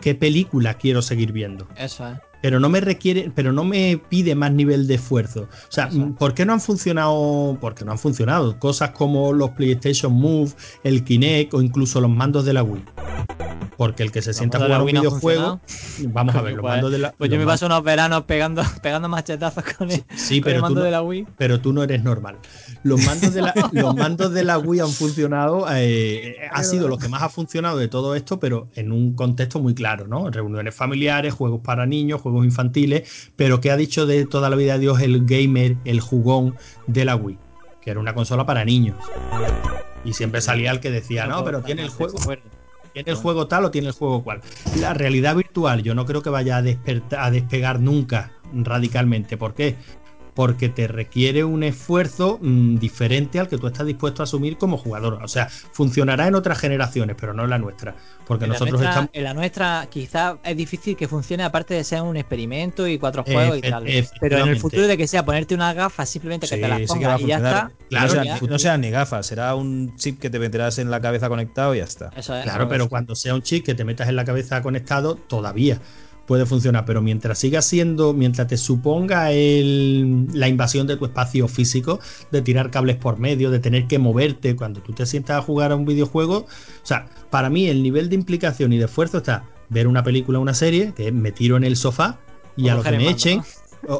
qué 0.00 0.14
película 0.16 0.74
quiero 0.74 1.02
seguir 1.02 1.30
viendo. 1.32 1.68
Eso 1.76 2.08
es. 2.08 2.18
Pero 2.42 2.60
no 2.60 2.68
me 2.68 2.80
requiere, 2.80 3.30
pero 3.34 3.52
no 3.52 3.64
me 3.64 4.00
pide 4.08 4.34
más 4.34 4.52
nivel 4.52 4.86
de 4.86 4.94
esfuerzo. 4.94 5.42
O 5.42 5.72
sea. 5.72 5.88
¿por 6.18 6.34
qué 6.34 6.44
no 6.44 6.52
han 6.52 6.60
funcionado? 6.60 7.56
Porque 7.60 7.84
no 7.84 7.92
han 7.92 7.98
funcionado. 7.98 8.58
Cosas 8.58 8.90
como 8.90 9.32
los 9.32 9.50
PlayStation 9.50 10.12
Move, 10.12 10.52
el 10.84 11.04
Kinect 11.04 11.54
o 11.54 11.62
incluso 11.62 12.00
los 12.00 12.10
mandos 12.10 12.44
de 12.44 12.52
la 12.52 12.62
Wii. 12.62 12.84
Porque 13.76 14.02
el 14.02 14.10
que 14.10 14.22
se 14.22 14.34
sienta 14.34 14.58
a 14.58 14.62
jugar 14.62 14.80
un 14.80 14.86
Wii 14.86 14.94
no 14.94 14.98
han 15.00 15.06
videojuego, 15.06 15.60
vamos 16.08 16.34
a 16.34 16.42
ver, 16.42 16.54
los 16.54 16.62
pues- 16.62 16.72
mandos 16.72 16.90
de 16.90 16.98
la 16.98 17.12
Pues 17.12 17.30
yo 17.30 17.36
los 17.36 17.46
me 17.46 17.52
paso 17.52 17.66
unos 17.66 17.84
veranos 17.84 18.24
pegando, 18.24 18.62
pegando 18.82 19.08
machetazos 19.08 19.62
con 19.76 19.90
el, 19.92 20.02
Sí, 20.16 20.40
con 20.40 20.50
pero 20.50 20.58
tú, 20.58 20.62
mando 20.62 20.80
no, 20.80 20.84
de 20.86 20.90
la 20.90 21.02
Wii. 21.02 21.26
pero 21.36 21.60
tú 21.60 21.72
no 21.72 21.84
eres 21.84 22.02
normal. 22.02 22.38
Los 22.82 23.04
mandos 23.06 23.34
de 23.34 23.42
la, 23.42 23.54
los 23.72 23.94
mandos 23.94 24.32
de 24.32 24.42
la 24.42 24.58
Wii 24.58 24.80
han 24.80 24.88
funcionado, 24.90 25.66
eh, 25.70 26.38
ha 26.50 26.64
sido 26.64 26.88
lo 26.88 26.98
que 26.98 27.08
más 27.08 27.22
ha 27.22 27.28
funcionado 27.28 27.78
de 27.78 27.86
todo 27.86 28.16
esto, 28.16 28.40
pero 28.40 28.68
en 28.74 28.90
un 28.90 29.14
contexto 29.14 29.60
muy 29.60 29.74
claro, 29.74 30.08
¿no? 30.08 30.28
Reuniones 30.28 30.74
familiares, 30.74 31.32
juegos 31.34 31.60
para 31.62 31.86
niños, 31.86 32.20
juegos 32.30 32.46
infantiles, 32.46 33.30
pero 33.36 33.60
¿qué 33.60 33.70
ha 33.70 33.76
dicho 33.76 34.06
de 34.06 34.26
toda 34.26 34.50
la 34.50 34.56
vida 34.56 34.74
de 34.74 34.80
Dios 34.80 35.00
el 35.00 35.24
gamer, 35.26 35.76
el 35.84 36.00
jugón 36.00 36.56
de 36.86 37.04
la 37.04 37.16
Wii? 37.16 37.38
Que 37.80 37.90
era 37.90 38.00
una 38.00 38.14
consola 38.14 38.46
para 38.46 38.64
niños. 38.64 38.96
Y 40.04 40.12
siempre 40.12 40.40
salía 40.40 40.70
el 40.70 40.80
que 40.80 40.90
decía, 40.90 41.26
no, 41.26 41.44
pero 41.44 41.62
tiene 41.62 41.82
el 41.82 41.88
juego, 41.88 42.18
tiene 42.92 43.10
el 43.10 43.16
juego 43.16 43.46
tal 43.46 43.64
o 43.64 43.70
tiene 43.70 43.88
el 43.88 43.94
juego 43.94 44.22
cual. 44.22 44.40
La 44.80 44.94
realidad 44.94 45.36
virtual 45.36 45.82
yo 45.82 45.94
no 45.94 46.06
creo 46.06 46.22
que 46.22 46.30
vaya 46.30 46.56
a, 46.58 47.24
a 47.24 47.30
despegar 47.30 47.80
nunca 47.80 48.32
radicalmente. 48.52 49.36
¿Por 49.36 49.54
qué? 49.54 49.76
Porque 50.38 50.68
te 50.68 50.86
requiere 50.86 51.42
un 51.42 51.64
esfuerzo 51.64 52.38
mm, 52.40 52.76
diferente 52.78 53.40
al 53.40 53.48
que 53.48 53.58
tú 53.58 53.66
estás 53.66 53.86
dispuesto 53.86 54.22
a 54.22 54.24
asumir 54.24 54.56
como 54.56 54.78
jugador. 54.78 55.14
O 55.22 55.26
sea, 55.26 55.48
funcionará 55.50 56.28
en 56.28 56.36
otras 56.36 56.58
generaciones, 56.60 57.16
pero 57.18 57.34
no 57.34 57.42
en 57.42 57.50
la 57.50 57.58
nuestra. 57.58 57.96
Porque 58.24 58.44
En 58.44 58.50
nosotros 58.50 58.80
nuestra, 58.80 58.90
estamos... 58.90 59.10
en 59.14 59.24
la 59.24 59.34
nuestra 59.34 59.88
quizás 59.90 60.36
es 60.44 60.56
difícil 60.56 60.96
que 60.96 61.08
funcione 61.08 61.42
aparte 61.42 61.74
de 61.74 61.82
ser 61.82 62.02
un 62.02 62.16
experimento 62.16 62.86
y 62.86 62.98
cuatro 62.98 63.24
juegos 63.24 63.58
y 63.58 63.62
Efe- 63.62 63.70
tal. 63.70 63.84
Pero 64.20 64.38
en 64.38 64.48
el 64.48 64.60
futuro 64.60 64.86
de 64.86 64.96
que 64.96 65.08
sea 65.08 65.24
ponerte 65.24 65.54
unas 65.56 65.74
gafas 65.74 66.08
simplemente 66.08 66.46
que 66.46 66.54
Sí, 66.54 66.60
te 66.60 66.68
las 66.68 66.78
sí 66.80 66.86
pongas 66.86 67.08
va 67.08 67.14
a 67.14 67.20
y 67.20 67.26
ya 67.26 67.36
está. 67.38 67.72
Claro, 67.88 68.06
no, 68.06 68.22
sean, 68.22 68.48
no 68.50 68.58
sean 68.58 68.80
ni 68.80 68.90
gafas, 68.90 69.26
será 69.26 69.54
un 69.54 69.96
chip 69.96 70.20
que 70.20 70.30
te 70.30 70.38
meterás 70.38 70.78
en 70.78 70.90
la 70.90 71.00
cabeza 71.00 71.28
conectado 71.28 71.74
y 71.74 71.78
ya 71.78 71.84
está. 71.84 72.10
Eso 72.14 72.34
es, 72.36 72.42
Claro, 72.44 72.64
eso 72.64 72.68
pero 72.68 72.88
cuando 72.88 73.14
sea 73.16 73.34
un 73.34 73.42
chip 73.42 73.64
que 73.64 73.74
te 73.74 73.84
metas 73.84 74.08
en 74.08 74.16
la 74.16 74.24
cabeza 74.24 74.62
conectado, 74.62 75.16
todavía 75.16 75.80
puede 76.28 76.46
funcionar. 76.46 76.84
Pero 76.84 77.02
mientras 77.02 77.38
siga 77.38 77.60
siendo, 77.62 78.12
mientras 78.12 78.46
te 78.46 78.56
suponga 78.56 79.32
el- 79.32 80.26
la 80.32 80.46
invasión 80.46 80.86
de 80.86 80.96
tu 80.96 81.06
espacio 81.06 81.48
físico, 81.48 81.98
de 82.30 82.42
tirar 82.42 82.70
cables 82.70 82.96
por 82.96 83.18
medio, 83.18 83.50
de 83.50 83.58
tener 83.58 83.88
que 83.88 83.98
moverte, 83.98 84.54
cuando 84.54 84.80
tú 84.80 84.92
te 84.92 85.06
sientas 85.06 85.38
a 85.38 85.42
jugar 85.42 85.72
a 85.72 85.76
un 85.76 85.86
videojuego, 85.86 86.36
o 86.36 86.46
sea, 86.86 87.06
para 87.30 87.50
mí 87.50 87.66
el 87.66 87.82
nivel 87.82 88.08
de 88.10 88.14
implicación 88.14 88.72
y 88.72 88.78
de 88.78 88.84
esfuerzo 88.84 89.18
está 89.18 89.44
ver 89.70 89.88
una 89.88 90.04
película 90.04 90.38
una 90.38 90.54
serie, 90.54 90.92
que 90.94 91.10
me 91.10 91.32
tiro 91.32 91.56
en 91.56 91.64
el 91.64 91.76
sofá 91.76 92.20
y 92.56 92.68
a 92.68 92.74
lo 92.74 92.82
que 92.82 92.90
me 92.92 92.96
mando, 92.98 93.10
echen, 93.10 93.42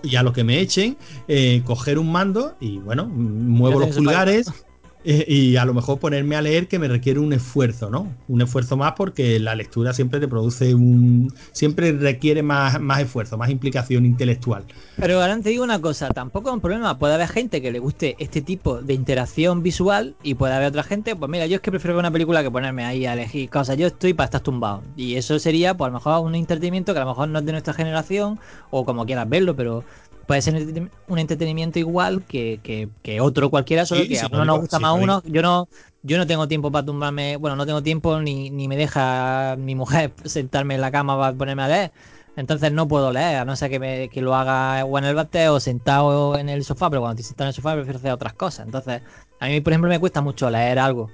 y 0.03 0.17
a 0.17 0.23
lo 0.23 0.33
que 0.33 0.45
me 0.45 0.61
echen, 0.61 0.97
eh, 1.29 1.63
coger 1.65 1.99
un 1.99 2.13
mando 2.13 2.57
y 2.61 2.79
bueno, 2.79 3.07
muevo 3.07 3.81
los 3.81 3.97
pulgares 3.97 4.47
y 5.05 5.57
a 5.57 5.65
lo 5.65 5.75
mejor 5.75 5.99
ponerme 5.99 6.37
a 6.37 6.43
leer 6.43 6.69
que 6.69 6.79
me 6.79 6.89
requiere 6.89 7.21
un 7.21 7.33
esfuerzo, 7.33 7.89
¿no? 7.89 8.13
Un 8.27 8.43
esfuerzo 8.43 8.77
más 8.77 8.93
porque 8.97 9.39
la 9.39 9.55
lectura 9.55 9.93
siempre 9.93 10.21
te 10.21 10.29
produce 10.29 10.75
un. 10.75 11.33
siempre 11.53 11.93
requiere 11.93 12.43
más, 12.43 12.81
más 12.81 13.01
esfuerzo, 13.01 13.39
más 13.39 13.51
implicación 13.51 14.05
intelectual. 14.05 14.65
Pero 14.97 15.21
ahora 15.21 15.39
te 15.41 15.51
digo 15.51 15.63
una 15.63 15.81
cosa, 15.81 16.09
tampoco 16.11 16.49
es 16.49 16.55
un 16.55 16.61
problema. 16.61 16.99
Puede 16.99 17.15
haber 17.15 17.29
gente 17.29 17.63
que 17.63 17.71
le 17.71 17.79
guste 17.79 18.17
este 18.19 18.43
tipo 18.43 18.83
de 18.83 18.95
interacción 18.95 19.63
visual 19.63 20.17
y 20.23 20.35
puede 20.35 20.55
haber 20.55 20.69
otra 20.69 20.83
gente, 20.83 21.15
pues 21.15 21.31
mira, 21.31 21.47
yo 21.47 21.57
es 21.57 21.61
que 21.61 21.71
prefiero 21.71 21.95
ver 21.95 22.01
una 22.01 22.11
película 22.11 22.43
que 22.43 22.51
ponerme 22.51 22.85
ahí 22.85 23.07
a 23.07 23.13
elegir 23.13 23.49
cosas. 23.49 23.77
Yo 23.77 23.87
estoy 23.87 24.15
para 24.15 24.27
estar 24.27 24.41
tumbado. 24.41 24.83
Y 24.97 25.15
eso 25.15 25.39
sería, 25.39 25.77
pues 25.77 25.87
a 25.87 25.91
lo 25.91 25.99
mejor 25.99 26.27
un 26.27 26.35
entretenimiento 26.35 26.93
que 26.93 26.99
a 26.99 27.05
lo 27.05 27.11
mejor 27.11 27.29
no 27.29 27.39
es 27.39 27.47
de 27.47 27.53
nuestra 27.53 27.73
generación 27.73 28.41
o 28.71 28.85
como 28.85 29.07
quieras 29.07 29.29
verlo, 29.29 29.55
pero 29.55 29.85
puede 30.29 30.43
ser 30.43 30.55
un 30.55 30.61
entreten- 30.61 30.91
un 31.09 31.19
entretenimiento 31.19 31.79
igual 31.79 32.23
que, 32.25 32.61
que- 32.63 32.91
que 33.03 33.21
otro 33.23 33.49
cualquiera, 33.49 33.87
solo 33.87 34.03
Sí, 34.03 34.09
que 34.11 34.21
a 34.21 34.27
uno 34.31 34.45
nos 34.45 34.61
gusta 34.61 34.79
más 34.79 34.95
lo 34.95 35.03
uno. 35.03 35.23
Yo 35.25 35.41
no, 35.41 35.69
yo 36.03 36.19
no 36.19 36.27
tengo 36.27 36.47
tiempo 36.47 36.71
para 36.71 36.85
tumbarme, 36.85 37.37
bueno, 37.39 37.57
no 37.57 37.65
tengo 37.65 37.83
tiempo 37.83 38.21
ni, 38.21 38.51
ni 38.51 38.69
me 38.69 38.77
deja 38.77 39.57
mi 39.59 39.75
mujer 39.75 40.13
sentarme 40.27 40.75
en 40.75 40.83
la 40.83 40.91
cama 40.93 41.19
para 41.19 41.35
ponerme 41.37 41.63
a 41.63 41.69
leer. 41.69 41.93
Entonces 42.37 42.71
no 42.73 42.87
puedo 42.87 43.11
leer, 43.11 43.39
a 43.39 43.45
no 43.47 43.57
ser 43.57 43.71
que, 43.71 43.79
me- 43.81 44.11
que 44.11 44.21
lo 44.21 44.35
haga 44.35 44.85
o 44.85 44.99
en 44.99 45.05
el 45.07 45.15
bate 45.15 45.49
o 45.49 45.59
sentado 45.61 46.37
en 46.39 46.51
el 46.51 46.63
sofá, 46.63 46.91
pero 46.91 47.01
cuando 47.01 47.15
estoy 47.19 47.29
sentado 47.31 47.47
en 47.47 47.49
el 47.49 47.55
sofá 47.55 47.75
prefiero 47.75 47.99
hacer 47.99 48.13
otras 48.13 48.35
cosas. 48.35 48.67
Entonces, 48.67 49.01
a 49.41 49.47
mí, 49.47 49.61
por 49.63 49.73
ejemplo, 49.73 49.89
me 49.89 49.99
cuesta 49.99 50.21
mucho 50.21 50.51
leer 50.51 50.79
algo. 50.79 51.11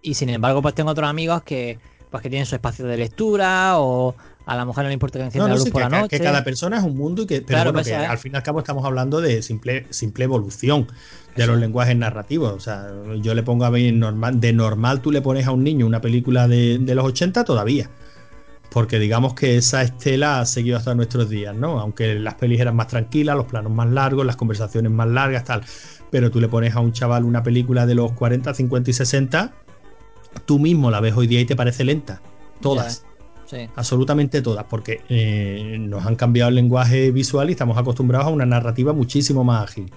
Y 0.00 0.14
sin 0.14 0.30
embargo, 0.30 0.62
pues 0.62 0.74
tengo 0.74 0.90
otros 0.90 1.08
amigos 1.08 1.42
que 1.42 1.78
pues 2.10 2.22
que 2.22 2.28
tienen 2.28 2.44
su 2.46 2.54
espacio 2.54 2.84
de 2.86 2.96
lectura 2.98 3.78
o 3.78 4.14
a 4.46 4.56
la 4.56 4.64
mujer 4.64 4.84
no 4.84 4.88
le 4.88 4.94
importa 4.94 5.18
que 5.18 5.24
encienda 5.26 5.44
No, 5.44 5.48
no 5.48 5.54
la 5.54 5.58
luz 5.58 5.64
sé, 5.64 5.70
por 5.72 5.82
que, 5.82 5.88
la 5.88 5.96
que- 5.96 6.02
noche. 6.02 6.18
que 6.18 6.24
cada 6.24 6.44
persona 6.44 6.78
es 6.78 6.82
un 6.84 6.96
mundo 6.96 7.22
y 7.22 7.26
que, 7.26 7.36
pero 7.36 7.46
Claro, 7.46 7.72
bueno, 7.72 7.84
pues 7.84 7.88
que 7.96 8.02
es. 8.02 8.08
al 8.10 8.18
fin 8.18 8.32
y 8.32 8.36
al 8.36 8.42
cabo 8.42 8.58
estamos 8.58 8.84
hablando 8.84 9.20
de 9.20 9.42
simple, 9.42 9.86
simple 9.90 10.24
evolución 10.24 10.86
de 11.36 11.46
los 11.46 11.58
lenguajes 11.58 11.96
narrativos. 11.96 12.52
O 12.52 12.60
sea, 12.60 12.88
yo 13.22 13.34
le 13.34 13.42
pongo 13.42 13.64
a 13.64 13.70
ver 13.70 13.92
normal, 13.94 14.40
de 14.40 14.52
normal 14.52 15.00
tú 15.00 15.10
le 15.12 15.22
pones 15.22 15.46
a 15.46 15.52
un 15.52 15.62
niño 15.64 15.86
una 15.86 16.00
película 16.00 16.48
de, 16.48 16.78
de 16.78 16.94
los 16.94 17.04
80 17.04 17.44
todavía. 17.44 17.88
Porque 18.70 18.98
digamos 18.98 19.34
que 19.34 19.56
esa 19.58 19.82
estela 19.82 20.40
ha 20.40 20.46
seguido 20.46 20.78
hasta 20.78 20.94
nuestros 20.94 21.28
días, 21.28 21.54
¿no? 21.54 21.78
Aunque 21.78 22.14
las 22.14 22.34
pelis 22.34 22.58
eran 22.58 22.74
más 22.74 22.88
tranquilas, 22.88 23.36
los 23.36 23.44
planos 23.44 23.70
más 23.70 23.90
largos, 23.90 24.24
las 24.24 24.36
conversaciones 24.36 24.90
más 24.90 25.08
largas, 25.08 25.44
tal. 25.44 25.62
Pero 26.10 26.30
tú 26.30 26.40
le 26.40 26.48
pones 26.48 26.74
a 26.74 26.80
un 26.80 26.92
chaval 26.92 27.24
una 27.24 27.42
película 27.42 27.84
de 27.84 27.94
los 27.94 28.12
40, 28.12 28.54
50 28.54 28.90
y 28.90 28.94
60, 28.94 29.52
tú 30.46 30.58
mismo 30.58 30.90
la 30.90 31.00
ves 31.00 31.14
hoy 31.14 31.26
día 31.26 31.40
y 31.40 31.44
te 31.44 31.54
parece 31.54 31.84
lenta. 31.84 32.22
Todas 32.62 33.04
Sí. 33.52 33.68
absolutamente 33.76 34.40
todas, 34.40 34.64
porque 34.64 35.02
eh, 35.10 35.76
nos 35.78 36.06
han 36.06 36.16
cambiado 36.16 36.48
el 36.48 36.54
lenguaje 36.54 37.10
visual 37.10 37.50
y 37.50 37.52
estamos 37.52 37.76
acostumbrados 37.76 38.26
a 38.28 38.30
una 38.30 38.46
narrativa 38.46 38.92
muchísimo 38.94 39.44
más 39.44 39.64
ágil. 39.70 39.92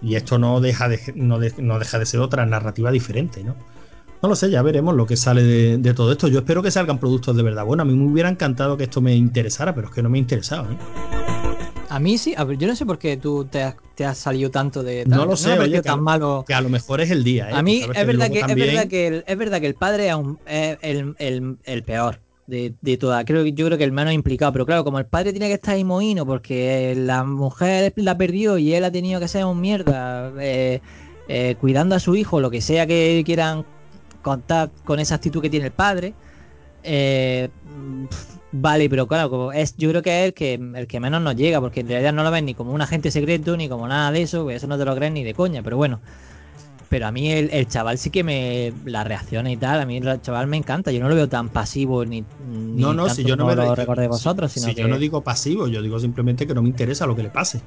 Y 0.00 0.14
esto 0.14 0.38
no 0.38 0.60
deja 0.60 0.88
de, 0.88 0.98
no 1.14 1.38
de- 1.38 1.52
no 1.58 1.78
deja 1.78 1.98
de 1.98 2.06
ser 2.06 2.20
otra 2.20 2.46
narrativa 2.46 2.90
diferente, 2.90 3.44
¿no? 3.44 3.54
No 4.22 4.28
lo 4.30 4.34
sé, 4.36 4.50
ya 4.50 4.62
veremos 4.62 4.96
lo 4.96 5.06
que 5.06 5.16
sale 5.16 5.42
de, 5.42 5.78
de 5.78 5.94
todo 5.94 6.10
esto. 6.10 6.26
Yo 6.28 6.38
espero 6.40 6.62
que 6.62 6.70
salgan 6.70 6.98
productos 6.98 7.36
de 7.36 7.42
verdad. 7.42 7.64
Bueno, 7.64 7.82
a 7.82 7.86
mí 7.86 7.94
me 7.94 8.10
hubiera 8.10 8.28
encantado 8.28 8.76
que 8.76 8.84
esto 8.84 9.00
me 9.00 9.14
interesara, 9.14 9.74
pero 9.74 9.88
es 9.88 9.94
que 9.94 10.02
no 10.02 10.08
me 10.08 10.18
ha 10.18 10.20
interesado. 10.20 10.64
¿eh? 10.72 10.76
A 11.88 11.98
mí 12.00 12.18
sí, 12.18 12.34
a 12.36 12.44
ver, 12.44 12.58
yo 12.58 12.66
no 12.68 12.74
sé 12.76 12.84
por 12.84 12.98
qué 12.98 13.16
tú 13.16 13.44
te 13.44 13.62
has, 13.62 13.76
te 13.94 14.04
has 14.04 14.18
salido 14.18 14.50
tanto 14.50 14.82
de... 14.82 15.04
No 15.06 15.24
lo 15.24 15.36
sé, 15.36 15.58
oye, 15.58 15.70
que 15.72 15.78
a 15.78 15.82
tan 15.82 15.98
lo- 15.98 16.02
malo. 16.02 16.44
Que 16.46 16.54
a 16.54 16.60
lo 16.60 16.68
mejor 16.68 17.00
es 17.00 17.10
el 17.10 17.22
día. 17.24 17.48
¿eh? 17.50 17.54
A 17.54 17.62
mí 17.62 17.82
es 17.82 18.06
verdad, 18.06 18.30
que, 18.30 18.40
es, 18.40 18.54
verdad 18.54 18.86
que 18.88 19.06
el, 19.06 19.24
es 19.26 19.38
verdad 19.38 19.60
que 19.60 19.66
el 19.68 19.74
padre 19.74 20.10
es 20.46 20.78
el, 20.82 21.14
el- 21.18 21.56
el 21.64 21.82
peor 21.84 22.20
de, 22.48 22.74
de 22.80 22.96
todas. 22.96 23.24
Creo, 23.26 23.46
yo 23.46 23.66
creo 23.66 23.78
que 23.78 23.84
el 23.84 23.92
menos 23.92 24.14
implicado, 24.14 24.52
pero 24.52 24.66
claro, 24.66 24.84
como 24.84 24.98
el 24.98 25.06
padre 25.06 25.32
tiene 25.32 25.48
que 25.48 25.54
estar 25.54 25.74
ahí 25.74 25.84
mohino 25.84 26.26
porque 26.26 26.94
la 26.96 27.24
mujer 27.24 27.92
la 27.96 28.18
perdió 28.18 28.58
y 28.58 28.74
él 28.74 28.84
ha 28.84 28.92
tenido 28.92 29.20
que 29.20 29.28
ser 29.28 29.44
un 29.44 29.60
mierda 29.60 30.32
eh, 30.40 30.82
eh, 31.28 31.56
cuidando 31.60 31.94
a 31.96 32.00
su 32.00 32.16
hijo, 32.16 32.40
lo 32.40 32.50
que 32.50 32.60
sea 32.62 32.86
que 32.86 33.22
quieran 33.26 33.66
contar 34.22 34.72
con 34.84 35.00
esa 35.00 35.16
actitud 35.16 35.42
que 35.42 35.50
tiene 35.50 35.66
el 35.66 35.72
padre. 35.72 36.16
eh, 36.82 37.50
vale, 38.52 38.88
pero 38.88 39.06
claro, 39.06 39.30
como 39.30 39.52
es, 39.52 39.76
yo 39.76 39.90
creo 39.90 40.02
que 40.02 40.20
es 40.20 40.26
el 40.26 40.34
que, 40.34 40.54
el 40.54 40.86
que 40.86 41.00
menos 41.00 41.20
nos 41.22 41.36
llega, 41.36 41.60
porque 41.60 41.80
en 41.80 41.88
realidad 41.88 42.12
no 42.12 42.22
lo 42.22 42.30
ven 42.30 42.46
ni 42.46 42.54
como 42.54 42.72
un 42.72 42.80
agente 42.80 43.10
secreto, 43.10 43.56
ni 43.56 43.68
como 43.68 43.86
nada 43.88 44.10
de 44.12 44.22
eso, 44.22 44.46
que 44.46 44.54
eso 44.56 44.66
no 44.66 44.78
te 44.78 44.84
lo 44.84 44.94
crees 44.96 45.12
ni 45.12 45.24
de 45.24 45.34
coña, 45.34 45.62
pero 45.62 45.76
bueno. 45.76 46.00
Pero 46.88 47.06
a 47.06 47.12
mí 47.12 47.30
el, 47.30 47.50
el 47.52 47.66
chaval 47.68 47.98
sí 47.98 48.08
que 48.10 48.24
me. 48.24 48.72
La 48.86 49.04
reacción 49.04 49.46
y 49.46 49.56
tal, 49.58 49.80
a 49.80 49.84
mí 49.86 49.98
el 49.98 50.22
chaval 50.22 50.46
me 50.46 50.56
encanta. 50.56 50.90
Yo 50.90 51.00
no 51.00 51.08
lo 51.08 51.14
veo 51.14 51.28
tan 51.28 51.50
pasivo 51.50 52.04
ni. 52.04 52.22
ni 52.50 52.80
No, 52.80 52.94
no, 52.94 53.02
tanto 53.06 53.14
si 53.16 53.24
yo 53.24 53.36
no 53.36 53.46
me 53.46 53.54
lo 53.54 53.64
yo- 53.64 53.74
recordé 53.74 54.08
vosotros, 54.08 54.50
si 54.52 54.60
sino 54.60 54.72
yo 54.72 54.84
que. 54.84 54.88
no 54.88 54.98
digo 54.98 55.22
pasivo, 55.22 55.68
yo 55.68 55.82
digo 55.82 55.98
simplemente 56.00 56.46
que 56.46 56.54
no 56.54 56.62
me 56.62 56.68
interesa 56.68 57.06
lo 57.06 57.14
que 57.14 57.22
le 57.24 57.30
pase. 57.30 57.60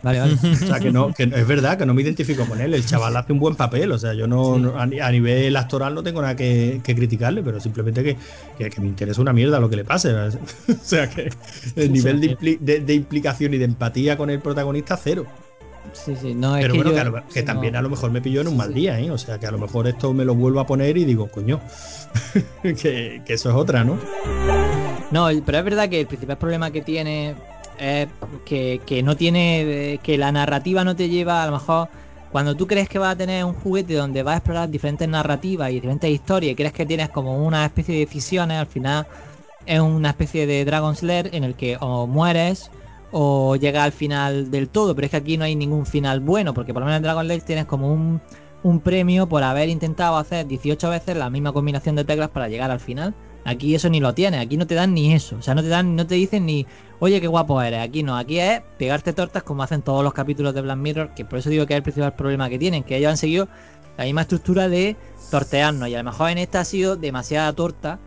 Vale, 0.00 0.20
vale. 0.20 0.34
O 0.34 0.54
sea, 0.56 0.78
que 0.78 0.92
no, 0.92 1.12
que 1.12 1.24
es 1.24 1.46
verdad 1.48 1.76
que 1.76 1.84
no 1.84 1.92
me 1.92 2.02
identifico 2.02 2.44
con 2.46 2.60
él. 2.60 2.72
El 2.72 2.86
chaval 2.86 3.16
hace 3.16 3.32
un 3.32 3.40
buen 3.40 3.56
papel. 3.56 3.90
O 3.90 3.98
sea, 3.98 4.14
yo 4.14 4.28
no, 4.28 4.54
Sí. 4.54 4.60
no- 4.62 4.78
a, 4.78 4.86
ni- 4.86 5.00
a 5.00 5.10
nivel 5.10 5.56
actoral 5.56 5.92
no 5.94 6.04
tengo 6.04 6.20
nada 6.22 6.36
que, 6.36 6.80
que 6.84 6.94
criticarle, 6.94 7.42
pero 7.42 7.58
simplemente 7.60 8.04
que, 8.04 8.16
que- 8.56 8.70
que 8.70 8.80
me 8.80 8.86
interesa 8.86 9.20
una 9.20 9.32
mierda 9.32 9.58
lo 9.58 9.68
que 9.68 9.74
le 9.76 9.84
pase. 9.84 10.12
o 10.14 10.30
sea, 10.82 11.08
que 11.10 11.30
el 11.76 11.92
nivel 11.92 12.20
de, 12.20 12.36
impli- 12.36 12.58
de- 12.60 12.78
de 12.80 12.94
implicación 12.94 13.54
y 13.54 13.58
de 13.58 13.64
empatía 13.64 14.16
con 14.16 14.30
el 14.30 14.40
protagonista, 14.40 14.96
cero. 14.96 15.26
Sí, 15.92 16.16
sí, 16.16 16.34
no 16.34 16.56
es 16.56 16.66
Pero 16.66 16.68
que 16.68 16.82
bueno, 16.82 16.92
yo- 16.92 16.94
que, 16.94 17.00
a 17.00 17.04
lo- 17.04 17.26
que 17.28 17.42
no- 17.42 17.44
también 17.44 17.76
a 17.76 17.82
lo 17.82 17.88
mejor 17.90 18.10
me 18.10 18.20
pilló 18.20 18.40
en 18.40 18.48
un 18.48 18.56
Sí, 18.56 18.56
mal 18.56 18.74
día, 18.74 18.98
¿eh? 19.00 19.10
O 19.12 19.18
sea, 19.18 19.38
que 19.38 19.46
a 19.46 19.50
lo 19.52 19.58
mejor 19.58 19.86
esto 19.86 20.12
me 20.14 20.24
lo 20.24 20.34
vuelvo 20.34 20.60
a 20.60 20.66
poner 20.66 20.96
y 20.96 21.04
digo, 21.04 21.30
coño, 21.30 21.62
que, 22.62 23.22
que 23.24 23.32
eso 23.34 23.50
es 23.50 23.54
otra, 23.56 23.84
¿no? 23.84 24.00
No, 25.10 25.28
pero 25.44 25.58
es 25.58 25.64
verdad 25.64 25.88
que 25.88 26.00
el 26.00 26.06
principal 26.06 26.38
problema 26.38 26.70
que 26.70 26.82
tiene 26.82 27.36
es 27.76 28.08
que, 28.44 28.82
que 28.86 29.02
no 29.02 29.16
tiene. 29.16 30.00
que 30.02 30.18
la 30.18 30.32
narrativa 30.32 30.84
no 30.84 30.96
te 30.96 31.08
lleva 31.08 31.42
a 31.42 31.46
lo 31.46 31.52
mejor. 31.52 31.88
Cuando 32.28 32.56
tú 32.56 32.66
crees 32.66 32.88
que 32.90 32.98
vas 32.98 33.14
a 33.14 33.16
tener 33.16 33.44
un 33.44 33.54
juguete 33.54 33.94
donde 33.94 34.22
vas 34.22 34.34
a 34.34 34.36
explorar 34.38 34.68
diferentes 34.70 35.08
narrativas 35.08 35.70
y 35.70 35.74
diferentes 35.74 36.10
historias 36.10 36.52
y 36.52 36.56
crees 36.56 36.72
que 36.74 36.84
tienes 36.86 37.08
como 37.10 37.44
una 37.46 37.64
especie 37.64 37.94
de 37.94 38.00
decisiones, 38.00 38.58
al 38.58 38.66
final 38.66 39.06
es 39.66 39.80
una 39.80 40.10
especie 40.10 40.46
de 40.46 40.64
Dragon 40.64 40.96
Slayer 40.96 41.34
en 41.34 41.44
el 41.44 41.56
que 41.56 41.78
o 41.80 42.06
mueres 42.06 42.72
o 43.12 43.56
llegas 43.56 43.84
al 43.84 43.92
final 43.92 44.50
del 44.50 44.68
todo, 44.68 44.94
pero 44.94 45.06
es 45.06 45.10
que 45.10 45.16
aquí 45.16 45.36
no 45.36 45.44
hay 45.44 45.56
ningún 45.56 45.86
final 45.86 46.20
bueno, 46.20 46.54
porque 46.54 46.72
por 46.72 46.80
lo 46.80 46.86
menos 46.86 46.98
en 46.98 47.02
Dragon 47.02 47.24
Slayer 47.24 47.42
tienes 47.42 47.64
como 47.64 47.92
un, 47.92 48.20
un 48.62 48.80
premio 48.80 49.28
por 49.28 49.42
haber 49.42 49.68
intentado 49.68 50.16
hacer 50.16 50.46
18 50.46 50.90
veces 50.90 51.16
la 51.16 51.30
misma 51.30 51.52
combinación 51.52 51.96
de 51.96 52.04
teclas 52.04 52.30
para 52.30 52.48
llegar 52.48 52.70
al 52.70 52.80
final. 52.80 53.14
Aquí 53.44 53.74
eso 53.74 53.88
ni 53.88 53.98
lo 53.98 54.12
tienes, 54.12 54.40
aquí 54.40 54.58
no 54.58 54.66
te 54.66 54.74
dan 54.74 54.92
ni 54.92 55.14
eso, 55.14 55.36
o 55.36 55.42
sea, 55.42 55.54
no 55.54 55.62
te 55.62 55.68
dan, 55.68 55.96
no 55.96 56.06
te 56.06 56.16
dicen 56.16 56.44
ni, 56.44 56.66
oye, 56.98 57.18
qué 57.18 57.28
guapo 57.28 57.62
eres, 57.62 57.80
aquí 57.80 58.02
no, 58.02 58.16
aquí 58.18 58.38
es 58.40 58.60
pegarte 58.76 59.14
tortas 59.14 59.42
como 59.42 59.62
hacen 59.62 59.80
todos 59.80 60.04
los 60.04 60.12
capítulos 60.12 60.52
de 60.52 60.60
Black 60.60 60.76
Mirror, 60.76 61.14
que 61.14 61.24
por 61.24 61.38
eso 61.38 61.48
digo 61.48 61.64
que 61.64 61.72
es 61.72 61.78
el 61.78 61.82
principal 61.82 62.14
problema 62.14 62.50
que 62.50 62.58
tienen, 62.58 62.82
que 62.82 62.96
ellos 62.96 63.10
han 63.10 63.16
seguido 63.16 63.48
la 63.96 64.04
misma 64.04 64.22
estructura 64.22 64.68
de 64.68 64.96
tortearnos, 65.30 65.88
y 65.88 65.94
a 65.94 65.98
lo 65.98 66.04
mejor 66.04 66.28
en 66.28 66.38
esta 66.38 66.60
ha 66.60 66.64
sido 66.64 66.96
demasiada 66.96 67.50
torta, 67.54 67.98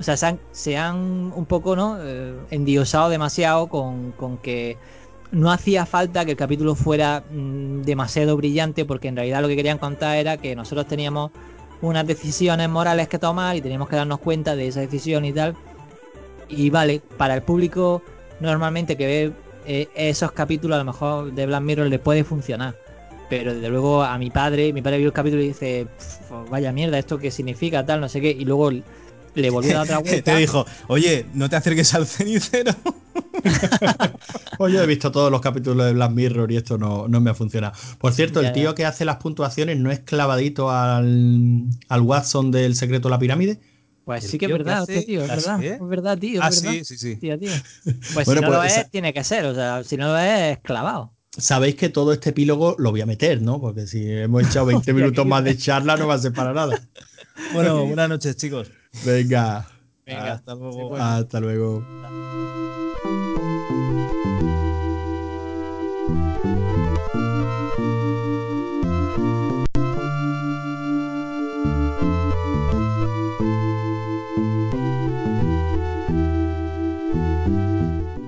o 0.00 0.02
sea, 0.02 0.16
se 0.16 0.26
han, 0.26 0.40
se 0.50 0.78
han 0.78 0.96
un 1.36 1.44
poco, 1.44 1.76
¿no? 1.76 1.98
Eh, 2.00 2.34
endiosado 2.50 3.10
demasiado 3.10 3.68
con, 3.68 4.12
con 4.12 4.38
que 4.38 4.78
no 5.30 5.52
hacía 5.52 5.84
falta 5.84 6.24
que 6.24 6.32
el 6.32 6.36
capítulo 6.38 6.74
fuera 6.74 7.22
mm, 7.30 7.82
demasiado 7.82 8.34
brillante, 8.36 8.86
porque 8.86 9.08
en 9.08 9.16
realidad 9.16 9.42
lo 9.42 9.48
que 9.48 9.56
querían 9.56 9.76
contar 9.76 10.16
era 10.16 10.38
que 10.38 10.56
nosotros 10.56 10.86
teníamos 10.86 11.30
unas 11.82 12.06
decisiones 12.06 12.68
morales 12.70 13.08
que 13.08 13.18
tomar 13.18 13.56
y 13.56 13.60
teníamos 13.60 13.90
que 13.90 13.96
darnos 13.96 14.20
cuenta 14.20 14.56
de 14.56 14.68
esa 14.68 14.80
decisión 14.80 15.26
y 15.26 15.32
tal. 15.34 15.54
Y 16.48 16.70
vale, 16.70 17.02
para 17.18 17.34
el 17.34 17.42
público 17.42 18.02
normalmente 18.40 18.96
que 18.96 19.06
ve 19.06 19.32
eh, 19.66 19.88
esos 19.94 20.32
capítulos, 20.32 20.76
a 20.76 20.78
lo 20.78 20.84
mejor 20.86 21.32
de 21.32 21.44
Black 21.44 21.62
Mirror 21.62 21.88
le 21.88 21.98
puede 21.98 22.24
funcionar. 22.24 22.74
Pero 23.28 23.52
desde 23.54 23.68
luego 23.68 24.02
a 24.02 24.16
mi 24.16 24.30
padre, 24.30 24.72
mi 24.72 24.80
padre 24.80 24.96
vio 24.96 25.08
el 25.08 25.12
capítulo 25.12 25.42
y 25.42 25.48
dice, 25.48 25.86
"Pf, 25.98 26.50
vaya 26.50 26.72
mierda, 26.72 26.98
esto 26.98 27.18
qué 27.18 27.30
significa, 27.30 27.84
tal, 27.84 28.00
no 28.00 28.08
sé 28.08 28.20
qué. 28.22 28.30
Y 28.30 28.44
luego 28.46 28.70
le 29.34 29.50
volvió 29.50 29.72
a 29.72 29.74
dar 29.74 29.84
otra 29.84 29.98
vuelta. 30.10 30.32
Te 30.32 30.36
dijo, 30.38 30.66
oye, 30.88 31.26
no 31.34 31.48
te 31.48 31.56
acerques 31.56 31.92
al 31.94 32.06
cenicero. 32.06 32.72
Yo 34.58 34.82
he 34.82 34.86
visto 34.86 35.10
todos 35.10 35.30
los 35.30 35.40
capítulos 35.40 35.86
de 35.86 35.92
Black 35.92 36.10
Mirror 36.12 36.52
y 36.52 36.56
esto 36.56 36.76
no, 36.78 37.08
no 37.08 37.20
me 37.20 37.30
ha 37.30 37.34
funcionado. 37.34 37.72
Por 37.98 38.12
cierto, 38.12 38.42
Ya, 38.42 38.48
el 38.48 38.54
tío 38.54 38.70
ya. 38.70 38.74
que 38.74 38.84
hace 38.84 39.04
las 39.04 39.16
puntuaciones 39.16 39.78
no 39.78 39.90
es 39.90 40.00
clavadito 40.00 40.70
al, 40.70 41.64
al 41.88 42.00
Watson 42.02 42.50
del 42.50 42.74
secreto 42.76 43.08
de 43.08 43.10
la 43.10 43.18
pirámide. 43.18 43.60
Pues 44.04 44.24
sí 44.24 44.38
que 44.38 44.46
es 44.46 44.48
tío 44.48 44.56
que 44.56 44.62
verdad, 44.64 44.82
hace 44.82 44.98
hostia, 44.98 45.06
tío, 45.06 45.22
es 45.22 45.28
verdad. 45.28 45.62
¿eh? 45.64 45.74
Es 45.80 45.88
verdad, 45.88 46.18
tío. 46.18 46.40
es 46.40 46.46
Ah, 46.46 46.50
verdad. 46.50 46.72
sí, 46.72 46.84
sí, 46.84 46.98
sí. 46.98 47.12
Hostia, 47.14 47.38
tío. 47.38 47.50
Pues 48.14 48.26
Bueno, 48.26 48.40
si 48.40 48.44
no 48.46 48.50
lo 48.52 48.58
pues 48.58 48.72
es, 48.72 48.78
esa- 48.78 48.88
tiene 48.88 49.12
que 49.14 49.24
ser. 49.24 49.44
O 49.46 49.54
sea, 49.54 49.84
si 49.84 49.96
no 49.96 50.08
lo 50.08 50.18
es, 50.18 50.52
es 50.52 50.58
clavado. 50.58 51.14
Sabéis 51.36 51.76
que 51.76 51.88
todo 51.88 52.12
este 52.12 52.30
epílogo 52.30 52.74
lo 52.78 52.90
voy 52.90 53.00
a 53.02 53.06
meter, 53.06 53.40
¿no? 53.40 53.60
Porque 53.60 53.86
si 53.86 54.04
hemos 54.10 54.42
echado 54.44 54.66
20 54.66 54.92
minutos 54.92 55.24
más 55.26 55.44
de 55.44 55.56
charla 55.56 55.96
no 55.96 56.06
va 56.08 56.14
a 56.14 56.18
ser 56.18 56.32
para 56.32 56.52
nada. 56.52 56.80
Bueno, 57.54 57.86
buenas 57.86 58.08
noches, 58.08 58.36
chicos. 58.36 58.68
Venga. 59.04 59.66
Venga, 60.06 60.32
Hasta 60.32 60.54
luego. 60.54 60.96
Hasta 60.96 61.40
luego. 61.40 61.84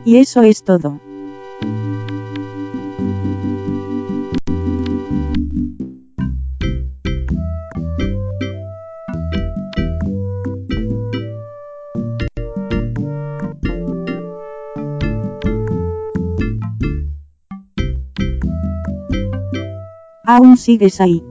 Y 0.05 0.19
eso 0.19 0.43
es 0.43 0.65
todo. 0.65 1.01
Aún 20.35 20.57
sigues 20.57 20.99
ahí. 20.99 21.23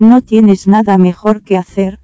¿No 0.00 0.22
tienes 0.22 0.66
nada 0.66 0.98
mejor 0.98 1.42
que 1.44 1.56
hacer? 1.56 2.01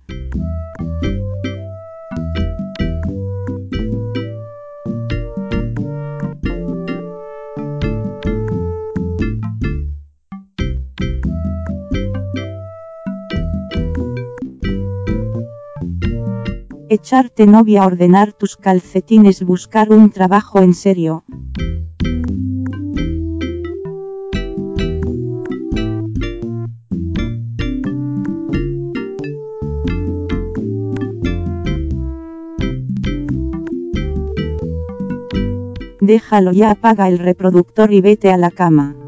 Echarte 16.90 17.46
novia, 17.46 17.84
ordenar 17.84 18.32
tus 18.32 18.56
calcetines, 18.56 19.42
buscar 19.42 19.92
un 19.92 20.08
trabajo 20.10 20.62
en 20.62 20.72
serio. 20.72 21.22
Déjalo 36.00 36.52
ya, 36.52 36.70
apaga 36.70 37.08
el 37.08 37.18
reproductor 37.18 37.92
y 37.92 38.00
vete 38.00 38.32
a 38.32 38.38
la 38.38 38.50
cama. 38.50 39.07